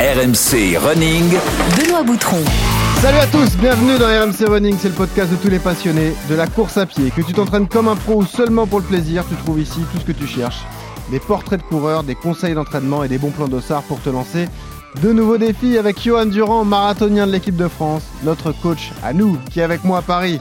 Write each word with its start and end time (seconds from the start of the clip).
RMC 0.00 0.78
Running. 0.78 1.28
Benoît 1.76 2.04
Boutron. 2.04 2.38
Salut 3.00 3.18
à 3.18 3.26
tous, 3.26 3.56
bienvenue 3.56 3.98
dans 3.98 4.06
RMC 4.06 4.48
Running, 4.48 4.76
c'est 4.78 4.90
le 4.90 4.94
podcast 4.94 5.28
de 5.32 5.34
tous 5.34 5.48
les 5.48 5.58
passionnés 5.58 6.12
de 6.30 6.36
la 6.36 6.46
course 6.46 6.76
à 6.76 6.86
pied. 6.86 7.10
Que 7.10 7.20
tu 7.20 7.32
t'entraînes 7.32 7.66
comme 7.66 7.88
un 7.88 7.96
pro 7.96 8.18
ou 8.18 8.24
seulement 8.24 8.68
pour 8.68 8.78
le 8.78 8.84
plaisir, 8.84 9.24
tu 9.28 9.34
trouves 9.34 9.60
ici 9.60 9.80
tout 9.90 9.98
ce 9.98 10.04
que 10.04 10.12
tu 10.12 10.28
cherches. 10.28 10.62
Des 11.10 11.18
portraits 11.18 11.60
de 11.60 11.64
coureurs, 11.64 12.04
des 12.04 12.14
conseils 12.14 12.54
d'entraînement 12.54 13.02
et 13.02 13.08
des 13.08 13.18
bons 13.18 13.32
plans 13.32 13.48
d'ossard 13.48 13.82
pour 13.82 14.00
te 14.00 14.08
lancer. 14.08 14.46
De 15.02 15.12
nouveaux 15.12 15.36
défis 15.36 15.76
avec 15.76 16.00
Johan 16.00 16.26
Durand, 16.26 16.64
marathonien 16.64 17.26
de 17.26 17.32
l'équipe 17.32 17.56
de 17.56 17.66
France, 17.66 18.04
notre 18.22 18.52
coach 18.52 18.92
à 19.02 19.12
nous, 19.12 19.36
qui 19.50 19.58
est 19.58 19.64
avec 19.64 19.82
moi 19.82 19.98
à 19.98 20.02
Paris. 20.02 20.40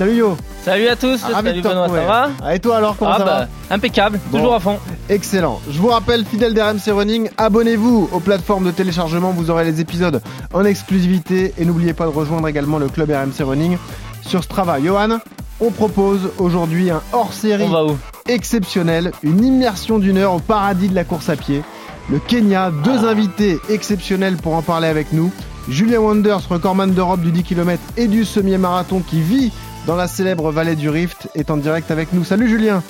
Salut 0.00 0.16
Yo 0.16 0.34
Salut 0.64 0.88
à 0.88 0.96
tous, 0.96 1.22
Ravi 1.22 1.48
salut 1.48 1.60
Benoît, 1.60 1.86
ça 1.88 2.04
va 2.06 2.30
Ah, 2.42 2.54
Et 2.54 2.58
toi 2.58 2.78
alors, 2.78 2.96
comment 2.96 3.10
Ah 3.14 3.18
ça 3.18 3.24
bah, 3.26 3.48
impeccable, 3.70 4.18
Bon. 4.30 4.38
toujours 4.38 4.54
à 4.54 4.58
fond. 4.60 4.78
va 4.82 5.14
Excellent. 5.14 5.60
Je 5.70 5.78
vous 5.78 5.88
rappelle, 5.88 6.24
fidèles 6.24 6.54
d'RMC 6.54 6.90
Running, 6.90 7.28
abonnez-vous 7.36 8.08
aux 8.10 8.20
plateformes 8.20 8.64
de 8.64 8.70
téléchargement, 8.70 9.32
vous 9.32 9.50
aurez 9.50 9.66
les 9.66 9.82
épisodes 9.82 10.22
en 10.54 10.64
exclusivité 10.64 11.52
et 11.58 11.66
n'oubliez 11.66 11.92
pas 11.92 12.04
de 12.04 12.12
rejoindre 12.12 12.48
également 12.48 12.78
le 12.78 12.88
club 12.88 13.10
RMC 13.10 13.44
Running 13.46 13.76
sur 14.22 14.42
Strava. 14.42 14.80
Johan, 14.80 15.18
on 15.60 15.70
propose 15.70 16.30
aujourd'hui 16.38 16.90
un 16.90 17.02
hors-série 17.12 17.68
va 17.68 17.82
exceptionnel, 18.26 19.12
une 19.22 19.44
immersion 19.44 19.98
d'une 19.98 20.16
heure 20.16 20.32
au 20.32 20.38
paradis 20.40 20.88
de 20.88 20.94
la 20.94 21.04
course 21.04 21.28
à 21.28 21.36
pied. 21.36 21.62
Le 22.10 22.20
Kenya, 22.20 22.70
deux 22.84 23.04
invités 23.04 23.58
exceptionnels 23.68 24.38
pour 24.38 24.54
en 24.54 24.62
parler 24.62 24.88
avec 24.88 25.12
nous. 25.12 25.30
Julien 25.68 25.98
Wonders, 25.98 26.40
recordman 26.48 26.92
d'Europe 26.94 27.20
du 27.20 27.32
10 27.32 27.42
km 27.42 27.82
et 27.98 28.06
du 28.08 28.24
semi-marathon 28.24 29.00
qui 29.00 29.20
vit 29.20 29.52
dans 29.90 29.96
la 29.96 30.06
célèbre 30.06 30.52
vallée 30.52 30.76
du 30.76 30.88
Rift, 30.88 31.28
est 31.34 31.50
en 31.50 31.56
direct 31.56 31.90
avec 31.90 32.12
nous. 32.12 32.22
Salut 32.22 32.48
Julien 32.48 32.80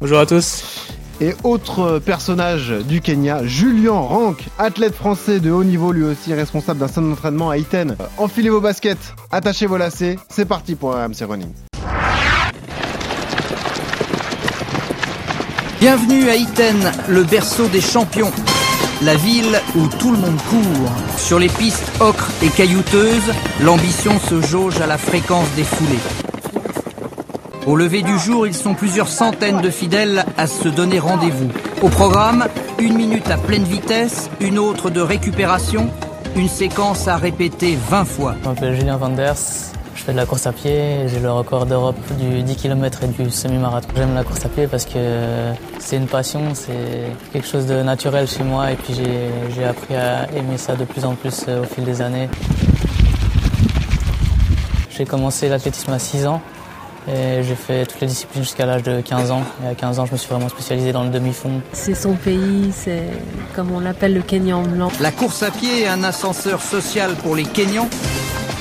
Bonjour 0.00 0.18
à 0.18 0.26
tous. 0.26 0.88
Et 1.20 1.32
autre 1.44 2.00
personnage 2.00 2.70
du 2.88 3.00
Kenya, 3.00 3.46
Julien 3.46 3.92
Rank, 3.92 4.48
athlète 4.58 4.96
français 4.96 5.38
de 5.38 5.52
haut 5.52 5.62
niveau, 5.62 5.92
lui 5.92 6.02
aussi 6.02 6.34
responsable 6.34 6.80
d'un 6.80 6.88
centre 6.88 7.06
d'entraînement 7.06 7.50
à 7.50 7.56
Iten. 7.56 7.96
Enfilez 8.18 8.50
vos 8.50 8.60
baskets, 8.60 9.14
attachez 9.30 9.66
vos 9.66 9.76
lacets, 9.76 10.18
c'est 10.28 10.44
parti 10.44 10.74
pour 10.74 10.96
un 10.96 11.06
RMC 11.06 11.24
Running. 11.28 11.52
Bienvenue 15.78 16.30
à 16.30 16.34
Iten, 16.34 16.90
le 17.08 17.22
berceau 17.22 17.68
des 17.68 17.80
champions. 17.80 18.32
La 19.02 19.14
ville 19.14 19.60
où 19.76 19.86
tout 20.00 20.10
le 20.10 20.18
monde 20.18 20.42
court. 20.50 20.90
Sur 21.16 21.38
les 21.38 21.48
pistes 21.48 21.92
ocres 22.00 22.32
et 22.42 22.48
caillouteuses, 22.48 23.32
l'ambition 23.60 24.18
se 24.18 24.42
jauge 24.42 24.80
à 24.80 24.88
la 24.88 24.98
fréquence 24.98 25.48
des 25.54 25.62
foulées. 25.62 26.29
Au 27.70 27.76
lever 27.76 28.02
du 28.02 28.18
jour, 28.18 28.48
ils 28.48 28.54
sont 28.54 28.74
plusieurs 28.74 29.06
centaines 29.06 29.60
de 29.60 29.70
fidèles 29.70 30.24
à 30.36 30.48
se 30.48 30.66
donner 30.66 30.98
rendez-vous. 30.98 31.50
Au 31.82 31.88
programme, 31.88 32.46
une 32.80 32.94
minute 32.96 33.30
à 33.30 33.36
pleine 33.38 33.62
vitesse, 33.62 34.28
une 34.40 34.58
autre 34.58 34.90
de 34.90 35.00
récupération, 35.00 35.88
une 36.34 36.48
séquence 36.48 37.06
à 37.06 37.16
répéter 37.16 37.78
20 37.88 38.04
fois. 38.06 38.34
Je 38.42 38.48
m'appelle 38.48 38.74
Julien 38.74 38.96
Vanders, 38.96 39.36
je 39.94 40.02
fais 40.02 40.10
de 40.10 40.16
la 40.16 40.26
course 40.26 40.48
à 40.48 40.52
pied, 40.52 41.06
j'ai 41.06 41.20
le 41.20 41.30
record 41.30 41.64
d'Europe 41.64 41.94
du 42.18 42.42
10 42.42 42.56
km 42.56 43.04
et 43.04 43.22
du 43.22 43.30
semi-marathon. 43.30 43.86
J'aime 43.94 44.14
la 44.16 44.24
course 44.24 44.44
à 44.44 44.48
pied 44.48 44.66
parce 44.66 44.84
que 44.84 45.52
c'est 45.78 45.96
une 45.96 46.08
passion, 46.08 46.40
c'est 46.54 47.06
quelque 47.32 47.46
chose 47.46 47.66
de 47.66 47.84
naturel 47.84 48.26
chez 48.26 48.42
moi 48.42 48.72
et 48.72 48.74
puis 48.74 48.94
j'ai- 48.94 49.64
appris 49.64 49.94
à 49.94 50.26
aimer 50.36 50.58
ça 50.58 50.74
de 50.74 50.84
plus 50.84 51.04
en 51.04 51.14
plus 51.14 51.44
euh, 51.46 51.60
au 51.62 51.64
fil 51.64 51.84
des 51.84 52.02
années. 52.02 52.28
J'ai 54.90 55.04
commencé 55.04 55.48
l'athlétisme 55.48 55.92
à 55.92 56.00
6 56.00 56.26
ans 56.26 56.42
et 57.08 57.42
j'ai 57.42 57.54
fait 57.54 57.86
toutes 57.86 58.00
les 58.00 58.06
disciplines 58.06 58.42
jusqu'à 58.42 58.66
l'âge 58.66 58.82
de 58.82 59.00
15 59.00 59.30
ans. 59.30 59.42
Et 59.64 59.68
à 59.68 59.74
15 59.74 59.98
ans, 59.98 60.06
je 60.06 60.12
me 60.12 60.16
suis 60.16 60.28
vraiment 60.28 60.48
spécialisé 60.48 60.92
dans 60.92 61.02
le 61.04 61.10
demi-fond. 61.10 61.60
C'est 61.72 61.94
son 61.94 62.14
pays, 62.14 62.70
c'est 62.74 63.08
comme 63.54 63.70
on 63.72 63.80
l'appelle 63.80 64.14
le 64.14 64.22
Kenya 64.22 64.56
en 64.56 64.62
blanc. 64.62 64.90
La 65.00 65.10
course 65.12 65.42
à 65.42 65.50
pied 65.50 65.82
est 65.82 65.88
un 65.88 66.04
ascenseur 66.04 66.60
social 66.62 67.14
pour 67.22 67.34
les 67.36 67.44
Kenyans, 67.44 67.88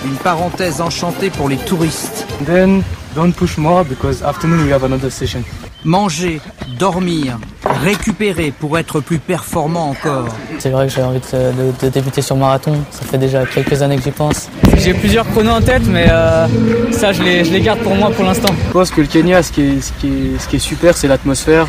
une 0.05 0.15
parenthèse 0.15 0.81
enchantée 0.81 1.29
pour 1.29 1.49
les 1.49 1.57
touristes. 1.57 2.25
Then 2.45 2.83
don't 3.15 3.33
push 3.33 3.57
more 3.57 3.83
because 3.83 4.23
afternoon 4.23 4.65
we 4.65 4.71
have 4.73 4.83
another 4.83 5.11
session. 5.11 5.43
Manger, 5.85 6.41
dormir, 6.77 7.39
récupérer 7.83 8.51
pour 8.51 8.77
être 8.77 8.99
plus 8.99 9.17
performant 9.19 9.89
encore. 9.89 10.27
C'est 10.59 10.69
vrai 10.71 10.87
que 10.87 10.93
j'ai 10.93 11.01
envie 11.01 11.19
de, 11.21 11.37
de- 11.37 11.73
de 11.85 11.89
débuter 11.89 12.21
sur 12.21 12.35
marathon, 12.35 12.73
ça 12.91 13.03
fait 13.05 13.17
déjà 13.17 13.45
quelques 13.45 13.81
années 13.81 13.95
que 13.95 14.03
j'y 14.03 14.11
pense. 14.11 14.49
J'ai 14.79 14.93
plusieurs 14.93 15.27
chronos 15.29 15.51
en 15.51 15.61
tête, 15.61 15.83
mais 15.87 16.07
euh, 16.09 16.47
ça 16.91 17.11
je 17.11 17.21
les, 17.21 17.43
je 17.43 17.51
les 17.51 17.61
garde 17.61 17.79
pour 17.79 17.95
moi 17.95 18.09
pour 18.11 18.23
l'instant. 18.25 18.53
Je 18.67 18.71
pense 18.71 18.91
que 18.91 19.01
le 19.01 19.07
Kenya, 19.07 19.43
ce 19.43 19.51
qui 19.51 19.61
est, 19.61 19.81
ce 19.81 19.91
qui 19.99 20.07
est, 20.07 20.39
ce 20.39 20.47
qui 20.47 20.55
est 20.55 20.59
super, 20.59 20.95
c'est 20.97 21.07
l'atmosphère. 21.07 21.67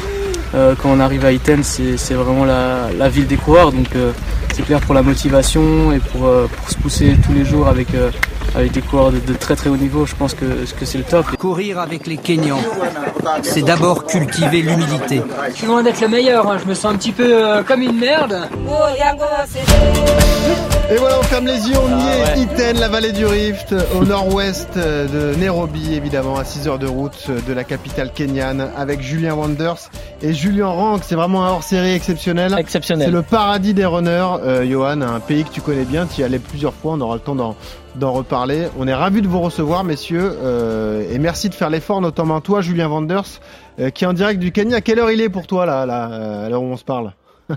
Euh, 0.54 0.74
quand 0.80 0.88
on 0.90 1.00
arrive 1.00 1.24
à 1.24 1.32
Iten, 1.32 1.62
c'est 1.62 2.14
vraiment 2.14 2.44
la, 2.44 2.88
la 2.96 3.08
ville 3.08 3.26
des 3.26 3.36
coureurs. 3.36 3.72
Donc 3.72 3.88
euh, 3.96 4.12
c'est 4.54 4.62
clair 4.62 4.80
pour 4.80 4.94
la 4.94 5.02
motivation 5.02 5.92
et 5.92 5.98
pour, 5.98 6.26
euh, 6.26 6.48
pour 6.56 6.70
se 6.70 6.76
pousser 6.76 7.16
tous 7.26 7.32
les 7.32 7.44
jours 7.44 7.68
avec, 7.68 7.94
euh, 7.94 8.10
avec 8.56 8.72
des 8.72 8.80
coureurs 8.80 9.10
de, 9.12 9.18
de 9.18 9.34
très 9.34 9.56
très 9.56 9.68
haut 9.70 9.76
niveau. 9.76 10.06
Je 10.06 10.14
pense 10.14 10.34
que, 10.34 10.44
que 10.78 10.84
c'est 10.84 10.98
le 10.98 11.04
top. 11.04 11.26
Courir 11.36 11.78
avec 11.80 12.06
les 12.06 12.16
Kenyans, 12.16 12.62
c'est 13.42 13.62
d'abord 13.62 14.06
cultiver 14.06 14.62
l'humilité. 14.62 15.20
Je 15.50 15.56
suis 15.56 15.66
loin 15.66 15.82
d'être 15.82 16.00
le 16.00 16.08
meilleur, 16.08 16.50
hein. 16.50 16.58
je 16.62 16.68
me 16.68 16.74
sens 16.74 16.92
un 16.94 16.96
petit 16.96 17.12
peu 17.12 17.28
euh, 17.28 17.62
comme 17.64 17.82
une 17.82 17.98
merde. 17.98 18.48
Et 20.92 20.96
voilà, 20.96 21.20
on 21.20 21.22
ferme 21.22 21.46
les 21.46 21.68
yeux, 21.68 21.76
on 21.78 21.88
y 21.88 22.02
Ah 22.02 22.36
est, 22.36 22.40
Iten, 22.40 22.80
la 22.80 22.88
vallée 22.88 23.12
du 23.12 23.24
Rift, 23.24 23.74
au 23.96 24.04
nord-ouest 24.04 24.76
de 24.76 25.36
Nairobi, 25.36 25.94
évidemment, 25.94 26.36
à 26.36 26.44
6 26.44 26.66
heures 26.66 26.80
de 26.80 26.88
route 26.88 27.30
de 27.46 27.52
la 27.52 27.62
capitale 27.62 28.12
kenyane, 28.12 28.68
avec 28.76 29.00
Julien 29.00 29.34
Wonders 29.34 29.88
et 30.20 30.32
Julien 30.32 30.66
Rank. 30.66 31.02
C'est 31.04 31.14
vraiment 31.14 31.46
un 31.46 31.50
hors-série 31.50 31.92
exceptionnel. 31.92 32.50
C'est 32.54 32.60
Exceptionnel. 32.60 33.12
le 33.12 33.22
paradis 33.22 33.72
des 33.72 33.84
runners, 33.86 34.26
euh, 34.42 34.68
Johan, 34.68 35.00
un 35.02 35.20
pays 35.20 35.44
que 35.44 35.50
tu 35.50 35.60
connais 35.60 35.84
bien, 35.84 36.06
tu 36.06 36.22
y 36.22 36.24
allais 36.24 36.40
plusieurs 36.40 36.74
fois, 36.74 36.94
on 36.94 37.00
aura 37.00 37.14
le 37.14 37.20
temps 37.20 37.36
d'en, 37.36 37.54
d'en 37.94 38.12
reparler. 38.12 38.66
On 38.76 38.88
est 38.88 38.94
ravis 38.94 39.22
de 39.22 39.28
vous 39.28 39.40
recevoir, 39.40 39.84
messieurs, 39.84 40.32
euh, 40.42 41.08
et 41.08 41.20
merci 41.20 41.48
de 41.48 41.54
faire 41.54 41.70
l'effort, 41.70 42.00
notamment 42.00 42.40
toi, 42.40 42.62
Julien 42.62 42.88
Wonders, 42.88 43.40
euh, 43.78 43.90
qui 43.90 44.02
est 44.02 44.08
en 44.08 44.12
direct 44.12 44.40
du 44.40 44.50
Kenya. 44.50 44.80
Quelle 44.80 44.98
heure 44.98 45.12
il 45.12 45.20
est 45.20 45.28
pour 45.28 45.46
toi, 45.46 45.66
là, 45.66 45.86
là 45.86 46.10
euh, 46.10 46.46
à 46.46 46.48
l'heure 46.48 46.62
où 46.62 46.66
on 46.72 46.76
se 46.76 46.84
parle? 46.84 47.12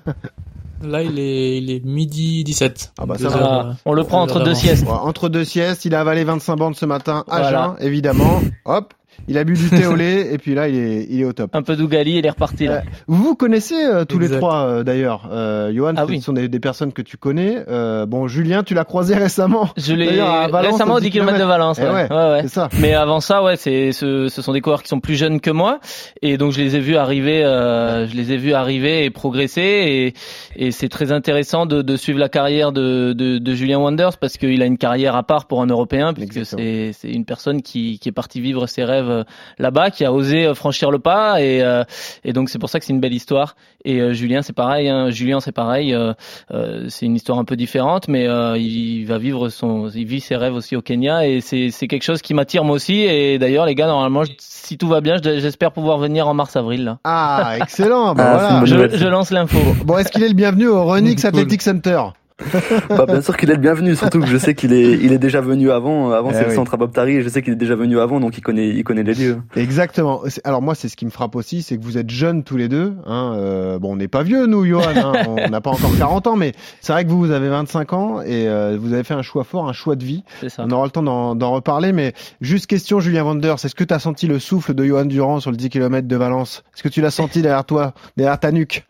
Là, 0.83 1.01
il 1.01 1.17
est, 1.19 1.57
il 1.57 1.71
est 1.71 1.83
midi 1.85 2.43
17. 2.43 2.93
Ah 2.99 3.05
bah 3.05 3.15
ça 3.17 3.29
va. 3.29 3.37
heures, 3.37 3.75
on 3.85 3.93
le 3.93 4.03
prend 4.03 4.21
entre 4.21 4.43
deux 4.43 4.53
siestes. 4.53 4.83
Ouais, 4.85 4.91
entre 4.91 5.29
deux 5.29 5.45
siestes, 5.45 5.85
il 5.85 5.95
a 5.95 6.01
avalé 6.01 6.23
25 6.23 6.55
bandes 6.57 6.75
ce 6.75 6.85
matin 6.85 7.23
à 7.29 7.39
Voilà. 7.39 7.75
jeun, 7.79 7.87
évidemment. 7.87 8.41
Hop, 8.65 8.93
il 9.27 9.37
a 9.37 9.43
bu 9.43 9.53
du 9.53 9.69
thé 9.69 9.85
au 9.87 9.95
lait 9.97 10.33
et 10.33 10.37
puis 10.37 10.53
là, 10.55 10.67
il 10.67 10.75
est, 10.75 11.07
il 11.09 11.21
est 11.21 11.25
au 11.25 11.33
top. 11.33 11.55
Un 11.55 11.61
peu 11.63 11.75
d'Ougali, 11.75 12.17
il 12.17 12.25
est 12.25 12.29
reparti 12.29 12.65
là. 12.67 12.77
Euh, 12.77 12.81
Vous 13.07 13.23
vous 13.23 13.35
connaissez 13.35 13.75
euh, 13.85 14.05
tous 14.05 14.19
les 14.19 14.29
trois 14.29 14.65
euh, 14.65 14.83
d'ailleurs. 14.83 15.29
Euh, 15.31 15.71
Johan, 15.73 15.93
Ah 15.97 16.03
ce 16.05 16.11
oui. 16.11 16.21
sont 16.21 16.33
des, 16.33 16.47
des 16.49 16.59
personnes 16.59 16.93
que 16.93 17.01
tu 17.01 17.17
connais. 17.17 17.63
Euh, 17.67 18.05
bon, 18.05 18.27
Julien, 18.27 18.63
tu 18.63 18.73
l'as 18.73 18.85
croisé 18.85 19.15
récemment. 19.17 19.69
Je 19.77 19.93
l'ai 19.93 20.07
D'ailleurs, 20.07 20.29
à 20.33 20.47
Valence, 20.47 20.73
récemment 20.73 20.93
au 20.95 20.97
au 20.97 21.01
10 21.01 21.09
km 21.11 21.37
de 21.39 21.43
Valence. 21.43 21.79
Eh 21.79 21.83
Ouais. 21.83 22.07
ouais, 22.11 22.41
Ouais, 22.41 22.47
ça. 22.47 22.69
Mais 22.79 22.93
avant 22.93 23.19
ça, 23.19 23.43
ouais, 23.43 23.55
c'est 23.55 23.91
ce, 23.91 24.27
ce 24.27 24.41
sont 24.41 24.53
des 24.53 24.61
coureurs 24.61 24.81
qui 24.83 24.89
sont 24.89 24.99
plus 24.99 25.15
jeunes 25.15 25.39
que 25.39 25.51
moi, 25.51 25.79
et 26.21 26.37
donc 26.37 26.51
je 26.51 26.59
les 26.61 26.75
ai 26.75 26.79
vus 26.79 26.95
arriver, 26.95 27.43
euh, 27.43 28.07
je 28.07 28.15
les 28.15 28.31
ai 28.33 28.37
vus 28.37 28.53
arriver 28.53 29.05
et 29.05 29.09
progresser, 29.09 30.13
et, 30.57 30.65
et 30.67 30.71
c'est 30.71 30.89
très 30.89 31.11
intéressant 31.11 31.65
de, 31.65 31.81
de 31.81 31.95
suivre 31.95 32.19
la 32.19 32.29
carrière 32.29 32.71
de, 32.71 33.13
de, 33.13 33.37
de 33.37 33.53
Julien 33.53 33.77
Wonders 33.79 34.17
parce 34.17 34.37
qu'il 34.37 34.61
a 34.61 34.65
une 34.65 34.77
carrière 34.77 35.15
à 35.15 35.23
part 35.23 35.45
pour 35.45 35.61
un 35.61 35.67
Européen, 35.67 36.13
puisque 36.13 36.45
c'est 36.45 36.91
une 37.03 37.25
personne 37.25 37.61
qui, 37.61 37.99
qui 37.99 38.09
est 38.09 38.13
partie 38.13 38.41
vivre 38.41 38.67
ses 38.67 38.83
rêves 38.83 39.02
euh, 39.09 39.23
là-bas, 39.59 39.89
qui 39.91 40.05
a 40.05 40.11
osé 40.13 40.45
euh, 40.45 40.53
franchir 40.53 40.91
le 40.91 40.99
pas, 40.99 41.41
et, 41.41 41.61
euh, 41.61 41.83
et 42.23 42.33
donc 42.33 42.49
c'est 42.49 42.59
pour 42.59 42.69
ça 42.69 42.79
que 42.79 42.85
c'est 42.85 42.93
une 42.93 42.99
belle 42.99 43.13
histoire. 43.13 43.55
Et 43.85 43.99
euh, 44.01 44.13
Julien, 44.13 44.41
c'est 44.41 44.53
pareil. 44.53 44.87
Hein, 44.89 45.09
Julien, 45.09 45.39
c'est 45.41 45.51
pareil. 45.51 45.93
euh, 45.93 46.13
euh, 46.51 46.85
c'est 46.89 47.05
une 47.05 47.15
histoire 47.15 47.37
un 47.39 47.43
peu 47.45 47.55
différente, 47.55 48.07
mais 48.07 48.27
euh, 48.27 48.57
il 48.57 49.05
va 49.05 49.17
vivre 49.17 49.49
son, 49.49 49.89
il 49.89 50.05
vit 50.05 50.21
ses 50.21 50.35
rêves 50.35 50.53
aussi 50.55 50.75
au 50.75 50.81
Kenya, 50.81 51.27
et 51.27 51.41
c'est 51.41 51.69
c'est 51.71 51.87
quelque 51.87 52.03
chose 52.03 52.21
qui 52.21 52.33
m'attire 52.33 52.63
moi 52.63 52.75
aussi. 52.75 53.01
Et 53.01 53.37
d'ailleurs, 53.39 53.65
les 53.65 53.75
gars, 53.75 53.87
normalement, 53.87 54.23
je- 54.23 54.31
si 54.39 54.77
tout 54.77 54.87
va 54.87 55.01
bien, 55.01 55.17
je- 55.23 55.39
j'espère 55.39 55.71
pouvoir 55.71 55.97
venir 55.97 56.27
en 56.27 56.33
mars-avril. 56.33 56.83
Là, 56.85 56.97
Ah, 57.03 57.55
excellent. 57.59 58.13
Bah, 58.15 58.37
voilà. 58.63 58.65
je, 58.91 58.97
je 58.97 59.07
lance 59.07 59.31
l'info. 59.31 59.57
Bon, 59.85 59.97
est-ce 59.97 60.11
qu'il 60.11 60.23
est 60.23 60.27
le 60.29 60.33
bienvenu 60.33 60.67
au 60.67 60.83
Renix 60.85 61.21
Cool. 61.21 61.29
Athletic 61.29 61.61
Center? 61.61 62.01
Bah, 62.89 63.05
bien 63.05 63.21
sûr 63.21 63.37
qu'il 63.37 63.49
est 63.49 63.53
le 63.55 63.59
bienvenu, 63.59 63.95
surtout 63.95 64.19
que 64.19 64.25
je 64.27 64.37
sais 64.37 64.53
qu'il 64.55 64.73
est, 64.73 64.91
il 64.93 65.11
est 65.13 65.17
déjà 65.19 65.39
venu 65.41 65.71
avant. 65.71 66.11
Avant, 66.11 66.29
Eh 66.31 66.33
c'est 66.33 66.39
oui. 66.43 66.49
le 66.49 66.55
centre 66.55 66.73
à 66.73 66.77
Bob 66.77 66.91
Tari, 66.91 67.17
et 67.17 67.21
je 67.21 67.29
sais 67.29 67.41
qu'il 67.41 67.53
est 67.53 67.57
déjà 67.57 67.75
venu 67.75 67.99
avant, 67.99 68.19
donc 68.19 68.37
il 68.37 68.41
connaît, 68.41 68.69
il 68.69 68.83
connaît 68.83 69.03
les 69.03 69.13
lieux. 69.13 69.41
Exactement. 69.55 70.21
Alors 70.43 70.61
moi, 70.61 70.75
c'est 70.75 70.89
ce 70.89 70.95
qui 70.95 71.05
me 71.05 71.11
frappe 71.11 71.35
aussi, 71.35 71.61
c'est 71.61 71.77
que 71.77 71.83
vous 71.83 71.97
êtes 71.97 72.09
jeunes 72.09 72.43
tous 72.43 72.57
les 72.57 72.67
deux. 72.69 72.93
Hein. 73.05 73.33
euh, 73.37 73.79
bon, 73.79 73.93
on 73.93 73.95
n'est 73.95 74.07
pas 74.07 74.23
vieux, 74.23 74.45
nous, 74.47 74.65
Johan. 74.65 74.83
hein, 74.95 75.13
on 75.27 75.49
n'a 75.49 75.61
pas 75.61 75.69
encore 75.71 75.95
40 75.97 76.27
ans, 76.27 76.35
mais 76.35 76.53
c'est 76.81 76.91
vrai 76.93 77.05
que 77.05 77.09
vous, 77.09 77.19
vous 77.19 77.31
avez 77.31 77.49
25 77.49 77.93
ans 77.93 78.21
et 78.21 78.47
euh, 78.47 78.77
vous 78.79 78.93
avez 78.93 79.03
fait 79.03 79.13
un 79.13 79.21
choix 79.21 79.43
fort, 79.43 79.67
un 79.69 79.73
choix 79.73 79.95
de 79.95 80.03
vie. 80.03 80.23
C'est 80.41 80.49
ça. 80.49 80.63
On 80.67 80.71
aura 80.71 80.85
le 80.85 80.91
temps 80.91 81.03
d'en 81.03 81.35
d'en 81.35 81.51
reparler, 81.51 81.93
mais 81.93 82.13
juste 82.41 82.67
question, 82.67 82.99
Julien 82.99 83.23
Vanders, 83.23 83.55
est-ce 83.63 83.75
que 83.75 83.83
tu 83.83 83.93
as 83.93 83.99
senti 83.99 84.27
le 84.27 84.39
souffle 84.39 84.73
de 84.73 84.83
Johan 84.83 85.05
Durand 85.05 85.39
sur 85.39 85.51
le 85.51 85.57
10 85.57 85.69
km 85.69 86.07
de 86.07 86.15
Valence? 86.15 86.63
Est-ce 86.75 86.83
que 86.83 86.89
tu 86.89 87.01
l'as 87.01 87.11
senti 87.11 87.41
derrière 87.41 87.65
toi, 87.65 87.93
derrière 88.17 88.39
ta 88.39 88.51
nuque? 88.51 88.85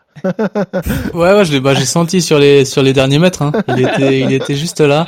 Ouais, 1.14 1.34
ouais, 1.34 1.46
je 1.46 1.52
l'ai, 1.52 1.60
bah, 1.60 1.74
j'ai 1.74 1.86
senti 1.86 2.22
sur 2.22 2.40
les, 2.40 2.66
sur 2.66 2.82
les 2.82 2.94
derniers 2.94 3.20
mètres. 3.20 3.42
Hein. 3.42 3.52
Il 3.68 3.82
était, 3.82 4.20
il 4.22 4.34
était 4.34 4.56
juste 4.56 4.82
là. 4.82 5.08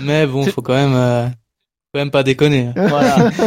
Mais 0.00 0.26
bon, 0.26 0.44
faut 0.46 0.62
quand 0.62 0.74
même, 0.74 0.94
euh, 0.94 1.26
faut 1.26 1.32
quand 1.94 2.00
même 2.00 2.10
pas 2.10 2.22
déconner. 2.22 2.70
Voilà. 2.76 3.30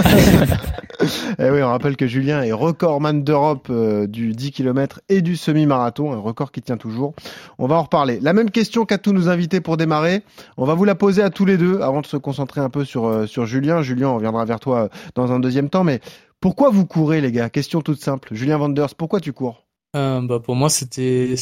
Eh 1.40 1.50
oui, 1.50 1.62
on 1.62 1.68
rappelle 1.68 1.96
que 1.96 2.08
Julien 2.08 2.42
est 2.42 2.52
recordman 2.52 3.24
d'Europe 3.24 3.68
euh, 3.70 4.08
du 4.08 4.34
10 4.34 4.52
km 4.52 5.02
et 5.10 5.22
du 5.22 5.36
semi-marathon, 5.36 6.12
un 6.12 6.18
record 6.18 6.52
qui 6.52 6.62
tient 6.62 6.78
toujours. 6.78 7.14
On 7.60 7.68
va 7.68 7.76
en 7.76 7.84
reparler. 7.84 8.20
La 8.20 8.34
même 8.34 8.52
question 8.52 8.86
qu'à 8.86 8.98
tous 8.98 9.14
nos 9.14 9.30
invités 9.30 9.62
pour 9.62 9.78
démarrer. 9.78 10.24
On 10.58 10.66
va 10.66 10.74
vous 10.74 10.86
la 10.86 10.96
poser 10.96 11.22
à 11.22 11.30
tous 11.30 11.46
les 11.46 11.58
deux 11.58 11.82
avant 11.82 12.02
de 12.02 12.08
se 12.08 12.18
concentrer 12.18 12.62
un 12.62 12.70
peu 12.70 12.84
sur, 12.84 13.06
euh, 13.06 13.26
sur 13.28 13.46
Julien. 13.46 13.82
Julien, 13.82 14.10
on 14.10 14.16
reviendra 14.16 14.46
vers 14.46 14.60
toi 14.60 14.90
dans 15.16 15.32
un 15.32 15.40
deuxième 15.40 15.70
temps. 15.70 15.84
Mais 15.84 16.00
pourquoi 16.40 16.70
vous 16.70 16.86
courez, 16.86 17.22
les 17.22 17.32
gars? 17.32 17.50
Question 17.50 17.82
toute 17.82 18.02
simple. 18.02 18.30
Julien 18.32 18.58
Vanders, 18.58 18.96
pourquoi 18.96 19.20
tu 19.20 19.34
cours? 19.34 19.67
Euh, 19.96 20.22
bah 20.22 20.40
pour 20.40 20.56
moi 20.56 20.70
c'était 20.70 21.36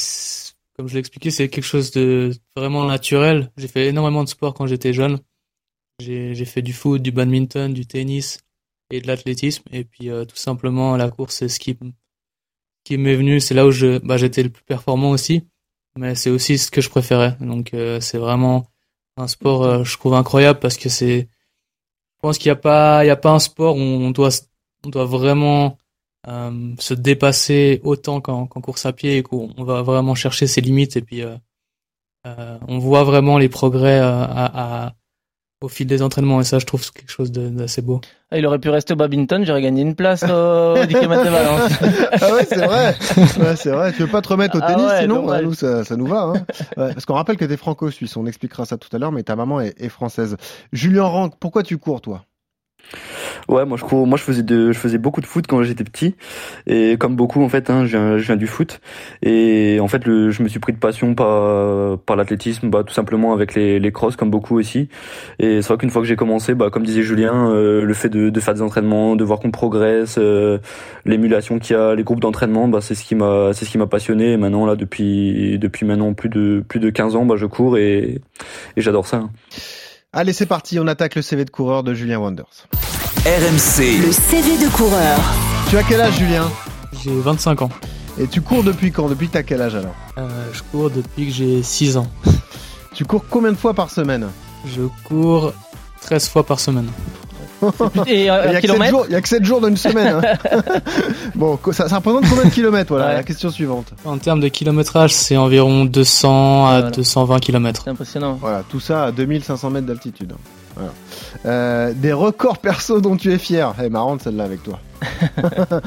comme 0.77 0.87
je 0.87 0.93
l'ai 0.93 0.99
expliqué 0.99 1.31
c'est 1.31 1.49
quelque 1.49 1.63
chose 1.63 1.91
de 1.91 2.31
vraiment 2.55 2.85
naturel. 2.85 3.51
J'ai 3.57 3.67
fait 3.67 3.87
énormément 3.87 4.23
de 4.23 4.29
sport 4.29 4.53
quand 4.53 4.67
j'étais 4.67 4.93
jeune. 4.93 5.19
J'ai 5.99 6.45
fait 6.45 6.61
du 6.61 6.73
foot, 6.73 7.01
du 7.01 7.11
badminton, 7.11 7.73
du 7.73 7.85
tennis 7.85 8.39
et 8.91 9.01
de 9.01 9.07
l'athlétisme 9.07 9.63
et 9.71 9.83
puis 9.83 10.09
euh, 10.09 10.25
tout 10.25 10.35
simplement 10.35 10.95
la 10.97 11.09
course 11.09 11.35
c'est 11.37 11.49
ce 11.49 11.59
qui 11.59 11.77
qui 12.85 12.97
m'est 12.97 13.15
venu, 13.15 13.39
c'est 13.41 13.55
là 13.55 13.65
où 13.65 13.71
je 13.71 13.97
bah 13.99 14.17
j'étais 14.17 14.43
le 14.43 14.49
plus 14.49 14.63
performant 14.63 15.09
aussi, 15.09 15.47
mais 15.97 16.15
c'est 16.15 16.29
aussi 16.29 16.57
ce 16.57 16.71
que 16.71 16.81
je 16.81 16.89
préférais. 16.89 17.35
Donc 17.41 17.73
euh, 17.73 17.99
c'est 17.99 18.19
vraiment 18.19 18.67
un 19.17 19.27
sport 19.27 19.63
euh, 19.63 19.83
je 19.83 19.97
trouve 19.97 20.13
incroyable 20.13 20.59
parce 20.59 20.77
que 20.77 20.87
c'est 20.89 21.21
je 21.21 22.19
pense 22.21 22.37
qu'il 22.37 22.47
y 22.47 22.51
a 22.51 22.55
pas 22.55 23.03
il 23.03 23.07
y 23.07 23.11
a 23.11 23.15
pas 23.15 23.31
un 23.31 23.39
sport 23.39 23.75
où 23.75 23.79
on 23.79 24.11
doit 24.11 24.29
on 24.85 24.89
doit 24.89 25.05
vraiment 25.05 25.77
euh, 26.27 26.51
se 26.79 26.93
dépasser 26.93 27.81
autant 27.83 28.21
qu'en 28.21 28.47
course 28.47 28.85
à 28.85 28.93
pied 28.93 29.17
et 29.17 29.23
qu'on 29.23 29.49
on 29.57 29.63
va 29.63 29.81
vraiment 29.81 30.15
chercher 30.15 30.47
ses 30.47 30.61
limites 30.61 30.97
et 30.97 31.01
puis 31.01 31.21
euh, 31.21 31.35
euh, 32.27 32.57
on 32.67 32.79
voit 32.79 33.03
vraiment 33.03 33.37
les 33.37 33.49
progrès 33.49 33.99
euh, 33.99 34.23
à, 34.23 34.85
à- 34.87 34.93
au 35.61 35.67
fil 35.69 35.87
des 35.87 36.01
entraînements 36.01 36.41
et 36.41 36.43
ça 36.43 36.59
je 36.59 36.65
trouve 36.65 36.83
c'est 36.83 36.93
quelque 36.93 37.09
chose 37.11 37.31
de- 37.31 37.49
d'assez 37.49 37.81
beau. 37.81 38.01
Ah, 38.29 38.37
il 38.37 38.45
aurait 38.45 38.59
pu 38.59 38.69
rester 38.69 38.93
au 38.93 38.95
badminton, 38.97 39.45
j'aurais 39.45 39.61
gagné 39.61 39.81
une 39.83 39.95
place 39.95 40.23
au 40.23 40.85
10 40.85 40.93
km 40.95 41.23
de 41.23 41.29
Valence. 41.29 41.71
Ah 42.21 42.33
ouais, 42.33 42.45
c'est 42.45 42.65
vrai. 42.65 42.95
Ouais, 43.39 43.55
c'est 43.55 43.69
vrai. 43.71 43.93
Tu 43.93 43.99
veux 44.03 44.07
pas 44.11 44.21
te 44.21 44.27
remettre 44.29 44.57
au 44.57 44.61
Ah 44.61 44.67
tennis 44.67 44.85
ouais, 44.87 45.01
sinon? 45.01 45.25
Ouais, 45.27 45.41
Nous, 45.43 45.53
ça, 45.53 45.83
ça 45.83 45.95
nous 45.95 46.05
va. 46.07 46.21
Hein. 46.23 46.33
Ouais, 46.77 46.93
parce 46.93 47.05
qu'on 47.05 47.13
rappelle 47.13 47.37
que 47.37 47.45
t'es 47.45 47.57
franco-suisse. 47.57 48.15
On 48.17 48.25
expliquera 48.25 48.65
ça 48.65 48.77
tout 48.77 48.89
à 48.95 48.99
l'heure, 48.99 49.11
mais 49.11 49.23
ta 49.23 49.35
maman 49.35 49.61
est, 49.61 49.79
est 49.81 49.89
française. 49.89 50.37
Julien 50.73 51.03
Rank, 51.03 51.35
pourquoi 51.39 51.63
tu 51.63 51.77
cours, 51.77 52.01
toi? 52.01 52.25
Ouais, 53.47 53.63
moi 53.65 53.77
je 53.77 53.83
cours, 53.83 54.07
moi 54.07 54.17
je 54.17 54.23
faisais 54.23 54.41
de, 54.41 54.71
je 54.71 54.79
faisais 54.79 54.97
beaucoup 54.97 55.21
de 55.21 55.25
foot 55.27 55.45
quand 55.47 55.61
j'étais 55.61 55.83
petit 55.83 56.15
et 56.65 56.97
comme 56.97 57.15
beaucoup 57.15 57.43
en 57.43 57.49
fait, 57.49 57.69
hein, 57.69 57.85
je 57.85 57.95
viens, 57.95 58.17
je 58.17 58.25
viens 58.25 58.35
du 58.35 58.47
foot 58.47 58.81
et 59.21 59.77
en 59.79 59.87
fait 59.87 60.03
le, 60.05 60.31
je 60.31 60.41
me 60.41 60.47
suis 60.47 60.59
pris 60.59 60.73
de 60.73 60.79
passion 60.79 61.13
par 61.13 61.97
par 61.99 62.15
l'athlétisme, 62.15 62.69
bah 62.69 62.83
tout 62.83 62.93
simplement 62.93 63.33
avec 63.33 63.53
les 63.53 63.79
les 63.79 63.91
crosses 63.91 64.15
comme 64.15 64.31
beaucoup 64.31 64.57
aussi 64.57 64.89
et 65.37 65.61
c'est 65.61 65.67
vrai 65.67 65.77
qu'une 65.77 65.91
fois 65.91 66.01
que 66.01 66.07
j'ai 66.07 66.15
commencé, 66.15 66.55
bah 66.55 66.69
comme 66.71 66.83
disait 66.83 67.03
Julien, 67.03 67.51
euh, 67.51 67.83
le 67.83 67.93
fait 67.93 68.09
de 68.09 68.29
de 68.31 68.39
faire 68.39 68.55
des 68.55 68.61
entraînements, 68.63 69.15
de 69.15 69.23
voir 69.23 69.39
qu'on 69.39 69.51
progresse, 69.51 70.15
euh, 70.17 70.57
l'émulation 71.05 71.59
qu'il 71.59 71.75
y 71.75 71.79
a, 71.79 71.93
les 71.93 72.03
groupes 72.03 72.21
d'entraînement, 72.21 72.67
bah 72.67 72.79
c'est 72.81 72.95
ce 72.95 73.03
qui 73.03 73.13
m'a 73.13 73.51
c'est 73.53 73.65
ce 73.65 73.69
qui 73.69 73.77
m'a 73.77 73.87
passionné 73.87 74.31
et 74.31 74.37
maintenant 74.37 74.65
là 74.65 74.75
depuis 74.75 75.59
depuis 75.59 75.85
maintenant 75.85 76.13
plus 76.13 76.29
de 76.29 76.63
plus 76.67 76.79
de 76.79 76.89
15 76.89 77.15
ans, 77.15 77.25
bah 77.25 77.35
je 77.37 77.45
cours 77.45 77.77
et 77.77 78.21
et 78.75 78.81
j'adore 78.81 79.05
ça. 79.05 79.17
hein. 79.17 79.29
Allez, 80.13 80.31
c'est 80.31 80.45
parti. 80.45 80.79
On 80.79 80.87
attaque 80.87 81.15
le 81.15 81.21
CV 81.21 81.43
de 81.43 81.49
coureur 81.49 81.83
de 81.83 81.93
Julien 81.93 82.19
Wonders. 82.19 82.69
RMC, 83.23 84.01
Le 84.05 84.11
CV 84.11 84.57
de 84.63 84.69
coureur. 84.71 85.17
Tu 85.69 85.77
as 85.77 85.83
quel 85.83 85.99
âge, 85.99 86.15
Julien? 86.19 86.47
J'ai 87.03 87.09
25 87.19 87.63
ans. 87.63 87.69
Et 88.19 88.27
tu 88.27 88.39
cours 88.41 88.63
depuis 88.63 88.91
quand? 88.91 89.09
Depuis 89.09 89.27
que 89.27 89.33
t'as 89.33 89.41
quel 89.41 89.63
âge 89.63 89.73
alors? 89.73 89.95
Euh, 90.19 90.27
je 90.53 90.61
cours 90.71 90.91
depuis 90.91 91.25
que 91.27 91.31
j'ai 91.33 91.63
6 91.63 91.97
ans. 91.97 92.05
Tu 92.93 93.03
cours 93.03 93.25
combien 93.27 93.51
de 93.51 93.57
fois 93.57 93.73
par 93.73 93.89
semaine? 93.89 94.27
Je 94.67 94.83
cours 95.07 95.53
13 96.01 96.29
fois 96.29 96.45
par 96.45 96.59
semaine. 96.59 96.87
Et 98.05 98.25
Il 98.25 98.29
euh, 98.29 98.29
y 98.29 98.29
un 98.29 98.41
a 98.41 98.47
que 98.47 98.53
7 98.53 98.61
kilomètre 98.61 98.91
jours, 98.91 99.05
il 99.09 99.13
y 99.13 99.15
a 99.15 99.21
que 99.21 99.27
7 99.27 99.43
jours 99.43 99.59
dans 99.59 99.69
une 99.69 99.77
semaine. 99.77 100.21
hein. 100.23 100.61
bon, 101.35 101.57
ça, 101.71 101.89
ça 101.89 101.95
représente 101.95 102.29
combien 102.29 102.45
de 102.45 102.49
kilomètres 102.51 102.89
Voilà, 102.93 103.07
Ouais. 103.07 103.13
la 103.15 103.23
question 103.23 103.49
suivante. 103.49 103.87
En 104.05 104.19
termes 104.19 104.39
de 104.39 104.49
kilométrage, 104.49 105.13
c'est 105.13 105.35
environ 105.35 105.85
200 105.85 106.67
à 106.67 106.71
Voilà. 106.73 106.91
220 106.91 107.39
km. 107.39 107.81
C'est 107.85 107.89
impressionnant. 107.89 108.37
Voilà, 108.39 108.61
tout 108.69 108.79
ça 108.79 109.05
à 109.05 109.11
2500 109.11 109.71
mètres 109.71 109.87
d'altitude. 109.87 110.33
Voilà. 110.75 110.91
Euh, 111.45 111.93
des 111.95 112.13
records 112.13 112.57
perso 112.59 113.01
dont 113.01 113.17
tu 113.17 113.31
es 113.31 113.37
fier. 113.37 113.73
Elle 113.77 113.85
est 113.85 113.89
marrante 113.89 114.21
celle-là 114.23 114.43
avec 114.43 114.63
toi. 114.63 114.79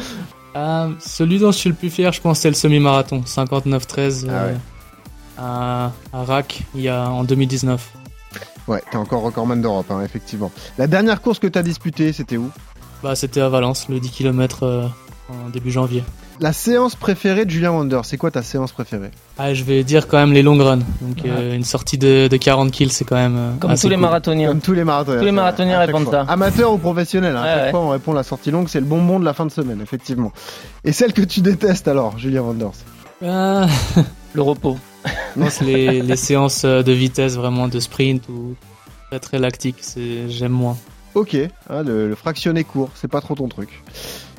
Euh, 0.56 0.88
celui 0.98 1.38
dont 1.38 1.52
je 1.52 1.58
suis 1.58 1.68
le 1.68 1.76
plus 1.76 1.90
fier, 1.90 2.10
je 2.10 2.20
pense, 2.20 2.40
c'est 2.40 2.48
le 2.48 2.54
semi-marathon, 2.54 3.20
59-13 3.24 4.26
Ah 4.28 4.32
euh, 4.32 4.52
ouais. 4.52 4.58
à, 5.36 5.92
à 6.12 6.24
Rac, 6.24 6.62
il 6.74 6.80
y 6.80 6.88
a 6.88 7.08
en 7.10 7.22
2019. 7.22 7.92
Ouais, 8.66 8.82
t'es 8.90 8.96
encore 8.96 9.22
recordman 9.22 9.60
d'Europe, 9.60 9.86
hein, 9.90 10.00
effectivement. 10.02 10.50
La 10.76 10.86
dernière 10.88 11.20
course 11.20 11.38
que 11.38 11.46
t'as 11.46 11.62
disputée, 11.62 12.12
c'était 12.12 12.38
où? 12.38 12.50
Bah, 13.04 13.14
c'était 13.14 13.42
à 13.42 13.48
Valence, 13.50 13.88
le 13.88 14.00
10 14.00 14.10
km 14.10 14.90
en 15.28 15.50
début 15.50 15.70
janvier. 15.70 16.02
La 16.40 16.52
séance 16.52 16.94
préférée 16.94 17.44
de 17.44 17.50
Julien 17.50 17.72
Wander, 17.72 18.00
c'est 18.04 18.16
quoi 18.16 18.30
ta 18.30 18.42
séance 18.44 18.70
préférée? 18.70 19.10
Ah, 19.38 19.54
je 19.54 19.64
vais 19.64 19.82
dire 19.82 20.06
quand 20.06 20.18
même 20.18 20.32
les 20.32 20.42
long 20.42 20.56
runs. 20.56 20.78
Donc 21.00 21.24
euh, 21.24 21.56
une 21.56 21.64
sortie 21.64 21.98
de, 21.98 22.28
de 22.30 22.36
40 22.36 22.70
kills, 22.70 22.92
c'est 22.92 23.04
quand 23.04 23.16
même 23.16 23.36
euh, 23.36 23.50
Comme 23.58 23.74
tous 23.74 23.88
les 23.88 23.96
cool. 23.96 24.02
marathoniens. 24.02 24.48
Comme 24.50 24.60
tous 24.60 24.72
les 24.72 24.84
marathoniens. 24.84 25.18
Tous 25.18 25.24
les 25.24 25.32
marathoniens 25.32 25.78
répondent 25.80 26.08
ça. 26.08 26.20
Amateur 26.28 26.72
ou 26.72 26.78
professionnel, 26.78 27.34
hein, 27.34 27.42
à 27.42 27.54
chaque 27.54 27.64
ouais. 27.64 27.70
fois 27.72 27.80
on 27.80 27.88
répond 27.88 28.12
la 28.12 28.22
sortie 28.22 28.52
longue, 28.52 28.68
c'est 28.68 28.78
le 28.78 28.86
bonbon 28.86 29.18
de 29.18 29.24
la 29.24 29.34
fin 29.34 29.46
de 29.46 29.50
semaine, 29.50 29.80
effectivement. 29.82 30.32
Et 30.84 30.92
celle 30.92 31.12
que 31.12 31.22
tu 31.22 31.40
détestes 31.40 31.88
alors, 31.88 32.16
Julien 32.18 32.42
Wanders 32.42 32.70
Ah, 33.26 33.66
Le 34.34 34.42
repos. 34.42 34.78
non, 35.36 35.46
c'est 35.50 35.64
les, 35.64 36.02
les 36.02 36.16
séances 36.16 36.62
euh, 36.64 36.84
de 36.84 36.92
vitesse 36.92 37.34
vraiment 37.34 37.66
de 37.66 37.80
sprint 37.80 38.28
ou 38.28 38.54
très 39.10 39.18
très 39.18 39.38
lactique, 39.40 39.76
c'est 39.80 40.28
j'aime 40.28 40.52
moins. 40.52 40.76
Ok, 41.16 41.34
hein, 41.68 41.82
le, 41.82 42.08
le 42.08 42.14
fractionné 42.14 42.62
court, 42.62 42.90
c'est 42.94 43.08
pas 43.10 43.20
trop 43.20 43.34
ton 43.34 43.48
truc. 43.48 43.82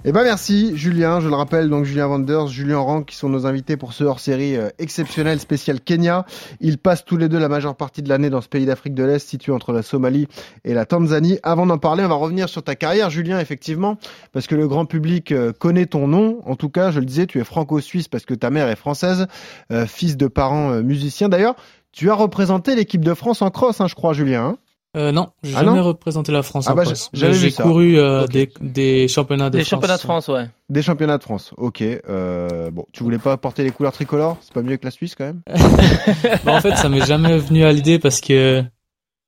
Eh 0.06 0.14
ben 0.14 0.24
merci 0.24 0.78
Julien, 0.78 1.20
je 1.20 1.28
le 1.28 1.36
rappelle 1.36 1.68
donc 1.68 1.84
Julien 1.84 2.08
Wanders, 2.08 2.48
Julien 2.48 2.78
Rank 2.78 3.06
qui 3.06 3.18
sont 3.18 3.28
nos 3.28 3.46
invités 3.46 3.76
pour 3.76 3.92
ce 3.92 4.06
hors-série 4.06 4.56
euh, 4.56 4.70
exceptionnel 4.80 5.42
spécial 5.42 5.82
Kenya. 5.82 6.26
Ils 6.62 6.78
passent 6.78 7.04
tous 7.04 7.18
les 7.18 7.28
deux 7.28 7.38
la 7.38 7.50
majeure 7.50 7.76
partie 7.76 8.02
de 8.02 8.08
l'année 8.08 8.30
dans 8.30 8.40
ce 8.40 8.48
pays 8.48 8.66
d'Afrique 8.66 8.94
de 8.94 9.04
l'Est 9.04 9.28
situé 9.28 9.52
entre 9.52 9.74
la 9.74 9.82
Somalie 9.82 10.28
et 10.64 10.74
la 10.74 10.86
Tanzanie. 10.86 11.38
Avant 11.44 11.66
d'en 11.66 11.78
parler, 11.78 12.06
on 12.06 12.08
va 12.08 12.16
revenir 12.16 12.48
sur 12.48 12.64
ta 12.64 12.76
carrière 12.76 13.10
Julien 13.10 13.42
effectivement 13.42 13.98
parce 14.32 14.48
que 14.48 14.56
le 14.56 14.70
grand 14.70 14.86
public 14.86 15.34
euh, 15.34 15.52
connaît 15.52 15.86
ton 15.86 16.08
nom. 16.08 16.40
En 16.46 16.56
tout 16.56 16.70
cas, 16.70 16.92
je 16.92 17.02
le 17.02 17.06
disais, 17.06 17.26
tu 17.28 17.40
es 17.40 17.44
franco-suisse 17.44 18.08
parce 18.08 18.26
que 18.26 18.34
ta 18.34 18.52
mère 18.52 18.70
est 18.70 18.78
française, 18.78 19.28
euh, 19.74 19.86
fils 19.86 20.16
de 20.16 20.28
parents 20.28 20.82
musiciens. 20.82 21.28
D'ailleurs, 21.28 21.56
tu 21.92 22.10
as 22.10 22.14
représenté 22.16 22.74
l'équipe 22.74 23.04
de 23.04 23.14
France 23.14 23.42
en 23.42 23.50
cross, 23.50 23.82
hein, 23.82 23.88
je 23.88 23.96
crois 23.96 24.14
Julien. 24.14 24.46
hein? 24.46 24.58
Euh, 24.98 25.12
non, 25.12 25.30
j'ai 25.44 25.54
Ah 25.56 25.64
jamais 25.64 25.78
non 25.78 25.84
représenté 25.84 26.32
la 26.32 26.42
France 26.42 26.66
Ah 26.68 26.74
bah, 26.74 26.84
J'ai 27.14 27.52
couru 27.52 28.00
euh, 28.00 28.26
des, 28.26 28.52
des 28.60 29.08
championnats 29.08 29.52
de 29.52 29.58
Les 29.60 29.64
France. 29.64 29.70
championnats 29.70 29.98
de 29.98 30.02
France, 30.02 30.28
ouais. 30.30 30.50
Des 30.70 30.82
championnats 30.82 31.18
de 31.20 31.24
France, 31.24 31.54
ok. 31.58 31.82
Euh, 31.84 32.72
bon, 32.72 32.86
tu 32.92 33.04
voulais 33.04 33.20
pas 33.20 33.38
porter 33.38 33.64
les 33.64 33.70
couleurs 33.70 33.92
tricolores? 33.92 34.38
C'est 34.42 34.54
pas 34.54 34.64
mieux 34.64 34.78
que 34.78 34.86
la 34.86 34.92
Suisse 34.92 35.14
quand 35.14 35.26
même? 35.26 35.42
Bah, 36.44 36.54
en 36.54 36.62
fait, 36.62 36.76
ça 36.76 36.90
m'est 36.90 37.06
jamais 37.06 37.38
venu 37.38 37.64
à 37.66 37.72
l'idée 37.72 38.00
parce 38.00 38.20
que 38.20 38.64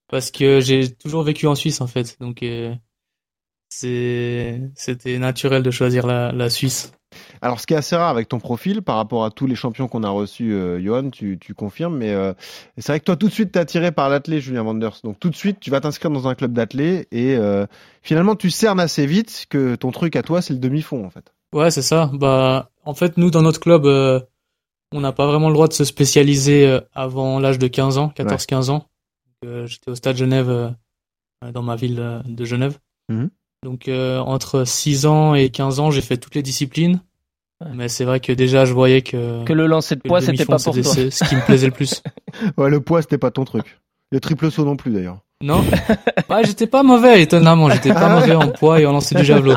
parce 0.09 0.31
que 0.31 0.59
j'ai 0.61 0.91
toujours 0.91 1.21
vécu 1.23 1.45
en 1.47 1.53
Suisse 1.55 1.79
en 1.79 1.87
fait, 1.87 2.17
donc 2.19 2.41
euh, 2.43 2.73
c'est 3.69 4.61
c'était 4.75 5.17
naturel 5.19 5.63
de 5.63 5.71
choisir 5.71 6.05
la, 6.07 6.31
la 6.31 6.49
Suisse. 6.49 6.91
Alors, 7.43 7.59
ce 7.59 7.65
qui 7.65 7.73
est 7.73 7.77
assez 7.77 7.95
rare 7.95 8.09
avec 8.09 8.29
ton 8.29 8.39
profil 8.39 8.83
par 8.83 8.97
rapport 8.97 9.25
à 9.25 9.31
tous 9.31 9.47
les 9.47 9.55
champions 9.55 9.87
qu'on 9.87 10.03
a 10.03 10.09
reçus, 10.09 10.53
euh, 10.53 10.79
Johan, 10.79 11.09
tu, 11.09 11.39
tu 11.39 11.55
confirmes, 11.55 11.97
mais 11.97 12.11
euh, 12.11 12.33
c'est 12.77 12.91
vrai 12.91 12.99
que 12.99 13.05
toi, 13.05 13.15
tout 13.15 13.27
de 13.27 13.33
suite, 13.33 13.53
t'es 13.53 13.59
attiré 13.59 13.91
par 13.91 14.09
l'athlé, 14.09 14.39
Julien 14.39 14.61
Wanders. 14.61 14.97
Donc, 15.03 15.19
tout 15.19 15.31
de 15.31 15.35
suite, 15.35 15.59
tu 15.59 15.71
vas 15.71 15.81
t'inscrire 15.81 16.11
dans 16.11 16.27
un 16.27 16.35
club 16.35 16.53
d'athlé 16.53 17.07
et 17.11 17.35
euh, 17.35 17.65
finalement, 18.03 18.35
tu 18.35 18.51
cernes 18.51 18.79
assez 18.79 19.07
vite 19.07 19.47
que 19.49 19.73
ton 19.73 19.91
truc 19.91 20.15
à 20.15 20.21
toi, 20.21 20.43
c'est 20.43 20.53
le 20.53 20.59
demi-fond, 20.59 21.03
en 21.03 21.09
fait. 21.09 21.33
Ouais, 21.51 21.71
c'est 21.71 21.81
ça. 21.81 22.11
Bah, 22.13 22.69
en 22.85 22.93
fait, 22.93 23.17
nous 23.17 23.31
dans 23.31 23.41
notre 23.41 23.59
club, 23.59 23.85
on 23.87 24.99
n'a 24.99 25.11
pas 25.11 25.25
vraiment 25.25 25.47
le 25.47 25.55
droit 25.55 25.67
de 25.67 25.73
se 25.73 25.83
spécialiser 25.83 26.79
avant 26.93 27.39
l'âge 27.39 27.57
de 27.57 27.67
15 27.67 27.97
ans, 27.97 28.13
14-15 28.15 28.69
ans. 28.69 28.85
J'étais 29.65 29.89
au 29.89 29.95
Stade 29.95 30.15
Genève, 30.15 30.75
dans 31.53 31.63
ma 31.63 31.75
ville 31.75 32.21
de 32.23 32.45
Genève. 32.45 32.77
Mhm. 33.09 33.31
Donc 33.63 33.89
entre 33.89 34.63
6 34.63 35.07
ans 35.07 35.33
et 35.33 35.49
15 35.49 35.79
ans, 35.79 35.91
j'ai 35.91 36.01
fait 36.01 36.17
toutes 36.17 36.35
les 36.35 36.43
disciplines. 36.43 37.01
Mais 37.73 37.87
c'est 37.89 38.05
vrai 38.05 38.19
que 38.19 38.31
déjà, 38.33 38.65
je 38.65 38.73
voyais 38.73 39.01
que, 39.01 39.43
Que 39.45 39.53
le 39.53 39.67
lancer 39.67 39.95
de 39.95 40.01
poids, 40.01 40.21
c'était 40.21 40.45
pas 40.45 40.57
pour 40.57 40.73
toi. 40.73 40.83
ce- 40.95 41.09
ce 41.09 41.23
qui 41.23 41.35
me 41.35 41.41
plaisait 41.45 41.67
le 41.67 41.73
plus. 41.73 42.01
Ouais, 42.57 42.69
le 42.69 42.79
poids, 42.81 43.01
c'était 43.01 43.17
pas 43.17 43.31
ton 43.31 43.43
truc. 43.45 43.79
Le 44.11 44.19
triple 44.19 44.49
saut 44.51 44.65
non 44.65 44.75
plus, 44.75 44.91
d'ailleurs. 44.91 45.19
Non, 45.43 45.63
ouais, 46.29 46.43
j'étais 46.43 46.67
pas 46.67 46.83
mauvais, 46.83 47.21
étonnamment. 47.23 47.69
J'étais 47.69 47.93
pas 47.93 48.05
Ah 48.05 48.09
mauvais 48.15 48.35
en 48.35 48.49
poids 48.49 48.79
et 48.79 48.85
en 48.85 48.91
lancer 48.91 49.15
du 49.15 49.23
javelot. 49.23 49.55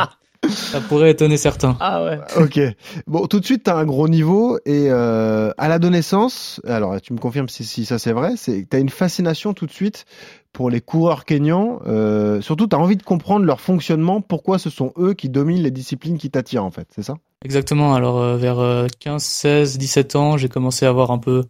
Ça 0.49 0.81
pourrait 0.81 1.11
étonner 1.11 1.37
certains. 1.37 1.77
Ah 1.81 2.05
ouais. 2.05 2.19
Ok. 2.37 2.61
Bon, 3.07 3.27
tout 3.27 3.41
de 3.41 3.45
suite, 3.45 3.65
tu 3.65 3.71
as 3.71 3.77
un 3.77 3.85
gros 3.85 4.09
niveau 4.09 4.59
et 4.67 4.87
euh, 4.91 5.51
à 5.57 5.69
l'adolescence, 5.69 6.61
alors 6.67 7.01
tu 7.01 7.13
me 7.15 7.19
confirmes 7.19 7.49
si, 7.49 7.65
si 7.65 7.85
ça 7.87 7.99
c'est 7.99 8.13
vrai, 8.13 8.33
c'est 8.37 8.67
tu 8.69 8.77
as 8.77 8.81
une 8.81 8.89
fascination 8.91 9.55
tout 9.55 9.67
de 9.67 9.73
suite 9.73 10.05
pour 10.53 10.69
les 10.71 10.81
coureurs 10.81 11.25
kényans. 11.25 11.81
Euh, 11.87 12.41
surtout, 12.43 12.67
tu 12.67 12.77
as 12.77 12.79
envie 12.79 12.97
de 12.97 13.03
comprendre 13.03 13.45
leur 13.47 13.61
fonctionnement, 13.61 14.21
pourquoi 14.21 14.59
ce 14.59 14.69
sont 14.71 14.93
eux 14.99 15.15
qui 15.15 15.29
dominent 15.31 15.63
les 15.63 15.71
disciplines 15.71 16.19
qui 16.19 16.31
t'attirent 16.31 16.65
en 16.65 16.71
fait, 16.71 16.89
c'est 16.95 17.03
ça? 17.03 17.15
Exactement. 17.45 17.95
Alors 17.95 18.19
euh, 18.19 18.37
vers 18.37 18.59
euh, 18.59 18.87
15, 19.01 19.23
16, 19.23 19.79
17 19.79 20.17
ans, 20.17 20.37
j'ai 20.37 20.49
commencé 20.49 20.87
à 20.87 20.89
avoir 20.89 21.11
un 21.11 21.19
peu 21.19 21.45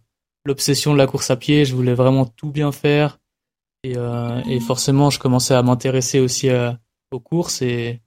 l'obsession 0.45 0.93
de 0.93 0.97
la 0.97 1.07
course 1.07 1.29
à 1.31 1.37
pied. 1.37 1.65
Je 1.65 1.75
voulais 1.75 1.93
vraiment 1.93 2.25
tout 2.25 2.51
bien 2.51 2.71
faire 2.71 3.19
et, 3.83 3.97
euh, 3.97 4.41
et 4.49 4.59
forcément, 4.59 5.09
je 5.09 5.19
commençais 5.19 5.53
à 5.55 5.63
m'intéresser 5.63 6.19
aussi 6.19 6.49
à- 6.49 6.79
aux 7.11 7.19
courses 7.19 7.61
et 7.61 8.01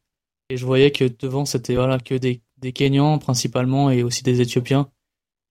je 0.54 0.66
voyais 0.66 0.92
que 0.92 1.04
devant 1.04 1.44
c'était 1.46 1.76
voilà 1.76 1.98
que 1.98 2.14
des 2.14 2.42
des 2.58 2.72
Kenyans 2.72 3.18
principalement 3.18 3.90
et 3.90 4.02
aussi 4.02 4.22
des 4.24 4.40
Éthiopiens. 4.40 4.90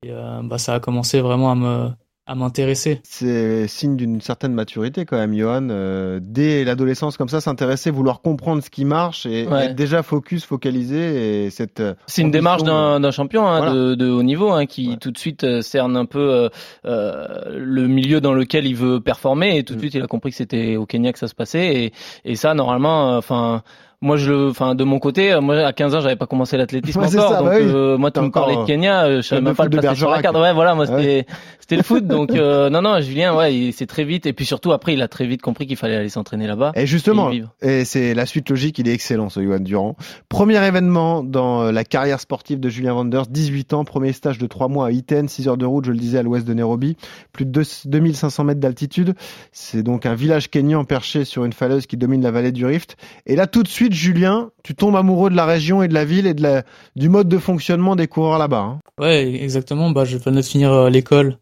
Et 0.03 0.11
bah 0.43 0.57
ça 0.59 0.75
a 0.75 0.79
commencé 0.79 1.21
vraiment 1.21 1.51
à 1.51 1.55
me 1.55 1.89
à 2.27 2.35
m'intéresser. 2.35 2.99
C'est 3.03 3.67
signe 3.67 3.95
d'une 3.95 4.19
certaine 4.19 4.53
maturité 4.53 5.05
quand 5.05 5.17
même, 5.17 5.33
Johan. 5.33 5.69
Euh, 5.69 6.19
dès 6.21 6.65
l'adolescence 6.65 7.15
comme 7.15 7.29
ça, 7.29 7.39
s'intéresser, 7.39 7.89
vouloir 7.89 8.21
comprendre 8.21 8.61
ce 8.61 8.69
qui 8.69 8.83
marche 8.83 9.25
et 9.25 9.43
être 9.43 9.75
déjà 9.75 10.03
focus, 10.03 10.45
focalisé. 10.45 11.45
Et 11.45 11.49
cette. 11.49 11.79
Euh, 11.79 11.93
c'est 12.05 12.21
une 12.21 12.31
démarche 12.31 12.63
d'un 12.63 13.11
champion 13.11 13.47
hein, 13.47 13.73
de, 13.73 13.95
de, 13.95 14.09
haut 14.09 14.23
niveau 14.23 14.51
hein, 14.51 14.65
qui 14.65 14.97
tout 14.97 15.11
de 15.11 15.17
suite 15.17 15.45
euh, 15.45 15.61
cerne 15.61 15.95
un 15.95 16.05
peu 16.05 16.49
euh, 16.85 17.29
le 17.55 17.87
milieu 17.87 18.19
dans 18.19 18.33
lequel 18.33 18.67
il 18.67 18.75
veut 18.75 18.99
performer 18.99 19.57
et 19.57 19.63
tout 19.63 19.73
de 19.73 19.77
mm. 19.77 19.81
suite 19.81 19.93
il 19.95 20.03
a 20.03 20.07
compris 20.07 20.31
que 20.31 20.37
c'était 20.37 20.75
au 20.75 20.85
Kenya 20.85 21.13
que 21.13 21.19
ça 21.19 21.27
se 21.27 21.35
passait 21.35 21.85
et, 21.85 21.93
et 22.25 22.35
ça 22.35 22.53
normalement, 22.53 23.15
enfin 23.17 23.63
moi 24.01 24.15
je 24.15 24.49
enfin 24.49 24.75
de 24.75 24.83
mon 24.83 24.99
côté 24.99 25.33
euh, 25.33 25.41
moi 25.41 25.57
à 25.57 25.73
15 25.73 25.95
ans 25.95 26.01
j'avais 26.01 26.15
pas 26.15 26.27
commencé 26.27 26.55
l'athlétisme 26.55 26.99
encore 27.03 27.37
donc 27.39 27.45
bah 27.45 27.55
euh, 27.55 27.97
moi 27.97 28.11
tu 28.11 28.19
me 28.19 28.29
parlais 28.29 28.55
de 28.55 28.65
Kenya 28.65 29.05
euh, 29.05 29.21
je 29.23 29.27
savais 29.27 29.41
même 29.41 29.55
pas 29.55 29.63
le 29.63 29.71
placer 29.71 29.95
sur 29.95 30.11
la 30.11 30.21
carte. 30.21 30.35
Ouais 30.37 30.53
voilà 30.53 30.75
moi 30.75 30.85
c'était 30.85 31.25
c'était 31.59 31.77
le 31.77 31.83
foot 31.83 32.05
donc 32.07 32.31
non 32.31 32.81
non 32.81 33.01
Julien 33.01 33.35
ouais 33.35 33.71
c'est 33.73 33.87
très 33.87 34.03
vite 34.03 34.27
et 34.27 34.33
puis 34.33 34.45
surtout 34.45 34.71
après 34.71 34.93
il 34.93 35.01
a 35.01 35.07
très 35.07 35.25
vite 35.25 35.41
compris 35.41 35.65
qu'il 35.65 35.77
fallait 35.77 35.95
aller 35.95 36.09
s'entraîner 36.09 36.45
là-bas 36.45 36.73
et 36.75 36.85
justement 36.85 37.31
et, 37.61 37.85
c'est 37.85 38.13
la 38.13 38.25
suite 38.27 38.49
logique 38.49 38.77
il 38.77 38.87
est 38.87 38.93
excellent 38.93 39.29
ce 39.29 39.43
Johan 39.43 39.59
Durand. 39.59 39.95
Premier 40.29 40.63
événement 40.65 41.23
dans 41.23 41.71
la 41.71 41.83
carrière 41.83 42.19
sportive 42.19 42.59
de 42.59 42.69
Julien 42.69 42.93
Vanders 42.93 43.25
18 43.27 43.73
ans 43.73 43.83
premier 43.83 44.13
stage 44.13 44.37
de 44.37 44.45
3 44.45 44.67
mois 44.67 44.87
à 44.87 44.91
Iten 44.91 45.27
6 45.27 45.47
heures 45.47 45.57
de 45.57 45.65
route 45.65 45.85
je 45.85 45.91
le 45.91 45.97
disais 45.97 46.19
à 46.19 46.23
l'ouest 46.23 46.47
de 46.47 46.53
Nairobi 46.53 46.97
plus 47.31 47.45
de 47.45 47.63
2500 47.85 48.43
mètres 48.43 48.59
d'altitude. 48.59 49.15
C'est 49.51 49.81
donc 49.81 50.05
un 50.05 50.13
village 50.13 50.49
kenyan 50.51 50.85
perché 50.85 51.25
sur 51.25 51.45
une 51.45 51.53
falaise 51.53 51.87
qui 51.87 51.97
domine 51.97 52.21
la 52.21 52.31
vallée 52.31 52.51
du 52.51 52.65
Rift. 52.65 52.95
Et 53.25 53.35
là 53.35 53.47
tout 53.47 53.63
de 53.63 53.67
suite 53.67 53.86
Julien, 53.93 54.51
tu 54.63 54.75
tombes 54.75 54.95
amoureux 54.95 55.29
de 55.29 55.35
la 55.35 55.45
région 55.45 55.83
et 55.83 55.87
de 55.87 55.93
la 55.93 56.05
ville 56.05 56.27
et 56.27 56.33
de 56.33 56.41
la, 56.41 56.63
du 56.95 57.09
mode 57.09 57.27
de 57.29 57.37
fonctionnement 57.37 57.95
des 57.95 58.07
coureurs 58.07 58.37
là-bas. 58.37 58.59
Hein. 58.59 58.79
Ouais, 58.99 59.41
exactement. 59.41 59.91
Bah, 59.91 60.05
je 60.05 60.17
venais 60.17 60.41
de 60.41 60.45
finir 60.45 60.71
euh, 60.71 60.89
l'école, 60.89 61.37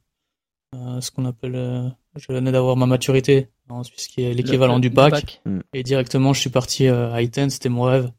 euh, 0.76 1.02
ce 1.02 1.12
qu'on 1.12 1.26
appelle, 1.26 1.56
euh, 1.56 1.88
je 2.16 2.32
venais 2.32 2.52
d'avoir 2.52 2.76
ma 2.78 2.86
maturité 2.86 3.50
en 3.70 3.84
Suisse, 3.84 4.08
qui 4.08 4.24
est 4.24 4.34
l'équivalent 4.34 4.80
du 4.80 4.90
bac. 4.90 5.42
Mm. 5.46 5.60
Et 5.74 5.84
directement, 5.84 6.34
je 6.34 6.42
suis 6.42 6.50
parti 6.50 6.88
à 6.88 7.22
Iten, 7.22 7.50
c'était 7.50 7.70
mon 7.70 7.84
rêve, 7.84 8.12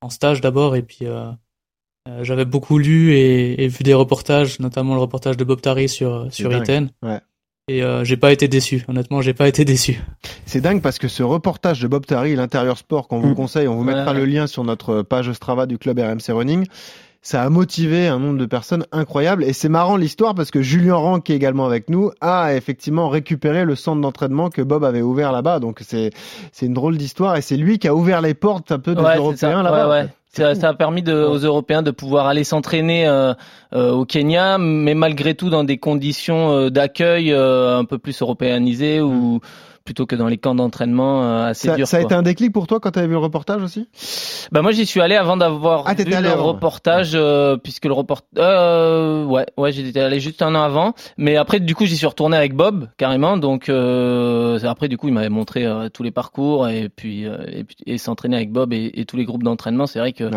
en 0.00 0.10
stage 0.10 0.40
d'abord, 0.40 0.76
et 0.76 0.82
puis 0.82 1.06
j'avais 2.20 2.44
beaucoup 2.44 2.78
lu 2.78 3.14
et, 3.14 3.68
vu 3.68 3.82
des 3.82 3.94
reportages, 3.94 4.60
notamment 4.60 4.94
le 4.94 5.00
reportage 5.00 5.36
de 5.36 5.44
Bob 5.44 5.60
Tari 5.60 5.88
sur 5.88 6.32
sur 6.32 6.54
Iten. 6.54 6.90
Ouais. 7.02 7.20
Et 7.66 7.82
euh, 7.82 8.04
j'ai 8.04 8.18
pas 8.18 8.30
été 8.30 8.46
déçu. 8.46 8.84
Honnêtement, 8.88 9.22
j'ai 9.22 9.32
pas 9.32 9.48
été 9.48 9.64
déçu. 9.64 9.98
C'est 10.44 10.60
dingue 10.60 10.82
parce 10.82 10.98
que 10.98 11.08
ce 11.08 11.22
reportage 11.22 11.80
de 11.80 11.88
Bob 11.88 12.04
Tari, 12.04 12.36
l'intérieur 12.36 12.76
sport, 12.76 13.08
qu'on 13.08 13.20
vous 13.20 13.30
mm. 13.30 13.34
conseille, 13.34 13.68
on 13.68 13.76
vous 13.76 13.84
mettra 13.84 14.12
le 14.12 14.26
lien 14.26 14.46
sur 14.46 14.64
notre 14.64 15.00
page 15.00 15.32
Strava 15.32 15.64
du 15.64 15.78
club 15.78 15.98
RMC 15.98 16.30
Running. 16.30 16.66
Ça 17.22 17.42
a 17.42 17.48
motivé 17.48 18.06
un 18.06 18.18
nombre 18.18 18.38
de 18.38 18.44
personnes 18.44 18.84
incroyable 18.92 19.44
et 19.44 19.54
c'est 19.54 19.70
marrant 19.70 19.96
l'histoire 19.96 20.34
parce 20.34 20.50
que 20.50 20.60
Julien 20.60 20.96
Rang 20.96 21.20
qui 21.20 21.32
est 21.32 21.36
également 21.36 21.64
avec 21.64 21.88
nous 21.88 22.10
a 22.20 22.54
effectivement 22.54 23.08
récupéré 23.08 23.64
le 23.64 23.76
centre 23.76 24.02
d'entraînement 24.02 24.50
que 24.50 24.60
Bob 24.60 24.84
avait 24.84 25.00
ouvert 25.00 25.32
là-bas 25.32 25.58
donc 25.58 25.80
c'est 25.80 26.10
c'est 26.52 26.66
une 26.66 26.74
drôle 26.74 26.98
d'histoire 26.98 27.34
et 27.36 27.40
c'est 27.40 27.56
lui 27.56 27.78
qui 27.78 27.88
a 27.88 27.94
ouvert 27.94 28.20
les 28.20 28.34
portes 28.34 28.72
un 28.72 28.78
peu 28.78 28.94
des 28.94 29.00
Européens 29.00 29.62
là-bas. 29.62 30.08
Ça, 30.34 30.56
ça, 30.56 30.70
a 30.70 30.74
permis 30.74 31.02
de, 31.02 31.14
aux 31.14 31.38
Européens 31.38 31.82
de 31.82 31.92
pouvoir 31.92 32.26
aller 32.26 32.42
s'entraîner 32.42 33.06
euh, 33.06 33.34
euh, 33.72 33.92
au 33.92 34.04
Kenya, 34.04 34.58
mais 34.58 34.94
malgré 34.94 35.36
tout 35.36 35.48
dans 35.48 35.62
des 35.62 35.78
conditions 35.78 36.50
euh, 36.50 36.70
d'accueil 36.70 37.32
un 37.32 37.84
peu 37.84 37.98
plus 37.98 38.20
européanisées 38.20 39.00
ou 39.00 39.40
plutôt 39.84 40.06
que 40.06 40.16
dans 40.16 40.28
les 40.28 40.38
camps 40.38 40.54
d'entraînement 40.54 41.22
euh, 41.22 41.50
assez 41.50 41.68
ça, 41.68 41.76
durs. 41.76 41.86
Ça 41.86 41.98
a 41.98 42.00
été 42.00 42.14
un 42.14 42.22
déclic 42.22 42.52
pour 42.52 42.66
toi 42.66 42.80
quand 42.80 42.92
tu 42.92 42.98
avais 42.98 43.08
vu 43.08 43.14
le 43.14 43.18
reportage 43.18 43.62
aussi? 43.62 43.88
Bah 44.50 44.62
moi 44.62 44.72
j'y 44.72 44.86
suis 44.86 45.00
allé 45.00 45.14
avant 45.14 45.36
d'avoir 45.36 45.84
ah, 45.86 45.94
vu 45.94 46.04
le 46.04 46.32
reportage 46.32 47.12
euh, 47.14 47.56
puisque 47.56 47.84
le 47.84 47.92
reportage 47.92 48.28
euh, 48.38 49.24
ouais 49.24 49.46
ouais 49.56 49.72
j'étais 49.72 50.00
allé 50.00 50.20
juste 50.20 50.40
un 50.42 50.54
an 50.54 50.62
avant. 50.62 50.94
Mais 51.18 51.36
après 51.36 51.60
du 51.60 51.74
coup 51.74 51.84
j'y 51.84 51.96
suis 51.96 52.06
retourné 52.06 52.36
avec 52.36 52.54
Bob 52.54 52.88
carrément. 52.96 53.36
Donc 53.36 53.68
euh, 53.68 54.58
après 54.64 54.88
du 54.88 54.96
coup 54.96 55.08
il 55.08 55.14
m'avait 55.14 55.28
montré 55.28 55.66
tous 55.92 56.02
les 56.02 56.10
parcours 56.10 56.68
et 56.68 56.88
puis 56.88 57.24
et, 57.24 57.66
et 57.86 57.98
s'entraîner 57.98 58.36
avec 58.36 58.52
Bob 58.52 58.72
et, 58.72 58.90
et 58.94 59.04
tous 59.04 59.16
les 59.16 59.24
groupes 59.24 59.42
d'entraînement. 59.42 59.86
C'est 59.86 59.98
vrai 59.98 60.12
que 60.12 60.30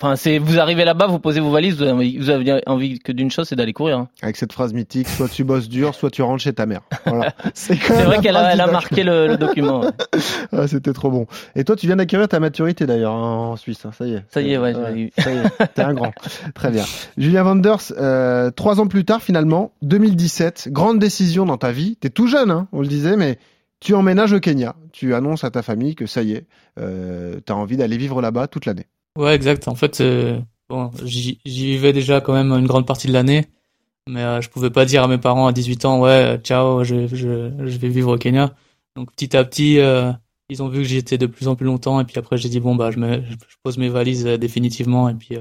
enfin 0.00 0.16
c'est 0.16 0.38
vous 0.38 0.58
arrivez 0.58 0.84
là-bas 0.84 1.06
vous 1.06 1.18
posez 1.18 1.40
vos 1.40 1.50
valises 1.50 1.76
vous 1.76 1.82
avez, 1.82 2.18
vous 2.18 2.30
avez 2.30 2.62
envie 2.66 2.98
que 2.98 3.12
d'une 3.12 3.30
chose 3.30 3.48
c'est 3.48 3.56
d'aller 3.56 3.74
courir 3.74 3.98
hein. 3.98 4.08
avec 4.22 4.36
cette 4.36 4.52
phrase 4.52 4.72
mythique 4.72 5.08
soit 5.08 5.28
tu 5.28 5.44
bosses 5.44 5.68
dur 5.68 5.94
soit 5.94 6.10
tu 6.10 6.22
rentres 6.22 6.42
chez 6.42 6.54
ta 6.54 6.64
mère. 6.64 6.80
Voilà. 7.04 7.34
c'est 7.54 7.74
vrai 7.74 8.18
elle, 8.36 8.60
a, 8.60 8.66
marqué 8.66 9.02
le, 9.02 9.36
document. 9.36 9.84
ah, 10.52 10.66
C'était 10.66 10.92
trop 10.92 11.10
bon. 11.10 11.26
Et 11.54 11.64
toi, 11.64 11.76
tu 11.76 11.86
viens 11.86 11.96
d'acquérir 11.96 12.28
ta 12.28 12.40
maturité 12.40 12.86
d'ailleurs 12.86 13.14
hein, 13.14 13.52
en 13.52 13.56
Suisse. 13.56 13.84
Hein, 13.84 13.90
ça 13.96 14.06
y 14.06 14.14
est. 14.14 14.24
Ça 14.28 14.40
y 14.40 14.52
est, 14.52 14.58
ouais. 14.58 14.72
Ça 14.72 14.92
y 14.92 15.02
est. 15.02 15.74
T'es 15.74 15.82
un 15.82 15.94
grand. 15.94 16.12
Très 16.54 16.70
bien. 16.70 16.84
Julien 17.18 17.42
Vanders, 17.42 17.92
euh, 17.98 18.50
trois 18.50 18.80
ans 18.80 18.86
plus 18.86 19.04
tard, 19.04 19.22
finalement, 19.22 19.72
2017, 19.82 20.68
grande 20.70 20.98
décision 20.98 21.46
dans 21.46 21.58
ta 21.58 21.72
vie. 21.72 21.96
T'es 21.96 22.10
tout 22.10 22.26
jeune, 22.26 22.50
hein, 22.50 22.68
on 22.72 22.80
le 22.80 22.88
disait, 22.88 23.16
mais 23.16 23.38
tu 23.80 23.94
emménages 23.94 24.32
au 24.32 24.40
Kenya. 24.40 24.76
Tu 24.92 25.14
annonces 25.14 25.44
à 25.44 25.50
ta 25.50 25.62
famille 25.62 25.94
que 25.94 26.06
ça 26.06 26.22
y 26.22 26.32
est, 26.32 26.46
euh, 26.78 27.40
t'as 27.44 27.54
envie 27.54 27.76
d'aller 27.76 27.96
vivre 27.96 28.20
là-bas 28.20 28.46
toute 28.46 28.66
l'année. 28.66 28.86
Ouais, 29.16 29.34
exact. 29.34 29.68
En 29.68 29.74
fait, 29.74 30.00
euh, 30.00 30.38
bon, 30.68 30.90
j'y 31.04 31.40
vivais 31.44 31.92
déjà 31.92 32.20
quand 32.20 32.32
même 32.32 32.52
une 32.52 32.66
grande 32.66 32.86
partie 32.86 33.08
de 33.08 33.12
l'année 33.12 33.46
mais 34.08 34.22
euh, 34.22 34.40
je 34.40 34.48
pouvais 34.48 34.70
pas 34.70 34.84
dire 34.84 35.02
à 35.02 35.08
mes 35.08 35.18
parents 35.18 35.46
à 35.46 35.52
18 35.52 35.84
ans 35.84 36.00
ouais 36.00 36.38
ciao 36.42 36.84
je, 36.84 37.06
je, 37.06 37.50
je 37.58 37.78
vais 37.78 37.88
vivre 37.88 38.14
au 38.14 38.18
Kenya. 38.18 38.54
Donc 38.96 39.12
petit 39.12 39.36
à 39.36 39.44
petit 39.44 39.78
euh, 39.78 40.12
ils 40.48 40.62
ont 40.62 40.68
vu 40.68 40.78
que 40.78 40.88
j'étais 40.88 41.18
de 41.18 41.26
plus 41.26 41.48
en 41.48 41.56
plus 41.56 41.66
longtemps. 41.66 42.00
Et 42.00 42.04
puis 42.04 42.18
après 42.18 42.36
j'ai 42.36 42.48
dit 42.48 42.60
bon 42.60 42.74
bah 42.74 42.90
je, 42.90 42.98
me, 42.98 43.22
je 43.22 43.56
pose 43.62 43.78
mes 43.78 43.88
valises 43.88 44.26
euh, 44.26 44.36
définitivement. 44.36 45.08
Et 45.08 45.14
puis 45.14 45.36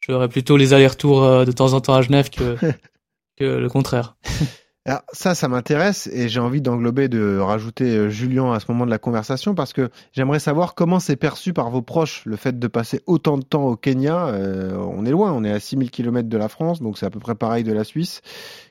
je 0.00 0.12
ferai 0.12 0.28
plutôt 0.28 0.56
les 0.56 0.74
allers-retours 0.74 1.44
de 1.44 1.52
temps 1.52 1.72
en 1.72 1.80
temps 1.80 1.94
à 1.94 2.02
Genève 2.02 2.30
que 2.30 2.56
que 3.36 3.44
le 3.44 3.68
contraire 3.68 4.16
Alors 4.86 5.02
ça, 5.12 5.34
ça 5.34 5.46
m'intéresse 5.46 6.08
et 6.10 6.28
j'ai 6.30 6.40
envie 6.40 6.62
d'englober, 6.62 7.08
de 7.08 7.36
rajouter 7.38 7.84
euh, 7.96 8.08
Julien 8.08 8.52
à 8.52 8.60
ce 8.60 8.72
moment 8.72 8.86
de 8.86 8.90
la 8.90 8.98
conversation 8.98 9.54
parce 9.54 9.74
que 9.74 9.90
j'aimerais 10.12 10.38
savoir 10.38 10.74
comment 10.74 11.00
c'est 11.00 11.16
perçu 11.16 11.52
par 11.52 11.70
vos 11.70 11.82
proches 11.82 12.24
le 12.24 12.36
fait 12.36 12.58
de 12.58 12.66
passer 12.66 13.02
autant 13.06 13.36
de 13.36 13.44
temps 13.44 13.66
au 13.66 13.76
Kenya. 13.76 14.28
Euh, 14.28 14.74
on 14.76 15.04
est 15.04 15.10
loin, 15.10 15.32
on 15.32 15.44
est 15.44 15.52
à 15.52 15.60
6000 15.60 15.90
km 15.90 16.28
de 16.30 16.38
la 16.38 16.48
France, 16.48 16.80
donc 16.80 16.96
c'est 16.96 17.04
à 17.04 17.10
peu 17.10 17.18
près 17.18 17.34
pareil 17.34 17.62
de 17.62 17.72
la 17.72 17.84
Suisse. 17.84 18.22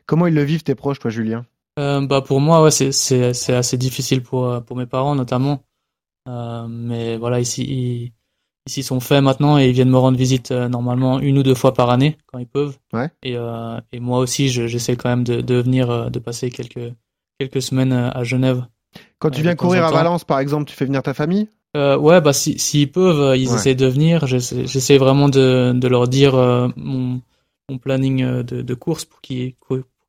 Comment 0.08 0.25
ils 0.25 0.34
le 0.34 0.44
vivent 0.44 0.63
tes 0.63 0.74
proches, 0.74 0.98
toi, 0.98 1.12
Julien? 1.12 1.46
Euh, 1.78 2.01
Bah 2.01 2.22
pour 2.22 2.39
moi, 2.39 2.63
ouais, 2.63 2.72
c'est 2.72 3.54
assez 3.54 3.78
difficile 3.78 4.24
pour 4.24 4.63
pour 4.66 4.78
mes 4.78 4.88
parents 4.88 5.13
notamment. 5.13 5.63
Mais 6.25 7.18
voilà, 7.18 7.39
ici, 7.39 8.13
ils, 8.70 8.80
ici 8.80 8.84
sont 8.84 9.00
faits 9.00 9.24
maintenant 9.24 9.58
et 9.58 9.68
ils 9.68 9.74
viennent 9.74 9.90
me 9.90 9.98
rendre 9.98 10.18
visite 10.18 10.52
euh, 10.52 10.70
normalement 10.70 11.20
une 11.20 11.38
ou 11.38 11.44
deux 11.44 11.56
fois 11.56 11.74
par 11.74 11.90
année 11.90 12.18
quand 12.28 12.38
ils 12.38 12.48
peuvent. 12.48 12.78
Ouais. 12.94 13.10
Et, 13.24 13.36
euh, 13.36 13.80
et 13.92 14.00
moi 14.00 14.20
aussi, 14.20 14.50
j'essaie 14.50 14.96
quand 14.96 15.10
même 15.10 15.24
de, 15.24 15.42
de 15.42 15.56
venir, 15.56 15.90
euh, 15.90 16.10
de 16.10 16.20
passer 16.20 16.50
quelques 16.50 16.94
quelques 17.40 17.62
semaines 17.62 17.94
à 17.94 18.24
Genève. 18.24 18.66
Quand 19.18 19.30
tu 19.30 19.42
viens 19.42 19.56
courir 19.56 19.86
à 19.86 19.92
Valence, 19.92 20.24
par 20.24 20.40
exemple, 20.40 20.70
tu 20.70 20.76
fais 20.76 20.86
venir 20.86 21.02
ta 21.02 21.14
famille? 21.14 21.48
Ouais, 21.76 22.20
bah 22.20 22.34
s'ils 22.34 22.60
si, 22.60 22.88
peuvent, 22.88 23.38
ils 23.38 23.54
essaient 23.54 23.76
de 23.76 23.86
venir. 23.86 24.28
J'essaie 24.28 24.98
vraiment 24.98 25.30
de, 25.30 25.72
de 25.74 25.88
leur 25.88 26.08
dire 26.08 26.34
mon, 26.76 27.22
mon 27.70 27.78
planning 27.78 28.44
de, 28.44 28.62
de 28.62 28.74
course 28.74 29.06
pour 29.06 29.22
qu'ils 29.22 29.54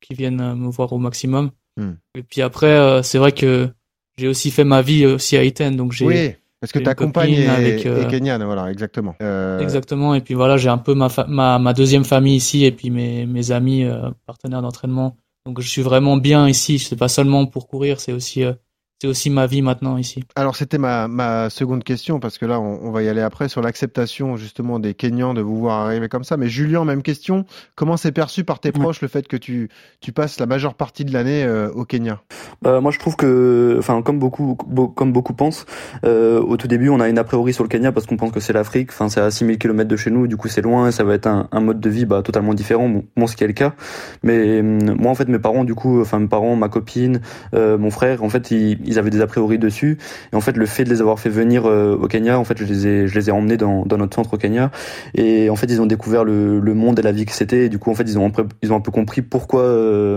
qu'ils 0.01 0.17
viennent 0.17 0.55
me 0.55 0.69
voir 0.69 0.91
au 0.91 0.97
maximum. 0.97 1.51
Hmm. 1.77 1.93
Et 2.15 2.23
puis 2.23 2.41
après, 2.41 3.01
c'est 3.03 3.17
vrai 3.17 3.31
que 3.31 3.69
j'ai 4.17 4.27
aussi 4.27 4.51
fait 4.51 4.65
ma 4.65 4.81
vie 4.81 5.05
aussi 5.05 5.37
à 5.37 5.43
Iten, 5.43 5.77
donc 5.77 5.93
j'ai 5.93 6.37
parce 6.61 6.71
que 6.71 6.79
ta 6.79 6.93
compagne 6.93 7.33
est, 7.33 7.47
avec, 7.47 7.85
euh... 7.87 8.05
voilà, 8.45 8.69
exactement. 8.71 9.15
Euh... 9.21 9.59
Exactement. 9.59 10.13
Et 10.13 10.21
puis 10.21 10.35
voilà, 10.35 10.57
j'ai 10.57 10.69
un 10.69 10.77
peu 10.77 10.93
ma, 10.93 11.07
ma, 11.27 11.57
ma 11.57 11.73
deuxième 11.73 12.05
famille 12.05 12.35
ici 12.35 12.65
et 12.65 12.71
puis 12.71 12.91
mes, 12.91 13.25
mes 13.25 13.51
amis 13.51 13.83
euh, 13.83 14.11
partenaires 14.27 14.61
d'entraînement. 14.61 15.17
Donc 15.47 15.59
je 15.59 15.67
suis 15.67 15.81
vraiment 15.81 16.17
bien 16.17 16.47
ici. 16.47 16.77
C'est 16.77 16.95
pas 16.95 17.07
seulement 17.07 17.47
pour 17.47 17.67
courir, 17.67 17.99
c'est 17.99 18.13
aussi 18.13 18.43
euh, 18.43 18.53
c'est 19.01 19.07
aussi 19.07 19.31
ma 19.31 19.47
vie 19.47 19.63
maintenant 19.63 19.97
ici. 19.97 20.23
Alors 20.35 20.55
c'était 20.55 20.77
ma, 20.77 21.07
ma 21.07 21.49
seconde 21.49 21.83
question 21.83 22.19
parce 22.19 22.37
que 22.37 22.45
là 22.45 22.59
on, 22.59 22.91
va 22.91 23.01
y 23.01 23.09
aller 23.09 23.21
après 23.21 23.49
sur 23.49 23.59
l'acceptation 23.59 24.37
justement 24.37 24.77
des 24.77 24.93
Kenyans 24.93 25.33
de 25.33 25.41
vous 25.41 25.57
voir 25.57 25.87
arriver 25.87 26.07
comme 26.07 26.23
ça. 26.23 26.37
Mais 26.37 26.49
Julien, 26.49 26.85
même 26.85 27.01
question. 27.01 27.45
Comment 27.73 27.97
c'est 27.97 28.11
perçu 28.11 28.43
par 28.43 28.59
tes 28.59 28.71
proches 28.71 29.01
le 29.01 29.07
fait 29.07 29.27
que 29.27 29.37
tu 29.37 29.69
tu 30.01 30.11
passes 30.11 30.39
la 30.39 30.45
majeure 30.45 30.75
partie 30.75 31.03
de 31.03 31.11
l'année 31.13 31.43
euh, 31.43 31.71
au 31.71 31.83
Kenya? 31.83 32.21
Bah, 32.61 32.79
Moi 32.79 32.91
je 32.91 32.99
trouve 32.99 33.15
que, 33.15 33.75
enfin 33.79 34.03
comme 34.03 34.19
beaucoup 34.19 34.55
comme 34.95 35.11
beaucoup 35.11 35.33
pensent, 35.33 35.65
euh, 36.05 36.39
au 36.39 36.55
tout 36.57 36.67
début 36.67 36.89
on 36.89 36.99
a 36.99 37.09
une 37.09 37.17
a 37.17 37.23
priori 37.23 37.53
sur 37.53 37.63
le 37.63 37.69
Kenya 37.69 37.91
parce 37.91 38.05
qu'on 38.05 38.17
pense 38.17 38.31
que 38.31 38.39
c'est 38.39 38.53
l'Afrique. 38.53 38.91
Enfin 38.91 39.09
c'est 39.09 39.21
à 39.21 39.31
6000 39.31 39.57
km 39.57 39.89
de 39.89 39.95
chez 39.95 40.11
nous, 40.11 40.27
du 40.27 40.37
coup 40.37 40.47
c'est 40.47 40.61
loin, 40.61 40.89
et 40.89 40.91
ça 40.91 41.03
va 41.03 41.15
être 41.15 41.25
un, 41.25 41.47
un, 41.51 41.59
mode 41.61 41.79
de 41.79 41.89
vie 41.89 42.05
bah, 42.05 42.21
totalement 42.21 42.53
différent. 42.53 42.87
Bon, 43.17 43.25
ce 43.25 43.35
qui 43.35 43.45
est 43.45 43.47
le 43.47 43.53
cas. 43.53 43.73
Mais 44.21 44.59
hum, 44.59 44.93
moi 44.93 45.09
en 45.09 45.15
fait 45.15 45.27
mes 45.27 45.39
parents 45.39 45.63
du 45.63 45.73
coup, 45.73 46.01
enfin 46.01 46.19
mes 46.19 46.27
parents, 46.27 46.55
ma 46.55 46.69
copine, 46.69 47.21
euh, 47.55 47.79
mon 47.79 47.89
frère, 47.89 48.23
en 48.23 48.29
fait 48.29 48.51
ils 48.51 48.90
ils 48.91 48.99
avaient 48.99 49.09
des 49.09 49.21
a 49.21 49.27
priori 49.27 49.57
dessus. 49.57 49.97
Et 50.31 50.35
en 50.35 50.41
fait, 50.41 50.57
le 50.57 50.65
fait 50.65 50.83
de 50.83 50.89
les 50.89 51.01
avoir 51.01 51.19
fait 51.19 51.29
venir 51.29 51.65
au 51.65 52.07
Kenya, 52.07 52.37
en 52.39 52.43
fait, 52.43 52.57
je 52.57 52.65
les 52.65 52.87
ai, 52.87 53.07
je 53.07 53.15
les 53.15 53.29
ai 53.29 53.31
emmenés 53.31 53.57
dans, 53.57 53.85
dans 53.85 53.97
notre 53.97 54.15
centre 54.15 54.33
au 54.33 54.37
Kenya. 54.37 54.71
Et 55.15 55.49
en 55.49 55.55
fait, 55.55 55.67
ils 55.67 55.81
ont 55.81 55.85
découvert 55.85 56.23
le, 56.23 56.59
le 56.59 56.73
monde 56.73 56.99
et 56.99 57.01
la 57.01 57.11
vie 57.11 57.25
que 57.25 57.33
c'était. 57.33 57.65
Et 57.65 57.69
du 57.69 57.79
coup, 57.79 57.91
en 57.91 57.95
fait, 57.95 58.03
ils 58.03 58.19
ont, 58.19 58.31
ils 58.61 58.71
ont 58.71 58.75
un 58.75 58.81
peu 58.81 58.91
compris 58.91 59.21
pourquoi, 59.21 59.63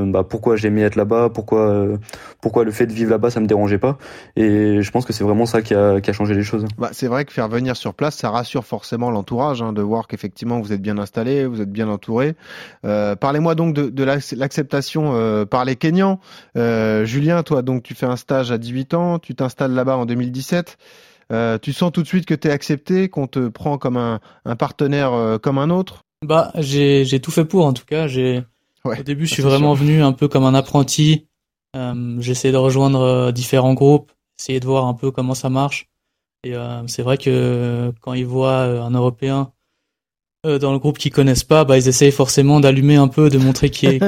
bah, 0.06 0.24
pourquoi 0.28 0.56
j'aimais 0.56 0.82
être 0.82 0.96
là-bas, 0.96 1.30
pourquoi, 1.32 1.86
pourquoi 2.40 2.64
le 2.64 2.70
fait 2.70 2.86
de 2.86 2.92
vivre 2.92 3.10
là-bas, 3.10 3.30
ça 3.30 3.40
me 3.40 3.46
dérangeait 3.46 3.78
pas. 3.78 3.98
Et 4.36 4.82
je 4.82 4.90
pense 4.90 5.04
que 5.04 5.12
c'est 5.12 5.24
vraiment 5.24 5.46
ça 5.46 5.62
qui 5.62 5.74
a, 5.74 6.00
qui 6.00 6.10
a 6.10 6.12
changé 6.12 6.34
les 6.34 6.42
choses. 6.42 6.64
Bah, 6.78 6.90
c'est 6.92 7.06
vrai 7.06 7.24
que 7.24 7.32
faire 7.32 7.48
venir 7.48 7.76
sur 7.76 7.94
place, 7.94 8.16
ça 8.16 8.30
rassure 8.30 8.64
forcément 8.64 9.10
l'entourage, 9.10 9.62
hein, 9.62 9.72
de 9.72 9.82
voir 9.82 10.06
qu'effectivement 10.06 10.60
vous 10.60 10.72
êtes 10.72 10.82
bien 10.82 10.98
installé, 10.98 11.46
vous 11.46 11.60
êtes 11.60 11.70
bien 11.70 11.88
entouré. 11.88 12.34
Euh, 12.84 13.16
Parlez-moi 13.16 13.54
donc 13.54 13.74
de, 13.74 13.88
de 13.88 14.04
l'acceptation 14.04 15.12
euh, 15.14 15.44
par 15.44 15.64
les 15.64 15.76
Kenyans. 15.76 16.20
Euh, 16.56 17.04
Julien, 17.04 17.42
toi, 17.42 17.62
donc 17.62 17.82
tu 17.82 17.94
fais 17.94 18.06
un 18.06 18.16
stage 18.16 18.50
à 18.50 18.58
18 18.64 18.94
ans, 18.94 19.18
tu 19.18 19.34
t'installes 19.34 19.72
là-bas 19.72 19.96
en 19.96 20.06
2017. 20.06 20.78
Euh, 21.32 21.58
tu 21.58 21.72
sens 21.72 21.92
tout 21.92 22.02
de 22.02 22.06
suite 22.06 22.26
que 22.26 22.34
tu 22.34 22.48
es 22.48 22.50
accepté, 22.50 23.08
qu'on 23.08 23.26
te 23.26 23.48
prend 23.48 23.78
comme 23.78 23.96
un, 23.96 24.20
un 24.44 24.56
partenaire 24.56 25.12
euh, 25.12 25.38
comme 25.38 25.58
un 25.58 25.70
autre? 25.70 26.02
Bah, 26.24 26.52
j'ai 26.56 27.20
tout 27.20 27.30
fait 27.30 27.44
pour 27.44 27.66
en 27.66 27.72
tout 27.72 27.84
cas. 27.84 28.06
J'ai 28.06 28.42
au 28.84 29.02
début, 29.02 29.26
je 29.26 29.32
suis 29.32 29.42
vraiment 29.42 29.74
venu 29.74 30.02
un 30.02 30.12
peu 30.12 30.28
comme 30.28 30.44
un 30.44 30.54
apprenti. 30.54 31.26
Euh, 31.76 32.16
j'ai 32.20 32.32
essayé 32.32 32.52
de 32.52 32.58
rejoindre 32.58 33.30
différents 33.32 33.74
groupes, 33.74 34.12
essayer 34.38 34.60
de 34.60 34.66
voir 34.66 34.86
un 34.86 34.94
peu 34.94 35.10
comment 35.10 35.34
ça 35.34 35.50
marche. 35.50 35.88
Et 36.44 36.54
c'est 36.88 37.02
vrai 37.02 37.16
que 37.16 37.90
quand 38.02 38.12
ils 38.12 38.26
voient 38.26 38.64
un 38.64 38.90
Européen 38.90 39.52
euh, 40.44 40.58
dans 40.58 40.72
le 40.72 40.78
groupe 40.78 40.98
qui 40.98 41.10
connaissent 41.10 41.44
pas, 41.44 41.64
bah, 41.64 41.78
ils 41.78 41.88
essayent 41.88 42.12
forcément 42.12 42.60
d'allumer 42.60 42.96
un 42.96 43.08
peu, 43.08 43.30
de 43.30 43.38
montrer 43.38 43.70
qui, 43.70 43.98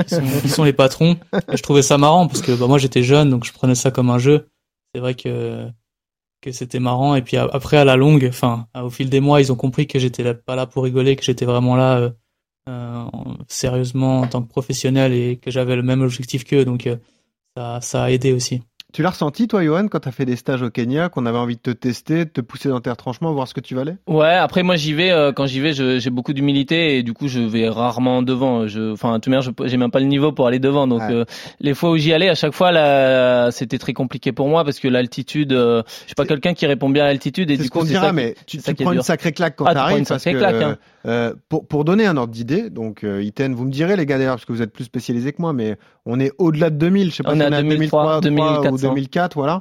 sont, 0.49 0.65
les 0.65 0.73
patrons. 0.73 1.17
Et 1.51 1.57
je 1.57 1.63
trouvais 1.63 1.83
ça 1.83 1.99
marrant 1.99 2.27
parce 2.27 2.43
que 2.43 2.53
bah, 2.53 2.67
moi 2.67 2.79
j'étais 2.79 3.03
jeune, 3.03 3.31
donc 3.31 3.45
je 3.45 3.53
prenais 3.53 3.75
ça 3.75 3.91
comme 3.91 4.11
un 4.11 4.19
jeu. 4.19 4.49
C'est 4.95 5.01
vrai 5.01 5.15
que 5.15 5.67
que 6.43 6.53
c'était 6.53 6.79
marrant. 6.79 7.15
Et 7.15 7.23
puis 7.23 7.37
après 7.37 7.77
à 7.77 7.85
la 7.85 7.97
longue, 7.97 8.27
enfin 8.29 8.67
au 8.75 8.91
fil 8.91 9.09
des 9.09 9.21
mois, 9.21 9.41
ils 9.41 9.53
ont 9.53 9.57
compris 9.57 9.87
que 9.87 9.99
j'étais 9.99 10.35
pas 10.35 10.57
là 10.57 10.67
pour 10.67 10.85
rigoler, 10.85 11.17
que 11.17 11.25
j'étais 11.25 11.47
vraiment 11.47 11.77
là 11.77 11.99
euh, 11.99 12.11
euh, 12.69 13.05
sérieusement 13.49 14.21
en 14.21 14.27
tant 14.27 14.43
que 14.43 14.49
professionnel 14.49 15.13
et 15.13 15.39
que 15.39 15.51
j'avais 15.51 15.77
le 15.77 15.83
même 15.83 16.03
objectif 16.03 16.45
qu'eux. 16.45 16.65
Donc 16.65 16.89
ça 17.57 17.81
ça 17.81 18.05
a 18.05 18.11
aidé 18.11 18.33
aussi. 18.33 18.63
Tu 18.93 19.03
l'as 19.03 19.11
ressenti, 19.11 19.49
toi, 19.49 19.63
Johan, 19.63 19.89
quand 19.89 20.01
tu 20.01 20.09
as 20.09 20.13
fait 20.13 20.25
des 20.25 20.37
stages 20.37 20.63
au 20.63 20.71
Kenya, 20.71 21.09
qu'on 21.09 21.27
avait 21.27 21.37
envie 21.37 21.57
de 21.57 21.61
te 21.61 21.71
tester, 21.71 22.25
de 22.25 22.31
te 22.31 22.41
pousser 22.41 22.69
dans 22.69 22.81
tes 22.81 22.89
retranchements, 22.89 23.33
voir 23.33 23.49
ce 23.49 23.53
que 23.53 23.61
tu 23.61 23.75
valais? 23.75 23.97
Ouais, 24.07 24.33
après, 24.33 24.63
moi, 24.63 24.77
j'y 24.77 24.95
vais, 24.95 25.11
euh, 25.11 25.33
quand 25.33 25.45
j'y 25.47 25.61
vais, 25.61 25.73
j'ai 25.73 26.11
beaucoup 26.11 26.33
d'humilité 26.33 26.97
et 26.97 27.03
du 27.03 27.13
coup, 27.13 27.29
je 27.29 27.41
vais 27.41 27.69
rarement 27.69 28.23
devant. 28.23 28.69
Je, 28.69 28.93
enfin, 28.93 29.19
tout 29.21 29.31
je 29.31 29.51
j'ai 29.65 29.77
même 29.77 29.91
pas 29.91 30.01
le 30.01 30.07
niveau 30.07 30.33
pour 30.33 30.47
aller 30.47 30.61
devant. 30.61 30.87
Donc, 30.87 31.03
euh, 31.03 31.25
les 31.61 31.75
fois 31.75 31.91
où 31.91 31.97
j'y 31.97 32.13
allais, 32.13 32.29
à 32.29 32.35
chaque 32.35 32.55
fois, 32.55 32.73
là, 32.73 33.51
c'était 33.51 33.79
très 33.79 33.93
compliqué 33.93 34.33
pour 34.33 34.49
moi 34.49 34.65
parce 34.65 34.79
que 34.79 34.89
l'altitude, 34.89 35.53
euh, 35.53 35.83
je 35.87 36.07
suis 36.07 36.15
pas 36.15 36.25
quelqu'un 36.25 36.55
qui 36.55 36.65
répond 36.67 36.89
bien 36.89 37.05
à 37.05 37.09
l'altitude. 37.09 37.51
Et 37.51 37.57
du 37.57 37.69
coup, 37.69 37.85
c'est 37.85 38.13
mais 38.13 38.35
tu, 38.47 38.59
tu 38.59 38.75
prends 38.77 38.93
une 38.93 39.03
sacrée 39.03 39.33
claque 39.33 39.57
quand 39.57 39.67
ah, 39.67 39.75
t'arrives 39.75 40.07
parce 40.07 40.25
que, 40.25 40.31
claque, 40.31 40.63
hein. 40.63 40.77
Euh, 41.07 41.35
pour, 41.49 41.67
pour 41.67 41.85
donner 41.85 42.07
un 42.07 42.17
ordre 42.17 42.33
d'idée, 42.33 42.69
donc 42.71 43.05
Iten, 43.05 43.55
vous 43.55 43.65
me 43.65 43.71
direz 43.71 43.97
les 43.97 44.07
gars 44.07 44.19
d'ailleurs, 44.19 44.37
parce 44.37 44.45
que 44.45 44.53
vous 44.53 44.63
êtes 44.63 44.73
plus 44.73 44.85
spécialisés 44.85 45.33
que 45.33 45.41
moi, 45.41 45.53
mais 45.53 45.77
on 46.05 46.19
est 46.19 46.33
au-delà 46.39 46.71
de 46.71 46.77
2000, 46.77 47.11
je 47.11 47.17
sais 47.17 47.23
pas 47.23 47.31
on 47.31 47.35
si 47.35 47.43
on 47.43 47.53
est 47.53 47.55
à 47.55 47.63
2003, 47.63 48.21
2004 48.23 48.76
ou 48.77 48.89
2004, 48.89 49.35
voilà, 49.35 49.59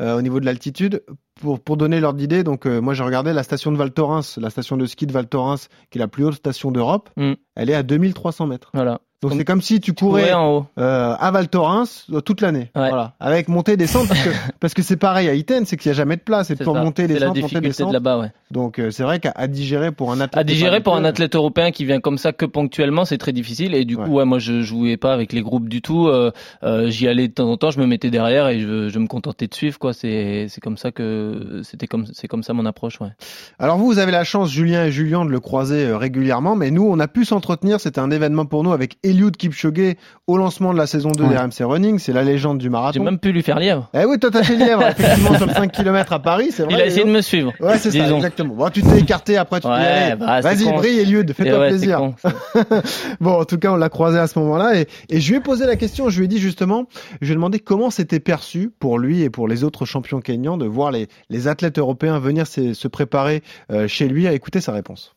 euh, 0.00 0.16
au 0.16 0.22
niveau 0.22 0.40
de 0.40 0.44
l'altitude. 0.44 1.02
Pour, 1.40 1.60
pour 1.60 1.76
donner 1.76 2.00
l'ordre 2.00 2.18
d'idée, 2.18 2.42
donc 2.42 2.66
euh, 2.66 2.80
moi 2.80 2.94
j'ai 2.94 3.04
regardé 3.04 3.32
la 3.32 3.44
station 3.44 3.70
de 3.70 3.76
Val 3.76 3.92
Thorens, 3.92 4.38
la 4.38 4.50
station 4.50 4.76
de 4.76 4.86
ski 4.86 5.06
de 5.06 5.12
Val 5.12 5.28
Thorens, 5.28 5.68
qui 5.88 5.98
est 5.98 6.00
la 6.00 6.08
plus 6.08 6.24
haute 6.24 6.34
station 6.34 6.72
d'Europe, 6.72 7.10
mm. 7.16 7.34
elle 7.54 7.70
est 7.70 7.74
à 7.74 7.84
2300 7.84 8.48
mètres. 8.48 8.70
Voilà. 8.74 9.00
Donc 9.20 9.32
c'est 9.36 9.44
comme 9.44 9.62
si 9.62 9.80
tu 9.80 9.94
courais, 9.94 10.32
en 10.32 10.58
haut. 10.58 10.66
Euh, 10.78 11.16
à 11.18 11.30
Val 11.32 11.48
Thorens 11.48 12.06
euh, 12.12 12.20
toute 12.20 12.40
l'année, 12.40 12.70
voilà, 12.74 13.14
avec 13.18 13.48
montée 13.48 13.76
descente 13.76 14.06
parce 14.06 14.22
que 14.22 14.30
parce 14.60 14.74
que 14.74 14.82
c'est 14.82 14.96
pareil 14.96 15.28
à 15.28 15.34
Iten, 15.34 15.66
c'est 15.66 15.76
qu'il 15.76 15.88
y 15.88 15.90
a 15.90 15.94
jamais 15.94 16.16
de 16.16 16.20
place, 16.20 16.46
c'est 16.46 16.62
pour 16.62 16.76
monter 16.76 17.08
descente, 17.08 17.36
monter 17.36 17.60
descente. 17.60 17.88
de 17.88 17.94
là-bas, 17.94 18.18
ouais. 18.18 18.30
Donc 18.52 18.78
euh, 18.78 18.92
c'est 18.92 19.02
vrai 19.02 19.18
qu'à 19.18 19.48
digérer 19.48 19.90
pour 19.90 20.12
un 20.12 20.20
athlète 20.20 20.40
à 20.40 20.44
digérer 20.44 20.80
pour 20.80 20.94
un 20.94 21.04
athlète 21.04 21.34
européen 21.34 21.72
qui 21.72 21.84
vient 21.84 21.98
comme 21.98 22.16
ça 22.16 22.32
que 22.32 22.46
ponctuellement, 22.46 23.04
c'est 23.04 23.18
très 23.18 23.32
difficile. 23.32 23.74
Et 23.74 23.84
du 23.84 23.96
coup 23.96 24.10
ouais, 24.10 24.24
moi 24.24 24.38
je 24.38 24.62
jouais 24.62 24.96
pas 24.96 25.12
avec 25.12 25.32
les 25.32 25.42
groupes 25.42 25.68
du 25.68 25.82
tout, 25.82 26.06
euh, 26.06 26.30
euh, 26.62 26.88
j'y 26.88 27.08
allais 27.08 27.26
de 27.26 27.32
temps 27.32 27.50
en 27.50 27.56
temps, 27.56 27.72
je 27.72 27.80
me 27.80 27.86
mettais 27.86 28.10
derrière 28.10 28.46
et 28.46 28.60
je, 28.60 28.88
je 28.88 28.98
me 29.00 29.08
contentais 29.08 29.48
de 29.48 29.54
suivre 29.54 29.80
quoi, 29.80 29.92
c'est 29.92 30.46
c'est 30.48 30.60
comme 30.60 30.76
ça 30.76 30.92
que 30.92 31.60
c'était 31.64 31.88
comme 31.88 32.06
c'est 32.12 32.28
comme 32.28 32.44
ça 32.44 32.52
mon 32.52 32.66
approche, 32.66 33.00
ouais. 33.00 33.10
Alors 33.58 33.78
vous 33.78 33.86
vous 33.86 33.98
avez 33.98 34.12
la 34.12 34.22
chance 34.22 34.48
Julien 34.50 34.84
et 34.84 34.92
Julien 34.92 35.24
de 35.24 35.30
le 35.30 35.40
croiser 35.40 35.92
régulièrement, 35.92 36.54
mais 36.54 36.70
nous 36.70 36.86
on 36.88 37.00
a 37.00 37.08
pu 37.08 37.24
s'entretenir, 37.24 37.80
c'était 37.80 38.00
un 38.00 38.12
événement 38.12 38.46
pour 38.46 38.62
nous 38.62 38.72
avec 38.72 38.96
Eliud 39.08 39.36
Kipchoge 39.36 39.96
au 40.26 40.36
lancement 40.36 40.72
de 40.72 40.78
la 40.78 40.86
saison 40.86 41.10
2 41.12 41.26
des 41.26 41.36
RMC 41.36 41.62
Running. 41.62 41.98
C'est 41.98 42.12
la 42.12 42.22
légende 42.22 42.58
du 42.58 42.70
marathon. 42.70 43.00
J'ai 43.00 43.04
même 43.04 43.18
pu 43.18 43.32
lui 43.32 43.42
faire 43.42 43.58
lièvre. 43.58 43.88
Eh 43.94 44.04
oui, 44.04 44.18
toi 44.18 44.30
t'as 44.30 44.42
fait 44.42 44.56
lièvre, 44.56 44.82
effectivement, 44.88 45.36
sur 45.36 45.46
le 45.46 45.52
5 45.52 45.72
km 45.72 46.12
à 46.12 46.18
Paris, 46.18 46.50
c'est 46.52 46.64
vrai. 46.64 46.74
Il 46.74 46.80
a 46.80 46.86
essayé 46.86 47.04
de 47.04 47.10
me 47.10 47.20
suivre. 47.20 47.52
Ouais, 47.60 47.78
c'est 47.78 47.90
ça, 47.90 48.08
exactement. 48.10 48.54
Bon, 48.54 48.68
tu 48.70 48.82
t'es 48.82 48.98
écarté 48.98 49.36
après, 49.36 49.60
tu 49.60 49.68
ouais, 49.68 50.16
bah, 50.16 50.40
Vas-y, 50.40 50.64
brille 50.64 51.00
Eliud, 51.00 51.32
fais-toi 51.32 51.58
ouais, 51.58 51.68
plaisir. 51.68 51.98
Con, 51.98 52.14
bon, 53.20 53.40
en 53.40 53.44
tout 53.44 53.58
cas, 53.58 53.72
on 53.72 53.76
l'a 53.76 53.88
croisé 53.88 54.18
à 54.18 54.26
ce 54.26 54.38
moment-là 54.38 54.76
et, 54.76 54.86
et 55.08 55.20
je 55.20 55.30
lui 55.30 55.38
ai 55.38 55.40
posé 55.40 55.66
la 55.66 55.76
question, 55.76 56.08
je 56.10 56.18
lui 56.18 56.26
ai 56.26 56.28
dit 56.28 56.38
justement, 56.38 56.86
je 57.20 57.26
lui 57.26 57.32
ai 57.32 57.36
demandé 57.36 57.58
comment 57.58 57.90
c'était 57.90 58.20
perçu 58.20 58.70
pour 58.78 58.98
lui 58.98 59.22
et 59.22 59.30
pour 59.30 59.48
les 59.48 59.64
autres 59.64 59.84
champions 59.86 60.20
kenyans 60.20 60.56
de 60.56 60.66
voir 60.66 60.90
les, 60.90 61.08
les 61.30 61.48
athlètes 61.48 61.78
européens 61.78 62.18
venir 62.18 62.46
se, 62.46 62.74
se 62.74 62.88
préparer 62.88 63.42
euh, 63.70 63.88
chez 63.88 64.08
lui 64.08 64.26
à 64.26 64.32
écouter 64.32 64.60
sa 64.60 64.72
réponse. 64.72 65.14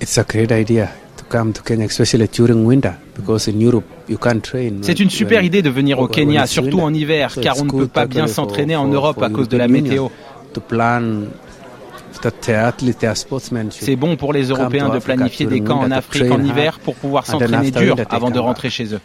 It's 0.00 0.18
a 0.18 0.24
great 0.24 0.50
idea. 0.50 0.90
C'est 4.82 5.00
une 5.00 5.10
super 5.10 5.42
idée 5.42 5.62
de 5.62 5.70
venir 5.70 5.98
au 5.98 6.08
Kenya, 6.08 6.46
surtout 6.46 6.80
en 6.80 6.92
hiver, 6.92 7.36
car 7.40 7.60
on 7.60 7.64
ne 7.64 7.70
peut 7.70 7.88
pas 7.88 8.06
bien 8.06 8.26
s'entraîner 8.26 8.76
en 8.76 8.86
Europe 8.88 9.22
à 9.22 9.30
cause 9.30 9.48
de 9.48 9.56
la 9.56 9.68
météo. 9.68 10.08
C'est 13.70 13.96
bon 13.96 14.16
pour 14.16 14.32
les 14.32 14.44
Européens 14.44 14.88
de 14.88 14.98
planifier 14.98 15.46
des 15.46 15.60
camps 15.60 15.80
en 15.80 15.90
Afrique 15.90 16.30
en 16.30 16.42
hiver 16.42 16.78
pour 16.78 16.94
pouvoir 16.94 17.26
s'entraîner 17.26 17.70
dur 17.70 17.96
avant 18.10 18.30
de 18.30 18.38
rentrer 18.38 18.70
chez 18.70 18.94
eux. 18.94 19.00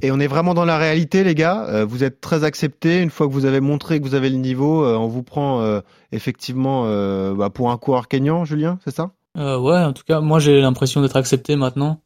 Et 0.00 0.12
on 0.12 0.20
est 0.20 0.26
vraiment 0.26 0.54
dans 0.54 0.64
la 0.64 0.78
réalité, 0.78 1.24
les 1.24 1.34
gars. 1.34 1.66
Euh, 1.68 1.84
vous 1.84 2.04
êtes 2.04 2.20
très 2.20 2.44
acceptés. 2.44 3.02
Une 3.02 3.10
fois 3.10 3.26
que 3.26 3.32
vous 3.32 3.46
avez 3.46 3.60
montré 3.60 3.98
que 3.98 4.04
vous 4.04 4.14
avez 4.14 4.30
le 4.30 4.36
niveau, 4.36 4.84
euh, 4.84 4.96
on 4.96 5.08
vous 5.08 5.22
prend 5.22 5.60
euh, 5.60 5.80
effectivement 6.12 6.84
bah, 7.34 7.50
pour 7.50 7.70
un 7.70 7.76
coureur 7.76 8.08
kényan, 8.08 8.44
Julien, 8.44 8.78
c'est 8.84 8.94
ça? 8.94 9.10
Ouais, 9.36 9.78
en 9.78 9.92
tout 9.92 10.02
cas, 10.06 10.20
moi 10.20 10.40
j'ai 10.40 10.60
l'impression 10.60 11.00
d'être 11.00 11.16
accepté 11.16 11.54
maintenant. 11.54 12.00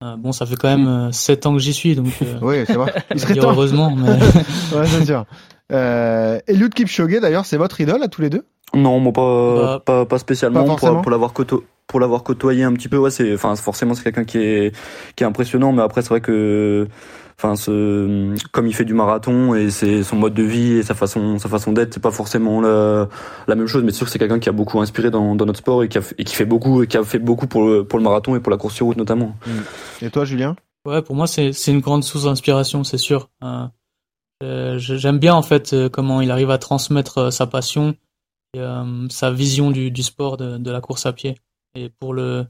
bon, 0.00 0.32
ça 0.32 0.46
fait 0.46 0.56
quand 0.56 0.76
même 0.76 1.12
7 1.12 1.46
ans 1.46 1.52
que 1.54 1.58
j'y 1.58 1.74
suis, 1.74 1.94
donc. 1.94 2.06
oui, 2.40 2.64
c'est 2.66 2.74
vrai. 2.74 2.94
Il 3.14 3.20
serait 3.20 3.34
temps. 3.34 3.50
Heureusement, 3.50 3.94
mais. 3.96 4.10
ouais, 4.10 4.86
c'est 4.86 5.04
sûr. 5.04 5.26
Euh, 5.72 6.38
Eliud 6.46 6.72
Kipchoge, 6.72 7.20
d'ailleurs, 7.20 7.46
c'est 7.46 7.56
votre 7.56 7.80
idole 7.80 8.02
à 8.02 8.08
tous 8.08 8.20
les 8.20 8.30
deux? 8.30 8.44
Non, 8.74 9.00
moi 9.00 9.12
pas, 9.12 9.54
bah, 9.54 9.82
pas, 9.84 10.06
pas, 10.06 10.18
spécialement. 10.18 10.64
Pas 10.64 10.76
pour, 10.76 11.02
pour 11.02 11.10
l'avoir 11.10 11.32
côtoyé 11.32 11.64
pour 11.86 12.00
l'avoir 12.00 12.22
côtoyé 12.22 12.64
un 12.64 12.72
petit 12.72 12.88
peu, 12.88 12.96
ouais, 12.96 13.10
c'est, 13.10 13.34
enfin, 13.34 13.54
forcément, 13.54 13.92
c'est 13.94 14.02
quelqu'un 14.02 14.24
qui 14.24 14.38
est, 14.38 14.74
qui 15.14 15.24
est 15.24 15.26
impressionnant, 15.26 15.72
mais 15.72 15.82
après, 15.82 16.00
c'est 16.00 16.08
vrai 16.08 16.22
que, 16.22 16.88
enfin, 17.42 17.56
ce, 17.56 18.34
comme 18.52 18.68
il 18.68 18.72
fait 18.72 18.84
du 18.84 18.94
marathon 18.94 19.54
et 19.54 19.70
c'est 19.70 20.04
son 20.04 20.14
mode 20.14 20.34
de 20.34 20.44
vie 20.44 20.74
et 20.74 20.82
sa 20.84 20.94
façon, 20.94 21.38
sa 21.38 21.48
façon 21.48 21.72
d'être, 21.72 21.92
c'est 21.92 22.00
pas 22.00 22.12
forcément 22.12 22.60
la, 22.60 23.08
la 23.48 23.54
même 23.56 23.66
chose, 23.66 23.82
mais 23.82 23.90
c'est 23.90 23.96
sûr 23.96 24.06
que 24.06 24.12
c'est 24.12 24.18
quelqu'un 24.20 24.38
qui 24.38 24.48
a 24.48 24.52
beaucoup 24.52 24.80
inspiré 24.80 25.10
dans, 25.10 25.34
dans 25.34 25.46
notre 25.46 25.58
sport 25.58 25.82
et 25.82 25.88
qui, 25.88 25.98
a, 25.98 26.02
et 26.18 26.24
qui 26.24 26.36
fait 26.36 26.44
beaucoup, 26.44 26.84
et 26.84 26.86
qui 26.86 26.96
a 26.96 27.02
fait 27.02 27.18
beaucoup 27.18 27.48
pour 27.48 27.64
le, 27.66 27.84
pour 27.84 27.98
le 27.98 28.04
marathon 28.04 28.36
et 28.36 28.40
pour 28.40 28.50
la 28.52 28.56
course 28.58 28.76
sur 28.76 28.86
route 28.86 28.96
notamment. 28.96 29.34
Et 30.00 30.10
toi, 30.10 30.24
Julien? 30.24 30.54
Ouais, 30.84 31.02
pour 31.02 31.16
moi, 31.16 31.26
c'est, 31.26 31.52
c'est 31.52 31.72
une 31.72 31.80
grande 31.80 32.04
source 32.04 32.24
d'inspiration, 32.24 32.84
c'est 32.84 32.98
sûr. 32.98 33.28
Euh, 33.42 34.78
j'aime 34.78 35.18
bien 35.18 35.34
en 35.34 35.42
fait 35.42 35.72
euh, 35.72 35.88
comment 35.88 36.20
il 36.20 36.30
arrive 36.30 36.50
à 36.50 36.58
transmettre 36.58 37.18
euh, 37.18 37.30
sa 37.30 37.46
passion 37.46 37.94
et 38.54 38.60
sa 39.08 39.30
vision 39.30 39.70
du, 39.70 39.90
du 39.90 40.02
sport 40.02 40.36
de, 40.36 40.58
de 40.58 40.70
la 40.70 40.80
course 40.80 41.06
à 41.06 41.12
pied. 41.12 41.36
Et 41.74 41.88
pour 41.88 42.12
le, 42.12 42.44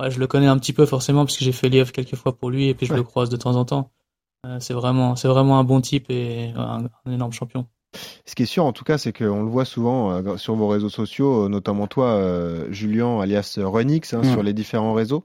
ouais, 0.00 0.10
je 0.10 0.18
le 0.18 0.26
connais 0.26 0.46
un 0.46 0.56
petit 0.56 0.72
peu 0.72 0.86
forcément 0.86 1.26
parce 1.26 1.36
que 1.36 1.44
j'ai 1.44 1.52
fait 1.52 1.68
lièvre 1.68 1.92
quelques 1.92 2.16
fois 2.16 2.34
pour 2.34 2.48
lui 2.48 2.68
et 2.68 2.74
puis 2.74 2.86
je 2.86 2.94
le 2.94 3.02
croise 3.02 3.28
de 3.28 3.36
temps 3.36 3.54
en 3.56 3.66
temps. 3.66 3.90
Euh, 4.44 4.58
c'est 4.60 4.74
vraiment, 4.74 5.16
c'est 5.16 5.28
vraiment 5.28 5.58
un 5.58 5.64
bon 5.64 5.80
type 5.80 6.06
et 6.10 6.52
un, 6.56 6.88
énorme 7.10 7.32
champion. 7.32 7.66
Ce 8.26 8.34
qui 8.34 8.42
est 8.42 8.46
sûr, 8.46 8.64
en 8.64 8.72
tout 8.72 8.84
cas, 8.84 8.98
c'est 8.98 9.12
qu'on 9.12 9.42
le 9.44 9.48
voit 9.48 9.64
souvent 9.64 10.10
euh, 10.10 10.36
sur 10.36 10.56
vos 10.56 10.66
réseaux 10.66 10.88
sociaux, 10.88 11.48
notamment 11.48 11.86
toi, 11.86 12.14
euh, 12.14 12.66
Julien, 12.72 13.20
alias 13.20 13.58
Renix, 13.62 14.12
hein, 14.12 14.22
mm. 14.22 14.32
sur 14.32 14.42
les 14.42 14.52
différents 14.52 14.94
réseaux. 14.94 15.24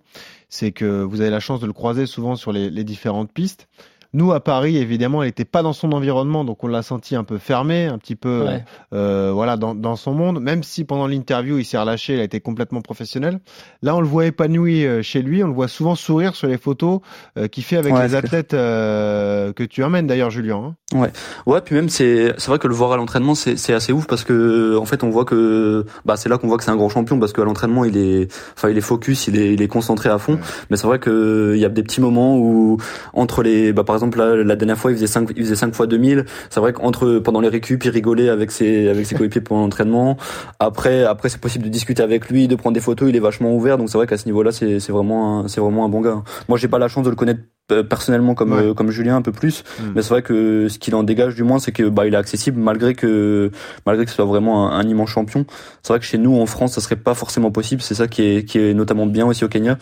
C'est 0.50 0.72
que 0.72 1.02
vous 1.02 1.22
avez 1.22 1.32
la 1.32 1.40
chance 1.40 1.60
de 1.60 1.66
le 1.66 1.74
croiser 1.74 2.06
souvent 2.06 2.36
sur 2.36 2.52
les, 2.52 2.70
les 2.70 2.84
différentes 2.84 3.32
pistes. 3.32 3.68
Nous, 4.14 4.32
à 4.32 4.40
Paris, 4.40 4.78
évidemment, 4.78 5.22
elle 5.22 5.30
n'était 5.30 5.46
pas 5.46 5.62
dans 5.62 5.74
son 5.74 5.92
environnement, 5.92 6.44
donc 6.44 6.64
on 6.64 6.68
l'a 6.68 6.82
senti 6.82 7.16
un 7.16 7.24
peu 7.24 7.38
fermé, 7.38 7.86
un 7.86 7.98
petit 7.98 8.16
peu, 8.16 8.48
euh, 8.94 9.32
voilà, 9.34 9.56
dans, 9.56 9.76
dans, 9.76 9.96
son 9.96 10.14
monde. 10.14 10.40
Même 10.40 10.64
si 10.64 10.84
pendant 10.84 11.06
l'interview, 11.06 11.60
il 11.60 11.66
s'est 11.66 11.78
relâché, 11.78 12.16
il 12.16 12.20
a 12.20 12.24
été 12.24 12.40
complètement 12.40 12.82
professionnel. 12.82 13.40
Là, 13.84 13.96
on 13.96 14.02
le 14.02 14.08
voit 14.08 14.26
épanoui 14.26 14.86
euh, 14.86 15.02
chez 15.02 15.22
lui, 15.22 15.44
on 15.44 15.48
le 15.48 15.54
voit 15.54 15.68
souvent 15.68 15.96
sourire 15.96 16.36
sur 16.36 16.48
les 16.48 16.58
photos 16.58 17.02
euh, 17.38 17.48
qu'il 17.48 17.64
fait 17.64 17.78
avec 17.78 17.94
les 17.94 18.16
athlètes 18.16 18.54
euh, 18.54 19.54
que 19.54 19.64
tu 19.64 19.84
emmènes 19.84 20.08
d'ailleurs, 20.08 20.30
Julien. 20.30 20.74
Hein. 20.94 20.98
Ouais, 20.98 21.12
ouais. 21.46 21.62
Puis 21.62 21.76
même, 21.76 21.90
c'est 21.90 22.34
c'est 22.38 22.48
vrai 22.48 22.58
que 22.58 22.68
le 22.68 22.74
voir 22.74 22.92
à 22.92 22.98
l'entraînement, 22.98 23.36
c'est 23.36 23.58
c'est 23.58 23.74
assez 23.74 23.94
ouf 23.94 24.08
parce 24.08 24.24
que 24.24 24.76
en 24.78 24.86
fait, 24.86 25.04
on 25.04 25.10
voit 25.10 25.26
que 25.26 25.86
bah 26.06 26.18
c'est 26.18 26.30
là 26.30 26.38
qu'on 26.38 26.48
voit 26.48 26.58
que 26.58 26.64
c'est 26.64 26.72
un 26.72 26.76
grand 26.76 26.90
champion 26.90 27.20
parce 27.20 27.32
qu'à 27.32 27.44
l'entraînement, 27.44 27.86
il 27.86 27.96
est, 27.98 28.28
enfin, 28.58 28.70
il 28.70 28.78
est 28.78 28.82
focus, 28.82 29.28
il 29.28 29.38
est 29.38 29.54
il 29.54 29.62
est 29.62 29.68
concentré 29.68 30.10
à 30.10 30.18
fond. 30.18 30.40
Mais 30.70 30.78
c'est 30.78 30.88
vrai 30.88 30.98
que 30.98 31.54
il 31.56 31.62
y 31.62 31.66
a 31.66 31.70
des 31.70 31.84
petits 31.84 32.02
moments 32.02 32.38
où 32.38 32.78
entre 33.14 33.44
les, 33.44 33.72
bah 33.72 33.84
par 33.84 33.96
exemple 34.00 34.22
la 34.22 34.56
dernière 34.56 34.78
fois, 34.78 34.92
il 34.92 34.96
faisait 34.96 35.08
5 35.08 35.30
il 35.36 35.44
faisait 35.44 35.56
5 35.56 35.74
fois 35.74 35.88
2000. 35.88 36.26
C'est 36.50 36.60
vrai 36.60 36.74
qu'entre 36.74 37.20
pendant 37.20 37.42
les 37.42 37.50
récup, 37.50 37.84
il 37.86 37.90
rigolait 37.90 38.30
avec 38.30 38.52
ses 38.52 38.88
avec 38.88 39.06
ses 39.06 39.16
coéquipiers 39.16 39.42
pendant 39.42 39.62
l'entraînement. 39.62 40.18
Après 40.60 41.04
après, 41.04 41.30
c'est 41.30 41.42
possible 41.42 41.66
de 41.66 41.70
discuter 41.70 42.04
avec 42.04 42.30
lui, 42.30 42.48
de 42.48 42.56
prendre 42.56 42.74
des 42.74 42.82
photos. 42.82 43.10
Il 43.10 43.16
est 43.16 43.20
vachement 43.20 43.54
ouvert, 43.56 43.78
donc 43.78 43.90
c'est 43.90 43.98
vrai 43.98 44.08
qu'à 44.08 44.18
ce 44.18 44.26
niveau-là, 44.26 44.52
c'est 44.52 44.80
c'est 44.80 44.92
vraiment 44.92 45.48
c'est 45.48 45.62
vraiment 45.62 45.86
un 45.86 45.90
bon 45.90 46.02
gars. 46.02 46.24
Moi, 46.48 46.58
j'ai 46.58 46.68
pas 46.68 46.80
la 46.80 46.88
chance 46.88 47.06
de 47.06 47.10
le 47.10 47.16
connaître 47.16 47.42
euh, 47.72 47.84
personnellement 47.84 48.34
comme 48.34 48.54
euh, 48.54 48.74
comme 48.74 48.90
Julien 48.90 49.18
un 49.18 49.22
peu 49.22 49.32
plus 49.32 49.64
mm. 49.64 49.92
mais 49.94 50.02
c'est 50.02 50.10
vrai 50.10 50.22
que 50.24 50.68
ce 50.70 50.80
qu'il 50.80 50.96
en 50.96 51.04
dégage 51.04 51.36
du 51.36 51.44
moins 51.44 51.60
c'est 51.60 51.72
que 51.72 51.84
bah 51.84 52.08
il 52.08 52.16
est 52.16 52.18
accessible 52.18 52.60
malgré 52.60 52.96
que 52.96 53.52
malgré 53.86 54.06
que 54.06 54.10
ce 54.10 54.16
soit 54.16 54.26
vraiment 54.26 54.72
un, 54.72 54.84
immense 54.88 55.10
champion 55.10 55.46
c'est 55.84 55.94
vrai 55.94 56.00
que 56.00 56.06
chez 56.06 56.18
nous 56.18 56.40
en 56.40 56.48
France 56.48 56.74
ça 56.74 56.82
serait 56.82 56.96
pas 56.96 57.14
forcément 57.14 57.52
possible 57.52 57.84
c'est 57.84 57.94
ça 57.94 58.08
qui 58.08 58.24
est 58.24 58.44
qui 58.44 58.58
est 58.58 58.74
notamment 58.74 59.06
bien 59.06 59.28
aussi 59.28 59.46
au 59.46 59.50
Kenya 59.50 59.78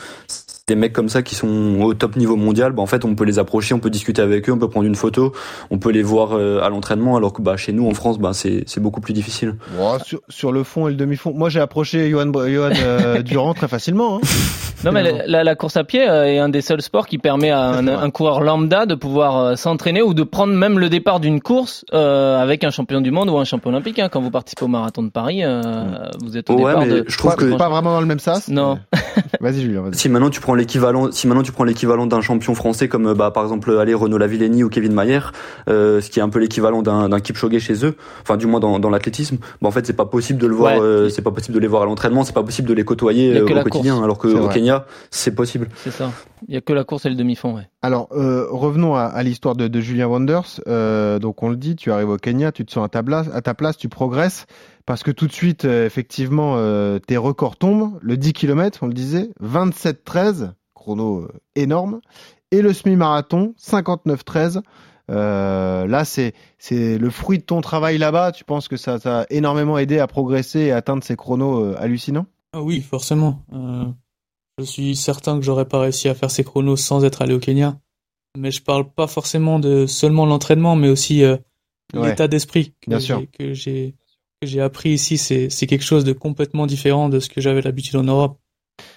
des 0.68 0.76
mecs 0.76 0.92
comme 0.92 1.08
ça 1.08 1.22
qui 1.22 1.34
sont 1.34 1.80
au 1.80 1.94
top 1.94 2.18
niveau 2.18 2.36
mondial, 2.36 2.74
bah 2.74 2.82
en 2.82 2.88
fait 2.88 3.06
on 3.06 3.16
peut 3.16 3.24
les 3.24 3.40
approcher, 3.40 3.74
on 3.74 3.80
peut 3.80 3.90
discuter 3.90 4.22
avec 4.22 4.50
eux, 4.50 4.52
on 4.52 4.58
peut 4.58 4.70
prendre 4.70 4.86
une 4.86 4.96
photo, 4.96 5.32
on 5.72 5.80
peut 5.80 5.92
les 5.92 6.04
voir 6.04 6.34
euh, 6.34 6.60
à 6.62 6.68
l'entraînement, 6.68 7.16
alors 7.16 7.32
que 7.32 7.42
bah 7.42 7.56
chez 7.56 7.72
nous 7.72 7.88
en 7.88 7.94
France 7.94 8.20
bah 8.20 8.32
c'est 8.34 8.66
c'est 8.68 8.82
beaucoup 8.82 9.00
plus 9.00 9.14
difficile. 9.14 9.56
sur, 10.04 10.20
sur, 10.28 10.52
le 10.52 10.64
fond 10.64 10.90
et 10.90 10.92
le 10.92 10.98
demi-fond, 10.98 11.34
moi 11.34 11.48
j'ai 11.48 11.62
approché 11.62 12.10
Johan, 12.10 12.34
Johan 12.34 12.72
euh, 12.84 13.22
Durand 13.24 13.54
très 13.54 13.70
facilement. 13.70 14.18
Hein. 14.18 14.28
Non 14.84 14.92
mais 14.92 15.26
la, 15.26 15.44
la, 15.44 15.56
course 15.56 15.78
à 15.78 15.84
pied 15.86 16.08
euh, 16.08 16.26
est 16.26 16.38
un 16.38 16.50
des 16.50 16.62
seuls 16.62 16.82
sports 16.82 17.08
qui 17.08 17.18
permet 17.18 17.50
à 17.50 17.62
un, 17.62 17.88
un 17.88 18.10
coureur 18.12 18.42
lambda 18.42 18.86
de 18.86 18.94
pouvoir 18.94 19.58
s'entraîner 19.58 20.02
ou 20.02 20.14
de 20.14 20.24
prendre 20.24 20.54
même 20.54 20.78
le 20.78 20.90
départ 20.90 21.20
d'une 21.20 21.42
course 21.42 21.86
euh, 21.94 22.40
avec 22.40 22.64
un 22.64 22.70
champion 22.70 23.02
du 23.02 23.10
monde 23.10 23.30
ou 23.30 23.38
un 23.38 23.44
champion 23.44 23.72
olympique. 23.72 24.00
Hein. 24.00 24.10
Quand 24.12 24.22
vous 24.22 24.30
participez 24.30 24.66
au 24.66 24.68
marathon 24.68 25.02
de 25.02 25.10
Paris, 25.10 25.44
euh, 25.44 25.62
vous 26.22 26.38
êtes 26.38 26.50
au 26.50 26.54
ouais, 26.54 26.72
départ 26.72 26.86
mais 26.86 27.04
Je 27.08 27.18
trouve 27.18 27.36
que 27.36 27.56
pas 27.56 27.70
vraiment 27.70 27.94
dans 27.94 28.02
le 28.02 28.06
même 28.06 28.20
sas. 28.20 28.50
Non. 28.50 28.80
vas-y 29.40 29.62
Julien. 29.62 29.82
Vas 29.82 29.94
si 29.94 30.10
maintenant 30.10 30.30
tu 30.30 30.42
prends 30.42 30.54
l'équivalent, 30.58 31.12
si 31.12 31.28
maintenant 31.28 31.44
tu 31.44 31.54
prends 31.54 31.64
l'équivalent 31.64 32.06
d'un 32.06 32.20
champion 32.20 32.54
français 32.54 32.90
comme 32.90 33.14
bah 33.14 33.32
par 33.32 33.44
exemple 33.44 33.78
aller 33.78 33.94
Renaud 33.94 34.18
Lavillenie 34.18 34.64
ou 34.64 34.70
Kevin 34.70 34.94
Mayer, 34.94 35.22
euh, 35.70 36.02
ce 36.02 36.10
qui 36.10 36.20
est 36.20 36.22
un 36.22 36.28
peu 36.28 36.40
l'équivalent 36.40 36.82
d'un 36.82 37.08
d'un 37.08 37.20
Kipchoge 37.22 37.60
chez 37.60 37.86
eux, 37.86 37.96
enfin 38.22 38.36
du 38.36 38.46
moins 38.48 38.60
dans, 38.60 38.80
dans 38.80 38.90
l'athlétisme, 38.90 39.38
bah 39.62 39.70
en 39.70 39.72
fait 39.72 39.86
c'est 39.86 39.94
pas 39.96 40.06
possible 40.06 40.40
de 40.40 40.48
le 40.48 40.56
voir, 40.56 40.82
euh, 40.82 41.08
c'est 41.08 41.22
pas 41.22 41.32
possible 41.32 41.56
de 41.56 41.60
les 41.60 41.68
voir 41.68 41.84
à 41.84 41.86
l'entraînement, 41.86 42.26
c'est 42.26 42.34
pas 42.34 42.44
possible 42.44 42.68
de 42.68 42.74
les 42.74 42.84
côtoyer 42.84 43.38
euh, 43.38 43.46
au 43.46 43.64
quotidien, 43.64 44.04
alors 44.04 44.18
que 44.18 44.28
au 44.28 44.50
Kenya 44.50 44.86
c'est 45.12 45.34
possible. 45.34 45.70
C'est 45.78 45.92
ça. 45.92 46.12
Il 46.48 46.54
y 46.54 46.58
a 46.58 46.62
que 46.62 46.74
la 46.74 46.84
course 46.84 47.06
et 47.06 47.10
le 47.10 47.16
demi-fond, 47.16 47.56
ouais. 47.56 47.68
Alors 47.82 48.10
revenons 48.10 48.96
à, 48.96 49.04
à 49.04 49.24
l'histoire 49.24 49.56
de, 49.56 49.68
de 49.68 49.80
Julien 49.80 50.08
Wonders. 50.08 50.60
donc 51.22 51.42
on 51.44 51.50
le 51.50 51.56
dit, 51.56 51.76
tu 51.76 51.92
arrives 51.92 52.10
au 52.10 52.18
Kenya, 52.18 52.52
tu 52.52 52.66
te 52.66 52.72
sens 52.72 52.86
à 52.86 52.90
ta 52.90 53.04
place, 53.04 53.28
à 53.34 53.42
ta 53.42 53.54
place, 53.54 53.78
tu 53.78 53.88
progresses 53.88 54.46
parce 54.88 55.04
que 55.04 55.12
tout 55.12 55.28
de 55.28 55.34
suite, 55.34 55.66
effectivement, 55.66 56.56
tes 57.00 57.18
records 57.18 57.58
tombent. 57.58 58.00
Le 58.02 58.18
10 58.18 58.34
km, 58.34 58.80
on 58.82 58.88
le 58.88 58.94
disait, 58.94 59.30
27-13, 59.44 60.54
chrono 60.88 61.24
euh, 61.24 61.28
énorme. 61.56 62.00
Et 62.52 62.62
le 62.62 62.72
semi-marathon, 62.72 63.54
59-13. 63.60 64.62
Euh, 65.10 65.86
là, 65.88 66.06
c'est 66.06 66.34
c'est 66.58 66.98
le 66.98 67.10
fruit 67.10 67.40
de 67.40 67.44
ton 67.44 67.60
travail 67.60 67.98
là-bas. 67.98 68.32
Tu 68.32 68.46
penses 68.46 68.70
que 68.70 68.78
ça 68.78 69.00
t'a 69.00 69.26
énormément 69.30 69.78
aidé 69.78 70.00
à 70.00 70.08
progresser 70.08 70.60
et 70.62 70.72
atteindre 70.72 71.04
ces 71.04 71.18
chronos 71.18 71.64
euh, 71.64 71.76
hallucinants? 71.78 72.26
Ah 72.54 72.62
Oui, 72.62 72.82
forcément. 72.82 73.44
je 74.58 74.64
suis 74.64 74.96
certain 74.96 75.38
que 75.38 75.44
j'aurais 75.44 75.68
pas 75.68 75.82
réussi 75.82 76.08
à 76.08 76.16
faire 76.16 76.32
ces 76.32 76.44
chronos 76.44 76.78
sans 76.78 77.04
être 77.04 77.22
allé 77.22 77.34
au 77.34 77.40
Kenya. 77.40 77.80
Mais 78.38 78.52
je 78.52 78.62
parle 78.62 78.90
pas 78.90 79.08
forcément 79.08 79.60
de 79.60 79.86
seulement 79.88 80.26
l'entraînement, 80.26 80.76
mais 80.76 80.90
aussi 80.90 81.24
l'état 81.94 82.28
d'esprit 82.28 82.74
que 82.82 82.98
j'ai 83.00 83.28
que 83.28 83.54
j'ai 83.54 83.96
appris 84.60 84.92
ici. 84.92 85.18
C'est 85.18 85.68
quelque 85.68 85.84
chose 85.84 86.04
de 86.04 86.14
complètement 86.14 86.68
différent 86.68 87.10
de 87.10 87.20
ce 87.20 87.30
que 87.30 87.42
j'avais 87.42 87.62
l'habitude 87.62 87.96
en 87.96 88.04
Europe. 88.04 88.38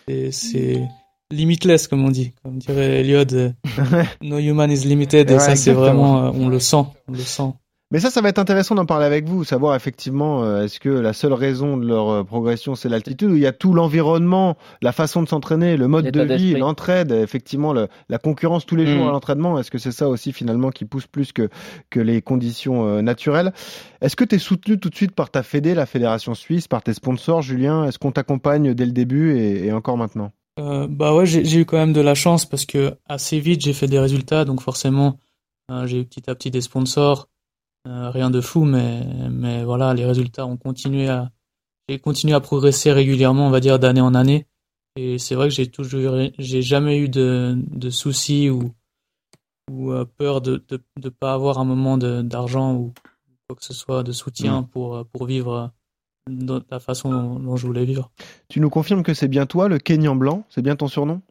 C'est 0.07 0.83
limitless, 1.31 1.88
comme 1.88 2.05
on 2.05 2.11
dit. 2.11 2.33
Comme 2.42 2.59
dirait 2.59 3.00
Eliot, 3.00 3.33
euh, 3.33 3.53
no 4.22 4.38
human 4.38 4.70
is 4.70 4.87
limited. 4.87 5.31
Et 5.31 5.38
ça, 5.38 5.57
c'est 5.57 5.72
vraiment, 5.72 6.24
euh, 6.24 6.31
on 6.35 6.48
le 6.48 6.59
sent, 6.59 6.85
on 7.09 7.12
le 7.12 7.18
sent. 7.18 7.53
Mais 7.90 7.98
ça, 8.00 8.11
ça 8.11 8.20
va 8.20 8.29
être 8.29 8.38
intéressant 8.38 8.74
d'en 8.74 8.87
parler 8.87 9.07
avec 9.07 9.29
vous, 9.29 9.44
savoir 9.44 9.74
effectivement, 9.74 10.44
euh, 10.44 10.64
est-ce 10.64 10.79
que 10.79 10.88
la 10.88 11.12
seule 11.12 11.33
raison 11.33 11.76
de 11.76 11.87
leur 11.87 12.24
progression, 12.24 12.74
c'est 12.74 12.88
l'altitude, 12.88 13.31
ou 13.31 13.35
il 13.37 13.42
y 13.42 13.46
a 13.46 13.53
tout 13.53 13.72
l'environnement, 13.72 14.57
la 14.81 14.92
façon 14.92 15.22
de 15.22 15.29
s'entraîner, 15.29 15.76
le 15.76 15.88
mode 15.88 16.11
de 16.11 16.35
vie, 16.35 16.55
l'entraide, 16.55 17.11
effectivement, 17.11 17.72
le, 17.72 17.88
la 18.09 18.18
concurrence 18.18 18.64
tous 18.64 18.76
les 18.76 18.87
jours 18.87 19.05
mm. 19.05 19.09
à 19.09 19.12
l'entraînement, 19.12 19.59
est-ce 19.59 19.70
que 19.70 19.79
c'est 19.79 19.92
ça 19.92 20.09
aussi 20.09 20.33
finalement 20.33 20.70
qui 20.70 20.85
pousse 20.85 21.07
plus 21.07 21.33
que, 21.33 21.48
que 21.90 22.00
les 22.00 22.22
conditions 22.22 23.03
naturelles? 23.03 23.53
Est-ce 24.00 24.16
que 24.16 24.24
tu 24.24 24.37
es 24.37 24.38
soutenu 24.38 24.79
tout 24.79 24.90
de 24.90 24.94
suite 24.94 25.12
par 25.12 25.31
ta 25.31 25.42
fédé, 25.42 25.74
la 25.74 25.87
Fédération 25.87 26.35
Suisse, 26.35 26.68
par 26.68 26.83
tes 26.83 26.94
sponsors, 26.94 27.42
Julien? 27.42 27.87
Est-ce 27.87 27.98
qu'on 27.98 28.12
t'accompagne 28.12 28.74
dès 28.74 28.87
le 28.87 28.92
début 28.92 29.37
et, 29.37 29.66
et 29.66 29.72
encore 29.72 29.96
maintenant? 29.96 30.33
Euh, 30.61 30.87
bah 30.88 31.14
ouais, 31.14 31.26
j'ai 31.26 31.59
eu 31.59 31.64
quand 31.64 31.79
même 31.79 31.92
de 31.92 32.00
la 32.00 32.14
chance 32.14 32.44
parce 32.44 32.66
que 32.66 32.94
assez 33.09 33.40
vite 33.40 33.62
j'ai 33.62 33.72
fait 33.72 33.87
des 33.87 33.98
résultats, 33.98 34.44
donc 34.44 34.61
forcément 34.61 35.18
euh, 35.70 35.87
j'ai 35.87 36.00
eu 36.00 36.05
petit 36.05 36.29
à 36.29 36.35
petit 36.35 36.50
des 36.50 36.61
sponsors, 36.61 37.29
euh, 37.86 38.10
rien 38.10 38.30
de 38.30 38.40
fou, 38.40 38.64
mais 38.64 39.02
mais 39.30 39.64
voilà, 39.64 39.94
les 39.94 40.04
résultats 40.04 40.46
ont 40.46 40.56
continué 40.56 41.08
à 41.08 41.30
j'ai 41.88 41.98
continué 41.98 42.34
à 42.34 42.40
progresser 42.40 42.92
régulièrement, 42.92 43.46
on 43.46 43.50
va 43.50 43.60
dire 43.60 43.78
d'année 43.78 44.00
en 44.00 44.14
année, 44.14 44.46
et 44.96 45.18
c'est 45.18 45.34
vrai 45.34 45.48
que 45.48 45.54
j'ai 45.54 45.66
toujours 45.70 46.16
j'ai 46.38 46.62
jamais 46.62 46.98
eu 46.98 47.08
de 47.08 47.54
de 47.56 47.90
soucis 47.90 48.50
ou 48.50 48.72
ou 49.70 49.92
peur 50.18 50.40
de, 50.40 50.64
de 50.68 50.80
de 50.98 51.08
pas 51.08 51.32
avoir 51.32 51.58
un 51.58 51.64
moment 51.64 51.96
d'argent 51.98 52.74
ou 52.74 52.92
quoi 53.48 53.56
que 53.56 53.64
ce 53.64 53.74
soit 53.74 54.02
de 54.02 54.12
soutien 54.12 54.62
pour 54.62 55.06
pour 55.12 55.26
vivre 55.26 55.72
de 56.28 56.62
la 56.70 56.80
façon 56.80 57.38
dont, 57.38 57.56
je 57.56 57.66
voulais 57.66 57.84
vivre. 57.84 58.10
Tu 58.48 58.60
nous 58.60 58.70
confirmes 58.70 59.02
que 59.02 59.14
c'est 59.14 59.28
bien 59.28 59.46
toi, 59.46 59.68
le 59.68 59.78
Kenyan 59.78 60.16
blanc? 60.16 60.44
C'est 60.48 60.62
bien 60.62 60.76
ton 60.76 60.88
surnom? 60.88 61.22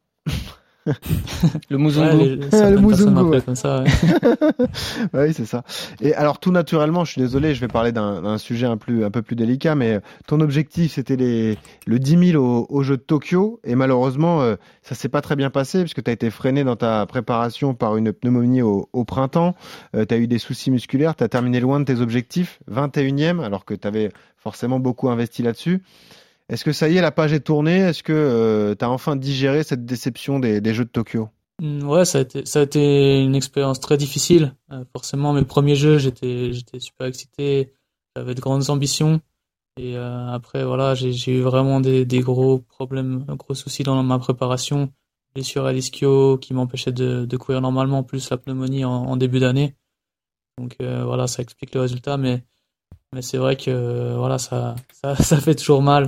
Le 1.70 1.78
le 1.78 2.80
Muzungu. 2.80 3.42
Comme 3.42 3.56
ça, 3.56 3.84
oui, 5.14 5.34
c'est 5.34 5.46
ça. 5.46 5.64
Et 6.02 6.14
alors, 6.14 6.40
tout 6.40 6.52
naturellement, 6.52 7.06
je 7.06 7.12
suis 7.14 7.22
désolé, 7.22 7.54
je 7.54 7.62
vais 7.62 7.68
parler 7.68 7.92
d'un 7.92 8.38
sujet 8.38 8.66
un, 8.66 8.78
plus, 8.78 9.04
un 9.04 9.12
peu 9.12 9.22
plus 9.22 9.36
délicat, 9.36 9.76
mais 9.76 10.00
ton 10.28 10.40
objectif, 10.40 10.94
c'était 10.94 11.16
les, 11.16 11.58
le 11.86 12.00
10 12.00 12.32
000 12.32 12.44
au, 12.44 12.68
au 12.70 12.84
jeu 12.84 12.98
de 12.98 13.02
Tokyo. 13.02 13.60
Et 13.64 13.76
malheureusement, 13.76 14.42
euh, 14.42 14.56
ça 14.82 14.96
s'est 14.96 15.10
pas 15.10 15.22
très 15.22 15.36
bien 15.36 15.50
passé, 15.50 15.82
puisque 15.82 16.04
tu 16.04 16.10
as 16.10 16.14
été 16.14 16.30
freiné 16.30 16.64
dans 16.64 16.76
ta 16.76 17.06
préparation 17.06 17.74
par 17.74 17.98
une 17.98 18.14
pneumonie 18.14 18.62
au, 18.62 18.90
au 18.94 19.06
printemps. 19.06 19.56
Euh, 19.96 20.06
tu 20.06 20.14
as 20.14 20.18
eu 20.18 20.28
des 20.28 20.40
soucis 20.40 20.72
musculaires, 20.72 21.16
tu 21.16 21.24
as 21.24 21.30
terminé 21.30 21.60
loin 21.60 21.80
de 21.80 21.86
tes 21.86 22.02
objectifs, 22.02 22.60
21e, 22.72 23.42
alors 23.44 23.66
que 23.66 23.74
tu 23.74 23.88
avais 23.88 24.12
forcément 24.38 24.80
beaucoup 24.80 25.10
investi 25.10 25.44
là-dessus. 25.44 25.82
Est-ce 26.50 26.64
que 26.64 26.72
ça 26.72 26.90
y 26.90 26.98
est, 26.98 27.02
la 27.02 27.12
page 27.12 27.32
est 27.32 27.42
tournée? 27.42 27.78
Est-ce 27.78 28.02
que 28.02 28.12
euh, 28.12 28.76
tu 28.76 28.84
as 28.84 28.90
enfin 28.90 29.16
digéré 29.16 29.64
cette 29.64 29.86
déception 29.86 30.40
des, 30.40 30.74
Jeux 30.74 30.86
de 30.86 30.90
Tokyo? 30.90 31.30
Mm, 31.62 31.84
Ouais, 31.88 32.06
ça 32.06 32.20
a 32.20 32.62
été, 32.62 33.22
une 33.22 33.36
expérience 33.36 33.80
très 33.80 33.98
difficile. 33.98 34.56
Euh, 34.72 34.84
forcément, 34.92 35.32
mes 35.32 35.44
premiers 35.44 35.76
Jeux, 35.76 36.00
j'étais, 36.00 36.52
super 36.80 37.06
excité, 37.06 37.72
j'avais 38.16 38.34
de 38.34 38.42
grandes 38.42 38.72
ambitions. 38.72 39.22
Et 39.78 39.96
euh, 39.96 40.28
après, 40.32 40.66
voilà, 40.66 40.96
j'ai 40.96 41.32
eu 41.32 41.42
vraiment 41.42 41.82
des, 41.82 42.06
gros 42.22 42.58
problèmes, 42.58 43.26
gros 43.30 43.54
soucis 43.54 43.84
dans 43.84 44.02
ma 44.02 44.18
préparation. 44.18 44.92
Blessure 45.36 45.66
à 45.66 45.72
l'ischio 45.72 46.40
qui 46.40 46.56
m'empêchait 46.56 46.92
de, 46.92 47.38
courir 47.38 47.62
normalement, 47.62 48.02
plus 48.02 48.28
la 48.32 48.38
pneumonie 48.38 48.86
en, 48.86 49.16
début 49.18 49.40
d'année. 49.40 49.76
Donc 50.58 50.78
voilà, 50.80 51.28
ça 51.28 51.44
explique 51.44 51.76
le 51.76 51.82
résultat, 51.82 52.18
mais 52.18 52.44
c'est 53.22 53.38
vrai 53.38 53.56
que 53.56 54.16
voilà, 54.18 54.40
ça, 54.40 54.76
fait 55.16 55.56
toujours 55.56 55.84
mal 55.84 56.06
euh, 56.06 56.08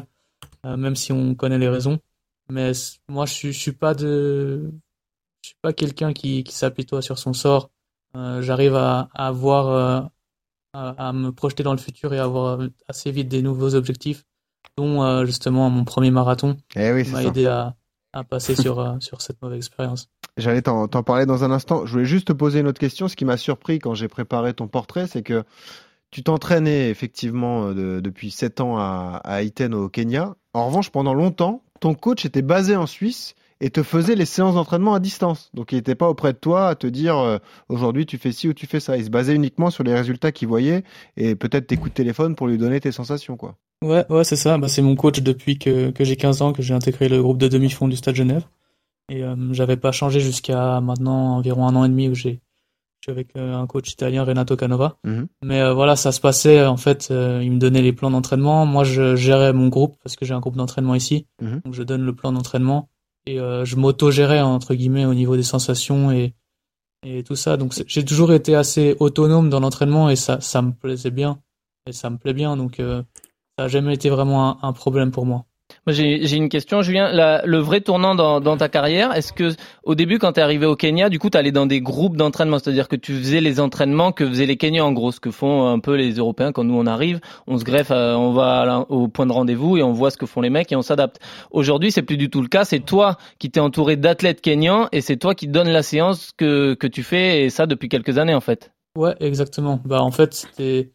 même 0.63 0.95
si 0.95 1.11
on 1.11 1.35
connaît 1.35 1.57
les 1.57 1.69
raisons. 1.69 1.99
Mais 2.49 2.71
moi, 3.07 3.25
je 3.25 3.47
je 3.47 3.57
suis 3.57 3.71
pas 3.71 3.93
de, 3.93 4.71
je 5.41 5.49
suis 5.49 5.57
pas 5.61 5.73
quelqu'un 5.73 6.13
qui, 6.13 6.43
qui 6.43 6.53
s'apitoie 6.53 7.01
sur 7.01 7.17
son 7.17 7.33
sort. 7.33 7.71
Euh, 8.15 8.41
j'arrive 8.41 8.75
à, 8.75 9.09
euh, 9.17 10.01
à, 10.73 10.89
à, 11.07 11.13
me 11.13 11.31
projeter 11.31 11.63
dans 11.63 11.71
le 11.71 11.77
futur 11.77 12.13
et 12.13 12.19
à 12.19 12.25
avoir 12.25 12.59
assez 12.87 13.11
vite 13.11 13.29
des 13.29 13.41
nouveaux 13.41 13.73
objectifs, 13.73 14.25
dont 14.77 15.25
justement 15.25 15.69
mon 15.69 15.85
premier 15.85 16.11
marathon 16.11 16.57
eh 16.75 16.91
oui, 16.91 17.09
m'a 17.09 17.23
aidé 17.23 17.45
à, 17.45 17.75
à 18.13 18.23
passer 18.23 18.55
sur, 18.55 18.97
sur 18.99 19.21
cette 19.21 19.41
mauvaise 19.41 19.57
expérience. 19.57 20.09
J'allais 20.37 20.61
t'en 20.61 20.87
parler 20.87 21.25
dans 21.25 21.43
un 21.43 21.51
instant. 21.51 21.85
Je 21.85 21.93
voulais 21.93 22.05
juste 22.05 22.27
te 22.27 22.33
poser 22.33 22.59
une 22.59 22.67
autre 22.67 22.79
question. 22.79 23.07
Ce 23.07 23.15
qui 23.15 23.25
m'a 23.25 23.37
surpris 23.37 23.79
quand 23.79 23.93
j'ai 23.93 24.07
préparé 24.07 24.53
ton 24.53 24.67
portrait, 24.67 25.07
c'est 25.07 25.23
que 25.23 25.43
tu 26.09 26.23
t'entraînais 26.23 26.89
effectivement 26.89 27.71
de, 27.73 28.01
depuis 28.01 28.31
7 28.31 28.59
ans 28.59 28.77
à, 28.77 29.21
à 29.23 29.41
Iten 29.41 29.73
au 29.73 29.87
Kenya 29.87 30.35
en 30.53 30.67
revanche, 30.67 30.89
pendant 30.89 31.13
longtemps, 31.13 31.63
ton 31.79 31.93
coach 31.93 32.25
était 32.25 32.41
basé 32.41 32.75
en 32.75 32.85
Suisse 32.85 33.35
et 33.61 33.69
te 33.69 33.83
faisait 33.83 34.15
les 34.15 34.25
séances 34.25 34.55
d'entraînement 34.55 34.93
à 34.93 34.99
distance. 34.99 35.49
Donc 35.53 35.71
il 35.71 35.75
n'était 35.75 35.95
pas 35.95 36.09
auprès 36.09 36.33
de 36.33 36.37
toi 36.37 36.67
à 36.67 36.75
te 36.75 36.87
dire 36.87 37.17
euh, 37.17 37.37
aujourd'hui 37.69 38.05
tu 38.05 38.17
fais 38.17 38.31
ci 38.31 38.47
ou 38.49 38.53
tu 38.53 38.65
fais 38.65 38.79
ça. 38.79 38.97
Il 38.97 39.05
se 39.05 39.09
basait 39.09 39.35
uniquement 39.35 39.69
sur 39.69 39.83
les 39.83 39.93
résultats 39.93 40.31
qu'il 40.31 40.47
voyait 40.47 40.83
et 41.15 41.35
peut-être 41.35 41.67
tes 41.67 41.77
coups 41.77 41.91
de 41.91 41.95
téléphone 41.95 42.35
pour 42.35 42.47
lui 42.47 42.57
donner 42.57 42.79
tes 42.79 42.91
sensations 42.91 43.37
quoi. 43.37 43.55
Ouais, 43.83 44.05
ouais, 44.09 44.23
c'est 44.23 44.35
ça. 44.35 44.57
Bah, 44.57 44.67
c'est 44.67 44.81
mon 44.81 44.95
coach 44.95 45.21
depuis 45.21 45.57
que, 45.57 45.91
j'ai 45.99 46.15
15 46.15 46.41
ans 46.41 46.53
que 46.53 46.61
j'ai 46.61 46.73
intégré 46.73 47.07
le 47.07 47.21
groupe 47.21 47.37
de 47.37 47.47
demi-fond 47.47 47.87
du 47.87 47.95
Stade 47.95 48.15
Genève. 48.15 48.45
Et 49.09 49.23
euh, 49.23 49.35
j'avais 49.53 49.77
pas 49.77 49.91
changé 49.91 50.19
jusqu'à 50.19 50.79
maintenant 50.81 51.37
environ 51.37 51.67
un 51.67 51.75
an 51.75 51.85
et 51.85 51.89
demi 51.89 52.07
où 52.07 52.15
j'ai 52.15 52.41
suis 53.01 53.11
avec 53.11 53.35
euh, 53.35 53.55
un 53.55 53.67
coach 53.67 53.91
italien 53.91 54.23
Renato 54.23 54.55
Canova. 54.55 54.97
Mhm. 55.03 55.27
Mais 55.43 55.61
euh, 55.61 55.73
voilà, 55.73 55.95
ça 55.95 56.11
se 56.11 56.21
passait 56.21 56.65
en 56.65 56.77
fait, 56.77 57.09
euh, 57.11 57.41
il 57.43 57.51
me 57.51 57.59
donnait 57.59 57.81
les 57.81 57.93
plans 57.93 58.11
d'entraînement, 58.11 58.65
moi 58.65 58.83
je 58.83 59.15
gérais 59.15 59.53
mon 59.53 59.67
groupe 59.67 59.97
parce 60.03 60.15
que 60.15 60.25
j'ai 60.25 60.33
un 60.33 60.39
groupe 60.39 60.55
d'entraînement 60.55 60.95
ici. 60.95 61.27
Mhm. 61.41 61.61
Donc 61.65 61.73
je 61.73 61.83
donne 61.83 62.03
le 62.03 62.13
plan 62.13 62.31
d'entraînement 62.31 62.89
et 63.27 63.37
je 63.37 63.75
m'auto-gérais 63.75 64.41
entre 64.41 64.73
guillemets 64.73 65.05
au 65.05 65.13
niveau 65.13 65.35
des 65.35 65.43
sensations 65.43 66.11
et 66.11 66.33
et 67.03 67.23
tout 67.23 67.35
ça. 67.35 67.55
Donc 67.57 67.73
j'ai 67.85 68.05
toujours 68.05 68.33
été 68.33 68.55
assez 68.55 68.95
autonome 68.99 69.49
dans 69.49 69.59
l'entraînement 69.59 70.09
et 70.09 70.15
ça 70.15 70.41
ça 70.41 70.61
me 70.61 70.71
plaisait 70.71 71.11
bien 71.11 71.39
et 71.87 71.91
ça 71.91 72.09
me 72.09 72.17
plaît 72.17 72.33
bien 72.33 72.57
donc 72.57 72.77
ça 72.77 73.65
a 73.65 73.67
jamais 73.67 73.93
été 73.93 74.09
vraiment 74.09 74.63
un 74.63 74.73
problème 74.73 75.11
pour 75.11 75.27
moi. 75.27 75.45
J'ai 75.87 76.35
une 76.35 76.49
question, 76.49 76.83
Julien. 76.83 77.41
le 77.43 77.57
vrai 77.57 77.81
tournant 77.81 78.13
dans, 78.13 78.57
ta 78.57 78.69
carrière, 78.69 79.15
est-ce 79.15 79.33
que 79.33 79.55
au 79.83 79.95
début, 79.95 80.19
quand 80.19 80.33
tu 80.33 80.39
es 80.39 80.43
arrivé 80.43 80.67
au 80.67 80.75
Kenya, 80.75 81.09
du 81.09 81.17
coup, 81.17 81.31
tu 81.31 81.37
allais 81.37 81.51
dans 81.51 81.65
des 81.65 81.81
groupes 81.81 82.17
d'entraînement, 82.17 82.59
c'est-à-dire 82.59 82.87
que 82.87 82.95
tu 82.95 83.13
faisais 83.15 83.41
les 83.41 83.59
entraînements 83.59 84.11
que 84.11 84.27
faisaient 84.27 84.45
les 84.45 84.57
Kenyans, 84.57 84.85
en 84.85 84.91
gros, 84.91 85.11
ce 85.11 85.19
que 85.19 85.31
font 85.31 85.67
un 85.67 85.79
peu 85.79 85.95
les 85.95 86.13
Européens 86.13 86.51
quand 86.51 86.63
nous 86.63 86.75
on 86.75 86.85
arrive, 86.85 87.19
on 87.47 87.57
se 87.57 87.63
greffe, 87.63 87.89
euh, 87.89 88.13
on 88.13 88.31
va 88.31 88.85
au 88.89 89.07
point 89.07 89.25
de 89.25 89.31
rendez-vous 89.31 89.77
et 89.77 89.83
on 89.83 89.91
voit 89.91 90.11
ce 90.11 90.17
que 90.17 90.27
font 90.27 90.41
les 90.41 90.51
mecs 90.51 90.71
et 90.71 90.75
on 90.75 90.83
s'adapte. 90.83 91.19
Aujourd'hui, 91.49 91.91
c'est 91.91 92.03
plus 92.03 92.17
du 92.17 92.29
tout 92.29 92.43
le 92.43 92.47
cas. 92.47 92.63
C'est 92.63 92.79
toi 92.79 93.17
qui 93.39 93.49
t'es 93.49 93.59
entouré 93.59 93.95
d'athlètes 93.95 94.41
kenyans 94.41 94.87
et 94.91 95.01
c'est 95.01 95.17
toi 95.17 95.33
qui 95.33 95.47
donnes 95.47 95.69
la 95.69 95.81
séance 95.81 96.31
que 96.37 96.75
que 96.75 96.87
tu 96.87 97.01
fais 97.01 97.43
et 97.43 97.49
ça 97.49 97.65
depuis 97.65 97.89
quelques 97.89 98.19
années 98.19 98.35
en 98.35 98.41
fait. 98.41 98.71
Ouais, 98.95 99.15
exactement. 99.19 99.79
Bah 99.85 100.01
en 100.03 100.11
fait, 100.11 100.33
c'était 100.33 100.91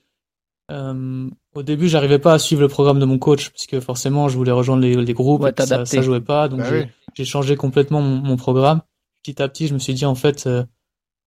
euh, 0.70 1.29
au 1.55 1.62
début, 1.62 1.88
j'arrivais 1.88 2.18
pas 2.18 2.35
à 2.35 2.38
suivre 2.38 2.61
le 2.61 2.68
programme 2.68 2.98
de 2.98 3.05
mon 3.05 3.18
coach 3.18 3.50
puisque 3.50 3.79
forcément, 3.81 4.29
je 4.29 4.37
voulais 4.37 4.52
rejoindre 4.52 4.83
les, 4.83 4.94
les 4.96 5.14
groupes, 5.14 5.46
et 5.46 5.64
ça, 5.64 5.85
ça 5.85 6.02
jouait 6.02 6.20
pas, 6.20 6.48
donc 6.48 6.61
bah 6.61 6.87
j'ai 7.16 7.24
changé 7.24 7.57
complètement 7.57 8.02
mon, 8.02 8.37
programme. 8.37 8.83
Petit 9.22 9.42
à 9.42 9.48
petit, 9.48 9.66
je 9.66 9.74
me 9.74 9.79
suis 9.79 9.94
dit 9.94 10.05
en 10.05 10.14
fait, 10.14 10.46
euh, 10.46 10.64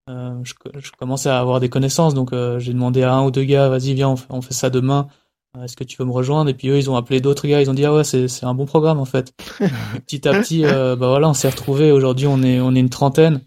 euh, 0.08 0.38
je, 0.44 0.54
je, 0.78 0.90
commençais 0.92 1.28
à 1.28 1.40
avoir 1.40 1.58
des 1.58 1.68
connaissances, 1.68 2.14
donc 2.14 2.32
euh, 2.32 2.58
j'ai 2.60 2.72
demandé 2.72 3.02
à 3.02 3.12
un 3.14 3.24
ou 3.24 3.30
deux 3.30 3.42
gars, 3.42 3.68
vas-y, 3.68 3.94
viens, 3.94 4.10
on 4.10 4.16
fait, 4.16 4.26
on 4.30 4.40
fait 4.40 4.54
ça 4.54 4.70
demain. 4.70 5.08
Est-ce 5.60 5.76
que 5.76 5.82
tu 5.82 5.96
veux 5.96 6.04
me 6.04 6.12
rejoindre? 6.12 6.48
Et 6.48 6.54
puis 6.54 6.68
eux, 6.68 6.78
ils 6.78 6.88
ont 6.88 6.96
appelé 6.96 7.20
d'autres 7.20 7.48
gars, 7.48 7.60
ils 7.60 7.68
ont 7.68 7.74
dit 7.74 7.84
ah 7.84 7.92
ouais, 7.92 8.04
c'est 8.04 8.28
c'est 8.28 8.46
un 8.46 8.54
bon 8.54 8.66
programme 8.66 9.00
en 9.00 9.04
fait. 9.04 9.34
petit 10.06 10.28
à 10.28 10.40
petit, 10.40 10.62
bah 10.62 10.94
voilà, 10.94 11.28
on 11.28 11.34
s'est 11.34 11.48
retrouvés. 11.48 11.90
Aujourd'hui, 11.90 12.28
on 12.28 12.40
est 12.44 12.60
on 12.60 12.72
est 12.76 12.78
une 12.78 12.88
trentaine 12.88 13.40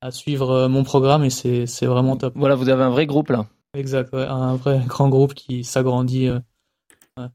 à 0.00 0.10
suivre 0.10 0.68
mon 0.68 0.84
programme 0.84 1.22
et 1.22 1.28
c'est 1.28 1.66
c'est 1.66 1.84
vraiment 1.84 2.16
top. 2.16 2.32
Voilà, 2.34 2.54
vous 2.54 2.70
avez 2.70 2.82
un 2.82 2.88
vrai 2.88 3.04
groupe 3.04 3.28
là. 3.28 3.44
Exact, 3.74 4.12
un 4.14 4.56
vrai 4.56 4.80
grand 4.86 5.08
groupe 5.08 5.34
qui 5.34 5.62
s'agrandit 5.64 6.26
euh, 6.28 6.40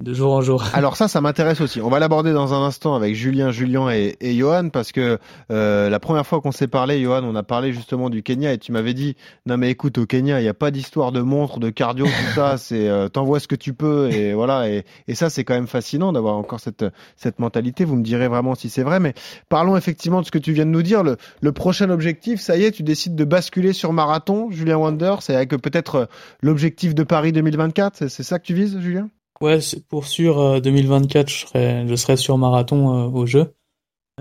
de 0.01 0.13
jour 0.13 0.33
en 0.33 0.41
jour. 0.41 0.63
Alors 0.73 0.95
ça, 0.97 1.07
ça 1.07 1.21
m'intéresse 1.21 1.61
aussi. 1.61 1.81
On 1.81 1.89
va 1.89 1.99
l'aborder 1.99 2.33
dans 2.33 2.53
un 2.53 2.65
instant 2.65 2.95
avec 2.95 3.15
Julien, 3.15 3.51
Julien 3.51 3.89
et, 3.89 4.15
et 4.19 4.35
Johan 4.35 4.69
parce 4.69 4.91
que 4.91 5.19
euh, 5.51 5.89
la 5.89 5.99
première 5.99 6.25
fois 6.25 6.41
qu'on 6.41 6.51
s'est 6.51 6.67
parlé, 6.67 7.01
Johan, 7.01 7.23
on 7.23 7.35
a 7.35 7.43
parlé 7.43 7.73
justement 7.73 8.09
du 8.09 8.23
Kenya 8.23 8.53
et 8.53 8.57
tu 8.57 8.71
m'avais 8.71 8.93
dit 8.93 9.15
non 9.45 9.57
mais 9.57 9.69
écoute 9.69 9.97
au 9.97 10.05
Kenya, 10.05 10.39
il 10.39 10.43
n'y 10.43 10.49
a 10.49 10.53
pas 10.53 10.71
d'histoire 10.71 11.11
de 11.11 11.21
montre, 11.21 11.59
de 11.59 11.69
cardio, 11.69 12.05
tout 12.05 12.33
ça. 12.33 12.57
C'est 12.65 12.87
euh, 12.87 13.09
t'envoies 13.09 13.39
ce 13.39 13.47
que 13.47 13.55
tu 13.55 13.73
peux 13.73 14.09
et 14.11 14.33
voilà. 14.33 14.69
Et, 14.69 14.85
et 15.07 15.15
ça, 15.15 15.29
c'est 15.29 15.43
quand 15.43 15.53
même 15.53 15.67
fascinant 15.67 16.13
d'avoir 16.13 16.35
encore 16.35 16.59
cette 16.59 16.85
cette 17.15 17.39
mentalité. 17.39 17.85
Vous 17.85 17.95
me 17.95 18.03
direz 18.03 18.27
vraiment 18.27 18.55
si 18.55 18.69
c'est 18.69 18.83
vrai. 18.83 18.99
Mais 18.99 19.13
parlons 19.49 19.77
effectivement 19.77 20.21
de 20.21 20.25
ce 20.25 20.31
que 20.31 20.39
tu 20.39 20.53
viens 20.53 20.65
de 20.65 20.71
nous 20.71 20.83
dire. 20.83 21.03
Le, 21.03 21.17
le 21.41 21.51
prochain 21.51 21.89
objectif, 21.89 22.39
ça 22.39 22.57
y 22.57 22.63
est, 22.63 22.71
tu 22.71 22.83
décides 22.83 23.15
de 23.15 23.25
basculer 23.25 23.73
sur 23.73 23.93
marathon, 23.93 24.49
Julien 24.51 24.77
Wander. 24.77 25.15
C'est 25.19 25.35
avec 25.35 25.49
peut-être 25.49 26.07
l'objectif 26.41 26.95
de 26.95 27.03
Paris 27.03 27.31
2024. 27.31 28.07
C'est 28.07 28.23
ça 28.23 28.39
que 28.39 28.45
tu 28.45 28.53
vises, 28.53 28.79
Julien? 28.79 29.09
Ouais, 29.41 29.59
pour 29.89 30.05
sûr, 30.05 30.61
2024, 30.61 31.27
euh, 31.27 31.29
je 31.29 31.45
serai, 31.45 31.87
je 31.87 31.95
serai 31.95 32.17
sur 32.17 32.37
marathon 32.37 33.05
euh, 33.05 33.09
au 33.09 33.25
jeu. 33.25 33.53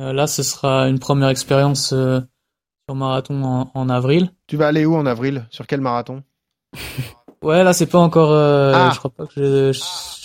Euh, 0.00 0.12
là, 0.12 0.26
ce 0.26 0.42
sera 0.42 0.88
une 0.88 0.98
première 0.98 1.28
expérience 1.28 1.90
sur 1.90 2.94
marathon 2.94 3.70
en, 3.72 3.88
avril. 3.88 4.30
Tu 4.48 4.56
vas 4.56 4.68
aller 4.68 4.84
où 4.84 4.96
en 4.96 5.06
avril? 5.06 5.46
Sur 5.50 5.66
quel 5.66 5.80
marathon? 5.80 6.22
Ouais, 7.42 7.62
là, 7.62 7.74
c'est 7.74 7.84
pas 7.84 7.98
encore. 7.98 8.32
Ah. 8.32 8.88
Je 8.94 8.98
crois 8.98 9.10
pas 9.10 9.26
que 9.26 9.70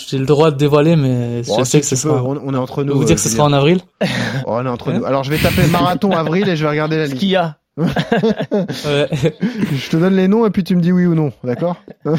j'ai 0.08 0.18
le 0.18 0.26
droit 0.26 0.52
de 0.52 0.56
dévoiler, 0.56 0.96
mais 0.96 1.44
je 1.44 1.64
sais 1.66 1.82
que 1.82 1.86
ce 1.86 1.98
sera. 1.98 2.24
On, 2.24 2.54
est 2.54 2.58
entre 2.58 2.86
nous. 2.86 2.96
vous 2.96 3.04
dire 3.04 3.18
que 3.18 3.22
ce 3.22 3.28
sera 3.28 3.44
en 3.44 3.52
avril? 3.52 3.82
Oh, 4.46 4.54
On 4.54 4.66
est 4.66 4.70
entre 4.70 4.94
nous. 4.94 5.04
Alors, 5.04 5.26
je 5.26 5.30
vais 5.30 5.38
taper 5.38 5.68
marathon 5.68 6.12
avril 6.18 6.48
et 6.48 6.56
je 6.56 6.64
vais 6.64 6.70
regarder 6.70 6.96
la 6.96 7.04
liste. 7.04 7.16
Ce 7.16 7.20
qu'il 7.20 7.28
y 7.28 7.36
a. 7.36 7.58
Je 9.72 9.90
te 9.90 9.98
donne 9.98 10.16
les 10.16 10.28
noms 10.28 10.46
et 10.46 10.50
puis 10.50 10.64
tu 10.64 10.76
me 10.76 10.82
dis 10.82 10.92
oui 10.92 11.06
ou 11.06 11.16
non, 11.16 11.32
d'accord? 11.44 11.78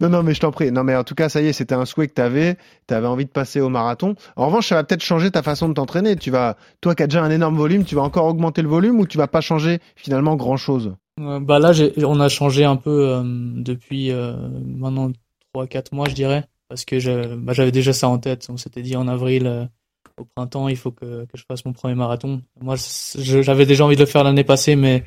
Non, 0.00 0.08
non, 0.08 0.22
mais 0.22 0.34
je 0.34 0.40
t'en 0.40 0.50
prie. 0.50 0.72
Non, 0.72 0.82
mais 0.84 0.96
en 0.96 1.04
tout 1.04 1.14
cas, 1.14 1.28
ça 1.28 1.40
y 1.40 1.46
est, 1.46 1.52
c'était 1.52 1.74
un 1.74 1.84
souhait 1.84 2.08
que 2.08 2.14
tu 2.14 2.20
avais. 2.22 2.56
Tu 2.88 2.94
avais 2.94 3.06
envie 3.06 3.24
de 3.24 3.30
passer 3.30 3.60
au 3.60 3.68
marathon. 3.68 4.14
En 4.36 4.46
revanche, 4.46 4.68
ça 4.68 4.74
va 4.76 4.84
peut-être 4.84 5.02
changer 5.02 5.30
ta 5.30 5.42
façon 5.42 5.68
de 5.68 5.74
t'entraîner. 5.74 6.16
Tu 6.16 6.30
vas, 6.30 6.56
toi 6.80 6.94
qui 6.94 7.02
as 7.02 7.06
déjà 7.06 7.22
un 7.22 7.30
énorme 7.30 7.56
volume, 7.56 7.84
tu 7.84 7.94
vas 7.94 8.02
encore 8.02 8.26
augmenter 8.26 8.62
le 8.62 8.68
volume 8.68 8.98
ou 8.98 9.06
tu 9.06 9.18
vas 9.18 9.28
pas 9.28 9.40
changer 9.40 9.80
finalement 9.94 10.36
grand 10.36 10.56
chose 10.56 10.94
Bah 11.18 11.58
là, 11.58 11.72
on 12.04 12.20
a 12.20 12.28
changé 12.28 12.64
un 12.64 12.76
peu 12.76 13.08
euh, 13.08 13.22
depuis 13.24 14.10
euh, 14.10 14.34
maintenant 14.64 15.12
3-4 15.54 15.94
mois, 15.94 16.08
je 16.08 16.14
dirais, 16.14 16.44
parce 16.68 16.84
que 16.84 17.36
bah, 17.36 17.52
j'avais 17.52 17.72
déjà 17.72 17.92
ça 17.92 18.08
en 18.08 18.18
tête. 18.18 18.46
On 18.50 18.56
s'était 18.56 18.82
dit 18.82 18.96
en 18.96 19.08
avril. 19.08 19.68
Au 20.18 20.24
printemps, 20.24 20.68
il 20.68 20.76
faut 20.76 20.92
que, 20.92 21.24
que 21.24 21.36
je 21.36 21.44
fasse 21.44 21.64
mon 21.64 21.72
premier 21.72 21.94
marathon. 21.94 22.42
Moi, 22.60 22.76
j'avais 23.16 23.66
déjà 23.66 23.84
envie 23.84 23.96
de 23.96 24.00
le 24.00 24.06
faire 24.06 24.24
l'année 24.24 24.44
passée, 24.44 24.76
mais 24.76 25.04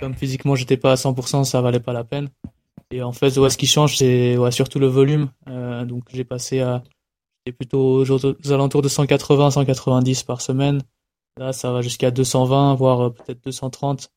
comme 0.00 0.14
physiquement 0.14 0.54
j'étais 0.54 0.76
pas 0.76 0.92
à 0.92 0.94
100%, 0.96 1.44
ça 1.44 1.60
valait 1.60 1.80
pas 1.80 1.92
la 1.92 2.04
peine. 2.04 2.28
Et 2.90 3.02
en 3.02 3.12
fait, 3.12 3.36
ouais, 3.36 3.50
ce 3.50 3.58
qui 3.58 3.66
change, 3.66 3.96
c'est 3.96 4.36
ouais, 4.36 4.50
surtout 4.50 4.78
le 4.78 4.86
volume. 4.86 5.30
Euh, 5.48 5.84
donc 5.84 6.04
j'ai 6.12 6.24
passé 6.24 6.60
à 6.60 6.82
plutôt 7.52 8.04
aux, 8.04 8.52
alentours 8.52 8.82
de 8.82 8.88
180, 8.88 9.52
190 9.52 10.22
par 10.24 10.40
semaine. 10.40 10.82
Là, 11.38 11.52
ça 11.52 11.70
va 11.70 11.82
jusqu'à 11.82 12.10
220, 12.10 12.74
voire 12.74 13.00
euh, 13.00 13.10
peut-être 13.10 13.44
230. 13.44 14.10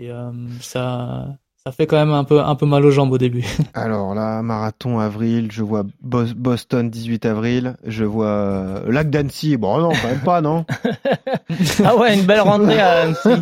Et 0.00 0.10
euh, 0.10 0.32
ça, 0.60 1.38
ça 1.70 1.76
fait 1.76 1.86
quand 1.86 1.98
même 1.98 2.12
un 2.12 2.24
peu, 2.24 2.40
un 2.40 2.56
peu 2.56 2.66
mal 2.66 2.84
aux 2.84 2.90
jambes 2.90 3.12
au 3.12 3.18
début. 3.18 3.44
Alors 3.74 4.12
là, 4.14 4.42
marathon 4.42 4.98
avril, 4.98 5.50
je 5.52 5.62
vois 5.62 5.84
Boston 6.02 6.90
18 6.90 7.26
avril, 7.26 7.76
je 7.86 8.04
vois 8.04 8.26
euh, 8.26 8.90
Lac 8.90 9.08
d'Annecy. 9.08 9.56
Bon, 9.56 9.78
non, 9.78 9.90
quand 9.90 10.08
même 10.08 10.20
pas, 10.20 10.40
non? 10.40 10.64
Ah 11.84 11.96
ouais, 11.96 12.14
une 12.18 12.24
belle 12.24 12.40
rentrée 12.40 12.80
à 12.80 13.02
Annecy. 13.02 13.28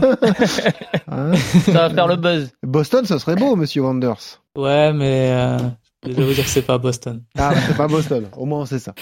Hein? 1.11 1.33
Ça 1.65 1.73
va 1.73 1.91
faire 1.91 2.07
le 2.07 2.17
buzz. 2.17 2.51
Boston, 2.63 3.07
ça 3.07 3.19
serait 3.19 3.35
beau, 3.35 3.57
monsieur 3.57 3.83
Wanders. 3.83 4.43
Ouais, 4.57 4.93
mais 4.93 5.31
euh, 5.33 5.57
je 6.07 6.13
vais 6.13 6.25
vous 6.25 6.33
dire 6.33 6.45
que 6.45 6.51
c'est 6.51 6.63
pas 6.63 6.79
Boston. 6.79 7.23
Ah, 7.37 7.53
c'est 7.67 7.77
pas 7.77 7.89
Boston. 7.89 8.29
Au 8.37 8.47
moins, 8.47 8.61
on 8.61 8.67
sait 8.67 8.79
ça. 8.79 8.95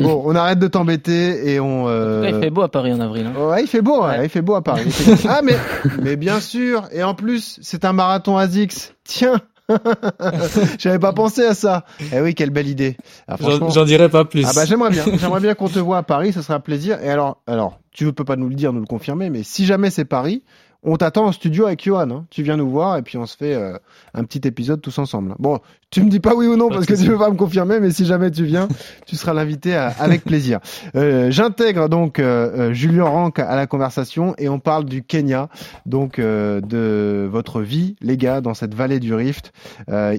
Bon, 0.00 0.22
on 0.24 0.34
arrête 0.34 0.58
de 0.58 0.68
t'embêter 0.68 1.52
et 1.52 1.60
on. 1.60 1.88
Euh... 1.88 2.28
il 2.28 2.40
fait 2.40 2.50
beau 2.50 2.62
à 2.62 2.70
Paris 2.70 2.92
en 2.92 3.00
avril. 3.00 3.26
Hein. 3.26 3.48
Ouais, 3.48 3.62
il 3.62 3.66
fait 3.66 3.80
beau. 3.80 4.04
Ouais. 4.04 4.24
il 4.24 4.28
fait 4.28 4.42
beau 4.42 4.54
à 4.54 4.62
Paris. 4.62 4.94
ah, 5.28 5.40
mais 5.42 5.56
mais 6.02 6.16
bien 6.16 6.40
sûr. 6.40 6.88
Et 6.92 7.02
en 7.02 7.14
plus, 7.14 7.58
c'est 7.62 7.84
un 7.86 7.94
marathon 7.94 8.36
ASICS. 8.36 8.94
Tiens. 9.04 9.40
J'avais 10.78 10.98
pas 10.98 11.12
pensé 11.12 11.42
à 11.44 11.54
ça. 11.54 11.84
Eh 12.12 12.20
oui, 12.20 12.34
quelle 12.34 12.50
belle 12.50 12.68
idée. 12.68 12.96
Ah, 13.26 13.36
j'en 13.40 13.84
dirai 13.84 14.10
pas 14.10 14.26
plus. 14.26 14.44
Ah 14.46 14.52
bah 14.54 14.66
j'aimerais 14.66 14.90
bien. 14.90 15.04
J'aimerais 15.16 15.40
bien 15.40 15.54
qu'on 15.54 15.68
te 15.68 15.78
voit 15.78 15.98
à 15.98 16.02
Paris, 16.02 16.32
ça 16.32 16.42
sera 16.42 16.54
un 16.54 16.60
plaisir. 16.60 16.98
Et 17.02 17.08
alors, 17.08 17.40
alors, 17.46 17.78
tu 17.92 18.04
ne 18.04 18.10
peux 18.10 18.24
pas 18.24 18.36
nous 18.36 18.48
le 18.48 18.54
dire, 18.54 18.72
nous 18.72 18.80
le 18.80 18.86
confirmer, 18.86 19.30
mais 19.30 19.42
si 19.42 19.64
jamais 19.64 19.90
c'est 19.90 20.04
Paris, 20.04 20.42
on 20.82 20.96
t'attend 20.96 21.26
en 21.26 21.32
studio 21.32 21.66
avec 21.66 21.84
Johan. 21.84 22.10
Hein. 22.10 22.26
Tu 22.30 22.42
viens 22.42 22.56
nous 22.56 22.68
voir 22.68 22.96
et 22.96 23.02
puis 23.02 23.18
on 23.18 23.26
se 23.26 23.36
fait 23.36 23.54
euh, 23.54 23.78
un 24.14 24.24
petit 24.24 24.46
épisode 24.46 24.80
tous 24.80 24.98
ensemble. 24.98 25.34
Bon, 25.38 25.60
tu 25.92 26.02
me 26.02 26.08
dis 26.08 26.20
pas 26.20 26.34
oui 26.34 26.46
ou 26.46 26.56
non 26.56 26.70
parce 26.70 26.86
que 26.86 26.94
tu 26.94 27.06
peux 27.06 27.18
pas 27.18 27.30
me 27.30 27.36
confirmer, 27.36 27.78
mais 27.78 27.90
si 27.90 28.06
jamais 28.06 28.30
tu 28.30 28.44
viens, 28.44 28.66
tu 29.06 29.14
seras 29.14 29.34
l'invité 29.34 29.74
avec 29.74 30.24
plaisir. 30.24 30.58
Euh, 30.96 31.30
J'intègre 31.30 31.90
donc 31.90 32.18
euh, 32.18 32.70
euh, 32.70 32.72
Julien 32.72 33.04
Rank 33.04 33.38
à 33.38 33.54
la 33.54 33.66
conversation 33.66 34.34
et 34.38 34.48
on 34.48 34.58
parle 34.58 34.86
du 34.86 35.02
Kenya, 35.02 35.50
donc 35.84 36.18
de 36.18 37.28
votre 37.30 37.60
vie, 37.60 37.96
les 38.00 38.16
gars, 38.16 38.40
dans 38.40 38.54
cette 38.54 38.74
vallée 38.74 39.00
du 39.00 39.14
Rift, 39.14 39.52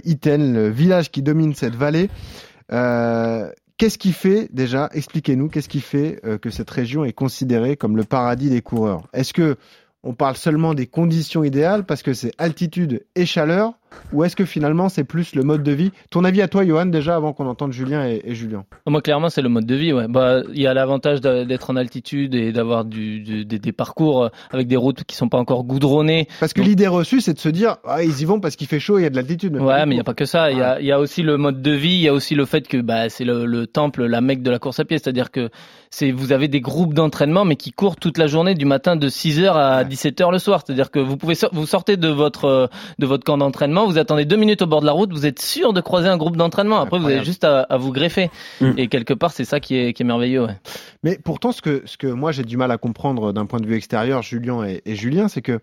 Iten, 0.06 0.54
le 0.54 0.70
village 0.70 1.12
qui 1.12 1.24
domine 1.24 1.56
cette 1.56 1.76
vallée. 1.76 2.10
Qu'est-ce 2.70 3.98
qui 3.98 4.14
fait 4.14 4.50
déjà, 4.54 4.90
expliquez-nous, 4.94 5.50
qu'est-ce 5.50 5.70
qui 5.70 5.82
fait 5.82 6.22
que 6.42 6.50
cette 6.52 6.70
région 6.70 7.04
est 7.04 7.14
considérée 7.14 7.76
comme 7.76 7.98
le 7.98 8.04
paradis 8.04 8.50
des 8.50 8.62
coureurs? 8.62 9.08
Est-ce 9.14 9.34
que 9.34 9.58
on 10.04 10.14
parle 10.14 10.36
seulement 10.36 10.74
des 10.74 10.88
conditions 10.88 11.44
idéales 11.44 11.86
parce 11.86 12.04
que 12.04 12.14
c'est 12.14 12.34
altitude 12.38 13.06
et 13.16 13.26
chaleur 13.26 13.74
ou 14.12 14.24
est-ce 14.24 14.36
que 14.36 14.46
finalement 14.46 14.90
c'est 14.90 15.04
plus 15.04 15.36
le 15.36 15.44
mode 15.44 15.64
de 15.64 15.72
vie? 15.72 15.92
Ton 16.10 16.24
avis 16.24 16.42
à 16.42 16.48
toi, 16.48 16.66
Johan, 16.66 16.86
déjà 16.86 17.16
avant 17.16 17.34
qu'on 17.34 17.48
entende 17.48 17.72
Julien 17.72 18.06
et, 18.06 18.34
Julien 18.34 18.66
Moi, 18.88 19.02
clairement, 19.02 19.30
c'est 19.30 19.42
le 19.42 19.50
mode 19.50 19.66
de 19.66 19.76
vie. 19.76 19.94
Ouais. 19.94 20.08
Bah, 20.08 20.42
il 20.54 20.62
y 20.62 20.68
a 20.68 20.74
l'avantage 20.74 21.22
d'être 21.22 21.70
en 21.70 21.76
altitude 21.76 22.36
et 22.36 22.52
d'avoir 22.52 22.86
du, 22.86 23.46
des, 23.46 23.72
parcours 23.72 24.30
avec 24.52 24.68
des 24.68 24.76
routes 24.76 25.04
qui 25.04 25.16
sont 25.16 25.30
pas 25.30 25.38
encore 25.38 25.64
goudronnées. 25.64 26.28
Parce 26.40 26.54
que 26.54 26.62
l'idée 26.62 26.88
reçue, 26.88 27.22
c'est 27.22 27.34
de 27.34 27.40
se 27.40 27.50
dire, 27.50 27.78
ah, 27.86 28.04
ils 28.04 28.22
y 28.22 28.26
vont 28.26 28.40
parce 28.40 28.56
qu'il 28.56 28.68
fait 28.68 28.80
chaud, 28.80 29.00
il 29.00 29.04
y 29.04 29.06
a 29.06 29.10
de 29.10 29.16
l'altitude. 29.16 29.56
Ouais, 29.58 29.86
mais 29.86 29.96
il 29.96 29.98
y 29.98 30.02
a 30.02 30.04
pas 30.04 30.14
que 30.14 30.26
ça. 30.26 30.52
Il 30.52 30.58
y, 30.58 30.62
a, 30.62 30.80
y 30.82 30.92
a 30.92 31.00
aussi 31.00 31.24
le 31.24 31.38
mode 31.38 31.62
de 31.62 31.72
vie. 31.72 31.94
Il 31.94 32.02
y 32.02 32.08
a 32.08 32.14
aussi 32.14 32.36
le 32.36 32.46
fait 32.46 32.68
que 32.68 32.78
bah, 32.78 33.10
c'est 33.10 33.26
le, 33.26 33.46
le 33.46 33.68
temple, 33.68 34.06
la 34.06 34.22
mecque 34.22 34.44
de 34.44 34.52
la 34.52 34.60
course 34.60 34.80
à 34.80 34.86
pied, 34.86 34.98
c'est-à-dire 34.98 35.32
que 35.32 35.50
c'est 35.90 36.12
vous 36.12 36.32
avez 36.32 36.48
des 36.48 36.62
groupes 36.62 36.94
d'entraînement 36.94 37.46
mais 37.46 37.56
qui 37.56 37.72
courent 37.72 37.98
toute 37.98 38.18
la 38.18 38.28
journée 38.28 38.56
du 38.56 38.66
matin 38.66 38.96
de 38.96 39.10
6h 39.10 39.54
à 39.54 39.84
17h 39.84 40.32
le 40.32 40.40
soir. 40.40 40.64
C'est-à-dire 40.66 40.90
que 40.90 41.00
vous 41.00 41.18
pouvez 41.18 41.36
vous 41.52 41.68
sortez 41.68 41.98
de 41.98 42.08
votre 42.08 42.46
euh, 42.46 42.68
de 43.00 43.06
votre 43.06 43.24
camp 43.24 43.38
d'entraînement, 43.38 43.83
vous 43.88 43.98
attendez 43.98 44.26
deux 44.26 44.36
minutes 44.36 44.62
au 44.62 44.68
bord 44.68 44.82
de 44.82 44.86
la 44.86 44.92
route, 44.92 45.12
vous 45.12 45.26
êtes 45.26 45.40
sûr 45.40 45.74
de 45.74 45.82
croiser 45.82 46.08
un 46.08 46.18
groupe 46.18 46.38
d'entraînement. 46.38 46.80
Après 46.80 47.00
vous 47.00 47.08
avez 47.08 47.24
juste 47.24 47.44
à, 47.44 47.66
vous 47.78 47.92
greffer. 47.92 48.30
Mm. 48.62 48.72
Et 48.78 48.88
quelque 48.88 49.14
part 49.14 49.32
c'est 49.32 49.46
ça 49.46 49.60
qui 49.60 49.76
est, 49.76 49.94
qui 49.94 50.04
est 50.04 50.06
merveilleux. 50.06 50.46
Ouais. 50.46 50.58
Mais 51.04 51.18
pourtant 51.24 51.52
ce 51.52 51.62
que 51.62 51.84
ce 51.86 51.98
que 51.98 52.08
moi 52.08 52.32
j'ai 52.32 52.44
du 52.44 52.58
mal 52.58 52.72
à 52.72 52.78
comprendre 52.78 53.34
d'un 53.34 53.46
point 53.46 53.60
de 53.60 53.68
vue 53.68 53.76
extérieur, 53.76 54.22
Julien 54.22 54.64
et, 54.64 54.82
et 54.86 54.96
Julien, 54.96 55.28
c'est 55.28 55.42
que 55.42 55.60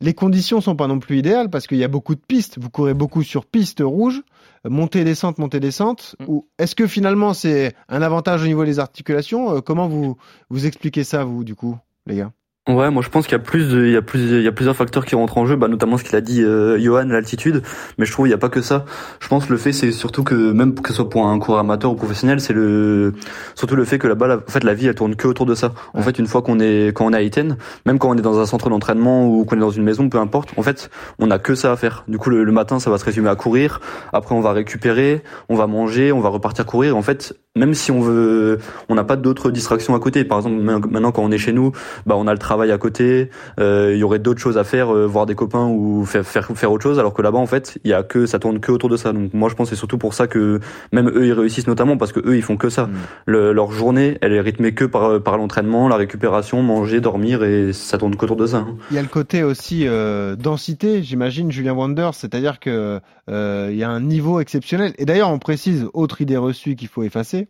les 0.00 0.14
conditions 0.14 0.60
sont 0.60 0.76
pas 0.76 0.86
non 0.86 1.00
plus 1.00 1.18
idéales 1.18 1.50
parce 1.50 1.66
qu'il 1.66 1.78
y 1.78 1.84
a 1.84 1.88
beaucoup 1.88 2.14
de 2.14 2.20
pistes. 2.20 2.58
Vous 2.60 2.70
courez 2.70 2.94
beaucoup 2.94 3.22
sur 3.22 3.44
pistes 3.46 3.82
rouges 3.84 4.22
montée 4.64 5.04
descente 5.04 5.38
montée 5.38 5.60
descente 5.60 6.16
mm. 6.20 6.24
ou 6.28 6.48
est-ce 6.58 6.74
que 6.74 6.86
finalement 6.86 7.34
c'est 7.34 7.74
un 7.88 8.02
avantage 8.02 8.42
au 8.42 8.46
niveau 8.46 8.64
des 8.64 8.78
articulations? 8.78 9.56
Euh, 9.56 9.60
comment 9.60 9.88
vous 9.88 10.16
vous 10.50 10.66
expliquez 10.66 11.04
ça 11.04 11.24
vous 11.24 11.44
du 11.44 11.54
coup 11.54 11.76
les 12.06 12.16
gars? 12.16 12.32
Ouais, 12.68 12.90
moi 12.90 13.02
je 13.02 13.08
pense 13.08 13.24
qu'il 13.24 13.32
y 13.32 13.40
a 13.40 13.42
plus 13.42 13.70
de, 13.70 13.86
il 13.86 13.92
y 13.92 13.96
a 13.96 14.02
plus 14.02 14.20
il 14.20 14.42
y 14.42 14.46
a 14.46 14.52
plusieurs 14.52 14.76
facteurs 14.76 15.06
qui 15.06 15.14
rentrent 15.14 15.38
en 15.38 15.46
jeu, 15.46 15.56
bah 15.56 15.68
notamment 15.68 15.96
ce 15.96 16.04
qu'il 16.04 16.14
a 16.16 16.20
dit 16.20 16.42
euh, 16.42 16.78
Johan, 16.78 17.06
l'altitude, 17.06 17.62
mais 17.96 18.04
je 18.04 18.12
trouve 18.12 18.28
il 18.28 18.30
y 18.30 18.34
a 18.34 18.38
pas 18.38 18.50
que 18.50 18.60
ça. 18.60 18.84
Je 19.20 19.28
pense 19.28 19.48
le 19.48 19.56
fait 19.56 19.72
c'est 19.72 19.90
surtout 19.90 20.22
que 20.22 20.34
même 20.52 20.74
que 20.74 20.90
ce 20.90 20.96
soit 20.96 21.08
pour 21.08 21.26
un 21.26 21.38
coureur 21.38 21.60
amateur 21.60 21.90
ou 21.90 21.94
professionnel, 21.94 22.42
c'est 22.42 22.52
le 22.52 23.14
surtout 23.54 23.74
le 23.74 23.86
fait 23.86 23.98
que 23.98 24.06
la 24.06 24.14
balle 24.14 24.42
en 24.46 24.50
fait 24.50 24.64
la 24.64 24.74
vie 24.74 24.86
elle 24.86 24.94
tourne 24.94 25.16
que 25.16 25.26
autour 25.26 25.46
de 25.46 25.54
ça. 25.54 25.72
En 25.94 26.02
fait, 26.02 26.18
une 26.18 26.26
fois 26.26 26.42
qu'on 26.42 26.60
est 26.60 26.88
quand 26.88 27.06
on 27.06 27.14
est 27.14 27.16
à 27.16 27.22
Iten, 27.22 27.56
même 27.86 27.98
quand 27.98 28.10
on 28.10 28.18
est 28.18 28.20
dans 28.20 28.38
un 28.38 28.44
centre 28.44 28.68
d'entraînement 28.68 29.26
ou 29.26 29.46
qu'on 29.46 29.56
est 29.56 29.60
dans 29.60 29.70
une 29.70 29.84
maison, 29.84 30.10
peu 30.10 30.18
importe, 30.18 30.50
en 30.58 30.62
fait, 30.62 30.90
on 31.18 31.30
a 31.30 31.38
que 31.38 31.54
ça 31.54 31.72
à 31.72 31.76
faire. 31.76 32.04
Du 32.06 32.18
coup 32.18 32.28
le, 32.28 32.52
matin, 32.52 32.80
ça 32.80 32.90
va 32.90 32.98
se 32.98 33.04
résumer 33.06 33.30
à 33.30 33.34
courir, 33.34 33.80
après 34.12 34.34
on 34.34 34.42
va 34.42 34.52
récupérer, 34.52 35.22
on 35.48 35.56
va 35.56 35.66
manger, 35.66 36.12
on 36.12 36.20
va 36.20 36.28
repartir 36.28 36.66
courir. 36.66 36.98
En 36.98 37.02
fait, 37.02 37.34
même 37.56 37.72
si 37.72 37.90
on 37.92 38.00
veut 38.00 38.58
on 38.90 38.94
n'a 38.94 39.04
pas 39.04 39.16
d'autres 39.16 39.50
distractions 39.50 39.94
à 39.94 40.00
côté. 40.00 40.24
Par 40.24 40.36
exemple, 40.36 40.56
maintenant 40.60 41.12
quand 41.12 41.22
on 41.22 41.30
est 41.30 41.38
chez 41.38 41.52
nous, 41.52 41.72
bah 42.04 42.14
on 42.18 42.26
a 42.26 42.32
le 42.32 42.38
travail 42.38 42.57
à 42.62 42.78
côté, 42.78 43.30
euh, 43.60 43.92
il 43.94 43.98
y 43.98 44.02
aurait 44.02 44.18
d'autres 44.18 44.40
choses 44.40 44.58
à 44.58 44.64
faire, 44.64 44.94
euh, 44.94 45.06
voir 45.06 45.26
des 45.26 45.34
copains 45.34 45.66
ou 45.66 46.04
faire, 46.04 46.24
faire 46.24 46.46
faire 46.46 46.72
autre 46.72 46.82
chose, 46.82 46.98
alors 46.98 47.14
que 47.14 47.22
là-bas 47.22 47.38
en 47.38 47.46
fait, 47.46 47.78
il 47.84 47.90
y 47.90 47.94
a 47.94 48.02
que 48.02 48.26
ça 48.26 48.38
tourne 48.38 48.60
que 48.60 48.72
autour 48.72 48.88
de 48.88 48.96
ça. 48.96 49.12
Donc 49.12 49.34
moi 49.34 49.48
je 49.48 49.54
pense 49.54 49.70
c'est 49.70 49.76
surtout 49.76 49.98
pour 49.98 50.14
ça 50.14 50.26
que 50.26 50.60
même 50.92 51.08
eux 51.08 51.26
ils 51.26 51.32
réussissent 51.32 51.66
notamment 51.66 51.96
parce 51.96 52.12
que 52.12 52.20
eux 52.20 52.36
ils 52.36 52.42
font 52.42 52.56
que 52.56 52.68
ça. 52.68 52.86
Mm. 53.26 53.50
leur 53.50 53.70
journée 53.72 54.18
elle 54.20 54.32
est 54.32 54.40
rythmée 54.40 54.72
que 54.72 54.84
par 54.84 55.22
par 55.22 55.36
l'entraînement, 55.36 55.88
la 55.88 55.96
récupération, 55.96 56.62
manger, 56.62 57.00
dormir 57.00 57.44
et 57.44 57.72
ça 57.72 57.98
tourne 57.98 58.16
qu'autour 58.16 58.36
de 58.36 58.46
ça. 58.46 58.58
Hein. 58.58 58.76
Il 58.90 58.96
y 58.96 58.98
a 58.98 59.02
le 59.02 59.08
côté 59.08 59.42
aussi 59.42 59.86
euh, 59.86 60.36
densité, 60.36 61.02
j'imagine 61.02 61.50
Julien 61.50 61.72
Wander, 61.72 62.10
c'est-à-dire 62.12 62.60
que 62.60 63.00
il 63.28 63.76
y 63.76 63.84
a 63.84 63.90
un 63.90 64.00
niveau 64.00 64.40
exceptionnel. 64.40 64.94
Et 64.98 65.04
d'ailleurs 65.04 65.30
on 65.30 65.38
précise 65.38 65.86
autre 65.92 66.20
idée 66.20 66.36
reçue 66.36 66.76
qu'il 66.76 66.88
faut 66.88 67.02
effacer 67.02 67.48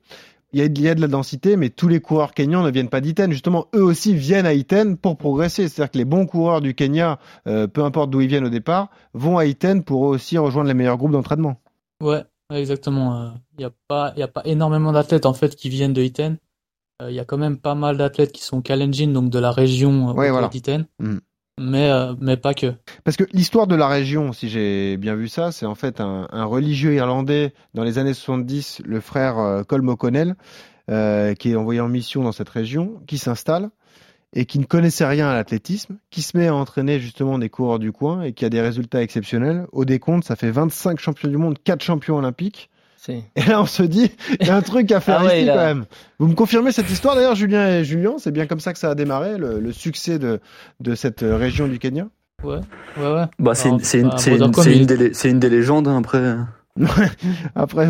il 0.53 0.61
y, 0.61 0.89
a, 0.89 0.95
de 0.95 1.01
la 1.01 1.09
densité, 1.09 1.57
mais 1.57 1.69
tous 1.69 1.89
les 1.89 2.01
coureurs 2.01 2.33
kenyans 2.33 2.63
ne 2.63 2.71
viennent 2.71 2.89
pas 2.89 3.03
d'Iten. 3.03 3.31
Justement, 3.31 3.67
eux 3.75 3.83
aussi 3.83 4.15
viennent 4.15 4.47
à 4.47 4.55
Iten 4.55 4.97
pour 4.97 5.19
progresser. 5.19 5.69
C'est-à-dire 5.69 5.91
que 5.91 5.99
les 5.99 6.07
bons 6.07 6.27
coureurs 6.27 6.63
du 6.63 6.75
Kenya, 6.75 7.19
euh, 7.47 7.67
peu 7.67 7.85
importe 7.85 8.09
d'où 8.09 8.23
ils 8.23 8.29
viennent 8.29 8.47
au 8.47 8.51
départ, 8.51 8.89
vont 9.13 9.37
à 9.37 9.45
Iten 9.45 9.85
pour 9.85 10.01
aussi 10.03 10.39
rejoindre 10.39 10.69
les 10.69 10.75
meilleurs 10.75 10.97
groupes 10.97 11.13
d'entraînement. 11.13 11.61
Ouais, 12.03 12.25
exactement. 12.51 13.15
Il 13.25 13.27
euh, 13.27 13.39
n'y 13.59 13.65
a 13.67 13.73
pas, 13.89 14.15
il 14.17 14.23
a 14.23 14.29
pas 14.29 14.43
énormément 14.47 14.93
d'athlètes 14.93 15.27
en 15.27 15.35
fait 15.35 15.55
qui 15.55 15.69
viennent 15.69 15.93
de 15.93 16.03
Iten. 16.03 16.39
Euh, 17.03 17.11
il 17.11 17.15
y 17.15 17.21
a 17.21 17.27
quand 17.27 17.39
même 17.39 17.59
pas 17.59 17.75
mal 17.75 17.99
d'athlètes 17.99 18.33
qui 18.33 18.43
sont 18.43 18.63
Kalenjin, 18.63 19.09
donc 19.09 19.29
de 19.29 19.39
la 19.39 19.51
région 19.51 20.13
ouais, 20.13 20.31
voilà. 20.31 20.49
d'Iten. 20.49 20.87
Mm 20.99 21.19
mais 21.59 21.91
euh, 21.91 22.15
mais 22.21 22.37
pas 22.37 22.55
que. 22.55 22.75
Parce 23.05 23.17
que 23.17 23.25
l'histoire 23.33 23.67
de 23.67 23.75
la 23.75 23.89
région, 23.89 24.33
si 24.33 24.49
j'ai 24.49 24.97
bien 24.97 25.15
vu 25.15 25.29
ça, 25.29 25.53
c'est 25.53 25.67
en 25.67 25.75
fait 25.75 26.01
un, 26.01 26.27
religieux 26.45 26.95
irlandais 26.95 27.53
dans 27.75 27.85
les 27.85 27.99
années 27.99 28.15
70, 28.15 28.83
le 28.85 29.01
frère 29.01 29.39
euh, 29.39 29.63
Colm 29.63 29.89
O'Connell, 29.89 30.37
euh, 30.91 31.35
qui 31.35 31.51
est 31.51 31.57
envoyé 31.57 31.81
en 31.81 31.89
mission 31.89 32.23
dans 32.23 32.33
cette 32.33 32.49
région, 32.49 33.01
qui 33.07 33.19
s'installe 33.19 33.71
et 34.35 34.45
qui 34.45 34.59
ne 34.59 34.65
connaissait 34.65 35.07
rien 35.07 35.29
à 35.29 35.35
l'athlétisme, 35.35 35.97
qui 36.11 36.23
se 36.23 36.37
met 36.37 36.49
à 36.49 36.55
entraîner 36.55 37.01
justement 37.01 37.39
des 37.39 37.49
coureurs 37.49 37.79
du 37.79 37.93
coin 37.93 38.23
et 38.23 38.33
qui 38.33 38.45
a 38.45 38.51
des 38.51 38.61
résultats 38.61 39.03
exceptionnels. 39.03 39.67
Au 39.73 39.85
décompte, 39.85 40.25
ça 40.25 40.37
fait 40.37 40.51
25 40.51 40.99
champions 40.99 41.31
du 41.31 41.39
monde, 41.39 41.57
4 41.63 41.83
champions 41.83 42.17
olympiques. 42.17 42.71
Et 43.09 43.43
là, 43.47 43.63
on 43.63 43.67
se 43.67 43.83
dit, 43.83 44.11
il 44.41 44.47
y 44.47 44.51
a 44.51 44.57
un 44.57 44.63
truc 44.63 44.91
à 44.93 45.01
faire 45.01 45.21
ah 45.21 45.35
ici 45.35 45.47
quand 45.47 45.57
même. 45.57 45.85
Vous 46.19 46.27
me 46.27 46.35
confirmez 46.35 46.73
cette 46.73 46.91
histoire 46.91 47.15
d'ailleurs, 47.15 47.35
Julien 47.35 47.67
et 47.69 47.85
Julien 47.85 48.15
C'est 48.19 48.33
bien 48.33 48.47
comme 48.47 48.61
ça 48.61 48.73
que 48.73 48.79
ça 48.79 48.91
a 48.91 48.95
démarré, 48.95 49.39
le, 49.39 49.73
succès 49.73 50.19
de, 50.19 50.41
de 50.81 50.95
cette 50.95 51.21
région 51.23 51.69
du 51.69 51.79
Kenya? 51.79 52.09
Ouais, 52.43 52.61
ouais, 52.97 53.13
ouais. 53.13 53.25
Bah, 53.39 53.55
c'est 53.55 53.69
une, 53.69 53.81
une, 53.95 54.11
une, 54.67 54.87
des, 54.87 55.29
une 55.29 55.41
des 55.41 55.51
légendes 55.51 55.89
hein, 55.89 55.99
après. 55.99 56.37
après, 57.55 57.89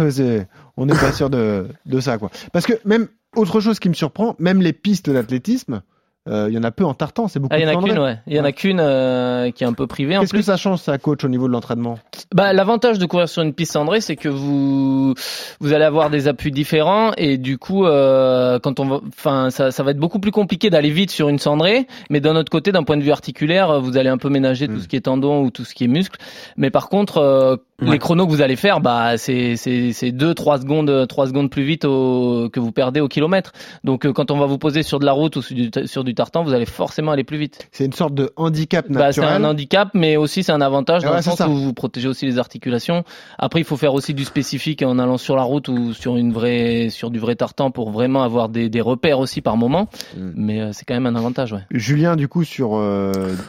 on 0.77 0.87
n'est 0.87 0.95
pas 0.95 1.13
sûr 1.13 1.31
de, 1.31 1.67
de 1.87 2.01
ça, 2.01 2.19
quoi. 2.19 2.31
Parce 2.53 2.67
que 2.67 2.75
même, 2.85 3.09
autre 3.37 3.61
chose 3.61 3.79
qui 3.79 3.89
me 3.89 3.95
surprend, 3.95 4.37
même 4.39 4.63
les 4.63 4.73
pistes 4.73 5.11
d'athlétisme, 5.11 5.75
euh, 5.75 5.98
il 6.29 6.55
y 6.55 6.59
en 6.59 6.63
a 6.63 6.71
peu 6.71 6.85
en 6.85 6.95
tartan, 6.95 7.29
c'est 7.29 7.39
beaucoup. 7.39 7.55
Ah, 7.55 7.59
il 7.59 7.63
y 7.63 7.67
en 7.67 7.79
a 7.79 7.83
qu'une, 7.83 7.99
ouais. 7.99 8.19
Il 8.27 8.37
y 8.37 8.41
en 8.41 8.45
a 8.45 8.53
qu'une 8.53 8.81
euh, 8.81 9.51
qui 9.51 9.65
est 9.65 9.67
un 9.67 9.73
peu 9.73 9.87
privée. 9.87 10.17
Qu'est-ce 10.21 10.33
que 10.33 10.43
ça 10.43 10.57
change, 10.57 10.81
ça, 10.81 10.99
coach, 10.99 11.25
au 11.25 11.29
niveau 11.29 11.47
de 11.47 11.53
l'entraînement? 11.53 11.99
Bah, 12.35 12.53
l'avantage 12.53 12.99
de 12.99 13.07
courir 13.07 13.29
sur 13.29 13.43
une 13.43 13.53
piste 13.53 13.73
cendrée, 13.73 14.01
c'est 14.01 14.17
que 14.17 14.29
vous 14.29 15.15
vous 15.61 15.73
allez 15.73 15.85
avoir 15.85 16.11
des 16.11 16.29
appuis 16.29 16.51
différents 16.51 17.13
et 17.17 17.39
du 17.39 17.59
coup, 17.59 17.87
euh, 17.87 18.59
quand 18.59 18.81
on 18.81 18.87
va, 18.87 19.01
enfin, 19.09 19.51
ça, 19.51 19.71
ça 19.71 19.83
va 19.83 19.93
être 19.93 19.99
beaucoup 19.99 20.21
plus 20.21 20.33
compliqué 20.33 20.71
d'aller 20.71 20.91
vite 20.91 21.11
sur 21.11 21.29
une 21.29 21.39
cendrée. 21.39 21.87
Mais 22.11 22.21
d'un 22.21 22.37
autre 22.37 22.51
côté, 22.51 22.73
d'un 22.73 22.85
point 22.85 22.97
de 22.97 23.03
vue 23.03 23.13
articulaire, 23.13 23.81
vous 23.81 23.97
allez 23.97 24.11
un 24.11 24.19
peu 24.19 24.29
ménager 24.29 24.67
tout 24.69 24.75
hmm. 24.75 24.81
ce 24.81 24.89
qui 24.89 24.97
est 24.97 25.03
tendon 25.03 25.43
ou 25.43 25.51
tout 25.51 25.65
ce 25.65 25.75
qui 25.75 25.85
est 25.85 25.89
muscle. 25.89 26.19
Mais 26.57 26.71
par 26.71 26.89
contre, 26.89 27.59
les 27.81 27.99
chronos 27.99 28.27
que 28.27 28.31
vous 28.31 28.43
allez 28.43 28.57
faire, 28.57 28.81
bah, 28.81 29.17
c'est 29.17 29.57
c'est 29.57 29.93
c'est 29.93 30.11
deux 30.11 30.35
trois 30.35 30.59
secondes 30.59 31.07
trois 31.07 31.27
secondes 31.27 31.51
plus 31.51 31.63
vite 31.63 31.85
au, 31.85 32.49
que 32.53 32.59
vous 32.59 32.73
perdez 32.73 33.01
au 33.01 33.09
kilomètre. 33.09 33.53
Donc 33.85 34.05
euh, 34.05 34.13
quand 34.13 34.31
on 34.31 34.39
va 34.39 34.47
vous 34.47 34.59
poser 34.59 34.83
sur 34.83 34.99
de 34.99 35.05
la 35.05 35.13
route 35.13 35.37
ou 35.37 35.43
sur 35.43 35.55
du, 35.55 35.71
sur 35.87 36.05
du 36.05 36.15
tartan, 36.15 36.43
vous 36.43 36.53
allez 36.53 36.67
forcément 36.67 37.13
aller 37.13 37.25
plus 37.25 37.39
vite. 37.39 37.69
C'est 37.71 37.85
une 37.85 37.93
sorte 37.93 38.15
de 38.15 38.33
handicap 38.37 38.89
naturel. 38.89 39.07
Bah, 39.07 39.13
c'est 39.13 39.25
un 39.25 39.45
handicap, 39.45 39.91
mais 39.95 40.17
aussi 40.17 40.43
c'est 40.43 40.53
un 40.53 40.61
avantage 40.61 41.05
dans 41.05 41.15
le 41.15 41.23
sens 41.23 41.41
où 41.41 41.55
vous 41.55 41.73
protégez 41.73 42.09
aussi 42.09 42.27
les 42.27 42.39
articulations. 42.39 43.05
Après, 43.39 43.61
il 43.61 43.65
faut 43.65 43.77
faire 43.77 43.95
aussi 43.95 44.15
du 44.15 44.25
spécifique 44.25 44.83
en 44.83 44.99
allant 44.99 45.19
sur 45.19 45.37
la 45.37 45.43
route 45.43 45.69
ou 45.69 45.93
sur 45.93 46.17
une 46.17 46.33
vraie 46.33 46.89
sur 46.91 47.11
du 47.11 47.19
vrai 47.19 47.37
tartan 47.37 47.71
pour 47.71 47.91
vraiment 47.91 48.23
avoir 48.23 48.49
des, 48.49 48.69
des 48.69 48.81
repères 48.81 49.21
aussi 49.21 49.41
par 49.41 49.57
moment. 49.57 49.89
Hmm. 50.17 50.33
Mais 50.35 50.61
euh, 50.61 50.73
c'est 50.73 50.85
quand 50.85 50.95
même 50.95 51.07
un 51.07 51.17
avantage, 51.17 51.53
ouais. 51.53 51.63
Julien, 51.71 52.17
du 52.17 52.29
coup, 52.29 52.45
sur 52.45 52.71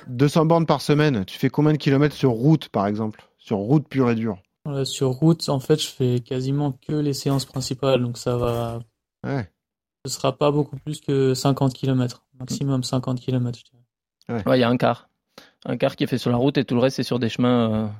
200 0.07 0.41
euh, 0.41 0.45
bornes 0.45 0.65
par 0.65 0.81
semaine, 0.81 1.23
tu 1.25 1.37
fais 1.39 1.49
combien 1.49 1.73
de 1.73 1.77
kilomètres 1.77 2.15
sur 2.15 2.31
route, 2.31 2.69
par 2.69 2.85
exemple? 2.87 3.28
Sur 3.49 3.57
route 3.57 3.88
pure 3.88 4.12
et 4.12 4.15
dure 4.15 4.38
Sur 4.83 5.09
route, 5.09 5.49
en 5.49 5.59
fait, 5.59 5.81
je 5.81 5.88
fais 5.88 6.19
quasiment 6.19 6.71
que 6.71 6.93
les 6.93 7.13
séances 7.13 7.45
principales, 7.45 7.99
donc 7.99 8.19
ça 8.19 8.38
va. 8.38 8.79
Ouais. 9.25 9.49
Ce 10.05 10.13
sera 10.13 10.38
pas 10.38 10.51
beaucoup 10.51 10.77
plus 10.77 11.01
que 11.01 11.33
50 11.33 11.73
km, 11.73 12.27
maximum 12.39 12.83
50 12.83 13.19
km, 13.19 13.57
je 13.57 13.63
dirais. 13.71 14.43
Ouais, 14.45 14.59
il 14.59 14.62
y 14.62 14.63
a 14.63 14.69
un 14.69 14.77
quart. 14.77 15.09
Un 15.65 15.77
quart 15.77 15.95
qui 15.95 16.03
est 16.03 16.07
fait 16.07 16.19
sur 16.19 16.29
la 16.29 16.38
route 16.38 16.59
et 16.59 16.63
tout 16.63 16.75
le 16.75 16.81
reste 16.81 16.97
c'est 16.97 17.03
sur 17.03 17.17
des 17.17 17.27
chemins. 17.27 17.91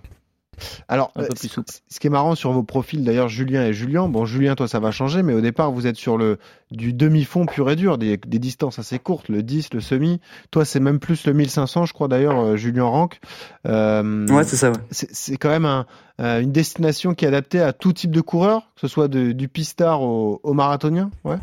Alors, 0.88 1.12
euh, 1.18 1.28
ce 1.36 2.00
qui 2.00 2.08
est 2.08 2.10
marrant 2.10 2.36
sur 2.36 2.52
vos 2.52 2.64
profils, 2.64 3.04
d'ailleurs, 3.04 3.30
Julien 3.30 3.66
et 3.66 3.74
Julien, 3.74 4.08
bon, 4.08 4.26
Julien, 4.26 4.56
toi, 4.56 4.68
ça 4.68 4.80
va 4.80 4.92
changer, 4.92 5.24
mais 5.24 5.34
au 5.34 5.42
départ, 5.42 5.72
vous 5.72 5.88
êtes 5.88 5.98
sur 5.98 6.18
le 6.18 6.38
du 6.72 6.94
demi-fond 6.94 7.46
pur 7.48 7.70
et 7.72 7.76
dur, 7.76 7.98
des, 7.98 8.18
distances 8.18 8.78
assez 8.78 9.00
courtes, 9.00 9.30
le 9.30 9.42
10, 9.42 9.74
le 9.74 9.82
semi. 9.82 10.20
Toi, 10.52 10.66
c'est 10.66 10.80
même 10.80 11.00
plus 11.00 11.26
le 11.26 11.34
1500, 11.34 11.86
je 11.86 11.94
crois, 11.94 12.08
d'ailleurs, 12.08 12.40
euh, 12.40 12.56
Julien 12.58 12.84
Rank. 12.84 13.20
Euh, 13.68 14.28
ouais, 14.28 14.44
c'est 14.44 14.56
ça. 14.56 14.70
Ouais. 14.72 14.78
C'est 14.92 15.38
quand 15.38 15.50
même 15.50 15.66
un, 15.66 15.86
une 16.20 16.52
destination 16.52 17.14
qui 17.14 17.26
est 17.26 17.30
adaptée 17.30 17.62
à 17.62 17.74
tout 17.74 17.94
type 17.94 18.12
de 18.12 18.22
coureur, 18.22 18.70
que 18.76 18.82
ce 18.82 18.88
soit 18.88 19.08
du 19.08 19.48
pistard 19.48 20.02
au, 20.02 20.40
au 20.44 20.54
marathonien, 20.54 21.10
ouais. 21.24 21.38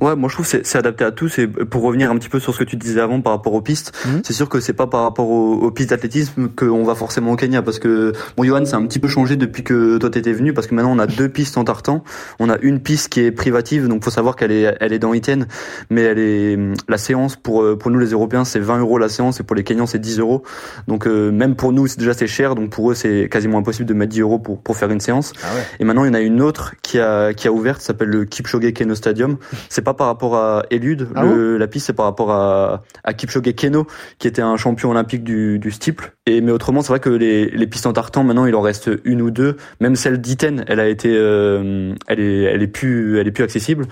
Ouais, 0.00 0.16
moi 0.16 0.28
je 0.28 0.34
trouve 0.34 0.46
c'est 0.46 0.66
c'est 0.66 0.78
adapté 0.78 1.04
à 1.04 1.12
tous 1.12 1.38
et 1.38 1.46
pour 1.46 1.82
revenir 1.82 2.10
un 2.10 2.16
petit 2.16 2.28
peu 2.28 2.40
sur 2.40 2.52
ce 2.52 2.58
que 2.58 2.64
tu 2.64 2.76
disais 2.76 3.00
avant 3.00 3.20
par 3.20 3.32
rapport 3.32 3.54
aux 3.54 3.60
pistes, 3.60 3.92
mhm. 4.06 4.22
c'est 4.24 4.32
sûr 4.32 4.48
que 4.48 4.60
c'est 4.60 4.72
pas 4.72 4.86
par 4.86 5.02
rapport 5.02 5.28
aux, 5.30 5.70
pistes 5.70 5.90
d'athlétisme 5.90 6.48
qu'on 6.48 6.84
va 6.84 6.94
forcément 6.94 7.32
au 7.32 7.36
Kenya 7.36 7.62
parce 7.62 7.78
que 7.78 8.12
bon 8.36 8.44
Johan 8.44 8.64
c'est 8.64 8.74
un 8.74 8.84
petit 8.86 8.98
peu 8.98 9.08
changé 9.08 9.36
depuis 9.36 9.62
que 9.62 9.98
toi 9.98 10.10
t'étais 10.10 10.32
venu 10.32 10.52
parce 10.52 10.66
que 10.66 10.74
maintenant 10.74 10.92
on 10.92 10.98
a 10.98 11.06
deux 11.06 11.28
pistes 11.28 11.56
en 11.58 11.64
tartan, 11.64 12.02
on 12.38 12.50
a 12.50 12.58
une 12.58 12.80
piste 12.80 13.08
qui 13.08 13.20
est 13.20 13.30
privative 13.30 13.88
donc 13.88 14.04
faut 14.04 14.10
savoir 14.10 14.36
qu'elle 14.36 14.52
est 14.52 14.76
elle 14.80 14.92
est 14.92 14.98
dans 14.98 15.14
Iten 15.14 15.46
mais 15.90 16.02
elle 16.02 16.18
est 16.18 16.58
la 16.88 16.98
séance 16.98 17.36
pour 17.36 17.78
pour 17.78 17.90
nous 17.90 17.98
les 17.98 18.10
Européens 18.10 18.44
c'est 18.44 18.60
20 18.60 18.80
euros 18.80 18.98
la 18.98 19.08
séance 19.08 19.40
et 19.40 19.42
pour 19.44 19.56
les 19.56 19.64
Kenyans 19.64 19.86
c'est 19.86 20.00
10 20.00 20.18
euros 20.18 20.42
donc 20.88 21.06
euh, 21.06 21.30
même 21.30 21.54
pour 21.54 21.72
nous 21.72 21.86
c'est 21.86 21.98
déjà 21.98 22.14
c'est 22.14 22.26
cher 22.26 22.54
donc 22.54 22.70
pour 22.70 22.90
eux 22.90 22.94
c'est 22.94 23.28
quasiment 23.30 23.58
impossible 23.58 23.88
de 23.88 23.94
mettre 23.94 24.12
10 24.14 24.20
euros 24.20 24.38
pour 24.38 24.60
pour 24.60 24.76
faire 24.76 24.90
une 24.90 25.00
séance 25.00 25.32
ah 25.42 25.54
ouais. 25.54 25.62
et 25.80 25.84
maintenant 25.84 26.04
il 26.04 26.08
y 26.08 26.10
en 26.10 26.14
a 26.14 26.20
une 26.20 26.40
autre 26.40 26.74
qui 26.82 26.98
a 26.98 27.34
qui 27.34 27.48
a 27.48 27.52
ouvert 27.52 27.80
s'appelle 27.80 28.08
le 28.08 28.24
Kipchoge 28.24 28.72
Keno 28.72 28.94
Stadium 28.94 29.36
c'est 29.68 29.82
pas 29.82 29.94
par 29.94 30.06
rapport 30.06 30.36
à 30.36 30.64
Elude. 30.70 31.08
Ah 31.14 31.24
la 31.24 31.66
piste, 31.66 31.86
c'est 31.86 31.92
par 31.92 32.06
rapport 32.06 32.30
à, 32.30 32.82
à 33.02 33.14
Kipchoge 33.14 33.54
Keno, 33.54 33.86
qui 34.18 34.28
était 34.28 34.42
un 34.42 34.56
champion 34.56 34.90
olympique 34.90 35.24
du, 35.24 35.58
du 35.58 35.70
steeple, 35.70 36.14
Et 36.26 36.40
mais 36.40 36.52
autrement, 36.52 36.80
c'est 36.80 36.88
vrai 36.88 37.00
que 37.00 37.10
les, 37.10 37.50
les 37.50 37.66
pistes 37.66 37.84
en 37.84 37.92
tartan 37.92 38.24
maintenant, 38.24 38.46
il 38.46 38.54
en 38.54 38.62
reste 38.62 38.90
une 39.04 39.20
ou 39.20 39.30
deux. 39.30 39.58
Même 39.80 39.94
celle 39.94 40.22
d'Iten, 40.22 40.64
elle 40.68 40.80
a 40.80 40.88
été, 40.88 41.10
euh, 41.12 41.94
elle 42.06 42.18
est, 42.18 42.42
elle 42.44 42.62
est 42.62 42.66
plus, 42.66 43.18
elle 43.18 43.28
est 43.28 43.30
plus 43.30 43.44
accessible. 43.44 43.84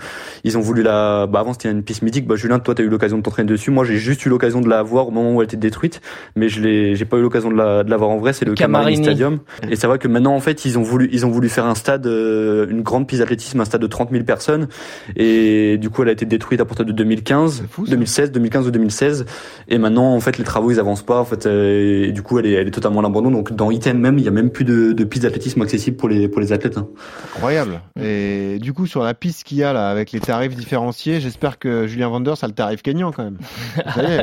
Ils 0.43 0.57
ont 0.57 0.61
voulu 0.61 0.81
la, 0.81 1.27
bah 1.27 1.41
avant 1.41 1.53
c'était 1.53 1.69
une 1.69 1.83
piste 1.83 2.01
mythique. 2.01 2.25
Bah 2.25 2.35
Julien, 2.35 2.57
toi 2.57 2.73
t'as 2.73 2.81
eu 2.81 2.89
l'occasion 2.89 3.19
de 3.19 3.21
t'entraîner 3.21 3.47
dessus. 3.47 3.69
Moi 3.69 3.85
j'ai 3.85 3.97
juste 3.97 4.25
eu 4.25 4.29
l'occasion 4.29 4.61
de 4.61 4.67
la 4.67 4.81
voir 4.81 5.09
au 5.09 5.11
moment 5.11 5.35
où 5.35 5.41
elle 5.43 5.45
était 5.45 5.57
détruite, 5.57 6.01
mais 6.35 6.49
je 6.49 6.59
l'ai, 6.59 6.95
j'ai 6.95 7.05
pas 7.05 7.17
eu 7.17 7.21
l'occasion 7.21 7.51
de 7.51 7.55
la, 7.55 7.83
de 7.83 7.91
la 7.91 7.97
voir 7.97 8.09
en 8.09 8.17
vrai. 8.17 8.33
C'est 8.33 8.45
le 8.45 8.55
Camarini 8.55 8.97
Stadium. 8.97 9.37
Et 9.69 9.75
c'est 9.75 9.85
vrai 9.85 9.99
que 9.99 10.07
maintenant 10.07 10.33
en 10.33 10.39
fait 10.39 10.65
ils 10.65 10.79
ont 10.79 10.83
voulu, 10.83 11.09
ils 11.11 11.27
ont 11.27 11.29
voulu 11.29 11.49
faire 11.49 11.67
un 11.67 11.75
stade, 11.75 12.07
euh, 12.07 12.65
une 12.67 12.81
grande 12.81 13.05
piste 13.05 13.19
d'athlétisme, 13.19 13.61
un 13.61 13.65
stade 13.65 13.81
de 13.81 13.85
30 13.85 14.09
000 14.09 14.23
personnes. 14.23 14.69
Et 15.15 15.77
du 15.77 15.91
coup 15.91 16.01
elle 16.01 16.09
a 16.09 16.13
été 16.13 16.25
détruite 16.25 16.61
à 16.61 16.65
partir 16.65 16.83
de 16.83 16.93
2015, 16.93 17.65
2016, 17.89 18.31
2015 18.31 18.67
ou 18.69 18.71
2016. 18.71 19.25
Et 19.67 19.77
maintenant 19.77 20.15
en 20.15 20.19
fait 20.19 20.39
les 20.39 20.43
travaux 20.43 20.71
ils 20.71 20.79
avancent 20.79 21.05
pas. 21.05 21.19
En 21.19 21.25
fait, 21.25 21.45
euh, 21.45 22.07
et 22.07 22.11
du 22.11 22.22
coup 22.23 22.39
elle 22.39 22.45
est, 22.45 22.53
elle 22.53 22.67
est 22.67 22.71
totalement 22.71 22.99
à 22.99 23.03
l'abandon. 23.03 23.31
Donc 23.31 23.53
dans 23.53 23.69
Iten 23.71 23.99
même, 23.99 24.17
il 24.17 24.25
y 24.25 24.27
a 24.27 24.31
même 24.31 24.49
plus 24.49 24.65
de, 24.65 24.93
de 24.93 25.03
piste 25.03 25.23
d'athlétisme 25.23 25.61
accessible 25.61 25.97
pour 25.97 26.09
les 26.09 26.27
pour 26.27 26.41
les 26.41 26.51
athlètes. 26.51 26.77
Hein. 26.77 26.87
Incroyable. 27.35 27.81
Et 28.01 28.57
du 28.59 28.73
coup 28.73 28.87
sur 28.87 29.03
la 29.03 29.13
piste 29.13 29.43
qu'il 29.43 29.57
y 29.57 29.63
a 29.63 29.73
là 29.73 29.89
avec 29.89 30.11
les 30.11 30.19
tarifs 30.19 30.55
différenciés, 30.55 31.19
j'espère 31.19 31.59
que 31.59 31.87
Julien 31.87 32.09
Vanders 32.09 32.41
a 32.41 32.47
le 32.47 32.53
tarif 32.53 32.81
kényan 32.81 33.11
quand 33.11 33.23
même. 33.23 33.37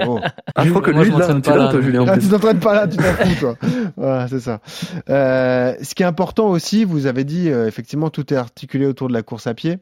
oh. 0.07 0.19
Ah, 0.57 0.65
je 0.65 0.71
crois 0.71 0.83
que 0.83 0.91
lui, 0.91 1.05
je 1.05 1.17
là, 1.17 1.41
pas 1.41 1.57
là, 1.57 1.69
toi, 1.69 1.81
Julien. 1.81 2.05
Ah, 2.09 2.19
tu 2.19 2.29
t'entraînes 2.29 2.59
pas 2.59 2.75
là, 2.75 2.89
tu 2.89 2.97
t'en 2.97 3.03
fous, 3.03 3.41
toi. 3.41 3.57
voilà, 3.97 4.29
c'est 4.29 4.41
ça. 4.41 4.61
Euh, 5.09 5.75
ce 5.83 5.95
qui 5.95 6.03
est 6.03 6.07
important 6.07 6.49
aussi, 6.49 6.85
vous 6.85 7.07
avez 7.07 7.25
dit, 7.25 7.51
euh, 7.51 7.67
effectivement, 7.67 8.11
tout 8.11 8.33
est 8.33 8.37
articulé 8.37 8.87
autour 8.87 9.09
de 9.09 9.13
la 9.13 9.23
course 9.23 9.47
à 9.47 9.55
pied. 9.55 9.79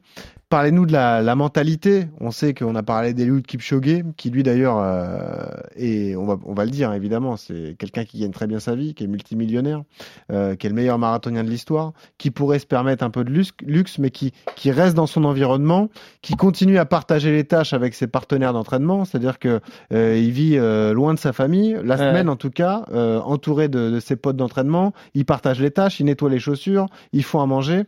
Parlez-nous 0.49 0.87
de 0.87 0.93
la, 0.93 1.21
la, 1.21 1.35
mentalité. 1.35 2.07
On 2.19 2.31
sait 2.31 2.55
qu'on 2.55 2.73
a 2.73 2.81
parlé 2.81 3.13
d'Eliud 3.13 3.45
Kipchoge, 3.45 4.03
qui 4.17 4.31
lui 4.31 4.41
d'ailleurs, 4.41 4.79
euh, 4.79 5.45
et 5.75 6.15
on 6.15 6.25
va, 6.25 6.39
on 6.43 6.55
va 6.55 6.65
le 6.65 6.71
dire 6.71 6.91
évidemment, 6.91 7.37
c'est 7.37 7.75
quelqu'un 7.77 8.03
qui 8.03 8.19
gagne 8.19 8.31
très 8.31 8.47
bien 8.47 8.59
sa 8.59 8.73
vie, 8.73 8.95
qui 8.95 9.03
est 9.03 9.07
multimillionnaire, 9.07 9.83
euh, 10.31 10.55
qui 10.55 10.65
est 10.65 10.69
le 10.71 10.75
meilleur 10.75 10.97
marathonien 10.97 11.43
de 11.43 11.51
l'histoire, 11.51 11.93
qui 12.17 12.31
pourrait 12.31 12.57
se 12.57 12.65
permettre 12.65 13.03
un 13.03 13.11
peu 13.11 13.23
de 13.23 13.29
luxe, 13.29 13.51
luxe 13.61 13.99
mais 13.99 14.09
qui, 14.09 14.33
qui 14.55 14.71
reste 14.71 14.95
dans 14.95 15.05
son 15.05 15.23
environnement, 15.23 15.89
qui 16.23 16.33
continue 16.33 16.79
à 16.79 16.85
partager 16.85 17.31
les 17.31 17.43
tâches 17.43 17.73
avec 17.73 17.93
ses 17.93 18.07
partenaires 18.07 18.53
d'entraînement, 18.53 19.05
c'est-à-dire 19.05 19.37
que 19.37 19.59
euh, 19.93 20.17
il 20.17 20.31
vit 20.31 20.57
euh, 20.57 20.93
loin 20.93 21.13
de 21.13 21.19
sa 21.19 21.31
famille, 21.31 21.77
la 21.83 21.95
semaine 21.95 22.27
en 22.27 22.37
tout 22.37 22.49
cas, 22.49 22.85
euh, 22.91 23.19
entouré 23.19 23.67
de, 23.67 23.91
de 23.91 23.99
ses 23.99 24.15
potes 24.15 24.37
d'entraînement, 24.37 24.93
il 25.13 25.25
partage 25.25 25.59
les 25.59 25.69
tâches, 25.69 25.99
il 25.99 26.07
nettoie 26.07 26.31
les 26.31 26.39
chaussures, 26.39 26.87
il 27.13 27.23
font 27.23 27.39
à 27.39 27.45
manger 27.45 27.83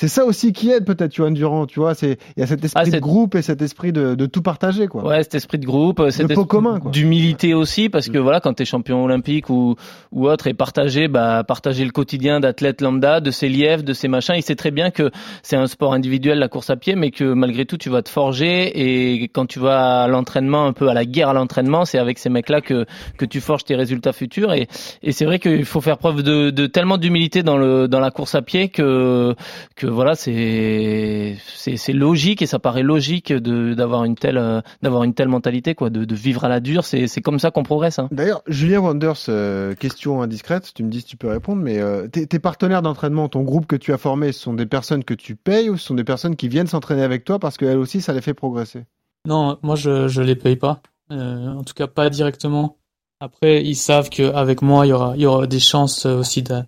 c'est 0.00 0.06
ça 0.06 0.24
aussi 0.24 0.52
qui 0.52 0.70
aide 0.70 0.84
peut-être 0.84 1.12
Johan 1.12 1.32
Durand, 1.32 1.66
tu 1.66 1.80
vois, 1.80 1.92
c'est 1.96 2.18
il 2.36 2.40
y 2.40 2.42
a 2.44 2.46
cet 2.46 2.64
esprit 2.64 2.84
ah, 2.86 2.88
de 2.88 3.00
groupe 3.00 3.34
et 3.34 3.42
cet 3.42 3.60
esprit 3.62 3.92
de, 3.92 4.14
de, 4.14 4.26
tout 4.26 4.42
partager 4.42 4.86
quoi. 4.86 5.02
Ouais, 5.04 5.24
cet 5.24 5.34
esprit 5.34 5.58
de 5.58 5.66
groupe, 5.66 6.00
cet 6.10 6.30
esprit 6.30 6.46
commun 6.46 6.78
d'humilité 6.92 7.52
aussi 7.52 7.88
parce 7.88 8.08
que 8.08 8.16
mm. 8.16 8.22
voilà, 8.22 8.38
quand 8.38 8.54
tu 8.54 8.62
es 8.62 8.64
champion 8.64 9.02
olympique 9.02 9.50
ou 9.50 9.74
ou 10.12 10.28
autre 10.28 10.46
et 10.46 10.54
partager 10.54 11.08
bah 11.08 11.42
partager 11.42 11.84
le 11.84 11.90
quotidien 11.90 12.38
d'athlète 12.38 12.80
lambda, 12.80 13.18
de 13.18 13.32
ses 13.32 13.48
lièvres, 13.48 13.82
de 13.82 13.92
ses 13.92 14.06
machins, 14.06 14.36
il 14.36 14.42
sait 14.44 14.54
très 14.54 14.70
bien 14.70 14.92
que 14.92 15.10
c'est 15.42 15.56
un 15.56 15.66
sport 15.66 15.92
individuel 15.94 16.38
la 16.38 16.46
course 16.46 16.70
à 16.70 16.76
pied 16.76 16.94
mais 16.94 17.10
que 17.10 17.32
malgré 17.32 17.66
tout 17.66 17.76
tu 17.76 17.90
vas 17.90 18.02
te 18.02 18.08
forger 18.08 18.70
et 18.76 19.24
quand 19.26 19.46
tu 19.46 19.58
vas 19.58 20.04
à 20.04 20.06
l'entraînement 20.06 20.64
un 20.64 20.72
peu 20.72 20.86
à 20.86 20.94
la 20.94 21.06
guerre 21.06 21.30
à 21.30 21.34
l'entraînement, 21.34 21.84
c'est 21.84 21.98
avec 21.98 22.20
ces 22.20 22.28
mecs-là 22.28 22.60
que 22.60 22.86
que 23.16 23.24
tu 23.24 23.40
forges 23.40 23.64
tes 23.64 23.74
résultats 23.74 24.12
futurs 24.12 24.52
et 24.52 24.68
et 25.02 25.10
c'est 25.10 25.24
vrai 25.24 25.40
qu'il 25.40 25.64
faut 25.64 25.80
faire 25.80 25.98
preuve 25.98 26.22
de, 26.22 26.50
de 26.50 26.66
tellement 26.68 26.98
d'humilité 26.98 27.42
dans 27.42 27.56
le 27.56 27.88
dans 27.88 27.98
la 27.98 28.12
course 28.12 28.36
à 28.36 28.42
pied 28.42 28.68
que 28.68 29.34
que 29.74 29.87
voilà, 29.88 30.14
c'est 30.14 31.36
c'est 31.54 31.92
logique 31.92 32.42
et 32.42 32.46
ça 32.46 32.58
paraît 32.58 32.82
logique 32.82 33.32
de 33.32 33.74
d'avoir 33.74 34.04
une 34.04 34.14
telle 34.14 34.38
euh, 34.38 34.60
d'avoir 34.82 35.04
une 35.04 35.14
telle 35.14 35.28
mentalité 35.28 35.74
quoi, 35.74 35.90
de, 35.90 36.04
de 36.04 36.14
vivre 36.14 36.44
à 36.44 36.48
la 36.48 36.60
dure. 36.60 36.84
C'est 36.84 37.06
c'est 37.06 37.20
comme 37.20 37.38
ça 37.38 37.50
qu'on 37.50 37.62
progresse. 37.62 37.98
Hein. 37.98 38.08
D'ailleurs, 38.10 38.42
Julien 38.46 38.80
Wanders, 38.80 39.28
euh, 39.28 39.74
question 39.74 40.22
indiscrète, 40.22 40.72
tu 40.74 40.82
me 40.84 40.90
dis 40.90 41.00
si 41.00 41.06
tu 41.06 41.16
peux 41.16 41.28
répondre, 41.28 41.62
mais 41.62 41.78
euh, 41.80 42.06
tes, 42.08 42.26
tes, 42.26 42.38
partenaires 42.38 42.82
d'entraînement, 42.82 43.28
ton 43.28 43.42
groupe 43.42 43.66
que 43.66 43.76
tu 43.76 43.92
as 43.92 43.98
formé, 43.98 44.32
ce 44.32 44.40
sont 44.40 44.54
des 44.54 44.66
personnes 44.66 45.04
que 45.04 45.14
tu 45.14 45.36
payes 45.36 45.70
ou 45.70 45.76
ce 45.76 45.86
sont 45.86 45.94
des 45.94 46.04
personnes 46.04 46.36
qui 46.36 46.48
viennent 46.48 46.66
s'entraîner 46.66 47.02
avec 47.02 47.24
toi 47.24 47.38
parce 47.38 47.56
qu'elles 47.56 47.78
aussi 47.78 48.00
ça 48.00 48.12
les 48.12 48.20
fait 48.20 48.34
progresser? 48.34 48.84
Non, 49.26 49.58
moi 49.62 49.76
je 49.76 50.08
je 50.08 50.22
les 50.22 50.36
paye 50.36 50.56
pas. 50.56 50.80
en 51.10 51.62
tout 51.64 51.74
cas 51.74 51.86
pas 51.86 52.10
directement. 52.10 52.76
Après, 53.20 53.64
ils 53.64 53.74
savent 53.74 54.10
qu'avec 54.10 54.62
moi, 54.62 54.86
il 54.86 54.90
y 54.90 54.92
aura, 54.92 55.16
il 55.16 55.22
y 55.22 55.26
aura 55.26 55.48
des 55.48 55.58
chances 55.58 56.06
aussi 56.06 56.44
de, 56.44 56.62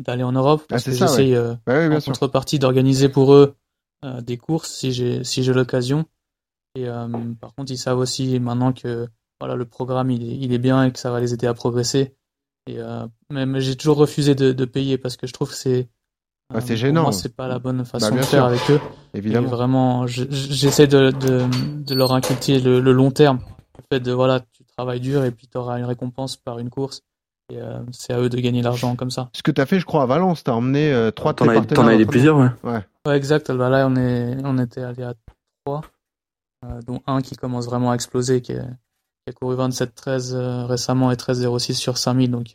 d'aller 0.00 0.22
en 0.22 0.32
Europe 0.32 0.64
parce 0.68 0.86
ah, 0.86 0.90
que 0.90 0.96
j'essaye 0.96 1.34
euh, 1.34 1.54
bah 1.66 1.88
en 1.88 2.00
contrepartie 2.00 2.58
d'organiser 2.58 3.08
pour 3.08 3.34
eux 3.34 3.54
euh, 4.04 4.20
des 4.20 4.36
courses 4.36 4.70
si 4.70 4.92
j'ai 4.92 5.24
si 5.24 5.42
j'ai 5.42 5.52
l'occasion. 5.52 6.04
Et 6.74 6.86
euh, 6.86 7.08
par 7.40 7.54
contre 7.54 7.72
ils 7.72 7.78
savent 7.78 7.98
aussi 7.98 8.38
maintenant 8.38 8.72
que 8.72 9.08
voilà 9.40 9.54
le 9.54 9.64
programme 9.64 10.10
il 10.10 10.22
est, 10.22 10.36
il 10.36 10.52
est 10.52 10.58
bien 10.58 10.84
et 10.84 10.92
que 10.92 10.98
ça 10.98 11.10
va 11.10 11.20
les 11.20 11.32
aider 11.32 11.46
à 11.46 11.54
progresser. 11.54 12.14
Et 12.68 12.78
même 13.30 13.60
j'ai 13.60 13.76
toujours 13.76 13.96
refusé 13.96 14.34
de, 14.34 14.50
de, 14.52 14.64
payer 14.64 14.98
parce 14.98 15.16
que 15.16 15.28
je 15.28 15.32
trouve 15.32 15.50
que 15.50 15.54
c'est 15.54 15.88
ah, 16.52 16.60
c'est 16.60 16.76
gênant. 16.76 17.02
moi 17.02 17.12
c'est 17.12 17.34
pas 17.34 17.46
la 17.46 17.60
bonne 17.60 17.84
façon 17.84 18.10
bah, 18.10 18.16
de 18.16 18.22
faire 18.22 18.44
avec 18.44 18.70
eux. 18.70 18.80
Évidemment. 19.14 19.46
Et 19.46 19.50
vraiment 19.50 20.06
j'essaie 20.08 20.88
de, 20.88 21.12
de, 21.12 21.46
de 21.84 21.94
leur 21.94 22.12
inculquer 22.12 22.58
le, 22.58 22.80
le 22.80 22.92
long 22.92 23.12
terme. 23.12 23.38
Le 23.78 23.84
fait 23.96 24.00
de 24.00 24.12
voilà 24.12 24.40
tu 24.40 24.64
travailles 24.64 25.00
dur 25.00 25.24
et 25.24 25.30
puis 25.30 25.46
tu 25.46 25.56
auras 25.56 25.78
une 25.78 25.84
récompense 25.84 26.36
par 26.36 26.58
une 26.58 26.70
course 26.70 27.02
euh, 27.54 27.80
c'est 27.92 28.12
à 28.12 28.20
eux 28.20 28.28
de 28.28 28.38
gagner 28.38 28.62
l'argent 28.62 28.96
comme 28.96 29.10
ça. 29.10 29.30
Ce 29.32 29.42
que 29.42 29.50
tu 29.50 29.60
as 29.60 29.66
fait, 29.66 29.78
je 29.78 29.86
crois, 29.86 30.02
à 30.02 30.06
Valence, 30.06 30.42
tu 30.44 30.50
as 30.50 30.54
emmené 30.54 30.92
euh, 30.92 31.10
trois 31.10 31.32
de 31.32 31.38
tes 31.38 31.44
partenaires. 31.44 31.66
T'en 31.76 31.86
as 31.86 31.94
aidé 31.94 32.06
plusieurs, 32.06 32.36
ouais. 32.38 32.48
ouais. 32.64 32.84
Ouais, 33.06 33.16
exact. 33.16 33.52
Bah, 33.52 33.68
là, 33.68 33.86
on, 33.88 33.96
est, 33.96 34.36
on 34.44 34.58
était 34.58 34.82
allé 34.82 35.04
à 35.04 35.14
trois, 35.64 35.82
euh, 36.64 36.80
dont 36.86 37.00
un 37.06 37.20
qui 37.20 37.36
commence 37.36 37.66
vraiment 37.66 37.92
à 37.92 37.94
exploser, 37.94 38.40
qui, 38.42 38.52
est, 38.52 38.60
qui 38.60 39.30
a 39.30 39.32
couru 39.32 39.54
27-13 39.56 40.34
euh, 40.34 40.66
récemment 40.66 41.10
et 41.12 41.14
13-06 41.14 41.74
sur 41.74 41.98
5000, 41.98 42.30
donc 42.30 42.52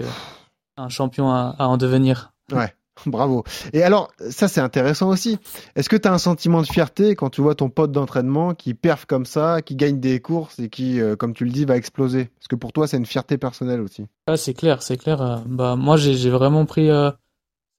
un 0.78 0.90
champion 0.90 1.32
à, 1.32 1.56
à 1.58 1.68
en 1.68 1.78
devenir. 1.78 2.34
Ouais. 2.52 2.74
Bravo. 3.06 3.44
Et 3.74 3.84
alors, 3.84 4.12
ça 4.30 4.48
c'est 4.48 4.62
intéressant 4.62 5.10
aussi. 5.10 5.38
Est-ce 5.76 5.90
que 5.90 5.96
tu 5.96 6.08
as 6.08 6.14
un 6.14 6.18
sentiment 6.18 6.62
de 6.62 6.68
fierté 6.68 7.16
quand 7.16 7.30
tu 7.30 7.42
vois 7.42 7.56
ton 7.56 7.70
pote 7.70 7.92
d'entraînement 7.92 8.54
qui 8.54 8.74
perf 8.74 9.06
comme 9.06 9.26
ça, 9.26 9.62
qui 9.62 9.76
gagne 9.76 10.00
des 10.00 10.20
courses 10.20 10.60
et 10.60 10.70
qui, 10.70 11.00
euh, 11.00 11.16
comme 11.16 11.34
tu 11.34 11.46
le 11.46 11.52
dis, 11.52 11.66
va 11.66 11.78
exploser? 11.78 12.26
Parce 12.38 12.48
que 12.48 12.56
pour 12.56 12.74
toi, 12.74 12.88
c'est 12.88 12.98
une 12.98 13.06
fierté 13.06 13.38
personnelle 13.38 13.82
aussi. 13.82 14.06
Ah, 14.28 14.38
c'est 14.38 14.54
clair, 14.54 14.82
c'est 14.82 14.98
clair. 14.98 15.22
Euh, 15.22 15.38
bah, 15.46 15.76
moi, 15.76 15.98
j'ai 15.98 16.30
vraiment 16.30 16.66
pris 16.66 16.90
euh, 16.90 17.12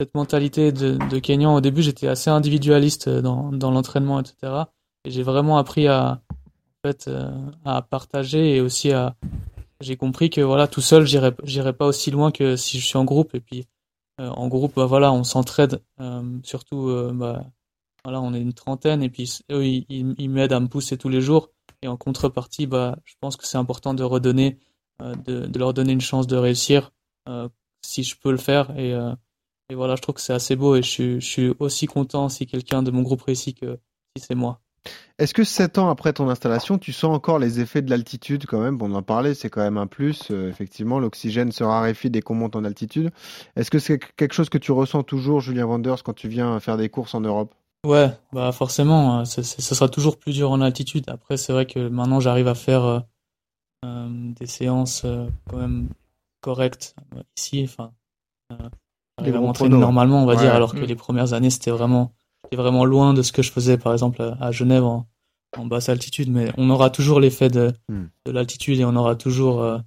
cette 0.01 0.15
mentalité 0.15 0.73
de, 0.73 0.99
de 1.11 1.19
Kenyan. 1.19 1.55
Au 1.55 1.61
début, 1.61 1.83
j'étais 1.83 2.09
assez 2.09 2.31
individualiste 2.31 3.09
dans, 3.09 3.51
l'entraînement, 3.53 4.21
etc. 4.21 4.65
Et 5.05 5.11
j'ai 5.11 5.23
vraiment 5.23 5.59
appris 5.59 5.89
à, 5.89 6.23
partager 7.91 8.57
et 8.57 8.61
aussi 8.61 8.93
à. 8.93 9.15
J'ai 9.81 9.97
compris 9.97 10.31
que 10.31 10.41
voilà, 10.41 10.69
tout 10.69 10.81
seul, 10.81 11.07
j'irai 11.07 11.73
pas 11.73 11.87
aussi 11.87 12.13
loin 12.13 12.31
que 12.31 12.55
si 12.55 12.79
je 12.79 12.87
suis 12.87 12.99
en 12.99 13.05
groupe. 13.05 13.35
Et 13.35 13.41
puis, 13.41 13.67
en 14.31 14.49
groupe, 14.49 14.75
bah, 14.77 14.87
voilà, 14.87 15.13
on 15.13 15.25
s'entraide. 15.25 15.83
Euh, 16.01 16.23
surtout, 16.43 16.89
euh, 16.89 17.13
bah, 17.15 17.45
voilà, 18.05 18.21
on 18.21 18.35
est 18.35 18.41
une 18.41 18.53
trentaine 18.53 19.03
et 19.03 19.09
puis 19.09 19.39
eux, 19.51 19.67
ils, 19.67 19.87
ils 19.89 20.31
m'aident 20.31 20.53
à 20.53 20.61
me 20.61 20.69
pousser 20.69 20.97
tous 20.97 21.09
les 21.09 21.21
jours. 21.21 21.51
Et 21.83 21.89
en 21.89 21.97
contrepartie, 21.97 22.67
bah, 22.67 22.99
je 23.05 23.15
pense 23.21 23.37
que 23.37 23.47
c'est 23.47 23.59
important 23.59 23.95
de 23.95 24.05
redonner, 24.05 24.59
de, 25.01 25.59
leur 25.59 25.75
donner 25.75 25.93
une 25.93 26.01
chance 26.01 26.29
de 26.29 26.37
réussir 26.37 26.93
si 27.85 28.05
je 28.05 28.17
peux 28.17 28.31
le 28.31 28.37
faire. 28.37 28.79
Et, 28.79 28.95
voilà, 29.75 29.97
je 29.97 30.03
trouve 30.03 30.15
que 30.15 30.21
c'est 30.21 30.33
assez 30.33 30.55
beau 30.55 30.77
et 30.77 30.83
je 30.83 31.19
je 31.19 31.27
suis 31.27 31.53
aussi 31.59 31.87
content 31.87 32.29
si 32.29 32.47
quelqu'un 32.47 32.83
de 32.83 32.91
mon 32.93 33.03
groupe 33.03 33.23
réussit 33.23 33.59
que 33.59 33.81
si 34.17 34.25
c'est 34.25 34.37
moi. 34.37 34.62
Est-ce 35.19 35.35
que 35.35 35.45
sept 35.45 35.79
ans 35.79 35.89
après 35.89 36.13
ton 36.13 36.29
installation, 36.29 36.79
tu 36.79 36.93
sens 36.93 37.15
encore 37.15 37.39
les 37.39 37.61
effets 37.61 37.83
de 37.83 37.91
l'altitude 37.91 38.47
quand 38.47 38.61
même? 38.61 38.79
On 38.81 38.93
en 38.95 39.03
parlait, 39.03 39.35
c'est 39.35 39.51
quand 39.51 39.61
même 39.61 39.77
un 39.77 39.87
plus. 39.87 40.31
Euh, 40.31 40.49
effectivement, 40.49 40.99
l'oxygène 40.99 41.53
se 41.53 41.63
raréfie 41.63 42.11
dès 42.11 42.23
qu'on 42.23 42.35
monte 42.35 42.57
en 42.57 42.65
altitude. 42.65 43.11
Est-ce 43.55 43.71
que 43.71 43.79
c'est 43.79 44.01
quelque 44.17 44.33
chose 44.33 44.49
que 44.49 44.59
tu 44.59 44.73
ressens 44.73 45.05
toujours, 45.05 45.41
Julien 45.41 45.67
Wanders, 45.67 46.03
quand 46.03 46.15
tu 46.15 46.29
viens 46.29 46.59
faire 46.61 46.77
des 46.77 46.89
courses 46.89 47.15
en 47.15 47.21
Europe? 47.21 47.55
Ouais, 47.87 48.11
bah 48.33 48.53
forcément, 48.53 49.21
euh, 49.21 49.25
ce 49.25 49.43
sera 49.43 49.89
toujours 49.89 50.19
plus 50.19 50.33
dur 50.33 50.51
en 50.51 50.61
altitude. 50.61 51.05
Après, 51.09 51.37
c'est 51.37 51.53
vrai 51.53 51.67
que 51.67 51.89
maintenant, 51.89 52.21
j'arrive 52.21 52.49
à 52.49 52.55
faire 52.55 52.85
euh, 53.85 54.09
des 54.11 54.47
séances 54.47 55.07
quand 55.49 55.57
même 55.57 55.89
correctes 56.41 56.97
ici. 57.37 57.63
Enfin, 57.65 57.93
j'arrive 59.19 59.37
à 59.37 59.41
m'entraîner 59.41 59.77
normalement, 59.77 60.23
on 60.23 60.27
va 60.27 60.37
dire, 60.37 60.55
alors 60.55 60.75
que 60.75 60.81
mm. 60.81 60.87
les 60.87 60.97
premières 60.97 61.33
années, 61.33 61.51
c'était 61.51 61.71
vraiment 61.71 62.13
vraiment 62.57 62.85
loin 62.85 63.15
de 63.15 63.23
ce 63.23 63.33
que 63.33 63.43
je 63.43 63.51
faisais 63.51 63.79
par 63.79 63.93
exemple 63.93 64.35
à 64.41 64.53
Genève 64.53 64.85
en, 64.85 65.07
basse 65.65 65.91
altitude, 65.91 66.31
mais 66.31 66.51
on 66.57 66.71
aura 66.71 66.89
toujours 66.89 67.21
l'effet 67.21 67.51
de, 67.51 67.73
hmm. 67.89 68.05
de 68.25 68.33
l'altitude 68.33 68.81
et 68.81 68.87
on 68.87 68.97
aura 68.97 69.17
toujours 69.17 69.63
euh, 69.63 69.79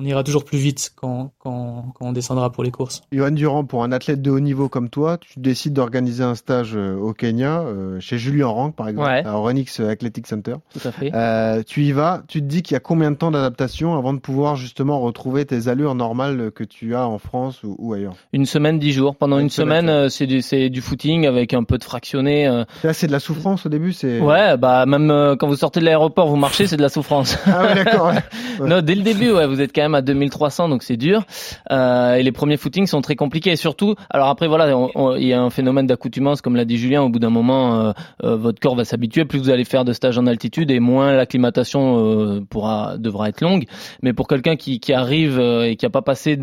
on 0.00 0.04
ira 0.06 0.24
toujours 0.24 0.44
plus 0.44 0.56
vite 0.56 0.90
quand, 0.96 1.32
quand, 1.38 1.92
quand, 1.94 2.06
on 2.06 2.12
descendra 2.12 2.50
pour 2.50 2.64
les 2.64 2.70
courses. 2.70 3.02
Johan 3.12 3.30
Durand, 3.30 3.64
pour 3.64 3.84
un 3.84 3.92
athlète 3.92 4.22
de 4.22 4.30
haut 4.30 4.40
niveau 4.40 4.70
comme 4.70 4.88
toi, 4.88 5.18
tu 5.18 5.38
décides 5.38 5.74
d'organiser 5.74 6.24
un 6.24 6.34
stage 6.34 6.72
euh, 6.74 6.96
au 6.96 7.12
Kenya, 7.12 7.60
euh, 7.60 8.00
chez 8.00 8.16
Julien 8.16 8.46
Rank 8.46 8.74
par 8.74 8.88
exemple, 8.88 9.10
à 9.10 9.36
Orenix 9.36 9.80
Athletic 9.80 10.26
Center. 10.26 10.54
Tout 10.72 10.88
à 10.88 10.92
fait. 10.92 11.14
Euh, 11.14 11.62
tu 11.66 11.82
y 11.82 11.92
vas, 11.92 12.22
tu 12.26 12.40
te 12.40 12.46
dis 12.46 12.62
qu'il 12.62 12.74
y 12.74 12.76
a 12.76 12.80
combien 12.80 13.10
de 13.10 13.16
temps 13.16 13.30
d'adaptation 13.30 13.94
avant 13.94 14.14
de 14.14 14.18
pouvoir 14.18 14.56
justement 14.56 14.98
retrouver 14.98 15.44
tes 15.44 15.68
allures 15.68 15.94
normales 15.94 16.50
que 16.52 16.64
tu 16.64 16.94
as 16.94 17.06
en 17.06 17.18
France 17.18 17.62
ou, 17.62 17.76
ou 17.78 17.92
ailleurs? 17.92 18.14
Une 18.32 18.46
semaine, 18.46 18.78
dix 18.78 18.92
jours. 18.92 19.16
Pendant 19.16 19.38
une, 19.38 19.50
semaine, 19.50 19.90
euh, 19.90 20.08
c'est 20.08 20.26
du, 20.26 20.40
du 20.70 20.80
footing 20.80 21.26
avec 21.26 21.52
un 21.52 21.64
peu 21.64 21.76
de 21.76 21.84
fractionné. 21.84 22.46
Là, 22.82 22.94
c'est 22.94 23.08
de 23.08 23.12
la 23.12 23.20
souffrance 23.20 23.66
au 23.66 23.68
début 23.68 23.92
c'est... 23.92 24.20
Ouais, 24.20 24.56
bah 24.56 24.86
même 24.86 25.36
quand 25.38 25.48
vous 25.48 25.56
sortez 25.56 25.80
de 25.80 25.84
l'aéroport, 25.84 26.28
vous 26.28 26.36
marchez, 26.36 26.66
c'est 26.66 26.78
de 26.78 26.82
la 26.82 26.88
souffrance. 26.88 27.36
ah 27.46 27.66
ouais, 27.66 27.74
d'accord. 27.74 28.12
non, 28.60 28.80
dès 28.80 28.94
le 28.94 29.02
début, 29.02 29.30
ouais, 29.30 29.46
vous 29.46 29.60
êtes 29.60 29.72
même 29.82 29.94
à 29.94 30.02
2300, 30.02 30.68
donc 30.68 30.82
c'est 30.82 30.96
dur. 30.96 31.24
Euh, 31.70 32.14
et 32.14 32.22
les 32.22 32.32
premiers 32.32 32.56
footings 32.56 32.86
sont 32.86 33.00
très 33.00 33.16
compliqués. 33.16 33.52
Et 33.52 33.56
surtout, 33.56 33.94
alors 34.10 34.28
après 34.28 34.48
voilà, 34.48 34.74
il 35.18 35.26
y 35.26 35.32
a 35.32 35.40
un 35.40 35.50
phénomène 35.50 35.86
d'accoutumance, 35.86 36.40
comme 36.40 36.56
l'a 36.56 36.64
dit 36.64 36.78
Julien. 36.78 37.02
Au 37.02 37.08
bout 37.08 37.18
d'un 37.18 37.30
moment, 37.30 37.74
euh, 37.74 37.92
euh, 38.24 38.36
votre 38.36 38.60
corps 38.60 38.76
va 38.76 38.84
s'habituer. 38.84 39.24
Plus 39.24 39.38
vous 39.38 39.50
allez 39.50 39.64
faire 39.64 39.84
de 39.84 39.92
stages 39.92 40.18
en 40.18 40.26
altitude, 40.26 40.70
et 40.70 40.80
moins 40.80 41.12
l'acclimatation 41.12 42.44
pourra 42.48 42.96
devra 42.98 43.28
être 43.28 43.40
longue. 43.40 43.64
Mais 44.02 44.12
pour 44.12 44.28
quelqu'un 44.28 44.56
qui, 44.56 44.80
arrive 44.92 45.40
et 45.40 45.76
qui 45.76 45.86
a 45.86 45.90
pas 45.90 46.02
passé 46.02 46.38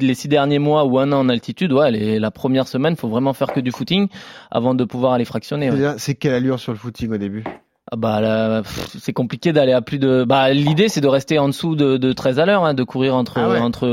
les 0.00 0.14
six 0.14 0.28
derniers 0.28 0.58
mois 0.58 0.84
ou 0.84 0.98
un 0.98 1.12
an 1.12 1.20
en 1.20 1.28
altitude, 1.28 1.72
ouais, 1.72 2.18
la 2.18 2.30
première 2.30 2.68
semaine, 2.68 2.96
faut 2.96 3.08
vraiment 3.08 3.32
faire 3.32 3.52
que 3.52 3.60
du 3.60 3.70
footing 3.70 4.08
avant 4.50 4.74
de 4.74 4.84
pouvoir 4.84 5.14
aller 5.14 5.24
fractionner. 5.24 5.70
C'est 5.98 6.14
quelle 6.14 6.34
allure 6.34 6.58
sur 6.58 6.72
le 6.72 6.78
footing 6.78 7.12
au 7.12 7.18
début? 7.18 7.44
Bah 7.96 8.62
c'est 8.98 9.12
compliqué 9.12 9.52
d'aller 9.52 9.72
à 9.72 9.82
plus 9.82 9.98
de. 9.98 10.24
Bah 10.24 10.50
l'idée 10.52 10.88
c'est 10.88 11.00
de 11.00 11.08
rester 11.08 11.38
en 11.38 11.48
dessous 11.48 11.76
de, 11.76 11.96
de 11.96 12.12
13 12.12 12.38
à 12.38 12.46
l'heure, 12.46 12.64
hein, 12.64 12.74
de 12.74 12.82
courir 12.82 13.14
entre 13.14 13.38
ah 13.38 13.62
entre 13.62 13.86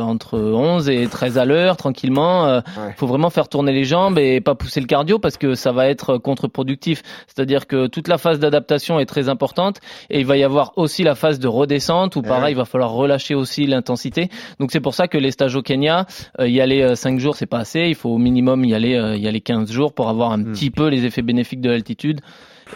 entre 0.00 0.38
11 0.38 0.88
et 0.88 1.06
13 1.06 1.38
à 1.38 1.44
l'heure 1.44 1.76
tranquillement. 1.76 2.46
Euh, 2.46 2.60
Faut 2.96 3.06
vraiment 3.06 3.30
faire 3.30 3.48
tourner 3.48 3.72
les 3.72 3.84
jambes 3.84 4.18
et 4.18 4.40
pas 4.40 4.54
pousser 4.54 4.80
le 4.80 4.86
cardio 4.86 5.18
parce 5.18 5.36
que 5.36 5.54
ça 5.54 5.72
va 5.72 5.88
être 5.88 6.18
contre-productif. 6.18 7.02
C'est-à-dire 7.26 7.66
que 7.66 7.88
toute 7.88 8.08
la 8.08 8.18
phase 8.18 8.38
d'adaptation 8.38 9.00
est 9.00 9.06
très 9.06 9.28
importante 9.28 9.80
et 10.08 10.20
il 10.20 10.26
va 10.26 10.36
y 10.36 10.44
avoir 10.44 10.72
aussi 10.76 11.02
la 11.02 11.14
phase 11.14 11.38
de 11.40 11.48
redescente 11.48 12.16
où 12.16 12.22
pareil 12.22 12.54
il 12.54 12.56
va 12.56 12.64
falloir 12.64 12.92
relâcher 12.92 13.34
aussi 13.34 13.66
l'intensité. 13.66 14.28
Donc 14.60 14.70
c'est 14.70 14.80
pour 14.80 14.94
ça 14.94 15.08
que 15.08 15.18
les 15.18 15.30
stages 15.30 15.56
au 15.56 15.62
Kenya, 15.62 16.06
euh, 16.40 16.48
y 16.48 16.60
aller 16.60 16.94
5 16.94 17.14
euh, 17.14 17.18
jours 17.18 17.36
c'est 17.36 17.46
pas 17.46 17.58
assez. 17.58 17.88
Il 17.88 17.94
faut 17.94 18.10
au 18.10 18.18
minimum 18.18 18.64
y 18.64 18.74
aller 18.74 18.94
euh, 18.94 19.16
y 19.16 19.26
aller 19.26 19.40
15 19.40 19.70
jours 19.70 19.92
pour 19.92 20.08
avoir 20.08 20.32
un 20.32 20.38
hmm. 20.38 20.52
petit 20.52 20.70
peu 20.70 20.88
les 20.88 21.04
effets 21.04 21.22
bénéfiques 21.22 21.60
de 21.60 21.70
l'altitude 21.70 22.20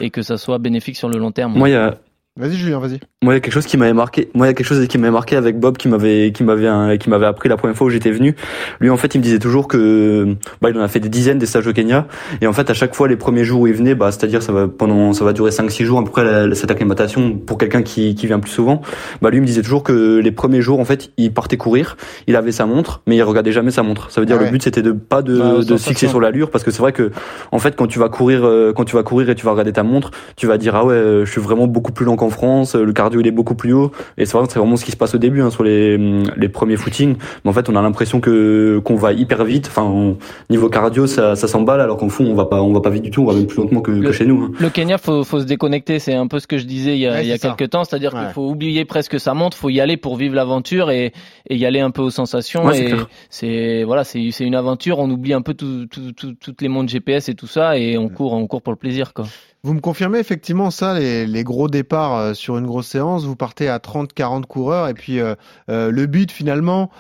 et 0.00 0.10
que 0.10 0.22
ça 0.22 0.38
soit 0.38 0.58
bénéfique 0.58 0.96
sur 0.96 1.08
le 1.08 1.18
long 1.18 1.32
terme. 1.32 1.56
Moi, 1.56 1.68
il 1.68 1.72
y 1.72 1.76
a, 1.76 1.98
Vas-y 2.36 2.56
Julien, 2.56 2.78
vas-y. 2.78 3.00
Moi, 3.22 3.34
il 3.34 3.36
y 3.36 3.38
a 3.38 3.40
quelque 3.40 3.52
chose 3.52 3.66
qui 3.66 3.76
m'avait 3.76 3.92
marqué. 3.92 4.30
Moi, 4.32 4.46
il 4.46 4.48
y 4.48 4.52
a 4.52 4.54
quelque 4.54 4.66
chose 4.66 4.88
qui 4.88 4.96
m'avait 4.96 5.12
marqué 5.12 5.36
avec 5.36 5.60
Bob, 5.60 5.76
qui 5.76 5.88
m'avait, 5.88 6.32
qui 6.32 6.42
m'avait, 6.42 6.96
qui 6.96 7.10
m'avait 7.10 7.26
appris 7.26 7.50
la 7.50 7.58
première 7.58 7.76
fois 7.76 7.88
où 7.88 7.90
j'étais 7.90 8.12
venu. 8.12 8.34
Lui, 8.80 8.88
en 8.88 8.96
fait, 8.96 9.14
il 9.14 9.18
me 9.18 9.22
disait 9.22 9.38
toujours 9.38 9.68
que, 9.68 10.36
bah, 10.62 10.70
il 10.70 10.78
en 10.78 10.80
a 10.80 10.88
fait 10.88 11.00
des 11.00 11.10
dizaines 11.10 11.36
des 11.36 11.44
stages 11.44 11.66
au 11.66 11.74
Kenya. 11.74 12.06
Et 12.40 12.46
en 12.46 12.54
fait, 12.54 12.70
à 12.70 12.72
chaque 12.72 12.94
fois, 12.94 13.08
les 13.08 13.16
premiers 13.16 13.44
jours 13.44 13.60
où 13.60 13.66
il 13.66 13.74
venait, 13.74 13.94
bah, 13.94 14.10
c'est-à-dire, 14.10 14.42
ça 14.42 14.52
va 14.52 14.68
pendant, 14.68 15.12
ça 15.12 15.26
va 15.26 15.34
durer 15.34 15.50
5-6 15.50 15.84
jours 15.84 15.98
à 15.98 16.04
peu 16.04 16.08
près 16.08 16.54
cette 16.54 16.70
acclimatation 16.70 17.36
pour 17.36 17.58
quelqu'un 17.58 17.82
qui, 17.82 18.14
qui 18.14 18.26
vient 18.26 18.40
plus 18.40 18.52
souvent. 18.52 18.80
Bah, 19.20 19.28
lui 19.28 19.42
me 19.42 19.44
disait 19.44 19.60
toujours 19.60 19.82
que 19.82 20.16
les 20.16 20.32
premiers 20.32 20.62
jours, 20.62 20.80
en 20.80 20.86
fait, 20.86 21.10
il 21.18 21.30
partait 21.34 21.58
courir, 21.58 21.98
il 22.26 22.36
avait 22.36 22.52
sa 22.52 22.64
montre, 22.64 23.02
mais 23.06 23.16
il 23.16 23.22
regardait 23.22 23.52
jamais 23.52 23.70
sa 23.70 23.82
montre. 23.82 24.10
Ça 24.10 24.22
veut 24.22 24.26
dire 24.26 24.38
le 24.38 24.48
but, 24.48 24.62
c'était 24.62 24.80
de 24.80 24.92
pas 24.92 25.20
de, 25.20 25.36
bah, 25.36 25.54
de 25.62 25.76
fixer 25.76 26.08
sur 26.08 26.20
l'allure, 26.22 26.50
parce 26.50 26.64
que 26.64 26.70
c'est 26.70 26.80
vrai 26.80 26.92
que, 26.92 27.10
en 27.52 27.58
fait, 27.58 27.76
quand 27.76 27.86
tu 27.86 27.98
vas 27.98 28.08
courir, 28.08 28.46
euh, 28.46 28.72
quand 28.74 28.86
tu 28.86 28.96
vas 28.96 29.02
courir 29.02 29.28
et 29.28 29.34
tu 29.34 29.44
vas 29.44 29.50
regarder 29.50 29.74
ta 29.74 29.82
montre, 29.82 30.10
tu 30.36 30.46
vas 30.46 30.56
dire 30.56 30.74
ah 30.74 30.86
ouais, 30.86 31.20
je 31.26 31.30
suis 31.30 31.42
vraiment 31.42 31.66
beaucoup 31.66 31.92
plus 31.92 32.06
lent 32.06 32.16
qu'en 32.16 32.30
France. 32.30 32.74
Le 32.74 32.94
cardio 33.10 33.20
il 33.20 33.26
est 33.26 33.32
beaucoup 33.32 33.54
plus 33.54 33.72
haut. 33.72 33.90
Et 34.16 34.24
c'est 34.24 34.32
vraiment, 34.32 34.48
vraiment 34.48 34.76
ce 34.76 34.84
qui 34.84 34.92
se 34.92 34.96
passe 34.96 35.14
au 35.14 35.18
début 35.18 35.42
hein, 35.42 35.50
sur 35.50 35.64
les, 35.64 35.98
les 36.36 36.48
premiers 36.48 36.76
footings. 36.76 37.16
Mais 37.44 37.50
en 37.50 37.52
fait 37.52 37.68
on 37.68 37.76
a 37.76 37.82
l'impression 37.82 38.20
que 38.20 38.80
qu'on 38.84 38.96
va 38.96 39.12
hyper 39.12 39.44
vite. 39.44 39.66
Enfin 39.68 40.14
niveau 40.48 40.68
cardio 40.68 41.06
ça, 41.06 41.36
ça 41.36 41.48
s'emballe 41.48 41.80
alors 41.80 41.96
qu'en 41.96 42.08
fond 42.08 42.24
on 42.24 42.34
va 42.34 42.46
pas 42.46 42.62
on 42.62 42.72
va 42.72 42.80
pas 42.80 42.90
vite 42.90 43.02
du 43.02 43.10
tout. 43.10 43.22
On 43.22 43.26
va 43.26 43.34
même 43.34 43.46
plus 43.46 43.58
lentement 43.58 43.80
que, 43.80 43.90
que 43.90 44.12
chez 44.12 44.26
nous 44.26 44.44
hein. 44.44 44.52
le 44.58 44.70
Kenya 44.70 44.98
faut, 44.98 45.24
faut 45.24 45.40
se 45.40 45.44
déconnecter. 45.44 45.98
C'est 45.98 46.14
un 46.14 46.26
peu 46.26 46.38
ce 46.38 46.46
que 46.46 46.58
je 46.58 46.64
disais 46.64 46.94
il 46.94 47.00
y 47.00 47.06
a, 47.06 47.22
il 47.22 47.28
y 47.28 47.32
a 47.32 47.38
quelques 47.38 47.70
temps. 47.70 47.84
C'est-à-dire 47.84 48.12
qu'il 48.12 48.28
faut 48.32 48.48
oublier 48.48 48.84
presque 48.84 49.18
sa 49.18 49.34
montre. 49.34 49.56
Faut 49.56 49.70
y 49.70 49.80
aller 49.80 49.96
pour 49.96 50.16
vivre 50.16 50.34
l'aventure 50.34 50.90
et, 50.90 51.12
et 51.48 51.56
y 51.56 51.66
aller 51.66 51.80
un 51.80 51.90
peu 51.90 52.02
aux 52.02 52.10
sensations. 52.10 52.70
Et 52.70 52.94
c'est 53.28 53.84
voilà 53.84 54.04
c'est 54.04 54.30
c'est 54.30 54.44
une 54.44 54.54
aventure. 54.54 54.98
On 54.98 55.10
oublie 55.10 55.32
un 55.32 55.42
peu 55.42 55.54
tout, 55.54 55.86
tout, 55.86 56.12
tout, 56.12 56.34
toutes 56.34 56.62
les 56.62 56.68
montres 56.68 56.90
GPS 56.90 57.28
et 57.28 57.34
tout 57.34 57.46
ça. 57.46 57.76
Et 57.78 57.98
on 57.98 58.08
court 58.08 58.32
on 58.32 58.46
court 58.46 58.62
pour 58.62 58.72
le 58.72 58.78
plaisir 58.78 59.12
quoi 59.12 59.26
vous 59.62 59.74
me 59.74 59.80
confirmez 59.80 60.18
effectivement 60.18 60.70
ça, 60.70 60.98
les, 60.98 61.44
gros 61.44 61.68
départs 61.68 62.16
euh, 62.16 62.34
sur 62.34 62.56
une 62.56 62.66
grosse 62.66 62.86
séance, 62.86 63.24
vous 63.24 63.36
partez 63.36 63.68
à 63.68 63.78
30-40 63.78 64.44
coureurs 64.44 64.88
et 64.88 64.94
puis 64.94 65.20
euh, 65.20 65.34
euh, 65.68 65.90
le 65.90 66.06
but 66.06 66.32
finalement, 66.32 66.90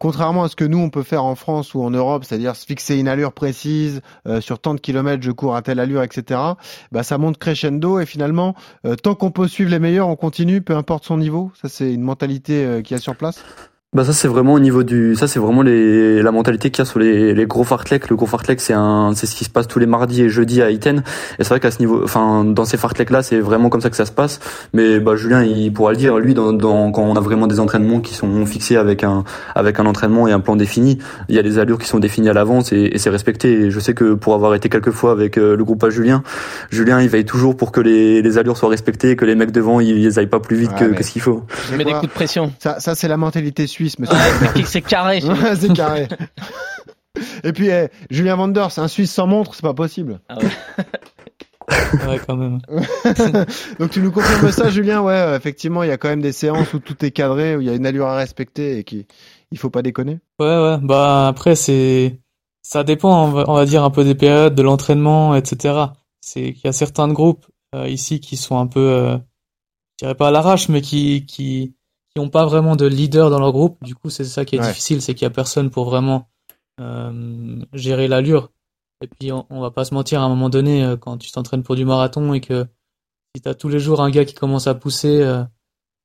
contrairement 0.00 0.44
à 0.44 0.48
ce 0.48 0.56
que 0.56 0.64
nous 0.64 0.78
on 0.78 0.88
peut 0.90 1.02
faire 1.02 1.24
en 1.24 1.34
France 1.34 1.74
ou 1.74 1.82
en 1.82 1.90
Europe, 1.90 2.24
c'est-à-dire 2.24 2.56
se 2.56 2.64
fixer 2.64 2.98
une 2.98 3.08
allure 3.08 3.32
précise, 3.32 4.00
sur 4.40 4.58
tant 4.58 4.74
de 4.74 4.80
kilomètres 4.80 5.22
je 5.22 5.30
cours 5.30 5.54
à 5.56 5.62
telle 5.62 5.80
allure, 5.80 6.02
etc., 6.02 6.40
bah, 6.92 7.02
ça 7.02 7.18
monte 7.18 7.38
crescendo 7.38 7.98
et 8.00 8.06
finalement, 8.06 8.54
tant 9.02 9.14
qu'on 9.14 9.30
peut 9.30 9.48
suivre 9.48 9.70
les 9.70 9.78
meilleurs, 9.78 10.08
on 10.08 10.16
continue, 10.16 10.62
peu 10.62 10.74
importe 10.74 11.04
son 11.04 11.18
niveau. 11.18 11.52
Ça 11.60 11.68
c'est 11.68 11.92
une 11.92 12.02
mentalité 12.02 12.80
qui 12.84 12.94
a 12.94 12.98
sur 12.98 13.16
place 13.16 13.44
bah 13.96 14.04
ça 14.04 14.12
c'est 14.12 14.28
vraiment 14.28 14.52
au 14.52 14.60
niveau 14.60 14.82
du 14.82 15.16
ça 15.16 15.26
c'est 15.26 15.38
vraiment 15.38 15.62
les 15.62 16.20
la 16.20 16.30
mentalité 16.30 16.70
qu'il 16.70 16.80
y 16.80 16.82
a 16.82 16.84
sur 16.84 16.98
les, 16.98 17.32
les 17.32 17.46
gros 17.46 17.64
fartleks. 17.64 18.10
Le 18.10 18.16
gros 18.16 18.26
fartlek 18.26 18.60
c'est 18.60 18.74
un 18.74 19.12
c'est 19.14 19.24
ce 19.24 19.34
qui 19.34 19.44
se 19.44 19.48
passe 19.48 19.66
tous 19.68 19.78
les 19.78 19.86
mardis 19.86 20.20
et 20.20 20.28
jeudis 20.28 20.60
à 20.60 20.70
Iten 20.70 21.02
et 21.38 21.44
c'est 21.44 21.48
vrai 21.48 21.60
qu'à 21.60 21.70
ce 21.70 21.78
niveau 21.78 22.02
enfin 22.04 22.44
dans 22.44 22.66
ces 22.66 22.76
fartleks 22.76 23.08
là 23.08 23.22
c'est 23.22 23.40
vraiment 23.40 23.70
comme 23.70 23.80
ça 23.80 23.88
que 23.88 23.96
ça 23.96 24.04
se 24.04 24.12
passe. 24.12 24.38
Mais 24.74 25.00
bah 25.00 25.16
Julien 25.16 25.42
il 25.44 25.72
pourra 25.72 25.92
le 25.92 25.96
dire. 25.96 26.18
Lui 26.18 26.34
dans, 26.34 26.52
dans 26.52 26.92
quand 26.92 27.04
on 27.04 27.16
a 27.16 27.20
vraiment 27.20 27.46
des 27.46 27.58
entraînements 27.58 28.00
qui 28.02 28.12
sont 28.12 28.44
fixés 28.44 28.76
avec 28.76 29.02
un 29.02 29.24
avec 29.54 29.80
un 29.80 29.86
entraînement 29.86 30.28
et 30.28 30.32
un 30.32 30.40
plan 30.40 30.56
défini 30.56 30.98
il 31.30 31.34
y 31.34 31.38
a 31.38 31.42
des 31.42 31.58
allures 31.58 31.78
qui 31.78 31.88
sont 31.88 31.98
définies 31.98 32.28
à 32.28 32.34
l'avance 32.34 32.74
et, 32.74 32.90
et 32.92 32.98
c'est 32.98 33.08
respecté. 33.08 33.50
Et 33.52 33.70
je 33.70 33.80
sais 33.80 33.94
que 33.94 34.12
pour 34.12 34.34
avoir 34.34 34.54
été 34.54 34.68
quelques 34.68 34.90
fois 34.90 35.12
avec 35.12 35.38
euh, 35.38 35.56
le 35.56 35.64
groupe 35.64 35.82
à 35.82 35.88
Julien 35.88 36.22
Julien 36.70 37.00
il 37.00 37.08
veille 37.08 37.24
toujours 37.24 37.56
pour 37.56 37.72
que 37.72 37.80
les, 37.80 38.20
les 38.20 38.36
allures 38.36 38.58
soient 38.58 38.68
respectées 38.68 39.12
et 39.12 39.16
que 39.16 39.24
les 39.24 39.36
mecs 39.36 39.52
devant 39.52 39.80
ils, 39.80 39.96
ils 39.96 40.18
aillent 40.18 40.26
pas 40.26 40.40
plus 40.40 40.56
vite 40.56 40.74
que, 40.74 40.84
que, 40.84 41.02
ce 41.02 41.12
qu'il 41.12 41.22
faut. 41.22 41.44
Je 41.70 41.76
mets 41.76 41.84
des 41.84 41.92
coups 41.94 42.08
de 42.08 42.14
pression. 42.14 42.52
Ça 42.58 42.78
ça 42.78 42.94
c'est 42.94 43.08
la 43.08 43.16
mentalité 43.16 43.66
suisse 43.66 43.85
c'est 43.88 44.82
carré. 44.82 45.20
c'est 45.56 45.72
carré. 45.72 46.08
Et 47.44 47.52
puis, 47.52 47.68
eh, 47.68 47.88
Julien 48.10 48.36
Vanders, 48.36 48.78
un 48.78 48.88
Suisse 48.88 49.12
sans 49.12 49.26
montre, 49.26 49.54
c'est 49.54 49.62
pas 49.62 49.74
possible. 49.74 50.20
Ah 50.28 50.38
ouais. 50.38 50.48
quand 52.26 52.36
même. 52.36 52.60
Donc 53.78 53.90
tu 53.90 54.00
nous 54.00 54.12
confirmes 54.12 54.50
ça, 54.50 54.70
Julien? 54.70 55.02
Ouais, 55.02 55.14
euh, 55.14 55.36
effectivement, 55.36 55.82
il 55.82 55.88
y 55.88 55.92
a 55.92 55.96
quand 55.96 56.08
même 56.08 56.22
des 56.22 56.32
séances 56.32 56.72
où 56.74 56.78
tout 56.78 57.04
est 57.04 57.10
cadré, 57.10 57.56
où 57.56 57.60
il 57.60 57.66
y 57.66 57.70
a 57.70 57.74
une 57.74 57.86
allure 57.86 58.06
à 58.06 58.16
respecter 58.16 58.78
et 58.78 58.84
qui 58.84 59.06
il 59.50 59.58
faut 59.58 59.70
pas 59.70 59.82
déconner. 59.82 60.18
Ouais, 60.38 60.46
ouais. 60.46 60.78
Bah 60.82 61.28
après, 61.28 61.54
c'est 61.54 62.18
ça 62.62 62.82
dépend, 62.82 63.26
on 63.46 63.54
va, 63.54 63.64
dire 63.64 63.84
un 63.84 63.90
peu 63.90 64.02
des 64.02 64.16
périodes, 64.16 64.56
de 64.56 64.62
l'entraînement, 64.62 65.36
etc. 65.36 65.84
C'est 66.20 66.52
qu'il 66.52 66.64
y 66.64 66.68
a 66.68 66.72
certains 66.72 67.06
groupes 67.06 67.46
euh, 67.76 67.88
ici 67.88 68.18
qui 68.18 68.36
sont 68.36 68.58
un 68.58 68.66
peu, 68.66 68.80
euh, 68.80 69.16
je 69.92 70.04
dirais 70.04 70.16
pas 70.16 70.28
à 70.28 70.30
l'arrache, 70.32 70.68
mais 70.68 70.80
qui 70.80 71.26
qui 71.26 71.75
qui 72.16 72.22
n'ont 72.22 72.30
pas 72.30 72.46
vraiment 72.46 72.76
de 72.76 72.86
leader 72.86 73.28
dans 73.28 73.38
leur 73.38 73.52
groupe. 73.52 73.76
Du 73.84 73.94
coup, 73.94 74.08
c'est 74.08 74.24
ça 74.24 74.46
qui 74.46 74.56
est 74.56 74.58
difficile, 74.58 75.02
c'est 75.02 75.14
qu'il 75.14 75.24
y 75.24 75.26
a 75.26 75.30
personne 75.30 75.68
pour 75.68 75.84
vraiment 75.84 76.28
euh, 76.80 77.62
gérer 77.74 78.08
l'allure. 78.08 78.50
Et 79.02 79.06
puis, 79.06 79.32
on, 79.32 79.44
on, 79.50 79.60
va 79.60 79.70
pas 79.70 79.84
se 79.84 79.92
mentir, 79.92 80.22
à 80.22 80.24
un 80.24 80.30
moment 80.30 80.48
donné, 80.48 80.82
euh, 80.82 80.96
quand 80.96 81.18
tu 81.18 81.30
t'entraînes 81.30 81.62
pour 81.62 81.76
du 81.76 81.84
marathon 81.84 82.32
et 82.32 82.40
que 82.40 82.66
si 83.34 83.42
tu 83.42 83.48
as 83.50 83.54
tous 83.54 83.68
les 83.68 83.78
jours 83.78 84.00
un 84.00 84.08
gars 84.08 84.24
qui 84.24 84.32
commence 84.32 84.66
à 84.66 84.74
pousser, 84.74 85.20
euh, 85.20 85.44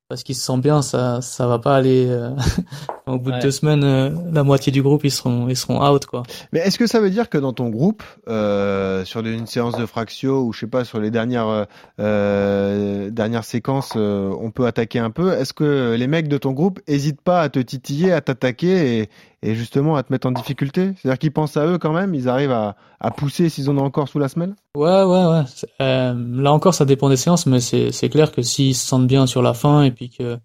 parce 0.09 0.23
qu'ils 0.23 0.35
se 0.35 0.43
sentent 0.43 0.61
bien, 0.61 0.81
ça 0.81 1.21
ça 1.21 1.47
va 1.47 1.59
pas 1.59 1.77
aller. 1.77 2.07
Euh, 2.09 2.35
au 3.13 3.19
bout 3.19 3.31
de 3.31 3.39
deux 3.39 3.51
semaines, 3.51 3.83
euh, 3.83 4.09
la 4.31 4.43
moitié 4.43 4.71
du 4.71 4.81
groupe 4.81 5.03
ils 5.03 5.11
seront 5.11 5.47
ils 5.47 5.55
seront 5.55 5.85
out 5.85 6.05
quoi. 6.05 6.23
Mais 6.51 6.59
est-ce 6.59 6.77
que 6.77 6.87
ça 6.87 6.99
veut 6.99 7.09
dire 7.09 7.29
que 7.29 7.37
dans 7.37 7.53
ton 7.53 7.69
groupe, 7.69 8.03
euh, 8.27 9.05
sur 9.05 9.19
une 9.19 9.47
séance 9.47 9.77
de 9.77 9.85
fractio 9.85 10.43
ou 10.43 10.53
je 10.53 10.59
sais 10.61 10.67
pas 10.67 10.83
sur 10.83 10.99
les 10.99 11.11
dernières 11.11 11.67
euh, 11.99 13.09
dernières 13.09 13.43
séquences, 13.43 13.93
on 13.95 14.51
peut 14.51 14.65
attaquer 14.65 14.99
un 14.99 15.11
peu. 15.11 15.33
Est-ce 15.33 15.53
que 15.53 15.95
les 15.97 16.07
mecs 16.07 16.27
de 16.27 16.37
ton 16.37 16.51
groupe 16.51 16.79
hésitent 16.87 17.21
pas 17.21 17.41
à 17.41 17.49
te 17.49 17.59
titiller, 17.59 18.11
à 18.11 18.21
t'attaquer 18.21 18.99
et, 18.99 19.09
et 19.43 19.55
justement 19.55 19.95
à 19.95 20.03
te 20.03 20.11
mettre 20.11 20.27
en 20.27 20.31
difficulté? 20.31 20.93
C'est-à-dire 21.01 21.19
qu'ils 21.19 21.31
pensent 21.31 21.57
à 21.57 21.65
eux 21.65 21.77
quand 21.77 21.93
même, 21.93 22.15
ils 22.15 22.29
arrivent 22.29 22.51
à, 22.51 22.75
à 22.99 23.11
pousser 23.11 23.49
s'ils 23.49 23.69
en 23.69 23.77
ont 23.77 23.83
encore 23.83 24.07
sous 24.07 24.19
la 24.19 24.29
semelle? 24.29 24.55
Ouais, 24.75 25.03
ouais, 25.03 25.25
ouais. 25.25 25.43
Euh, 25.81 26.13
là 26.15 26.53
encore, 26.53 26.73
ça 26.73 26.85
dépend 26.85 27.09
des 27.09 27.17
séances, 27.17 27.45
mais 27.45 27.59
c'est 27.59 28.09
clair 28.09 28.31
que 28.31 28.41
s'ils 28.41 28.75
se 28.75 28.85
sentent 28.85 29.07
bien 29.07 29.25
sur 29.25 29.41
la 29.41 29.53
fin 29.53 29.83
et 29.83 29.91
puis 29.91 30.09
que 30.09 30.37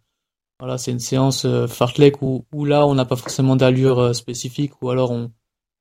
voilà, 0.59 0.79
c'est 0.79 0.91
une 0.91 1.01
séance 1.01 1.45
euh, 1.45 1.67
fartlek 1.67 2.23
où, 2.23 2.45
où 2.53 2.65
là 2.65 2.87
on 2.87 2.95
n'a 2.95 3.05
pas 3.05 3.17
forcément 3.17 3.57
d'allure 3.57 3.99
euh, 3.99 4.13
spécifique 4.13 4.83
ou 4.83 4.91
alors 4.91 5.11
on 5.11 5.31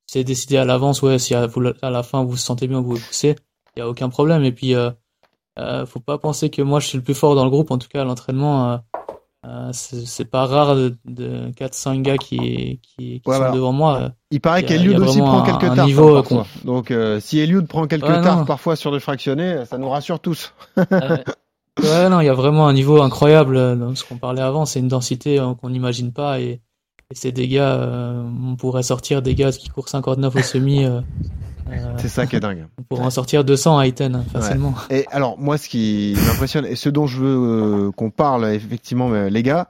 s'est 0.06 0.24
décidé 0.24 0.58
à 0.58 0.66
l'avance, 0.66 1.02
ouais, 1.02 1.20
si 1.20 1.34
à, 1.34 1.48
à, 1.82 1.90
la 1.90 2.04
fin 2.04 2.24
vous 2.24 2.32
vous 2.32 2.38
sentez 2.38 2.68
bien, 2.68 2.82
vous 2.82 2.96
vous 2.96 3.02
poussez, 3.02 3.36
il 3.76 3.80
y 3.80 3.82
a 3.82 3.90
aucun 3.90 4.10
problème. 4.10 4.44
Et 4.44 4.52
puis, 4.52 4.76
euh, 4.76 4.92
euh, 5.60 5.86
faut 5.86 6.00
pas 6.00 6.18
penser 6.18 6.50
que 6.50 6.62
moi 6.62 6.80
je 6.80 6.88
suis 6.88 6.98
le 6.98 7.04
plus 7.04 7.14
fort 7.14 7.36
dans 7.36 7.44
le 7.44 7.50
groupe, 7.50 7.72
en 7.72 7.78
tout 7.78 7.88
cas 7.88 8.02
à 8.02 8.06
l'entraînement. 8.06 8.72
Euh, 8.72 8.78
euh, 9.46 9.70
c'est 9.72 10.26
pas 10.26 10.48
rare 10.48 10.76
de, 10.76 10.98
de 11.06 11.52
4-5 11.52 12.02
gars 12.02 12.18
qui, 12.18 12.80
qui, 12.82 13.22
qui 13.22 13.22
sont 13.24 13.54
devant 13.54 13.72
moi. 13.72 14.12
Il 14.32 14.42
paraît 14.42 14.64
qu'Eliud 14.64 15.00
aussi 15.00 15.20
prend 15.20 15.44
quelques 15.44 15.76
tartes 15.76 15.88
niveau, 15.88 16.16
parfois. 16.16 16.48
Donc 16.64 16.90
euh, 16.90 17.20
si 17.20 17.40
Eliud 17.40 17.68
prend 17.68 17.86
quelques 17.86 18.08
ouais, 18.08 18.22
tartes 18.22 18.48
parfois 18.48 18.76
sur 18.76 18.90
le 18.90 18.98
fractionné, 18.98 19.64
ça 19.66 19.78
nous 19.78 19.90
rassure 19.90 20.20
tous. 20.20 20.54
Ah 20.76 20.86
ouais. 20.92 21.24
non, 21.84 22.20
il 22.22 22.26
y 22.26 22.30
a 22.30 22.34
vraiment 22.34 22.68
un 22.68 22.74
niveau 22.74 23.02
incroyable 23.02 23.58
euh, 23.58 23.76
dans 23.76 23.96
ce 23.96 24.04
qu'on 24.04 24.18
parlait 24.18 24.42
avant. 24.42 24.66
C'est 24.66 24.80
une 24.80 24.88
densité 24.88 25.44
qu'on 25.62 25.70
n'imagine 25.70 26.12
pas 26.14 26.40
et, 26.40 26.62
et 27.12 27.16
ces 27.16 27.32
dégâts, 27.32 27.60
on 27.62 28.56
pourrait 28.56 28.84
sortir 28.84 29.22
des 29.22 29.36
gars 29.36 29.52
qui 29.52 29.70
courent 29.70 29.90
59 29.90 30.36
au 30.36 30.42
semi 30.42 30.86
euh, 31.72 31.98
c'est 31.98 32.10
ça 32.10 32.28
qui 32.28 32.36
est 32.36 32.40
dingue. 32.40 32.68
Pour 32.90 33.02
en 33.02 33.10
sortir 33.10 33.44
200 33.44 33.78
à 33.78 33.88
Iten, 33.88 34.24
facilement. 34.32 34.76
Et 34.90 35.06
alors, 35.12 35.38
moi, 35.40 35.58
ce 35.58 35.68
qui 35.68 36.16
m'impressionne 36.28 36.66
et 36.66 36.76
ce 36.76 36.90
dont 36.90 37.08
je 37.08 37.20
veux 37.20 37.88
euh, 37.88 37.92
qu'on 37.92 38.12
parle, 38.12 38.46
effectivement, 38.54 39.10
les 39.10 39.44
gars, 39.44 39.68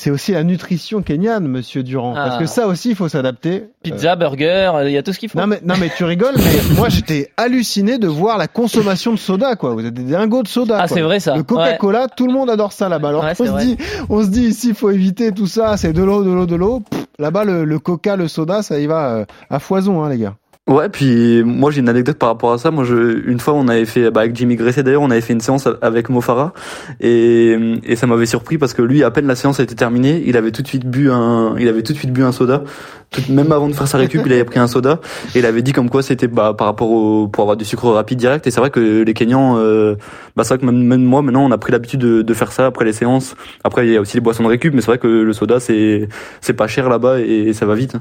c'est 0.00 0.10
aussi 0.12 0.30
la 0.30 0.44
nutrition 0.44 1.02
kenyane, 1.02 1.48
Monsieur 1.48 1.82
Durand, 1.82 2.14
parce 2.14 2.36
Ah. 2.36 2.38
que 2.38 2.46
ça 2.46 2.68
aussi, 2.68 2.90
il 2.90 2.94
faut 2.94 3.08
s'adapter. 3.08 3.64
Pizza, 3.82 4.14
burger, 4.14 4.70
il 4.84 4.92
y 4.92 4.96
a 4.96 5.02
tout 5.02 5.12
ce 5.12 5.18
qu'il 5.18 5.28
faut. 5.28 5.36
Non 5.36 5.48
mais, 5.48 5.58
non 5.64 5.74
mais 5.80 5.90
tu 5.96 6.04
rigoles, 6.04 6.36
mais 6.36 6.74
moi 6.76 6.88
j'étais 6.88 7.32
halluciné 7.36 7.98
de 7.98 8.06
voir 8.06 8.38
la 8.38 8.46
consommation 8.46 9.10
de 9.12 9.18
soda 9.18 9.56
quoi. 9.56 9.74
Vous 9.74 9.84
êtes 9.84 9.94
des 9.94 10.04
dingos 10.04 10.44
de 10.44 10.48
soda. 10.48 10.78
Ah, 10.80 10.86
c'est 10.86 11.00
vrai, 11.02 11.18
ça. 11.18 11.34
Le 11.36 11.42
Coca-Cola, 11.42 12.06
tout 12.06 12.28
le 12.28 12.32
monde 12.32 12.48
adore 12.48 12.72
ça 12.72 12.88
là-bas. 12.88 13.08
Alors 13.08 13.24
Ouais, 13.24 13.32
on 13.40 13.44
se 13.58 13.64
dit, 13.64 13.76
on 14.08 14.22
se 14.22 14.28
dit 14.28 14.44
ici, 14.44 14.72
faut 14.72 14.90
éviter 14.90 15.32
tout 15.32 15.48
ça. 15.48 15.76
C'est 15.76 15.92
de 15.92 16.02
l'eau, 16.04 16.22
de 16.22 16.30
l'eau, 16.30 16.46
de 16.46 16.54
l'eau. 16.54 16.82
Là-bas, 17.18 17.42
le, 17.44 17.64
le 17.64 17.78
Coca, 17.80 18.14
le 18.14 18.28
soda, 18.28 18.62
ça 18.62 18.78
y 18.78 18.86
va 18.86 19.08
euh, 19.16 19.24
à 19.50 19.58
foison, 19.58 20.04
hein, 20.04 20.10
les 20.10 20.18
gars. 20.18 20.34
Ouais, 20.68 20.90
puis 20.90 21.42
moi 21.44 21.70
j'ai 21.70 21.80
une 21.80 21.88
anecdote 21.88 22.18
par 22.18 22.28
rapport 22.28 22.52
à 22.52 22.58
ça. 22.58 22.70
Moi, 22.70 22.84
je, 22.84 23.26
une 23.26 23.40
fois, 23.40 23.54
on 23.54 23.68
avait 23.68 23.86
fait, 23.86 24.10
bah, 24.10 24.20
avec 24.20 24.36
Jimmy 24.36 24.54
Gressé 24.54 24.82
d'ailleurs, 24.82 25.00
on 25.00 25.10
avait 25.10 25.22
fait 25.22 25.32
une 25.32 25.40
séance 25.40 25.66
avec 25.80 26.10
Mofara 26.10 26.52
et, 27.00 27.56
et 27.84 27.96
ça 27.96 28.06
m'avait 28.06 28.26
surpris 28.26 28.58
parce 28.58 28.74
que 28.74 28.82
lui, 28.82 29.02
à 29.02 29.10
peine 29.10 29.26
la 29.26 29.34
séance 29.34 29.60
a 29.60 29.62
été 29.62 29.74
terminée, 29.74 30.22
il 30.26 30.36
avait 30.36 30.50
tout 30.52 30.60
de 30.60 30.68
suite 30.68 30.84
bu 30.84 31.10
un, 31.10 31.56
il 31.58 31.68
avait 31.68 31.82
tout 31.82 31.94
de 31.94 31.98
suite 31.98 32.12
bu 32.12 32.22
un 32.22 32.32
soda. 32.32 32.64
Tout, 33.10 33.22
même 33.32 33.50
avant 33.50 33.70
de 33.70 33.72
faire 33.72 33.88
sa 33.88 33.96
récup, 33.96 34.20
il 34.26 34.32
avait 34.34 34.44
pris 34.44 34.58
un 34.58 34.66
soda 34.66 35.00
et 35.34 35.38
il 35.38 35.46
avait 35.46 35.62
dit 35.62 35.72
comme 35.72 35.88
quoi 35.88 36.02
c'était 36.02 36.28
bah, 36.28 36.52
par 36.52 36.66
rapport 36.66 36.90
au, 36.90 37.28
pour 37.28 37.42
avoir 37.44 37.56
du 37.56 37.64
sucre 37.64 37.88
rapide 37.88 38.18
direct. 38.18 38.46
Et 38.46 38.50
c'est 38.50 38.60
vrai 38.60 38.68
que 38.68 39.02
les 39.02 39.14
Kenyans, 39.14 39.56
euh, 39.56 39.94
bah 40.36 40.44
c'est 40.44 40.54
vrai 40.54 40.58
que 40.58 40.70
même, 40.70 41.02
moi 41.02 41.22
maintenant, 41.22 41.46
on 41.46 41.50
a 41.50 41.56
pris 41.56 41.72
l'habitude 41.72 42.00
de, 42.00 42.20
de 42.20 42.34
faire 42.34 42.52
ça 42.52 42.66
après 42.66 42.84
les 42.84 42.92
séances. 42.92 43.36
Après, 43.64 43.86
il 43.86 43.92
y 43.94 43.96
a 43.96 44.02
aussi 44.02 44.18
les 44.18 44.20
boissons 44.20 44.42
de 44.42 44.48
récup, 44.48 44.74
mais 44.74 44.82
c'est 44.82 44.88
vrai 44.88 44.98
que 44.98 45.08
le 45.08 45.32
soda 45.32 45.60
c'est 45.60 46.10
c'est 46.42 46.52
pas 46.52 46.66
cher 46.66 46.90
là-bas 46.90 47.20
et 47.20 47.54
ça 47.54 47.64
va 47.64 47.74
vite. 47.74 47.96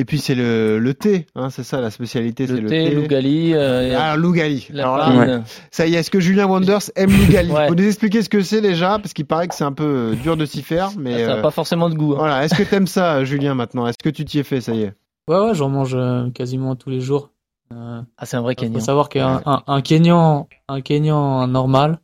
Et 0.00 0.04
puis 0.06 0.18
c'est 0.18 0.34
le, 0.34 0.78
le 0.78 0.94
thé, 0.94 1.26
hein, 1.34 1.50
c'est 1.50 1.62
ça 1.62 1.80
la 1.80 1.90
spécialité, 1.90 2.46
c'est 2.46 2.54
Le 2.54 2.60
le 2.62 2.68
thé, 2.70 2.84
thé. 2.88 2.94
Lougali, 2.94 3.52
euh, 3.54 3.94
Ah, 3.98 4.16
Lougali. 4.16 4.66
Alors 4.72 4.96
là, 4.96 5.04
farine. 5.04 5.42
ça 5.70 5.86
y 5.86 5.94
est, 5.94 5.98
est-ce 5.98 6.10
que 6.10 6.20
Julien 6.20 6.46
Wonders 6.46 6.90
aime 6.96 7.10
Lougali 7.10 7.50
Ouais. 7.52 7.68
Faut 7.68 7.74
nous 7.74 7.86
expliquer 7.86 8.22
ce 8.22 8.28
que 8.30 8.40
c'est 8.40 8.62
déjà, 8.62 8.98
parce 8.98 9.12
qu'il 9.12 9.26
paraît 9.26 9.48
que 9.48 9.54
c'est 9.54 9.64
un 9.64 9.72
peu 9.72 10.12
euh, 10.12 10.14
dur 10.14 10.36
de 10.38 10.46
s'y 10.46 10.62
faire, 10.62 10.90
mais 10.98 11.18
ça 11.20 11.26
n'a 11.26 11.36
euh, 11.36 11.42
pas 11.42 11.50
forcément 11.50 11.90
de 11.90 11.94
goût. 11.96 12.12
hein. 12.14 12.18
voilà. 12.20 12.44
Est-ce 12.44 12.54
que 12.54 12.62
t'aimes 12.62 12.86
ça, 12.86 13.24
Julien, 13.24 13.54
maintenant? 13.54 13.86
Est-ce 13.86 13.98
que 14.02 14.08
tu 14.08 14.24
t'y 14.24 14.38
es 14.38 14.42
fait, 14.42 14.60
ça 14.62 14.72
y 14.72 14.82
est? 14.84 14.94
Ouais, 15.28 15.38
ouais, 15.38 15.54
j'en 15.54 15.68
mange 15.68 15.96
quasiment 16.32 16.76
tous 16.76 16.88
les 16.90 17.00
jours. 17.00 17.30
Euh, 17.72 18.00
Ah, 18.16 18.24
c'est 18.26 18.36
un 18.38 18.40
vrai 18.40 18.54
Il 18.54 18.64
faut 18.64 18.72
Kenyan. 18.72 18.80
savoir 18.80 19.08
qu'un 19.10 19.42
un, 19.44 19.62
un 19.66 19.80
Kenyan, 19.82 20.48
un 20.68 20.80
Kenyan 20.80 21.46
normal, 21.46 21.98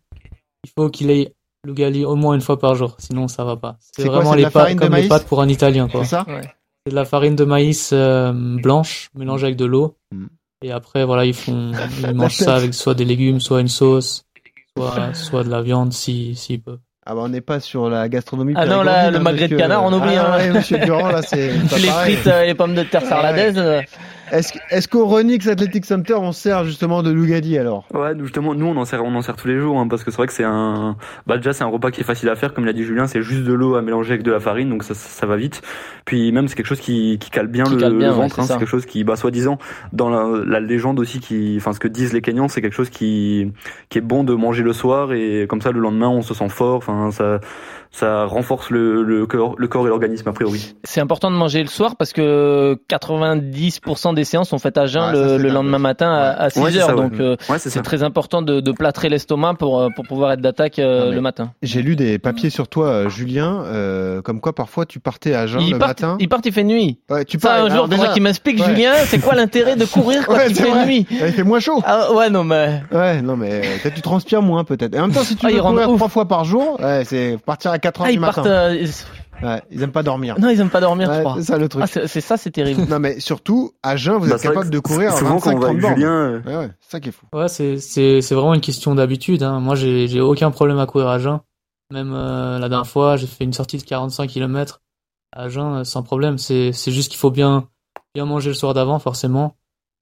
il 0.64 0.70
faut 0.76 0.90
qu'il 0.90 1.10
ait 1.10 1.32
Lugali 1.64 2.04
au 2.04 2.14
moins 2.14 2.34
une 2.34 2.40
fois 2.42 2.58
par 2.58 2.74
jour, 2.74 2.94
sinon 2.98 3.26
ça 3.26 3.42
va 3.44 3.56
pas. 3.56 3.76
C'est 3.80 4.02
C'est 4.02 4.08
quoi, 4.08 4.18
vraiment 4.18 4.34
les 4.34 4.48
pâtes 4.50 4.74
de 4.74 4.78
comme 4.78 4.94
les 4.94 5.08
pâtes 5.08 5.26
pour 5.26 5.40
un 5.40 5.48
Italien, 5.48 5.88
quoi. 5.88 6.04
C'est 6.04 6.10
ça 6.10 6.24
Ouais. 6.28 6.42
C'est 6.86 6.90
de 6.90 6.94
la 6.94 7.04
farine 7.04 7.34
de 7.34 7.44
maïs 7.44 7.90
euh, 7.92 8.30
blanche 8.32 9.10
mélangée 9.16 9.46
avec 9.46 9.56
de 9.56 9.64
l'eau. 9.64 9.96
Mm. 10.12 10.26
Et 10.62 10.70
après, 10.70 11.04
voilà, 11.04 11.24
ils 11.24 11.34
font, 11.34 11.72
ils 12.08 12.14
mangent 12.14 12.36
ça 12.36 12.54
avec 12.54 12.74
soit 12.74 12.94
des 12.94 13.04
légumes, 13.04 13.40
soit 13.40 13.60
une 13.60 13.66
sauce, 13.66 14.22
soit, 14.76 15.12
soit 15.12 15.42
de 15.42 15.50
la 15.50 15.62
viande, 15.62 15.92
si, 15.92 16.36
s'ils 16.36 16.62
peuvent. 16.62 16.78
Ah 17.04 17.14
bah 17.14 17.22
on 17.24 17.28
n'est 17.28 17.40
pas 17.40 17.58
sur 17.58 17.90
la 17.90 18.08
gastronomie. 18.08 18.54
Ah 18.56 18.66
non, 18.66 18.82
là, 18.82 19.10
le 19.10 19.16
hein, 19.16 19.20
magret 19.20 19.48
de 19.48 19.56
canard, 19.56 19.82
on 19.84 19.92
oublie, 19.92 20.14
Ah 20.16 20.34
hein. 20.34 20.38
ouais, 20.38 20.50
monsieur 20.52 20.78
Durand, 20.78 21.08
là, 21.08 21.22
c'est 21.22 21.48
les 21.76 21.88
frites 21.88 22.26
euh, 22.28 22.42
et 22.42 22.46
les 22.46 22.54
pommes 22.54 22.74
de 22.76 22.84
terre 22.84 23.02
sarladaises. 23.02 23.58
euh, 23.58 23.80
Est-ce 24.32 24.88
qu'au 24.88 25.06
Renix 25.06 25.46
Athletic 25.46 25.84
Center, 25.84 26.14
on 26.14 26.32
sert 26.32 26.64
justement 26.64 27.02
de 27.02 27.10
Lougali 27.10 27.58
alors? 27.58 27.86
Ouais, 27.94 28.14
nous, 28.14 28.24
justement, 28.24 28.54
nous 28.54 28.66
on 28.66 28.76
en 28.76 28.84
sert, 28.84 29.04
on 29.04 29.14
en 29.14 29.22
sert 29.22 29.36
tous 29.36 29.48
les 29.48 29.58
jours, 29.58 29.78
hein, 29.78 29.86
parce 29.88 30.02
que 30.04 30.10
c'est 30.10 30.16
vrai 30.16 30.26
que 30.26 30.32
c'est 30.32 30.44
un, 30.44 30.96
bah 31.26 31.36
déjà 31.36 31.52
c'est 31.52 31.64
un 31.64 31.68
repas 31.68 31.90
qui 31.90 32.00
est 32.00 32.04
facile 32.04 32.28
à 32.28 32.36
faire, 32.36 32.52
comme 32.52 32.64
l'a 32.64 32.72
dit 32.72 32.84
Julien, 32.84 33.06
c'est 33.06 33.22
juste 33.22 33.44
de 33.44 33.52
l'eau 33.52 33.76
à 33.76 33.82
mélanger 33.82 34.14
avec 34.14 34.22
de 34.22 34.32
la 34.32 34.40
farine, 34.40 34.68
donc 34.68 34.82
ça, 34.82 34.94
ça 34.94 35.26
va 35.26 35.36
vite. 35.36 35.62
Puis 36.04 36.32
même 36.32 36.48
c'est 36.48 36.56
quelque 36.56 36.66
chose 36.66 36.80
qui, 36.80 37.18
qui 37.18 37.30
cale 37.30 37.46
bien 37.46 37.64
Qui 37.64 37.74
le, 37.74 37.80
cale 37.80 37.96
bien, 37.96 38.08
le 38.08 38.14
ouais, 38.14 38.22
ventre, 38.22 38.36
c'est 38.36 38.40
hein, 38.40 38.44
c'est 38.46 38.58
quelque 38.58 38.68
chose 38.68 38.86
qui, 38.86 39.04
bah 39.04 39.16
soi-disant, 39.16 39.58
dans 39.92 40.10
la, 40.10 40.44
la 40.44 40.60
légende 40.60 40.98
aussi, 40.98 41.20
qui, 41.20 41.54
enfin 41.58 41.72
ce 41.72 41.80
que 41.80 41.88
disent 41.88 42.12
les 42.12 42.20
Kenyans, 42.20 42.48
c'est 42.48 42.62
quelque 42.62 42.74
chose 42.74 42.90
qui, 42.90 43.52
qui 43.88 43.98
est 43.98 44.02
bon 44.02 44.24
de 44.24 44.34
manger 44.34 44.62
le 44.62 44.72
soir 44.72 45.12
et 45.12 45.46
comme 45.48 45.60
ça 45.60 45.70
le 45.70 45.80
lendemain 45.80 46.08
on 46.08 46.22
se 46.22 46.34
sent 46.34 46.48
fort, 46.48 46.76
enfin 46.76 47.10
ça, 47.12 47.40
ça 47.96 48.26
renforce 48.26 48.68
le, 48.70 49.02
le 49.02 49.26
corps, 49.26 49.54
le 49.56 49.68
corps 49.68 49.86
et 49.86 49.88
l'organisme 49.88 50.28
a 50.28 50.32
priori. 50.32 50.74
C'est 50.84 51.00
important 51.00 51.30
de 51.30 51.36
manger 51.36 51.62
le 51.62 51.68
soir 51.68 51.96
parce 51.96 52.12
que 52.12 52.76
90% 52.90 54.14
des 54.14 54.24
séances 54.24 54.50
sont 54.50 54.58
faites 54.58 54.76
à 54.78 54.86
jeun 54.86 55.14
ça, 55.14 55.38
le, 55.38 55.48
lendemain 55.48 55.78
matin 55.78 56.10
à, 56.12 56.30
à 56.44 56.50
6 56.50 56.60
Ouais, 56.60 56.76
heures. 56.76 56.86
ça, 56.88 56.94
ouais. 56.96 57.02
Donc 57.02 57.20
euh, 57.20 57.36
Ouais, 57.48 57.58
c'est 57.58 57.70
ça. 57.70 57.80
très 57.82 58.02
important 58.02 58.42
de, 58.42 58.60
de 58.60 58.72
plâtrer 58.72 59.08
l'estomac 59.08 59.54
pour, 59.54 59.80
euh, 59.80 59.88
pour 59.94 60.06
pouvoir 60.06 60.32
être 60.32 60.40
d'attaque 60.40 60.78
euh, 60.78 61.10
le 61.12 61.20
matin. 61.20 61.52
J'ai 61.62 61.82
lu 61.82 61.96
des 61.96 62.18
papiers 62.18 62.50
sur 62.50 62.68
toi, 62.68 63.08
Julien, 63.08 63.62
euh, 63.64 64.20
comme 64.22 64.40
quoi 64.40 64.54
parfois 64.54 64.86
tu 64.86 65.00
partais 65.00 65.34
à 65.34 65.46
jeun 65.46 65.62
Il 65.62 65.72
le 65.72 65.78
part, 65.78 65.88
matin. 65.88 66.16
il 66.20 66.28
part, 66.28 66.40
il 66.44 66.52
fait 66.52 66.64
nuit. 66.64 66.98
Ouais, 67.10 67.24
tu 67.24 67.38
Ça, 67.38 67.48
pars- 67.48 67.62
un 67.62 67.64
alors 67.66 67.76
jour, 67.76 67.88
déjà- 67.88 68.08
qu'il 68.08 68.22
m'explique, 68.22 68.58
ouais. 68.60 68.66
Julien, 68.66 68.92
c'est 69.06 69.18
quoi 69.20 69.34
l'intérêt 69.34 69.76
de 69.76 69.84
courir 69.84 70.26
quand 70.26 70.34
Ouais, 70.36 70.48
il 70.50 70.54
fait 70.54 70.68
vrai. 70.68 70.86
nuit? 70.86 71.06
Il 71.10 71.32
fait 71.32 71.42
moins 71.44 71.60
chaud. 71.60 71.80
ah, 71.86 72.12
Ouais, 72.12 72.28
non, 72.30 72.44
mais. 72.44 72.82
Ouais, 72.92 73.22
non 73.22 73.36
mais 73.36 73.60
peut-être 73.82 73.94
tu 73.94 74.02
transpires 74.02 74.42
moins 74.42 74.64
peut-être. 74.64 74.94
Et 74.94 74.98
en 74.98 75.02
même 75.06 75.12
temps, 75.12 75.22
si 75.22 75.36
tu 75.36 75.46
Ah, 75.46 75.50
courir 75.60 75.82
trois 75.96 76.08
fois 76.08 76.26
par 76.26 76.44
jour, 76.44 76.78
c'est 77.04 77.38
partir 77.44 77.70
à 77.70 77.78
4 77.92 78.00
heures 78.00 78.06
Ah, 78.06 78.10
du 78.10 78.14
ils 78.16 78.20
matin. 78.20 78.32
partent. 78.42 78.46
euh, 78.48 78.86
Ouais, 79.42 79.62
ils 79.70 79.82
aiment 79.82 79.92
pas 79.92 80.02
dormir. 80.02 80.36
Non, 80.40 80.48
ils 80.48 80.58
aiment 80.60 80.70
pas 80.70 80.80
dormir, 80.80 81.12
je 81.12 81.20
crois. 81.20 81.34
c'est 81.36 81.42
ça 81.44 81.58
le 81.58 81.68
truc. 81.68 81.84
Ah, 81.84 81.86
c'est 82.06 82.20
ça, 82.22 82.38
c'est 82.38 82.50
terrible. 82.50 82.86
Non 82.88 82.98
mais 82.98 83.20
surtout 83.20 83.72
à 83.82 83.94
jeun, 83.94 84.16
vous 84.16 84.30
Bah, 84.30 84.36
êtes 84.36 84.42
capable 84.42 84.70
de 84.70 84.78
courir 84.78 85.12
souvent 85.12 85.38
quand 85.40 85.50
25 85.50 85.56
on 85.56 85.58
va 85.58 85.66
30 85.66 85.70
avec 85.70 85.82
bornes. 85.82 85.94
Julien, 85.96 86.10
euh, 86.10 86.40
Ouais 86.46 86.56
ouais, 86.56 86.70
c'est 86.80 86.90
ça 86.90 87.00
qui 87.00 87.10
est 87.10 87.12
fou. 87.12 87.26
Ouais, 87.34 87.48
c'est, 87.48 87.76
c'est, 87.78 88.22
c'est 88.22 88.34
vraiment 88.34 88.54
une 88.54 88.62
question 88.62 88.94
d'habitude. 88.94 89.42
Hein. 89.42 89.60
Moi, 89.60 89.74
j'ai, 89.74 90.08
j'ai 90.08 90.22
aucun 90.22 90.50
problème 90.50 90.78
à 90.78 90.86
courir 90.86 91.08
à 91.08 91.18
jeun. 91.18 91.40
Même 91.92 92.14
euh, 92.14 92.58
la 92.58 92.68
dernière 92.70 92.86
fois, 92.86 93.16
j'ai 93.16 93.26
fait 93.26 93.44
une 93.44 93.52
sortie 93.52 93.76
de 93.76 93.82
45 93.82 94.26
km 94.30 94.80
à 95.36 95.50
jeun 95.50 95.84
sans 95.84 96.02
problème. 96.02 96.38
C'est, 96.38 96.72
c'est 96.72 96.90
juste 96.90 97.10
qu'il 97.10 97.20
faut 97.20 97.30
bien, 97.30 97.68
bien 98.14 98.24
manger 98.24 98.48
le 98.48 98.54
soir 98.54 98.72
d'avant, 98.72 98.98
forcément. 98.98 99.56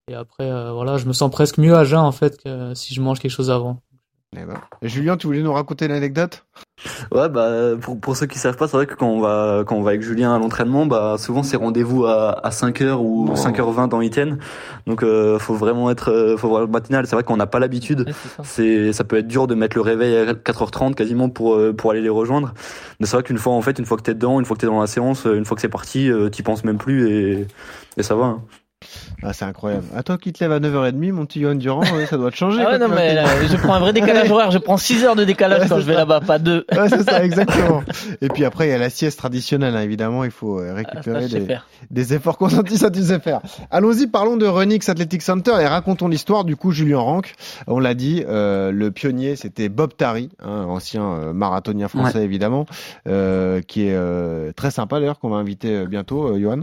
Et 0.09 0.15
après, 0.15 0.49
euh, 0.49 0.71
voilà, 0.73 0.97
je 0.97 1.07
me 1.07 1.13
sens 1.13 1.29
presque 1.33 1.59
mieux 1.59 1.75
à 1.75 1.83
jeun 1.83 1.99
en 1.99 2.13
fait 2.13 2.41
que 2.41 2.73
si 2.75 2.95
je 2.95 3.01
mange 3.01 3.19
quelque 3.19 3.33
chose 3.33 3.51
avant. 3.51 3.81
Eh 4.37 4.45
ben. 4.45 4.55
Et 4.83 4.89
Julien, 4.89 5.17
tu 5.17 5.27
voulais 5.27 5.43
nous 5.43 5.53
raconter 5.53 5.87
l'anecdote? 5.89 6.45
Ouais, 7.13 7.29
bah, 7.29 7.77
pour, 7.81 8.01
pour 8.01 8.17
ceux 8.17 8.27
qui 8.27 8.39
savent 8.39 8.57
pas, 8.57 8.67
c'est 8.67 8.77
vrai 8.77 8.87
que 8.87 8.95
quand 8.95 9.09
on 9.09 9.21
va, 9.21 9.63
quand 9.65 9.77
on 9.77 9.83
va 9.83 9.91
avec 9.91 10.03
Julien 10.03 10.35
à 10.35 10.39
l'entraînement, 10.39 10.87
bah, 10.87 11.17
souvent 11.19 11.43
c'est 11.45 11.57
rendez-vous 11.57 12.05
à, 12.05 12.33
à 12.45 12.51
5h 12.51 12.95
ou 12.99 13.33
5h20 13.35 13.89
dans 13.89 14.01
Iten. 14.01 14.39
Donc, 14.87 15.03
euh, 15.03 15.39
faut 15.39 15.55
vraiment 15.55 15.91
être, 15.91 16.11
euh, 16.11 16.37
faut 16.37 16.49
voir 16.49 16.63
le 16.63 16.67
matinal. 16.67 17.07
C'est 17.07 17.15
vrai 17.15 17.23
qu'on 17.23 17.37
n'a 17.37 17.47
pas 17.47 17.61
l'habitude. 17.61 18.01
Ouais, 18.07 18.13
c'est 18.13 18.29
ça. 18.29 18.43
C'est, 18.45 18.93
ça 18.93 19.05
peut 19.05 19.17
être 19.19 19.29
dur 19.29 19.47
de 19.47 19.55
mettre 19.55 19.77
le 19.77 19.83
réveil 19.83 20.17
à 20.17 20.33
4h30 20.35 20.95
quasiment 20.95 21.29
pour, 21.29 21.55
euh, 21.55 21.73
pour 21.73 21.93
aller 21.93 22.03
les 22.03 22.09
rejoindre. 22.09 22.53
Mais 22.99 23.07
c'est 23.07 23.17
vrai 23.17 23.23
qu'une 23.23 23.39
fois, 23.39 23.53
en 23.53 23.63
fait, 23.63 23.79
une 23.79 23.87
fois 23.87 23.97
que 23.97 24.03
t'es 24.03 24.15
dedans, 24.15 24.41
une 24.41 24.45
fois 24.47 24.57
que 24.57 24.61
t'es 24.61 24.67
dans 24.67 24.81
la 24.81 24.89
séance, 24.89 25.27
euh, 25.27 25.37
une 25.37 25.45
fois 25.45 25.55
que 25.55 25.61
c'est 25.61 25.69
parti, 25.69 26.11
euh, 26.11 26.29
t'y 26.29 26.43
penses 26.43 26.65
même 26.65 26.79
plus 26.79 27.09
et, 27.09 27.47
et 27.97 28.03
ça 28.03 28.17
va. 28.17 28.25
hein. 28.27 28.43
Ah, 29.23 29.33
c'est 29.33 29.45
incroyable. 29.45 29.85
À 29.95 30.03
toi 30.03 30.19
qui 30.19 30.33
te 30.33 30.43
lèves 30.43 30.53
à 30.53 30.61
9h30, 30.61 31.13
mon 31.13 31.27
petit 31.27 31.41
Johan 31.41 31.55
Durand, 31.55 31.83
ouais, 31.83 32.07
ça 32.07 32.17
doit 32.17 32.31
te 32.31 32.37
changer. 32.37 32.63
Ah 32.65 32.73
ouais, 32.73 32.79
non, 32.79 32.89
mais 32.89 33.19
euh, 33.19 33.49
je 33.49 33.57
prends 33.57 33.75
un 33.75 33.81
vrai 33.81 33.93
décalage 33.93 34.31
horaire. 34.31 34.51
Je 34.51 34.59
prends 34.59 34.77
6 34.77 35.05
heures 35.05 35.17
de 35.17 35.25
décalage 35.25 35.63
Ouais, 35.63 35.69
quand 35.69 35.81
je 35.81 35.87
vais 35.87 35.95
là-bas, 35.95 36.21
pas 36.21 36.39
deux. 36.39 36.65
Ouais, 36.73 36.89
c'est 36.89 37.03
ça, 37.03 37.25
exactement. 37.25 37.83
Et 38.21 38.29
puis 38.29 38.45
après, 38.45 38.67
il 38.67 38.71
y 38.71 38.75
a 38.75 38.79
la 38.79 38.91
sieste 38.91 39.19
traditionnelle, 39.19 39.77
hein, 39.77 39.83
évidemment. 39.83 40.25
Il 40.25 40.31
faut 40.31 40.59
euh, 40.61 40.75
Ah, 40.77 40.83
ça, 40.83 41.15
récupérer 41.15 41.61
des, 41.91 42.15
efforts 42.15 42.39
consentis, 42.39 42.79
ça 42.79 42.91
tu 42.91 43.03
sais 43.03 43.21
faire. 43.21 43.41
Allons-y, 43.71 44.07
parlons 44.07 44.37
de 44.37 44.47
Renix 44.47 44.89
Athletic 44.89 45.23
Center 45.23 45.55
et 45.61 45.67
racontons 45.67 46.09
l'histoire. 46.09 46.45
Du 46.45 46.57
coup, 46.57 46.73
Julien 46.73 46.99
Rank, 46.99 47.35
on 47.67 47.79
l'a 47.79 47.95
dit, 47.95 48.25
euh, 48.29 48.71
le 48.73 48.91
pionnier, 48.91 49.37
c'était 49.37 49.69
Bob 49.69 49.97
Tari, 49.97 50.31
hein, 50.43 50.65
ancien 50.69 51.03
euh, 51.05 51.33
marathonien 51.33 51.89
français 51.89 52.23
évidemment, 52.23 52.67
euh, 53.07 53.61
qui 53.61 53.87
est 53.89 53.95
euh, 53.95 54.53
très 54.53 54.71
sympa 54.71 54.99
d'ailleurs, 55.01 55.19
qu'on 55.19 55.31
va 55.31 55.37
inviter 55.37 55.77
euh, 55.77 55.87
bientôt, 55.87 56.29
euh, 56.29 56.41
Johan. 56.41 56.61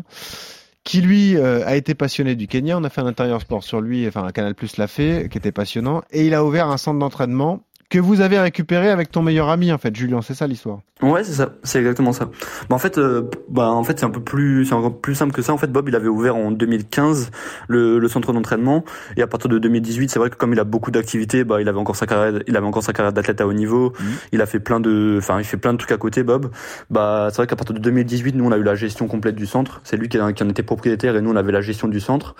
Qui 0.83 1.01
lui 1.01 1.37
euh, 1.37 1.65
a 1.65 1.75
été 1.75 1.93
passionné 1.93 2.35
du 2.35 2.47
Kenya. 2.47 2.77
On 2.77 2.83
a 2.83 2.89
fait 2.89 3.01
un 3.01 3.05
intérieur 3.05 3.41
sport 3.41 3.63
sur 3.63 3.81
lui, 3.81 4.07
enfin 4.07 4.23
un 4.23 4.31
Canal 4.31 4.55
Plus 4.55 4.77
l'a 4.77 4.87
fait, 4.87 5.29
qui 5.29 5.37
était 5.37 5.51
passionnant, 5.51 6.01
et 6.11 6.25
il 6.25 6.33
a 6.33 6.43
ouvert 6.43 6.69
un 6.69 6.77
centre 6.77 6.97
d'entraînement 6.97 7.63
que 7.91 7.99
vous 7.99 8.21
avez 8.21 8.39
récupéré 8.39 8.89
avec 8.89 9.11
ton 9.11 9.21
meilleur 9.21 9.49
ami 9.49 9.71
en 9.71 9.77
fait, 9.77 9.95
Julien. 9.95 10.21
C'est 10.23 10.33
ça 10.33 10.47
l'histoire. 10.47 10.79
Ouais, 11.03 11.23
c'est 11.23 11.33
ça, 11.33 11.53
c'est 11.63 11.79
exactement 11.79 12.13
ça. 12.13 12.29
Bah 12.69 12.75
en 12.75 12.79
fait, 12.79 12.97
euh, 12.97 13.23
bah 13.49 13.69
en 13.69 13.83
fait 13.83 13.99
c'est 13.99 14.05
un 14.05 14.09
peu 14.11 14.21
plus, 14.21 14.65
c'est 14.65 14.73
encore 14.73 14.99
plus 14.99 15.15
simple 15.15 15.33
que 15.33 15.41
ça. 15.41 15.51
En 15.53 15.57
fait, 15.57 15.67
Bob 15.71 15.89
il 15.89 15.95
avait 15.95 16.07
ouvert 16.07 16.35
en 16.35 16.51
2015 16.51 17.31
le, 17.67 17.99
le 17.99 18.07
centre 18.07 18.33
d'entraînement 18.33 18.83
et 19.17 19.21
à 19.21 19.27
partir 19.27 19.49
de 19.49 19.57
2018, 19.59 20.09
c'est 20.09 20.19
vrai 20.19 20.29
que 20.29 20.35
comme 20.35 20.53
il 20.53 20.59
a 20.59 20.63
beaucoup 20.63 20.89
d'activités, 20.91 21.43
bah 21.43 21.59
il 21.61 21.67
avait 21.67 21.79
encore 21.79 21.95
sa 21.95 22.05
carrière, 22.07 22.41
il 22.47 22.55
avait 22.55 22.65
encore 22.67 22.83
sa 22.83 22.93
carrière 22.93 23.13
d'athlète 23.13 23.41
à 23.41 23.47
haut 23.47 23.53
niveau. 23.53 23.93
Il 24.31 24.41
a 24.41 24.45
fait 24.45 24.59
plein 24.59 24.79
de, 24.79 25.15
enfin 25.17 25.39
il 25.39 25.43
fait 25.43 25.57
plein 25.57 25.73
de 25.73 25.77
trucs 25.77 25.91
à 25.91 25.97
côté, 25.97 26.23
Bob. 26.23 26.51
Bah 26.89 27.27
c'est 27.31 27.37
vrai 27.37 27.47
qu'à 27.47 27.55
partir 27.55 27.73
de 27.75 27.79
2018, 27.79 28.35
nous 28.35 28.45
on 28.45 28.51
a 28.51 28.57
eu 28.57 28.63
la 28.63 28.75
gestion 28.75 29.07
complète 29.07 29.35
du 29.35 29.45
centre. 29.47 29.81
C'est 29.83 29.97
lui 29.97 30.07
qui, 30.07 30.19
en 30.21 30.29
était 30.29 30.63
propriétaire 30.63 31.15
et 31.17 31.21
nous 31.21 31.31
on 31.31 31.35
avait 31.35 31.51
la 31.51 31.61
gestion 31.61 31.87
du 31.87 31.99
centre. 31.99 32.35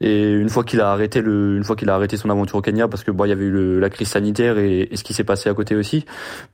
Et 0.00 0.32
une 0.32 0.48
fois 0.48 0.64
qu'il 0.64 0.80
a 0.80 0.90
arrêté 0.90 1.20
le, 1.20 1.56
une 1.56 1.64
fois 1.64 1.76
qu'il 1.76 1.90
a 1.90 1.94
arrêté 1.94 2.16
son 2.16 2.30
aventure 2.30 2.56
au 2.56 2.62
Kenya 2.62 2.88
parce 2.88 3.04
que 3.04 3.10
bah 3.10 3.26
il 3.26 3.30
y 3.30 3.32
avait 3.32 3.44
eu 3.44 3.50
le- 3.50 3.78
la 3.78 3.90
crise 3.90 4.08
sanitaire 4.08 4.58
et, 4.58 4.88
et 4.90 4.95
ce 4.96 5.04
qui 5.04 5.14
s'est 5.14 5.24
passé 5.24 5.48
à 5.48 5.54
côté 5.54 5.76
aussi, 5.76 6.04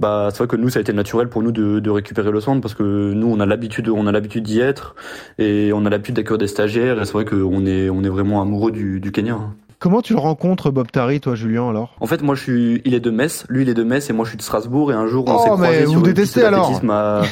bah 0.00 0.28
c'est 0.30 0.38
vrai 0.38 0.46
que 0.46 0.56
nous 0.56 0.68
ça 0.68 0.78
a 0.78 0.82
été 0.82 0.92
naturel 0.92 1.28
pour 1.28 1.42
nous 1.42 1.52
de, 1.52 1.78
de 1.80 1.90
récupérer 1.90 2.30
le 2.30 2.40
centre 2.40 2.60
parce 2.60 2.74
que 2.74 2.82
nous 3.12 3.26
on 3.28 3.40
a 3.40 3.46
l'habitude 3.46 3.88
on 3.88 4.06
a 4.06 4.12
l'habitude 4.12 4.44
d'y 4.44 4.60
être 4.60 4.94
et 5.38 5.72
on 5.74 5.84
a 5.86 5.90
l'habitude 5.90 6.16
d'accueillir 6.16 6.38
des 6.38 6.46
stagiaires 6.46 7.00
et 7.00 7.04
c'est 7.04 7.12
vrai 7.12 7.24
qu'on 7.24 7.64
est 7.66 7.88
on 7.90 8.02
est 8.04 8.08
vraiment 8.08 8.42
amoureux 8.42 8.72
du, 8.72 9.00
du 9.00 9.12
Kenya. 9.12 9.34
hein. 9.34 9.54
Comment 9.78 10.00
tu 10.00 10.12
le 10.12 10.20
rencontres, 10.20 10.70
Bob 10.70 10.92
Tari, 10.92 11.18
toi, 11.20 11.34
Julien, 11.34 11.68
alors? 11.68 11.96
En 12.00 12.06
fait 12.06 12.22
moi 12.22 12.34
je 12.36 12.42
suis 12.42 12.82
il 12.84 12.94
est 12.94 13.00
de 13.00 13.10
Metz, 13.10 13.44
lui 13.48 13.62
il 13.62 13.68
est 13.68 13.74
de 13.74 13.82
Metz 13.82 14.08
et 14.10 14.12
moi 14.12 14.24
je 14.24 14.30
suis 14.30 14.38
de 14.38 14.42
Strasbourg 14.42 14.92
et 14.92 14.94
un 14.94 15.06
jour 15.06 15.24
on 15.26 15.34
Oh, 15.34 15.38
s'est 15.42 15.48
croisés 15.50 15.84
vous 15.86 15.90
sur 15.92 15.98
une 16.00 16.04
détestez 16.06 16.40
piste 16.40 16.46
alors 16.46 16.60
d'athlétisme 16.68 16.90
à- 16.90 17.22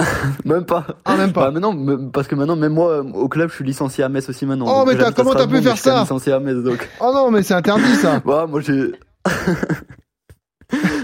même 0.44 0.64
pas. 0.64 0.86
Ah, 1.04 1.16
même 1.16 1.32
pas. 1.32 1.50
Bah, 1.50 1.60
parce 2.12 2.28
que 2.28 2.36
maintenant, 2.36 2.54
même 2.54 2.72
moi, 2.72 3.00
au 3.00 3.28
club, 3.28 3.50
je 3.50 3.56
suis 3.56 3.64
licencié 3.64 4.04
à 4.04 4.08
Metz 4.08 4.28
aussi 4.28 4.46
maintenant. 4.46 4.66
Oh, 4.68 4.84
mais 4.86 4.94
comment 5.16 5.32
t'as 5.34 5.48
pu 5.48 5.60
faire 5.60 5.76
ça? 5.76 6.02
Licencié 6.02 6.32
à 6.32 6.38
Metz, 6.38 6.58
donc. 6.62 6.88
Oh 7.00 7.10
non, 7.12 7.32
mais 7.32 7.42
c'est 7.42 7.54
interdit 7.54 7.96
ça. 7.96 8.22
Ouais, 8.24 8.46
moi 8.48 8.60
j'ai. 8.60 8.92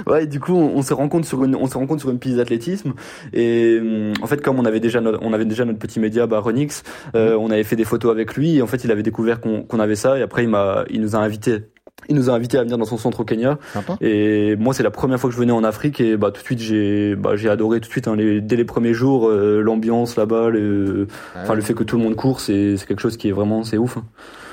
ouais, 0.07 0.27
du 0.27 0.41
coup, 0.41 0.55
on, 0.55 0.83
se 0.83 0.95
rencontre 0.95 1.27
sur 1.27 1.45
une, 1.45 1.55
on 1.55 1.67
se 1.67 1.77
rencontre 1.77 2.01
sur 2.01 2.11
une 2.11 2.19
piste 2.19 2.37
d'athlétisme. 2.37 2.95
Et 3.33 3.81
en 4.23 4.27
fait, 4.27 4.41
comme 4.41 4.59
on 4.59 4.65
avait 4.65 4.81
déjà 4.81 5.01
notre, 5.01 5.19
on 5.23 5.33
avait 5.33 5.45
déjà 5.45 5.65
notre 5.65 5.79
petit 5.79 6.01
média, 6.01 6.27
bah, 6.27 6.41
Renix, 6.41 6.83
euh, 7.15 7.37
on 7.39 7.51
avait 7.51 7.65
fait 7.65 7.77
des 7.77 7.85
photos 7.85 8.11
avec 8.11 8.35
lui. 8.35 8.57
Et 8.57 8.63
en 8.63 8.67
fait, 8.67 8.85
il 8.85 8.91
avait 8.91 9.03
découvert 9.03 9.41
qu'on 9.41 9.81
avait 9.81 9.97
ça. 9.97 10.19
Et 10.19 10.23
après, 10.23 10.45
il 10.45 10.49
m'a, 10.49 10.85
il 10.91 11.01
nous 11.01 11.17
a 11.17 11.19
invités 11.19 11.65
il 12.09 12.17
nous 12.17 12.29
a 12.31 12.33
invités 12.35 12.59
à 12.59 12.63
venir 12.63 12.79
dans 12.79 12.85
son 12.85 12.99
centre 12.99 13.21
au 13.21 13.25
Kenya. 13.25 13.59
Et 14.01 14.57
moi, 14.57 14.75
c'est 14.75 14.83
la 14.83 14.91
première 14.91 15.19
fois 15.19 15.31
que 15.31 15.35
je 15.35 15.41
venais 15.41 15.53
en 15.53 15.65
Afrique 15.65 16.01
et 16.01 16.17
bah 16.17 16.31
tout 16.31 16.41
de 16.41 16.47
suite 16.47 16.59
j'ai 16.59 17.17
bah, 17.17 17.37
j'ai 17.37 17.49
adoré 17.49 17.81
tout 17.81 17.89
de 17.89 17.93
suite 17.93 18.09
hein, 18.09 18.17
les, 18.17 18.41
dès 18.41 18.57
les 18.57 18.65
premiers 18.65 18.95
jours 18.95 19.29
euh, 19.29 19.61
l'ambiance 19.61 20.17
là-bas, 20.17 20.51
le, 20.51 21.07
enfin 21.37 21.55
le 21.55 21.63
fait 21.63 21.75
que 21.75 21.85
tout 21.85 21.97
le 21.97 22.03
monde 22.03 22.17
court, 22.17 22.41
c'est 22.41 22.77
c'est 22.77 22.87
quelque 22.87 23.01
chose 23.01 23.17
qui 23.17 23.29
est 23.29 23.33
vraiment 23.33 23.65
c'est 23.65 23.79
ouf. 23.79 23.97
Hein. 23.97 24.05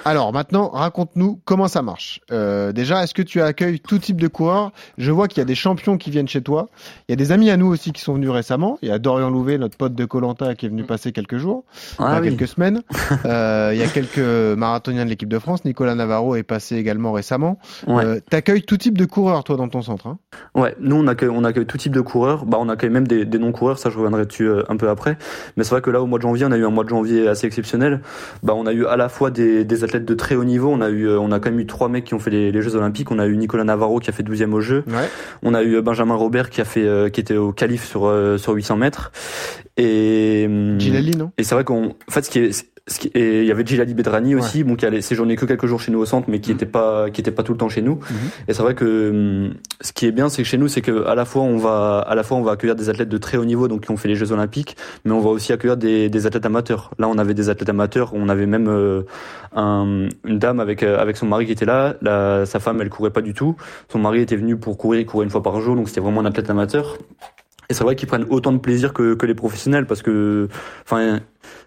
Alors 0.05 0.33
maintenant, 0.33 0.69
raconte-nous 0.69 1.39
comment 1.45 1.67
ça 1.67 1.81
marche. 1.81 2.21
Euh, 2.31 2.71
déjà, 2.71 3.03
est-ce 3.03 3.13
que 3.13 3.21
tu 3.21 3.41
accueilles 3.41 3.79
tout 3.79 3.99
type 3.99 4.19
de 4.19 4.27
coureurs? 4.27 4.71
Je 4.97 5.11
vois 5.11 5.27
qu'il 5.27 5.39
y 5.39 5.41
a 5.41 5.45
des 5.45 5.55
champions 5.55 5.97
qui 5.97 6.09
viennent 6.09 6.27
chez 6.27 6.41
toi. 6.41 6.69
Il 7.07 7.11
y 7.11 7.13
a 7.13 7.15
des 7.15 7.31
amis 7.31 7.49
à 7.49 7.57
nous 7.57 7.67
aussi 7.67 7.91
qui 7.91 8.01
sont 8.01 8.13
venus 8.13 8.29
récemment. 8.29 8.77
Il 8.81 8.89
y 8.89 8.91
a 8.91 8.99
Dorian 8.99 9.29
Louvet, 9.29 9.57
notre 9.57 9.77
pote 9.77 9.93
de 9.93 10.05
Colanta, 10.05 10.55
qui 10.55 10.65
est 10.65 10.69
venu 10.69 10.83
passer 10.83 11.11
quelques 11.11 11.37
jours, 11.37 11.63
ah, 11.99 12.19
quelques 12.21 12.47
semaines. 12.47 12.81
Euh, 13.25 13.71
il 13.73 13.79
y 13.79 13.83
a 13.83 13.87
quelques 13.87 14.57
marathoniens 14.57 15.05
de 15.05 15.09
l'équipe 15.09 15.29
de 15.29 15.37
France. 15.37 15.63
Nicolas 15.65 15.95
Navarro 15.95 16.35
est 16.35 16.43
passé 16.43 16.75
également 16.77 17.11
récemment. 17.11 17.59
Ouais. 17.85 18.03
Euh, 18.03 18.19
T'accueilles 18.29 18.63
tout 18.63 18.77
type 18.77 18.97
de 18.97 19.05
coureurs, 19.05 19.43
toi, 19.43 19.57
dans 19.57 19.67
ton 19.67 19.81
centre. 19.81 20.07
Hein? 20.07 20.17
Ouais, 20.55 20.75
nous 20.79 20.95
on 20.95 21.07
accueille, 21.07 21.29
on 21.29 21.43
accueille 21.43 21.65
tout 21.65 21.77
type 21.77 21.93
de 21.93 22.01
coureurs. 22.01 22.45
Bah, 22.45 22.57
on 22.59 22.69
accueille 22.69 22.89
même 22.89 23.07
des, 23.07 23.25
des 23.25 23.37
non-coureurs. 23.37 23.77
Ça, 23.77 23.89
je 23.89 23.97
reviendrai 23.97 24.25
dessus 24.25 24.47
euh, 24.47 24.63
un 24.69 24.77
peu 24.77 24.89
après. 24.89 25.17
Mais 25.55 25.63
c'est 25.63 25.71
vrai 25.71 25.81
que 25.81 25.89
là, 25.89 26.01
au 26.01 26.07
mois 26.07 26.19
de 26.19 26.23
janvier, 26.23 26.45
on 26.45 26.51
a 26.51 26.57
eu 26.57 26.65
un 26.65 26.69
mois 26.69 26.83
de 26.83 26.89
janvier 26.89 27.27
assez 27.27 27.45
exceptionnel. 27.45 28.01
Bah, 28.43 28.53
on 28.55 28.65
a 28.65 28.73
eu 28.73 28.85
à 28.85 28.95
la 28.95 29.09
fois 29.09 29.29
des, 29.29 29.65
des 29.65 29.83
athlètes 29.83 29.90
de 29.99 30.13
très 30.13 30.35
haut 30.35 30.43
niveau 30.43 30.69
on 30.69 30.81
a 30.81 30.89
eu, 30.89 31.07
euh, 31.07 31.19
on 31.19 31.31
a 31.31 31.39
quand 31.39 31.49
même 31.51 31.59
eu 31.59 31.65
trois 31.65 31.89
mecs 31.89 32.05
qui 32.05 32.13
ont 32.13 32.19
fait 32.19 32.29
les, 32.29 32.61
Jeux 32.61 32.75
Olympiques. 32.75 33.11
On 33.11 33.19
a 33.19 33.25
eu 33.25 33.35
Nicolas 33.37 33.63
Navarro 33.63 33.99
qui 33.99 34.09
a 34.09 34.13
fait 34.13 34.23
12e 34.23 34.53
au 34.53 34.61
jeu. 34.61 34.83
On 35.43 35.53
a 35.53 35.63
eu 35.63 35.75
euh, 35.75 35.81
Benjamin 35.81 36.15
Robert 36.15 36.49
qui 36.49 36.61
a 36.61 36.65
fait, 36.65 36.85
euh, 36.85 37.09
qui 37.09 37.19
était 37.19 37.37
au 37.37 37.51
qualif 37.51 37.85
sur 37.85 38.11
sur 38.37 38.53
800 38.53 38.77
mètres. 38.77 39.11
Et 39.77 40.47
Gilali, 40.77 41.11
non? 41.17 41.31
Et 41.37 41.43
c'est 41.43 41.55
vrai 41.55 41.63
qu'on, 41.63 41.95
en 42.07 42.11
fait, 42.11 42.23
ce 42.23 42.29
qui 42.29 42.39
est 42.39 42.70
et 43.13 43.41
il 43.41 43.45
y 43.45 43.51
avait 43.51 43.65
Gilali 43.65 43.93
Bedrani 43.93 44.35
aussi, 44.35 44.63
bon, 44.63 44.75
qui 44.75 44.85
allait 44.85 45.01
séjourner 45.01 45.35
que 45.35 45.45
quelques 45.45 45.67
jours 45.67 45.79
chez 45.79 45.91
nous 45.91 45.99
au 45.99 46.05
centre, 46.05 46.29
mais 46.29 46.39
qui 46.39 46.51
était 46.51 46.65
pas, 46.65 47.09
qui 47.11 47.21
était 47.21 47.31
pas 47.31 47.43
tout 47.43 47.51
le 47.51 47.57
temps 47.57 47.69
chez 47.69 47.81
nous. 47.81 47.95
Mhm. 47.95 48.17
Et 48.47 48.53
c'est 48.53 48.63
vrai 48.63 48.73
que 48.73 49.09
hum, 49.11 49.53
ce 49.81 49.93
qui 49.93 50.07
est 50.07 50.11
bien, 50.11 50.29
c'est 50.29 50.41
que 50.41 50.47
chez 50.47 50.57
nous, 50.57 50.67
c'est 50.67 50.81
que 50.81 51.05
à 51.05 51.13
la 51.13 51.25
fois 51.25 51.43
on 51.43 51.57
va, 51.57 51.99
à 51.99 52.15
la 52.15 52.23
fois 52.23 52.37
on 52.37 52.41
va 52.41 52.53
accueillir 52.53 52.75
des 52.75 52.89
athlètes 52.89 53.09
de 53.09 53.17
très 53.17 53.37
haut 53.37 53.45
niveau, 53.45 53.67
donc 53.67 53.85
qui 53.85 53.91
ont 53.91 53.97
fait 53.97 54.07
les 54.07 54.15
Jeux 54.15 54.31
Olympiques, 54.31 54.75
mais 55.05 55.11
on 55.11 55.19
va 55.19 55.29
aussi 55.29 55.53
accueillir 55.53 55.77
des, 55.77 56.09
des 56.09 56.25
athlètes 56.25 56.45
amateurs. 56.45 56.91
Là, 56.97 57.07
on 57.07 57.17
avait 57.17 57.35
des 57.35 57.49
athlètes 57.49 57.69
amateurs, 57.69 58.11
on 58.13 58.29
avait 58.29 58.47
même 58.47 58.67
euh, 58.67 59.03
un, 59.55 60.07
une 60.25 60.39
dame 60.39 60.59
avec 60.59 60.81
euh, 60.81 60.99
avec 60.99 61.17
son 61.17 61.27
mari 61.27 61.45
qui 61.45 61.51
était 61.51 61.65
là. 61.65 61.95
La, 62.01 62.45
sa 62.45 62.59
femme, 62.59 62.81
elle 62.81 62.89
courait 62.89 63.11
pas 63.11 63.21
du 63.21 63.33
tout. 63.33 63.55
Son 63.89 63.99
mari 63.99 64.21
était 64.21 64.35
venu 64.35 64.57
pour 64.57 64.77
courir, 64.77 65.01
il 65.01 65.05
courait 65.05 65.25
une 65.25 65.31
fois 65.31 65.43
par 65.43 65.61
jour, 65.61 65.75
donc 65.75 65.87
c'était 65.87 66.01
vraiment 66.01 66.21
un 66.21 66.25
athlète 66.25 66.49
amateur. 66.49 66.97
Et 67.69 67.73
c'est 67.73 67.85
vrai 67.85 67.95
qu'ils 67.95 68.09
prennent 68.09 68.25
autant 68.29 68.51
de 68.51 68.57
plaisir 68.57 68.91
que, 68.91 69.13
que 69.13 69.25
les 69.25 69.33
professionnels 69.33 69.85
parce 69.85 70.01
que, 70.01 70.49
enfin, 70.83 71.21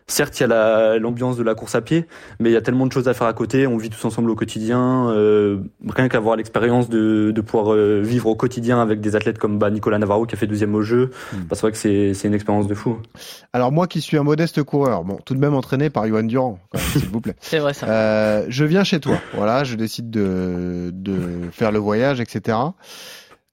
certes, 0.07 0.39
il 0.39 0.49
y 0.49 0.53
a 0.53 0.99
l'ambiance 0.99 1.37
de 1.37 1.43
la 1.43 1.55
course 1.55 1.75
à 1.75 1.81
pied, 1.81 2.07
mais 2.41 2.51
il 2.51 2.53
y 2.53 2.57
a 2.57 2.61
tellement 2.61 2.87
de 2.87 2.93
choses 2.93 3.09
à 3.09 3.15
faire 3.15 3.27
à 3.27 3.33
côté. 3.33 3.67
On 3.67 3.77
vit 3.77 3.91
tous 3.91 4.05
ensemble 4.05 4.31
au 4.31 4.35
quotidien. 4.35 5.11
Euh, 5.11 5.59
rien 5.89 6.09
qu'avoir 6.09 6.37
l'expérience 6.37 6.89
de, 6.89 7.33
de 7.35 7.41
pouvoir 7.41 7.75
euh, 7.75 8.01
vivre 8.03 8.29
au 8.29 8.35
quotidien 8.35 8.81
avec 8.81 9.01
des 9.01 9.17
athlètes 9.17 9.39
comme 9.39 9.59
bah, 9.59 9.71
Nicolas 9.71 9.99
Navarro 9.99 10.27
qui 10.27 10.35
a 10.35 10.39
fait 10.39 10.47
deuxième 10.47 10.75
au 10.75 10.83
jeu, 10.83 11.11
mm. 11.33 11.37
bah, 11.43 11.57
c'est 11.57 11.61
vrai 11.63 11.73
que 11.73 11.79
c'est 11.79 12.27
une 12.27 12.35
expérience 12.35 12.67
de 12.67 12.75
fou. 12.75 12.99
Alors 13.53 13.73
moi 13.73 13.87
qui 13.87 14.01
suis 14.01 14.17
un 14.17 14.23
modeste 14.23 14.63
coureur, 14.63 15.05
bon, 15.05 15.19
tout 15.25 15.35
de 15.35 15.41
même 15.41 15.55
entraîné 15.55 15.91
par 15.91 16.07
Johan 16.07 16.25
Durand, 16.25 16.59
s'il 16.75 17.09
vous 17.09 17.21
plaît. 17.21 17.37
c'est 17.41 17.59
vrai 17.59 17.75
ça. 17.75 17.89
Euh, 17.89 18.47
je 18.49 18.65
viens 18.65 18.85
chez 18.85 19.01
toi, 19.01 19.19
voilà, 19.35 19.65
je 19.65 19.77
décide 19.77 20.11
de, 20.11 20.91
de 20.93 21.15
faire 21.53 21.73
le 21.73 21.79
voyage, 21.79 22.21
etc. 22.21 22.57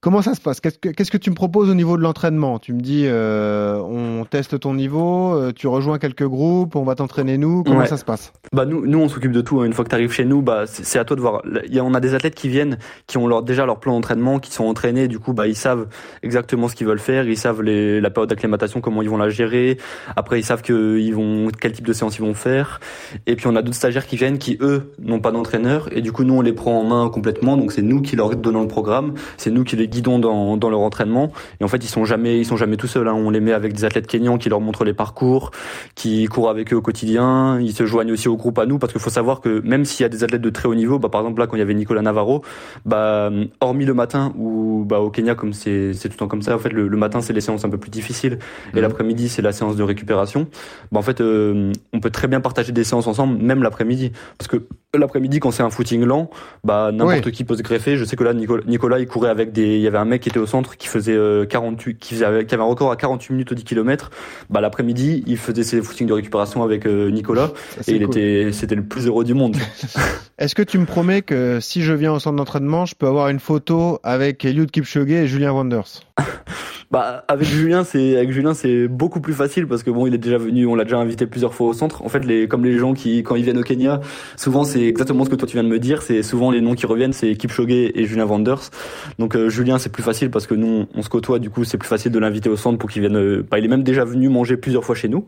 Comment 0.01 0.23
ça 0.23 0.33
se 0.33 0.41
passe? 0.41 0.59
Qu'est-ce 0.59 1.11
que, 1.11 1.17
tu 1.17 1.29
me 1.29 1.35
proposes 1.35 1.69
au 1.69 1.75
niveau 1.75 1.95
de 1.95 2.01
l'entraînement? 2.01 2.57
Tu 2.57 2.73
me 2.73 2.79
dis, 2.79 3.03
euh, 3.05 3.77
on 3.77 4.25
teste 4.25 4.59
ton 4.59 4.73
niveau, 4.73 5.35
euh, 5.35 5.51
tu 5.55 5.67
rejoins 5.67 5.99
quelques 5.99 6.25
groupes, 6.25 6.75
on 6.75 6.81
va 6.81 6.95
t'entraîner 6.95 7.37
nous. 7.37 7.61
Comment 7.63 7.85
ça 7.85 7.97
se 7.97 8.03
passe? 8.03 8.33
Bah 8.51 8.65
nous, 8.65 8.83
nous 8.87 8.97
on 8.97 9.07
s'occupe 9.07 9.31
de 9.31 9.41
tout. 9.41 9.61
Hein. 9.61 9.65
Une 9.65 9.73
fois 9.73 9.85
que 9.85 9.89
tu 9.89 9.95
arrives 9.95 10.11
chez 10.11 10.25
nous, 10.25 10.41
bah 10.41 10.63
c'est, 10.65 10.97
à 10.97 11.05
toi 11.05 11.15
de 11.15 11.21
voir. 11.21 11.43
Il 11.67 11.75
y 11.75 11.77
a, 11.77 11.83
on 11.83 11.93
a 11.93 11.99
des 11.99 12.15
athlètes 12.15 12.33
qui 12.33 12.49
viennent, 12.49 12.79
qui 13.05 13.19
ont 13.19 13.27
leur, 13.27 13.43
déjà 13.43 13.67
leur 13.67 13.79
plan 13.79 13.93
d'entraînement, 13.93 14.39
qui 14.39 14.51
sont 14.51 14.63
entraînés. 14.63 15.07
Du 15.07 15.19
coup, 15.19 15.33
bah 15.33 15.45
ils 15.45 15.55
savent 15.55 15.87
exactement 16.23 16.67
ce 16.67 16.73
qu'ils 16.73 16.87
veulent 16.87 16.97
faire. 16.97 17.27
Ils 17.27 17.37
savent 17.37 17.61
les, 17.61 18.01
la 18.01 18.09
période 18.09 18.29
d'acclimatation, 18.29 18.81
comment 18.81 19.03
ils 19.03 19.09
vont 19.09 19.17
la 19.17 19.29
gérer. 19.29 19.77
Après, 20.15 20.39
ils 20.39 20.43
savent 20.43 20.63
que 20.63 20.97
ils 20.97 21.13
vont 21.13 21.49
quel 21.61 21.73
type 21.73 21.85
de 21.85 21.93
séance 21.93 22.17
ils 22.17 22.23
vont 22.23 22.33
faire. 22.33 22.79
Et 23.27 23.35
puis 23.35 23.45
on 23.45 23.55
a 23.55 23.61
d'autres 23.61 23.77
stagiaires 23.77 24.07
qui 24.07 24.17
viennent, 24.17 24.39
qui 24.39 24.57
eux 24.61 24.93
n'ont 24.97 25.19
pas 25.19 25.31
d'entraîneur. 25.31 25.95
Et 25.95 26.01
du 26.01 26.11
coup, 26.11 26.23
nous 26.23 26.33
on 26.33 26.41
les 26.41 26.53
prend 26.53 26.79
en 26.79 26.83
main 26.83 27.07
complètement. 27.09 27.55
Donc 27.55 27.71
c'est 27.71 27.83
nous 27.83 28.01
qui 28.01 28.15
leur 28.15 28.35
donnons 28.35 28.61
le 28.63 28.67
programme. 28.67 29.13
C'est 29.37 29.51
nous 29.51 29.63
qui 29.63 29.75
les 29.75 29.90
guidons 29.91 30.17
dans, 30.17 30.57
dans 30.57 30.69
leur 30.69 30.79
entraînement. 30.79 31.31
Et 31.59 31.63
en 31.63 31.67
fait, 31.67 31.83
ils 31.83 31.89
sont 31.89 32.05
jamais, 32.05 32.39
ils 32.39 32.45
sont 32.45 32.57
jamais 32.57 32.77
tout 32.77 32.87
seuls. 32.87 33.07
Hein. 33.07 33.13
On 33.13 33.29
les 33.29 33.39
met 33.39 33.53
avec 33.53 33.73
des 33.73 33.85
athlètes 33.85 34.07
kenyans 34.07 34.37
qui 34.37 34.49
leur 34.49 34.61
montrent 34.61 34.83
les 34.83 34.93
parcours, 34.93 35.51
qui 35.93 36.25
courent 36.25 36.49
avec 36.49 36.73
eux 36.73 36.77
au 36.77 36.81
quotidien. 36.81 37.59
Ils 37.59 37.73
se 37.73 37.85
joignent 37.85 38.11
aussi 38.11 38.27
au 38.27 38.37
groupe 38.37 38.57
à 38.57 38.65
nous 38.65 38.79
parce 38.79 38.91
qu'il 38.91 39.01
faut 39.01 39.09
savoir 39.11 39.41
que 39.41 39.61
même 39.63 39.85
s'il 39.85 40.03
y 40.03 40.05
a 40.05 40.09
des 40.09 40.23
athlètes 40.23 40.41
de 40.41 40.49
très 40.49 40.67
haut 40.67 40.75
niveau, 40.75 40.97
bah, 40.97 41.09
par 41.09 41.21
exemple 41.21 41.39
là 41.39 41.47
quand 41.47 41.55
il 41.55 41.59
y 41.59 41.63
avait 41.63 41.73
Nicolas 41.73 42.01
Navarro, 42.01 42.41
bah, 42.85 43.29
hormis 43.59 43.85
le 43.85 43.93
matin 43.93 44.33
ou 44.37 44.85
bah, 44.87 44.99
au 44.99 45.11
Kenya 45.11 45.35
comme 45.35 45.53
c'est 45.53 45.91
tout 46.01 46.07
le 46.09 46.15
temps 46.15 46.27
comme 46.27 46.41
ça. 46.41 46.55
En 46.55 46.59
fait, 46.59 46.73
le, 46.73 46.89
matin 46.89 47.21
c'est 47.21 47.33
les 47.33 47.41
séances 47.41 47.65
un 47.65 47.69
peu 47.69 47.77
plus 47.77 47.91
difficiles 47.91 48.39
et 48.73 48.77
mmh. 48.77 48.81
l'après-midi 48.81 49.29
c'est 49.29 49.41
la 49.41 49.51
séance 49.51 49.75
de 49.75 49.83
récupération. 49.83 50.47
Bah, 50.91 50.99
en 50.99 51.03
fait, 51.03 51.21
euh, 51.21 51.71
on 51.93 51.99
peut 51.99 52.09
très 52.09 52.27
bien 52.27 52.41
partager 52.41 52.71
des 52.71 52.83
séances 52.83 53.07
ensemble, 53.07 53.41
même 53.41 53.63
l'après-midi, 53.63 54.11
parce 54.37 54.47
que 54.47 54.57
l'après-midi 54.97 55.39
quand 55.39 55.51
c'est 55.51 55.63
un 55.63 55.69
footing 55.69 56.03
lent, 56.03 56.29
bah 56.63 56.91
n'importe 56.91 57.31
qui 57.31 57.43
peut 57.43 57.55
se 57.55 57.61
greffer. 57.61 57.97
Je 57.97 58.05
sais 58.05 58.15
que 58.15 58.23
là 58.23 58.33
Nicolas, 58.33 58.63
Nicolas 58.65 58.99
il 58.99 59.07
courait 59.07 59.29
avec 59.29 59.51
des, 59.51 59.80
il 59.81 59.83
y 59.83 59.87
avait 59.87 59.97
un 59.97 60.05
mec 60.05 60.21
qui 60.21 60.29
était 60.29 60.39
au 60.39 60.45
centre 60.45 60.77
qui 60.77 60.87
faisait 60.87 61.17
48, 61.49 61.91
euh, 61.91 61.97
qui, 61.99 62.13
faisait, 62.13 62.45
qui 62.45 62.53
avait 62.53 62.63
un 62.63 62.67
record 62.67 62.91
à 62.91 62.95
48 62.95 63.33
minutes 63.33 63.51
au 63.51 63.55
10 63.55 63.63
km. 63.63 64.11
Bah 64.49 64.61
l'après-midi 64.61 65.23
il 65.27 65.37
faisait 65.37 65.63
ses 65.63 65.81
footings 65.81 66.07
de 66.07 66.13
récupération 66.13 66.63
avec 66.63 66.85
euh, 66.85 67.09
Nicolas 67.09 67.51
et 67.87 67.93
il 67.93 68.03
était, 68.03 68.51
c'était 68.51 68.75
le 68.75 68.83
plus 68.83 69.07
heureux 69.07 69.23
du 69.23 69.33
monde. 69.33 69.57
Est-ce 70.37 70.55
que 70.55 70.61
tu 70.61 70.77
me 70.77 70.85
promets 70.85 71.21
que 71.21 71.59
si 71.59 71.81
je 71.81 71.93
viens 71.93 72.13
au 72.13 72.19
centre 72.19 72.37
d'entraînement, 72.37 72.85
je 72.85 72.95
peux 72.95 73.07
avoir 73.07 73.29
une 73.29 73.39
photo 73.39 73.99
avec 74.03 74.45
Eliud 74.45 74.71
Kipchoge 74.71 75.11
et 75.11 75.27
Julien 75.27 75.51
Wanders? 75.51 76.01
Bah 76.91 77.23
avec 77.29 77.47
Julien 77.47 77.85
c'est 77.85 78.17
avec 78.17 78.31
Julien 78.31 78.53
c'est 78.53 78.89
beaucoup 78.89 79.21
plus 79.21 79.33
facile 79.33 79.65
parce 79.65 79.81
que 79.81 79.89
bon 79.89 80.07
il 80.07 80.13
est 80.13 80.17
déjà 80.17 80.37
venu 80.37 80.67
on 80.67 80.75
l'a 80.75 80.83
déjà 80.83 80.97
invité 80.97 81.25
plusieurs 81.25 81.53
fois 81.53 81.67
au 81.67 81.73
centre. 81.73 82.03
En 82.03 82.09
fait 82.09 82.25
les 82.25 82.49
comme 82.49 82.65
les 82.65 82.77
gens 82.77 82.93
qui 82.93 83.23
quand 83.23 83.35
ils 83.35 83.45
viennent 83.45 83.59
au 83.59 83.63
Kenya 83.63 84.01
souvent 84.35 84.65
c'est 84.65 84.81
exactement 84.81 85.23
ce 85.23 85.29
que 85.29 85.35
toi 85.35 85.47
tu 85.47 85.53
viens 85.53 85.63
de 85.63 85.69
me 85.69 85.79
dire. 85.79 86.01
C'est 86.01 86.21
souvent 86.21 86.51
les 86.51 86.59
noms 86.59 86.75
qui 86.75 86.85
reviennent 86.85 87.13
c'est 87.13 87.33
Kipchoge 87.37 87.71
et 87.71 88.05
Julien 88.05 88.25
Wanders. 88.25 88.71
Donc 89.19 89.37
euh, 89.37 89.47
Julien 89.47 89.79
c'est 89.79 89.89
plus 89.91 90.03
facile 90.03 90.31
parce 90.31 90.47
que 90.47 90.53
nous 90.53 90.85
on 90.93 91.01
se 91.01 91.07
côtoie. 91.07 91.39
Du 91.39 91.49
coup 91.49 91.63
c'est 91.63 91.77
plus 91.77 91.87
facile 91.87 92.11
de 92.11 92.19
l'inviter 92.19 92.49
au 92.49 92.57
centre 92.57 92.77
pour 92.77 92.89
qu'il 92.89 93.01
vienne 93.01 93.15
euh, 93.15 93.47
bah, 93.49 93.57
il 93.57 93.63
est 93.63 93.69
même 93.69 93.83
déjà 93.83 94.03
venu 94.03 94.27
manger 94.27 94.57
plusieurs 94.57 94.83
fois 94.83 94.93
chez 94.93 95.07
nous 95.07 95.25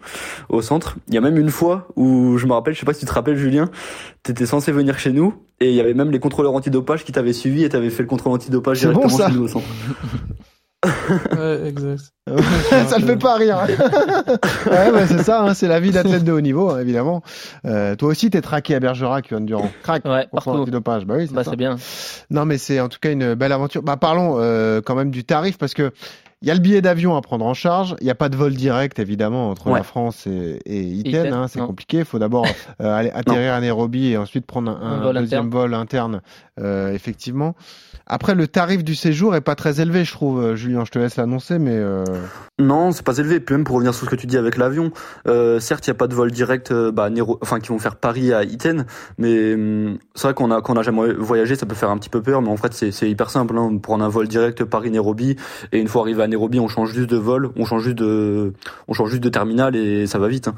au 0.49 0.61
centre. 0.61 0.97
Il 1.07 1.13
y 1.13 1.17
a 1.17 1.21
même 1.21 1.37
une 1.37 1.49
fois 1.49 1.87
où 1.95 2.37
je 2.37 2.45
me 2.45 2.51
rappelle 2.51 2.73
je 2.73 2.81
sais 2.81 2.85
pas 2.85 2.93
si 2.93 3.01
tu 3.01 3.05
te 3.05 3.13
rappelles 3.13 3.37
Julien 3.37 3.69
t'étais 4.21 4.45
censé 4.45 4.73
venir 4.73 4.99
chez 4.99 5.13
nous 5.13 5.33
et 5.61 5.69
il 5.69 5.75
y 5.75 5.79
avait 5.79 5.93
même 5.93 6.11
les 6.11 6.19
contrôleurs 6.19 6.55
antidopage 6.55 7.05
qui 7.05 7.13
t'avaient 7.13 7.31
suivi 7.31 7.63
et 7.63 7.69
t'avais 7.69 7.89
fait 7.89 8.03
le 8.03 8.09
contrôle 8.09 8.33
antidopage 8.33 8.81
directement 8.81 9.07
chez 9.07 9.31
nous 9.31 9.43
au 9.43 9.47
centre 9.47 9.67
ouais, 10.83 11.67
exact. 11.67 12.13
ça 12.87 12.99
ne 12.99 13.05
fait 13.05 13.17
pas 13.17 13.35
rire. 13.35 13.57
ouais, 13.67 13.75
bah, 14.91 15.07
c'est 15.07 15.23
ça, 15.23 15.43
hein, 15.43 15.53
c'est 15.53 15.67
la 15.67 15.79
vie 15.79 15.91
d'athlète 15.91 16.23
de 16.23 16.31
haut 16.31 16.41
niveau, 16.41 16.69
hein, 16.69 16.79
évidemment. 16.79 17.21
Euh, 17.65 17.95
toi 17.95 18.09
aussi, 18.09 18.29
t'es 18.29 18.41
traqué 18.41 18.75
à 18.75 18.79
Bergerac, 18.79 19.29
Yohan 19.29 19.41
Durand. 19.41 19.71
Crac, 19.83 20.05
ouais. 20.05 20.27
Bah 21.05 21.15
oui, 21.17 21.27
c'est 21.27 21.33
bah, 21.33 21.55
bien. 21.55 21.75
Non, 22.29 22.45
mais 22.45 22.57
c'est 22.57 22.79
en 22.79 22.87
tout 22.87 22.99
cas 23.01 23.11
une 23.11 23.33
belle 23.33 23.51
aventure. 23.51 23.83
Bah, 23.83 23.97
parlons 23.97 24.35
euh, 24.39 24.81
quand 24.81 24.95
même 24.95 25.11
du 25.11 25.25
tarif, 25.25 25.57
parce 25.57 25.73
que 25.73 25.91
il 26.43 26.47
y 26.47 26.51
a 26.51 26.55
le 26.55 26.59
billet 26.59 26.81
d'avion 26.81 27.15
à 27.15 27.21
prendre 27.21 27.45
en 27.45 27.53
charge. 27.53 27.95
Il 28.01 28.03
n'y 28.03 28.09
a 28.09 28.15
pas 28.15 28.27
de 28.27 28.35
vol 28.35 28.53
direct, 28.53 28.99
évidemment, 28.99 29.49
entre 29.49 29.69
la 29.69 29.81
France 29.81 30.27
et, 30.27 30.59
et 30.65 30.81
Iten. 30.81 31.31
Hein, 31.31 31.47
c'est 31.47 31.61
compliqué. 31.61 31.99
Il 31.99 32.05
faut 32.05 32.19
d'abord 32.19 32.45
euh, 32.81 32.93
aller 32.93 33.11
atterrir 33.11 33.53
à 33.53 33.61
Nairobi 33.61 34.07
et 34.07 34.17
ensuite 34.17 34.45
prendre 34.45 34.69
un, 34.69 35.03
un, 35.03 35.13
deuxième 35.13 35.49
vol 35.49 35.73
interne, 35.73 36.21
euh, 36.59 36.91
effectivement. 36.91 37.55
Après, 38.05 38.35
le 38.35 38.47
tarif 38.47 38.83
du 38.83 38.95
séjour 38.95 39.33
est 39.33 39.41
pas 39.41 39.55
très 39.55 39.79
élevé, 39.79 40.03
je 40.03 40.11
trouve. 40.11 40.41
Euh, 40.41 40.55
Julien, 40.55 40.83
je 40.83 40.91
te 40.91 40.99
laisse 40.99 41.15
l'annoncer, 41.15 41.57
mais 41.57 41.75
euh... 41.75 42.03
non, 42.59 42.91
c'est 42.91 43.05
pas 43.05 43.17
élevé. 43.17 43.39
Puis 43.39 43.55
même 43.55 43.63
pour 43.63 43.75
revenir 43.75 43.93
sur 43.93 44.05
ce 44.05 44.11
que 44.11 44.17
tu 44.17 44.27
dis 44.27 44.35
avec 44.35 44.57
l'avion, 44.57 44.91
euh, 45.27 45.61
certes, 45.61 45.87
il 45.87 45.89
y 45.89 45.91
a 45.91 45.95
pas 45.95 46.07
de 46.07 46.13
vol 46.13 46.29
direct, 46.29 46.71
euh, 46.71 46.91
bah, 46.91 47.09
enfin, 47.41 47.59
qui 47.61 47.69
vont 47.69 47.79
faire 47.79 47.95
Paris 47.95 48.33
à 48.33 48.43
Iten, 48.43 48.85
mais 49.17 49.53
hum, 49.53 49.97
c'est 50.15 50.27
vrai 50.27 50.33
qu'on 50.33 50.51
a 50.51 50.61
qu'on 50.61 50.75
a 50.75 50.83
jamais 50.83 51.13
voyagé, 51.13 51.55
ça 51.55 51.65
peut 51.65 51.75
faire 51.75 51.89
un 51.89 51.97
petit 51.97 52.09
peu 52.09 52.21
peur, 52.21 52.41
mais 52.41 52.49
en 52.49 52.57
fait, 52.57 52.73
c'est 52.73 53.09
hyper 53.09 53.29
simple. 53.29 53.57
Hein, 53.57 53.77
prendre 53.77 54.03
un 54.03 54.09
vol 54.09 54.27
direct 54.27 54.65
Paris-Nairobi 54.65 55.37
et 55.71 55.79
une 55.79 55.87
fois 55.87 56.01
arrivé 56.01 56.23
à 56.23 56.27
Nairobi, 56.33 56.59
on 56.59 56.67
change 56.67 56.93
juste 56.93 57.11
de 57.11 57.17
vol, 57.17 57.51
on 57.57 57.65
change 57.65 57.83
juste 57.83 57.97
de, 57.97 58.53
on 58.87 58.93
change 58.93 59.11
juste 59.11 59.23
de 59.23 59.29
terminal 59.29 59.75
et 59.75 60.07
ça 60.07 60.17
va 60.17 60.27
vite. 60.27 60.47
Hein. 60.47 60.55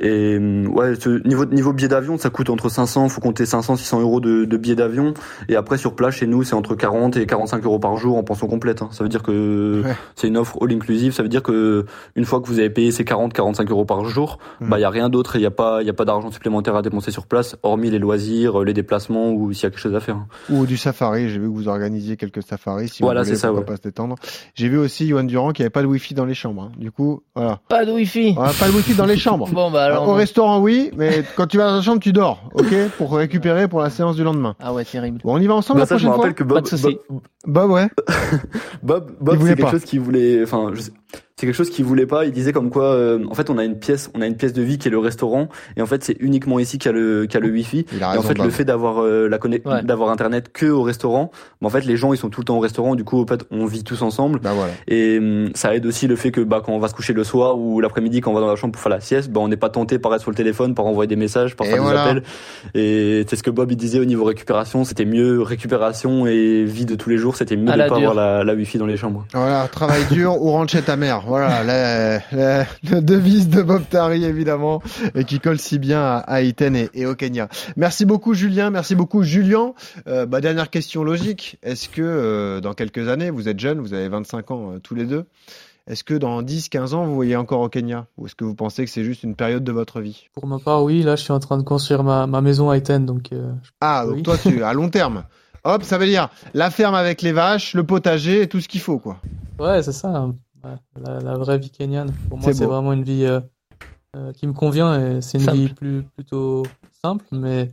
Et 0.00 0.38
ouais, 0.38 0.94
ce 0.98 1.26
niveau 1.26 1.44
niveau 1.44 1.72
billet 1.72 1.88
d'avion, 1.88 2.18
ça 2.18 2.30
coûte 2.30 2.50
entre 2.50 2.68
500, 2.68 3.08
faut 3.08 3.20
compter 3.20 3.46
500, 3.46 3.76
600 3.76 4.00
euros 4.00 4.20
de, 4.20 4.44
de 4.44 4.56
billets 4.56 4.74
d'avion. 4.74 5.14
Et 5.48 5.56
après 5.56 5.78
sur 5.78 5.94
place 5.94 6.14
chez 6.16 6.26
nous, 6.26 6.42
c'est 6.42 6.54
entre 6.54 6.74
40 6.74 7.16
et 7.16 7.26
45 7.26 7.64
euros 7.64 7.78
par 7.78 7.96
jour 7.96 8.16
en 8.16 8.22
pension 8.22 8.46
complète. 8.46 8.82
Hein. 8.82 8.88
Ça 8.92 9.04
veut 9.04 9.10
dire 9.10 9.22
que 9.22 9.82
c'est 10.16 10.28
une 10.28 10.36
offre 10.36 10.58
all 10.62 10.72
inclusive. 10.72 11.12
Ça 11.12 11.22
veut 11.22 11.28
dire 11.28 11.42
que 11.42 11.84
une 12.16 12.24
fois 12.24 12.40
que 12.40 12.46
vous 12.46 12.58
avez 12.58 12.70
payé 12.70 12.90
ces 12.90 13.04
40, 13.04 13.32
45 13.32 13.70
euros 13.70 13.84
par 13.84 14.04
jour, 14.04 14.38
hmm. 14.60 14.68
bah 14.68 14.78
il 14.78 14.82
y 14.82 14.84
a 14.84 14.90
rien 14.90 15.08
d'autre. 15.08 15.36
Il 15.36 15.42
y 15.42 15.46
a 15.46 15.50
pas 15.50 15.82
il 15.82 15.86
y 15.86 15.90
a 15.90 15.94
pas 15.94 16.04
d'argent 16.04 16.30
supplémentaire 16.30 16.76
à 16.76 16.82
dépenser 16.82 17.10
sur 17.10 17.26
place, 17.26 17.56
hormis 17.62 17.90
les 17.90 17.98
loisirs, 17.98 18.62
les 18.62 18.74
déplacements 18.74 19.30
ou 19.30 19.52
s'il 19.52 19.64
y 19.64 19.66
a 19.66 19.70
quelque 19.70 19.80
chose 19.80 19.94
à 19.94 20.00
faire. 20.00 20.16
Hein. 20.16 20.26
Ou 20.50 20.66
du 20.66 20.76
safari. 20.76 21.28
J'ai 21.28 21.38
vu 21.38 21.46
que 21.46 21.54
vous 21.54 21.68
organisiez 21.68 22.16
quelques 22.16 22.42
safaris. 22.42 22.88
Si 22.88 23.02
voilà, 23.02 23.24
c'est 23.24 23.36
ça. 23.36 23.52
Ouais. 23.52 23.62
Pas 23.62 23.76
se 23.76 23.82
détendre. 23.82 24.16
J'ai 24.54 24.68
vu 24.68 24.78
aussi 24.78 25.06
Yoann 25.06 25.26
Durand 25.26 25.52
qui 25.52 25.62
avait 25.62 25.70
pas 25.70 25.82
de 25.82 25.86
wifi 25.86 26.14
dans 26.14 26.24
les 26.24 26.34
chambres. 26.34 26.62
Hein. 26.62 26.72
Du 26.78 26.90
coup, 26.90 27.22
voilà. 27.34 27.60
Pas 27.68 27.84
de 27.84 27.92
wifi. 27.92 28.34
pas 28.34 28.68
de 28.68 28.74
wifi 28.74 28.94
dans 28.94 29.06
les 29.06 29.16
chambres. 29.18 29.48
bon 29.50 29.70
bah 29.70 29.81
alors. 29.84 30.08
Au 30.08 30.14
restaurant 30.14 30.60
oui, 30.60 30.90
mais 30.96 31.24
quand 31.36 31.46
tu 31.46 31.58
vas 31.58 31.70
dans 31.70 31.78
ta 31.78 31.82
chambre 31.82 32.00
tu 32.00 32.12
dors, 32.12 32.50
ok, 32.54 32.74
pour 32.96 33.14
récupérer 33.14 33.68
pour 33.68 33.80
la 33.80 33.90
séance 33.90 34.16
du 34.16 34.24
lendemain. 34.24 34.54
Ah 34.60 34.72
ouais, 34.72 34.84
terrible. 34.84 35.20
Bon, 35.24 35.34
on 35.34 35.38
y 35.38 35.46
va 35.46 35.54
ensemble 35.54 35.80
bah, 35.80 35.86
la 35.88 35.96
prochaine 35.96 36.12
fois. 36.14 36.32
Que 36.32 36.44
Bob, 36.44 36.66
Bob, 37.46 37.70
ouais. 37.70 37.88
Bob, 38.82 39.12
Bob, 39.20 39.38
c'est 39.42 39.56
quelque 39.56 39.70
chose 39.70 39.84
qui 39.84 39.98
voulait, 39.98 40.42
enfin, 40.42 40.70
je 40.74 40.80
sais, 40.82 40.92
c'est 41.42 41.46
quelque 41.46 41.56
chose 41.56 41.70
qu'il 41.70 41.84
voulait 41.84 42.06
pas. 42.06 42.24
Il 42.24 42.30
disait 42.30 42.52
comme 42.52 42.70
quoi, 42.70 42.94
euh, 42.94 43.24
en 43.28 43.34
fait, 43.34 43.50
on 43.50 43.58
a 43.58 43.64
une 43.64 43.76
pièce, 43.76 44.12
on 44.14 44.20
a 44.20 44.28
une 44.28 44.36
pièce 44.36 44.52
de 44.52 44.62
vie 44.62 44.78
qui 44.78 44.86
est 44.86 44.92
le 44.92 45.00
restaurant, 45.00 45.48
et 45.76 45.82
en 45.82 45.86
fait, 45.86 46.04
c'est 46.04 46.16
uniquement 46.20 46.60
ici 46.60 46.78
qu'il 46.78 46.92
y 46.92 46.94
a 46.94 46.96
le, 46.96 47.26
qu'il 47.26 47.34
y 47.34 47.36
a 47.36 47.40
le 47.44 47.52
wifi. 47.52 47.84
et 48.00 48.04
en 48.04 48.22
fait, 48.22 48.38
le 48.38 48.48
fait 48.48 48.64
d'avoir 48.64 49.02
euh, 49.02 49.26
la 49.26 49.38
connexion, 49.38 49.82
d'avoir 49.82 50.10
internet 50.10 50.52
que 50.52 50.66
au 50.66 50.82
restaurant, 50.82 51.32
bah, 51.60 51.66
en 51.66 51.70
fait, 51.70 51.84
les 51.84 51.96
gens 51.96 52.12
ils 52.12 52.16
sont 52.16 52.30
tout 52.30 52.42
le 52.42 52.44
temps 52.44 52.58
au 52.58 52.60
restaurant. 52.60 52.94
Du 52.94 53.02
coup, 53.02 53.20
en 53.20 53.26
fait, 53.26 53.44
on 53.50 53.66
vit 53.66 53.82
tous 53.82 54.02
ensemble. 54.02 54.38
Bah, 54.38 54.52
voilà. 54.54 54.70
Et 54.86 55.18
hum, 55.18 55.50
ça 55.56 55.74
aide 55.74 55.84
aussi 55.84 56.06
le 56.06 56.14
fait 56.14 56.30
que 56.30 56.40
bah 56.40 56.62
quand 56.64 56.70
on 56.70 56.78
va 56.78 56.86
se 56.86 56.94
coucher 56.94 57.12
le 57.12 57.24
soir 57.24 57.58
ou 57.58 57.80
l'après-midi 57.80 58.20
quand 58.20 58.30
on 58.30 58.34
va 58.34 58.40
dans 58.40 58.46
la 58.46 58.54
chambre 58.54 58.74
pour 58.74 58.80
faire 58.80 58.92
la 58.92 59.00
sieste, 59.00 59.28
bah 59.28 59.40
on 59.40 59.48
n'est 59.48 59.56
pas 59.56 59.68
tenté 59.68 59.98
par 59.98 60.14
être 60.14 60.20
sur 60.20 60.30
le 60.30 60.36
téléphone, 60.36 60.76
par 60.76 60.86
envoyer 60.86 61.08
des 61.08 61.16
messages, 61.16 61.56
par 61.56 61.66
faire 61.66 61.82
des 61.82 61.90
appels. 61.90 62.22
Et 62.74 63.26
c'est 63.28 63.34
ce 63.34 63.42
que 63.42 63.50
Bob 63.50 63.72
il 63.72 63.76
disait 63.76 63.98
au 63.98 64.04
niveau 64.04 64.22
récupération, 64.22 64.84
c'était 64.84 65.06
mieux 65.06 65.42
récupération 65.42 66.28
et 66.28 66.62
vie 66.62 66.86
de 66.86 66.94
tous 66.94 67.10
les 67.10 67.18
jours, 67.18 67.34
c'était 67.34 67.56
mieux 67.56 67.72
de 67.72 67.88
pas 67.88 67.96
avoir 67.96 68.14
la, 68.14 68.44
la 68.44 68.54
wifi 68.54 68.78
dans 68.78 68.86
les 68.86 68.96
chambres. 68.96 69.26
Voilà, 69.32 69.66
travail 69.66 70.04
dur 70.08 70.36
ou 70.40 70.52
rentre 70.52 70.70
chez 70.70 70.82
ta 70.82 70.94
mère. 70.94 71.22
Voilà. 71.32 71.62
la, 71.64 73.00
devise 73.00 73.48
de 73.48 73.62
Bob 73.62 73.84
Tari 73.88 74.22
évidemment 74.22 74.82
et 75.14 75.24
qui 75.24 75.40
colle 75.40 75.58
si 75.58 75.78
bien 75.78 75.98
à, 75.98 76.18
à 76.18 76.42
et, 76.42 77.06
au 77.06 77.14
Kenya. 77.14 77.48
Merci 77.78 78.04
beaucoup 78.04 78.34
Julien, 78.34 78.68
merci 78.68 78.94
beaucoup 78.94 79.22
Julien. 79.22 79.72
Euh, 80.06 80.26
bah, 80.26 80.42
dernière 80.42 80.68
question 80.68 81.04
logique, 81.04 81.56
est-ce 81.62 81.88
que 81.88 82.02
euh, 82.02 82.60
dans 82.60 82.74
quelques 82.74 83.08
années, 83.08 83.30
vous 83.30 83.48
êtes 83.48 83.58
jeune, 83.58 83.80
vous 83.80 83.94
avez 83.94 84.10
25 84.10 84.50
ans 84.50 84.72
euh, 84.72 84.78
tous 84.78 84.94
les 84.94 85.06
deux, 85.06 85.24
est-ce 85.86 86.04
que 86.04 86.12
dans 86.12 86.42
10-15 86.42 86.92
ans, 86.92 87.06
vous 87.06 87.14
voyez 87.14 87.36
encore 87.36 87.62
au 87.62 87.70
Kenya? 87.70 88.04
Ou 88.18 88.26
est-ce 88.26 88.34
que 88.34 88.44
vous 88.44 88.54
pensez 88.54 88.84
que 88.84 88.90
c'est 88.90 89.04
juste 89.04 89.22
une 89.22 89.34
période 89.34 89.64
de 89.64 89.72
votre 89.72 90.02
vie? 90.02 90.28
Pour 90.34 90.46
ma 90.46 90.58
part, 90.58 90.84
oui. 90.84 91.02
Là, 91.02 91.16
je 91.16 91.22
suis 91.22 91.32
en 91.32 91.40
train 91.40 91.56
de 91.56 91.62
construire 91.62 92.02
ma, 92.02 92.26
maison 92.42 92.68
à 92.68 92.76
Iten. 92.76 93.06
Donc, 93.06 93.30
ah, 93.80 94.04
donc 94.06 94.22
toi, 94.22 94.36
tu 94.36 94.62
à 94.62 94.74
long 94.74 94.90
terme 94.90 95.24
Hop, 95.64 95.82
ça 95.84 95.96
veut 95.96 96.06
dire 96.06 96.28
la 96.52 96.70
ferme 96.70 96.94
avec 96.94 97.22
les 97.22 97.32
vaches, 97.32 97.72
le 97.72 97.84
potager 97.84 98.42
et 98.42 98.48
tout 98.48 98.60
ce 98.60 98.68
qu'il 98.68 98.80
faut, 98.80 98.98
quoi. 98.98 99.16
Ouais, 99.58 99.82
c'est 99.82 99.92
ça 99.92 100.28
la, 100.96 101.36
vraie 101.36 101.58
vie 101.58 101.70
kenyane. 101.70 102.12
Pour 102.28 102.38
moi, 102.38 102.52
c'est 102.52 102.64
vraiment 102.64 102.92
une 102.92 103.04
vie 103.04 103.24
euh, 103.24 103.40
euh, 104.16 104.32
qui 104.32 104.46
me 104.46 104.52
convient 104.52 104.98
et 105.00 105.20
c'est 105.20 105.38
une 105.38 105.50
vie 105.50 105.68
plus, 105.72 106.02
plutôt 106.02 106.64
simple, 107.02 107.24
mais 107.32 107.72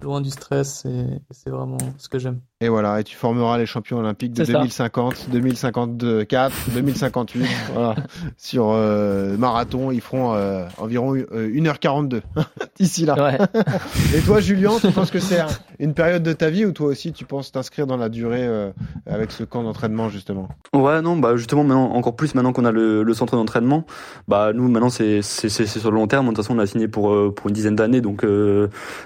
loin 0.00 0.20
du 0.20 0.30
stress 0.30 0.84
et 0.84 1.06
c'est 1.30 1.50
vraiment 1.50 1.78
ce 1.98 2.08
que 2.08 2.18
j'aime. 2.18 2.40
Et 2.62 2.70
voilà, 2.70 3.00
et 3.00 3.04
tu 3.04 3.16
formeras 3.16 3.58
les 3.58 3.66
champions 3.66 3.98
olympiques 3.98 4.32
de 4.32 4.42
2050, 4.42 5.28
2054, 5.30 6.70
2058. 6.72 7.46
voilà. 7.74 7.94
Sur 8.38 8.70
euh, 8.70 9.36
marathon, 9.36 9.90
ils 9.90 10.00
feront 10.00 10.32
euh, 10.32 10.64
environ 10.78 11.14
1h42 11.14 12.14
euh, 12.14 12.20
d'ici 12.80 13.04
là. 13.04 13.14
Ouais. 13.22 13.38
et 14.16 14.22
toi, 14.22 14.40
Julien, 14.40 14.70
tu 14.80 14.90
penses 14.90 15.10
que 15.10 15.18
c'est 15.18 15.42
une 15.78 15.92
période 15.92 16.22
de 16.22 16.32
ta 16.32 16.48
vie 16.48 16.64
ou 16.64 16.72
toi 16.72 16.86
aussi 16.86 17.12
tu 17.12 17.26
penses 17.26 17.52
t'inscrire 17.52 17.86
dans 17.86 17.98
la 17.98 18.08
durée 18.08 18.48
avec 19.04 19.32
ce 19.32 19.44
camp 19.44 19.62
d'entraînement 19.62 20.08
justement? 20.08 20.48
Ouais, 20.72 21.02
non, 21.02 21.18
bah 21.18 21.36
justement 21.36 21.62
maintenant 21.62 21.92
encore 21.92 22.16
plus 22.16 22.34
maintenant 22.34 22.54
qu'on 22.54 22.64
a 22.64 22.72
le, 22.72 23.02
le 23.02 23.12
centre 23.12 23.36
d'entraînement, 23.36 23.84
bah 24.28 24.54
nous 24.54 24.66
maintenant 24.70 24.88
c'est 24.88 25.20
c'est 25.20 25.50
sur 25.66 25.90
le 25.90 25.96
long 25.96 26.06
terme. 26.06 26.24
De 26.24 26.30
toute 26.30 26.38
façon, 26.38 26.56
on 26.56 26.58
a 26.58 26.66
signé 26.66 26.88
pour 26.88 27.34
pour 27.34 27.48
une 27.48 27.54
dizaine 27.54 27.76
d'années, 27.76 28.00
donc 28.00 28.24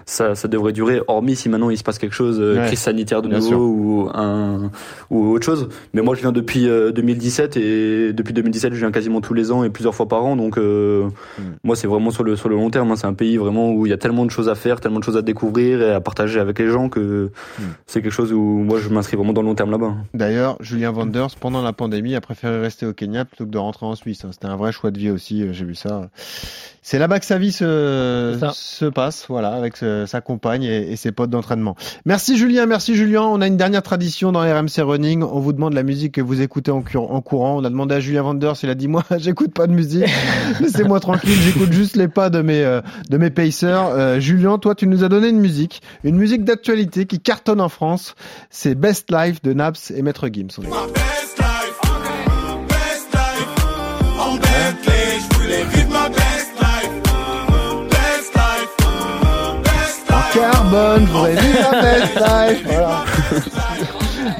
ça 0.06 0.36
ça 0.36 0.46
devrait 0.46 0.72
durer. 0.72 1.00
Hormis 1.08 1.34
si 1.34 1.48
maintenant 1.48 1.70
il 1.70 1.78
se 1.78 1.82
passe 1.82 1.98
quelque 1.98 2.14
chose, 2.14 2.40
crise 2.66 2.78
sanitaire 2.78 3.22
de 3.22 3.39
ou 3.48 4.08
un 4.14 4.70
ou 5.10 5.32
autre 5.32 5.44
chose. 5.44 5.68
Mais 5.94 6.02
moi, 6.02 6.14
je 6.14 6.20
viens 6.20 6.32
depuis 6.32 6.66
2017 6.66 7.56
euh, 7.56 7.60
et 8.08 8.12
depuis 8.12 8.32
2017, 8.32 8.72
je 8.74 8.78
viens 8.78 8.90
quasiment 8.90 9.20
tous 9.20 9.34
les 9.34 9.52
ans 9.52 9.64
et 9.64 9.70
plusieurs 9.70 9.94
fois 9.94 10.08
par 10.08 10.24
an. 10.24 10.36
Donc, 10.36 10.58
euh, 10.58 11.08
hmm. 11.38 11.42
moi, 11.64 11.76
c'est 11.76 11.86
vraiment 11.86 12.10
sur 12.10 12.24
le 12.24 12.36
sur 12.36 12.48
le 12.48 12.56
long 12.56 12.70
terme. 12.70 12.90
Hein. 12.90 12.96
C'est 12.96 13.06
un 13.06 13.14
pays 13.14 13.36
vraiment 13.36 13.72
où 13.72 13.86
il 13.86 13.90
y 13.90 13.92
a 13.92 13.98
tellement 13.98 14.24
de 14.24 14.30
choses 14.30 14.48
à 14.48 14.54
faire, 14.54 14.80
tellement 14.80 14.98
de 14.98 15.04
choses 15.04 15.16
à 15.16 15.22
découvrir 15.22 15.82
et 15.82 15.92
à 15.92 16.00
partager 16.00 16.40
avec 16.40 16.58
les 16.58 16.68
gens 16.68 16.88
que 16.88 17.30
hmm. 17.58 17.62
c'est 17.86 18.02
quelque 18.02 18.12
chose 18.12 18.32
où 18.32 18.40
moi, 18.40 18.78
je 18.78 18.88
m'inscris 18.88 19.16
vraiment 19.16 19.32
dans 19.32 19.42
le 19.42 19.48
long 19.48 19.54
terme 19.54 19.70
là-bas. 19.70 19.94
D'ailleurs, 20.14 20.56
Julien 20.60 20.92
Wanders, 20.92 21.36
pendant 21.38 21.62
la 21.62 21.72
pandémie, 21.72 22.14
a 22.14 22.20
préféré 22.20 22.60
rester 22.60 22.86
au 22.86 22.92
Kenya 22.92 23.24
plutôt 23.24 23.44
que 23.44 23.50
de 23.50 23.58
rentrer 23.58 23.86
en 23.86 23.94
Suisse. 23.94 24.24
Hein. 24.24 24.30
C'était 24.32 24.46
un 24.46 24.56
vrai 24.56 24.72
choix 24.72 24.90
de 24.90 24.98
vie 24.98 25.10
aussi. 25.10 25.42
Euh, 25.42 25.52
j'ai 25.52 25.64
vu 25.64 25.74
ça. 25.74 26.10
C'est 26.82 26.98
là-bas 26.98 27.20
que 27.20 27.26
sa 27.26 27.38
vie 27.38 27.52
se, 27.52 28.38
se 28.54 28.86
passe, 28.86 29.26
voilà, 29.28 29.52
avec 29.52 29.76
sa 29.76 30.20
compagne 30.22 30.62
et, 30.64 30.96
ses 30.96 31.12
potes 31.12 31.28
d'entraînement. 31.28 31.76
Merci 32.06 32.38
Julien, 32.38 32.64
merci 32.64 32.96
Julien. 32.96 33.29
On 33.32 33.40
a 33.40 33.46
une 33.46 33.56
dernière 33.56 33.82
tradition 33.82 34.32
dans 34.32 34.40
RMC 34.40 34.82
Running. 34.82 35.22
On 35.22 35.38
vous 35.38 35.52
demande 35.52 35.74
la 35.74 35.82
musique 35.82 36.14
que 36.14 36.20
vous 36.20 36.40
écoutez 36.40 36.72
en, 36.72 36.82
en 36.94 37.20
courant. 37.20 37.56
On 37.56 37.64
a 37.64 37.70
demandé 37.70 37.94
à 37.94 38.00
Julien 38.00 38.22
Vanders, 38.22 38.56
il 38.62 38.70
a 38.70 38.74
dit 38.74 38.88
moi, 38.88 39.04
j'écoute 39.18 39.54
pas 39.54 39.66
de 39.66 39.72
musique. 39.72 40.04
Laissez-moi 40.60 40.98
tranquille, 40.98 41.38
j'écoute 41.44 41.72
juste 41.72 41.96
les 41.96 42.08
pas 42.08 42.28
de 42.28 42.42
mes 42.42 42.62
euh, 42.64 42.80
de 43.08 43.18
mes 43.18 43.30
pacers. 43.30 43.86
Euh, 43.86 44.20
Julien, 44.20 44.58
toi, 44.58 44.74
tu 44.74 44.86
nous 44.86 45.04
as 45.04 45.08
donné 45.08 45.28
une 45.28 45.40
musique, 45.40 45.80
une 46.02 46.16
musique 46.16 46.44
d'actualité 46.44 47.06
qui 47.06 47.20
cartonne 47.20 47.60
en 47.60 47.68
France. 47.68 48.14
C'est 48.50 48.74
Best 48.74 49.12
Life 49.12 49.42
de 49.42 49.52
Naps 49.52 49.92
et 49.92 50.02
Maître 50.02 50.28
Gims. 50.28 50.60
Carbone, 60.70 61.04
vraie 61.06 61.34
vie 61.34 61.52
la 61.52 61.82
best 61.82 62.14
life. 62.14 62.62
Voilà. 62.66 63.04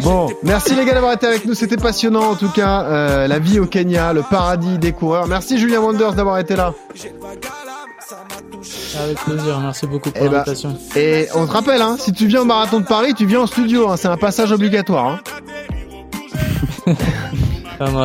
Bon, 0.03 0.31
merci 0.43 0.75
les 0.75 0.87
gars 0.87 0.95
d'avoir 0.95 1.13
été 1.13 1.27
avec 1.27 1.45
nous, 1.45 1.55
c'était 1.55 1.77
passionnant 1.77 2.31
en 2.31 2.35
tout 2.35 2.49
cas. 2.49 2.85
Euh, 2.85 3.27
la 3.27 3.39
vie 3.39 3.59
au 3.61 3.67
Kenya, 3.67 4.15
le 4.15 4.23
paradis 4.23 4.79
des 4.79 4.93
coureurs. 4.93 5.27
Merci 5.27 5.59
Julien 5.59 5.81
Wonders 5.81 6.15
d'avoir 6.15 6.39
été 6.39 6.57
là. 6.57 6.73
Avec 9.03 9.19
plaisir, 9.19 9.61
merci 9.61 9.87
beaucoup 9.87 10.11
pour 10.11 10.23
eh 10.25 10.29
ben, 10.29 10.33
l'invitation. 10.39 10.75
et 10.97 11.29
on 11.35 11.47
te 11.47 11.53
rappelle, 11.53 11.83
hein, 11.83 11.97
si 11.99 12.13
tu 12.13 12.27
viens 12.27 12.43
au 12.43 12.47
marathon 12.47 12.81
de 12.81 12.87
Paris, 12.87 13.13
tu 13.15 13.27
viens 13.27 13.41
en 13.41 13.47
studio, 13.47 13.91
hein, 13.91 13.97
c'est 13.99 14.09
un 14.09 14.17
passage 14.17 14.53
obligatoire. 14.53 15.21
Hein. 16.87 16.95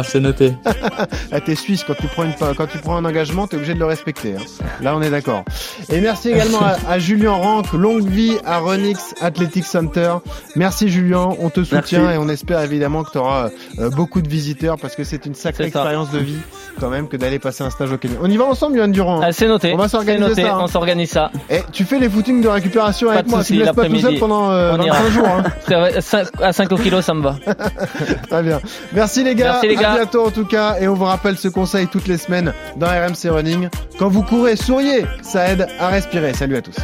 c'est 0.04 0.20
noté. 0.20 0.54
ah, 1.32 1.42
t'es 1.42 1.56
suisse, 1.56 1.84
quand 1.84 1.96
tu 1.96 2.08
prends, 2.08 2.24
une, 2.24 2.34
quand 2.34 2.68
tu 2.68 2.78
prends 2.78 2.98
un 2.98 3.06
engagement, 3.06 3.48
t'es 3.48 3.58
obligé 3.58 3.74
de 3.74 3.80
le 3.80 3.86
respecter. 3.86 4.36
Hein. 4.36 4.64
Là, 4.82 4.96
on 4.96 5.02
est 5.02 5.10
d'accord. 5.10 5.44
Et 5.90 6.00
merci 6.00 6.30
également 6.30 6.62
à, 6.88 7.00
Julien 7.00 7.34
Rank, 7.34 7.74
longue 7.74 8.08
vie 8.08 8.38
à 8.46 8.60
Renix 8.60 9.14
Athletic 9.22 9.66
Center. 9.66 10.16
Merci 10.56 10.90
Julien, 10.90 11.30
on 11.40 11.50
te 11.50 11.64
soutient 11.64 12.12
et 12.12 12.18
on 12.18 12.30
espère 12.30 12.62
évidemment 12.62 13.04
que 13.04 13.12
tu 13.12 13.18
auras 13.18 13.50
euh, 13.80 13.90
beaucoup 13.90 14.22
de 14.22 14.30
visiteurs 14.30 14.78
parce 14.78 14.96
que 14.96 15.04
c'est 15.04 15.26
une 15.26 15.36
sacrée 15.36 15.66
expérience 15.66 16.12
de 16.12 16.20
vie 16.20 16.40
quand 16.80 16.90
même 16.90 17.08
que 17.08 17.18
d'aller 17.18 17.40
passer 17.40 17.64
un 17.64 17.70
stage 17.70 17.92
au 17.92 17.98
Kenya. 17.98 18.16
On 18.22 18.30
y 18.30 18.38
va 18.38 18.46
ensemble, 18.46 18.78
Yann 18.78 18.92
Durand. 18.92 19.22
Ah, 19.22 19.32
c'est 19.32 19.48
noté. 19.48 19.74
On 19.74 19.78
va 19.78 19.88
s'organiser 19.88 20.44
ça. 20.44 20.56
Hein. 20.56 20.60
On 20.62 20.68
s'organise 20.68 21.10
ça. 21.10 21.32
Et 21.50 21.62
tu 21.72 21.84
fais 21.84 22.00
les 22.00 22.10
footings 22.10 22.42
de 22.42 22.48
récupération 22.48 23.10
avec 23.10 23.28
moi. 23.28 23.44
si 23.44 23.58
tu 23.58 23.64
pas 23.66 23.86
tout 23.86 24.00
seul 24.00 24.20
pendant 24.20 24.52
euh, 24.52 24.78
jours. 25.10 25.28
Hein. 25.28 25.44
À 26.42 26.54
5 26.54 26.70
kilos, 26.82 27.04
ça 27.04 27.14
me 27.14 27.22
va. 27.22 27.36
Très 28.30 28.44
bien. 28.44 28.60
Merci 28.94 29.24
les 29.24 29.36
gars. 29.36 29.60
Merci 29.68 29.78
les 29.78 29.84
gars. 29.84 29.92
À 29.92 29.96
bientôt 29.98 30.26
en 30.26 30.32
tout 30.32 30.46
cas. 30.46 30.78
Et 30.80 30.88
on 30.88 30.94
vous 30.94 31.06
rappelle 31.06 31.38
ce 31.38 31.48
conseil 31.48 31.88
toutes 31.88 32.08
les 32.08 32.18
semaines 32.18 32.54
dans 32.78 32.88
RMC 32.88 33.30
Running. 33.30 33.70
Quand 33.98 34.10
vous 34.10 34.24
courez, 34.24 34.56
souriez. 34.56 35.06
Ça 35.22 35.48
aide 35.50 35.68
à 35.80 35.90
respirer. 35.90 36.34
Salut 36.34 36.58
à 36.58 36.62
tous. 36.62 36.76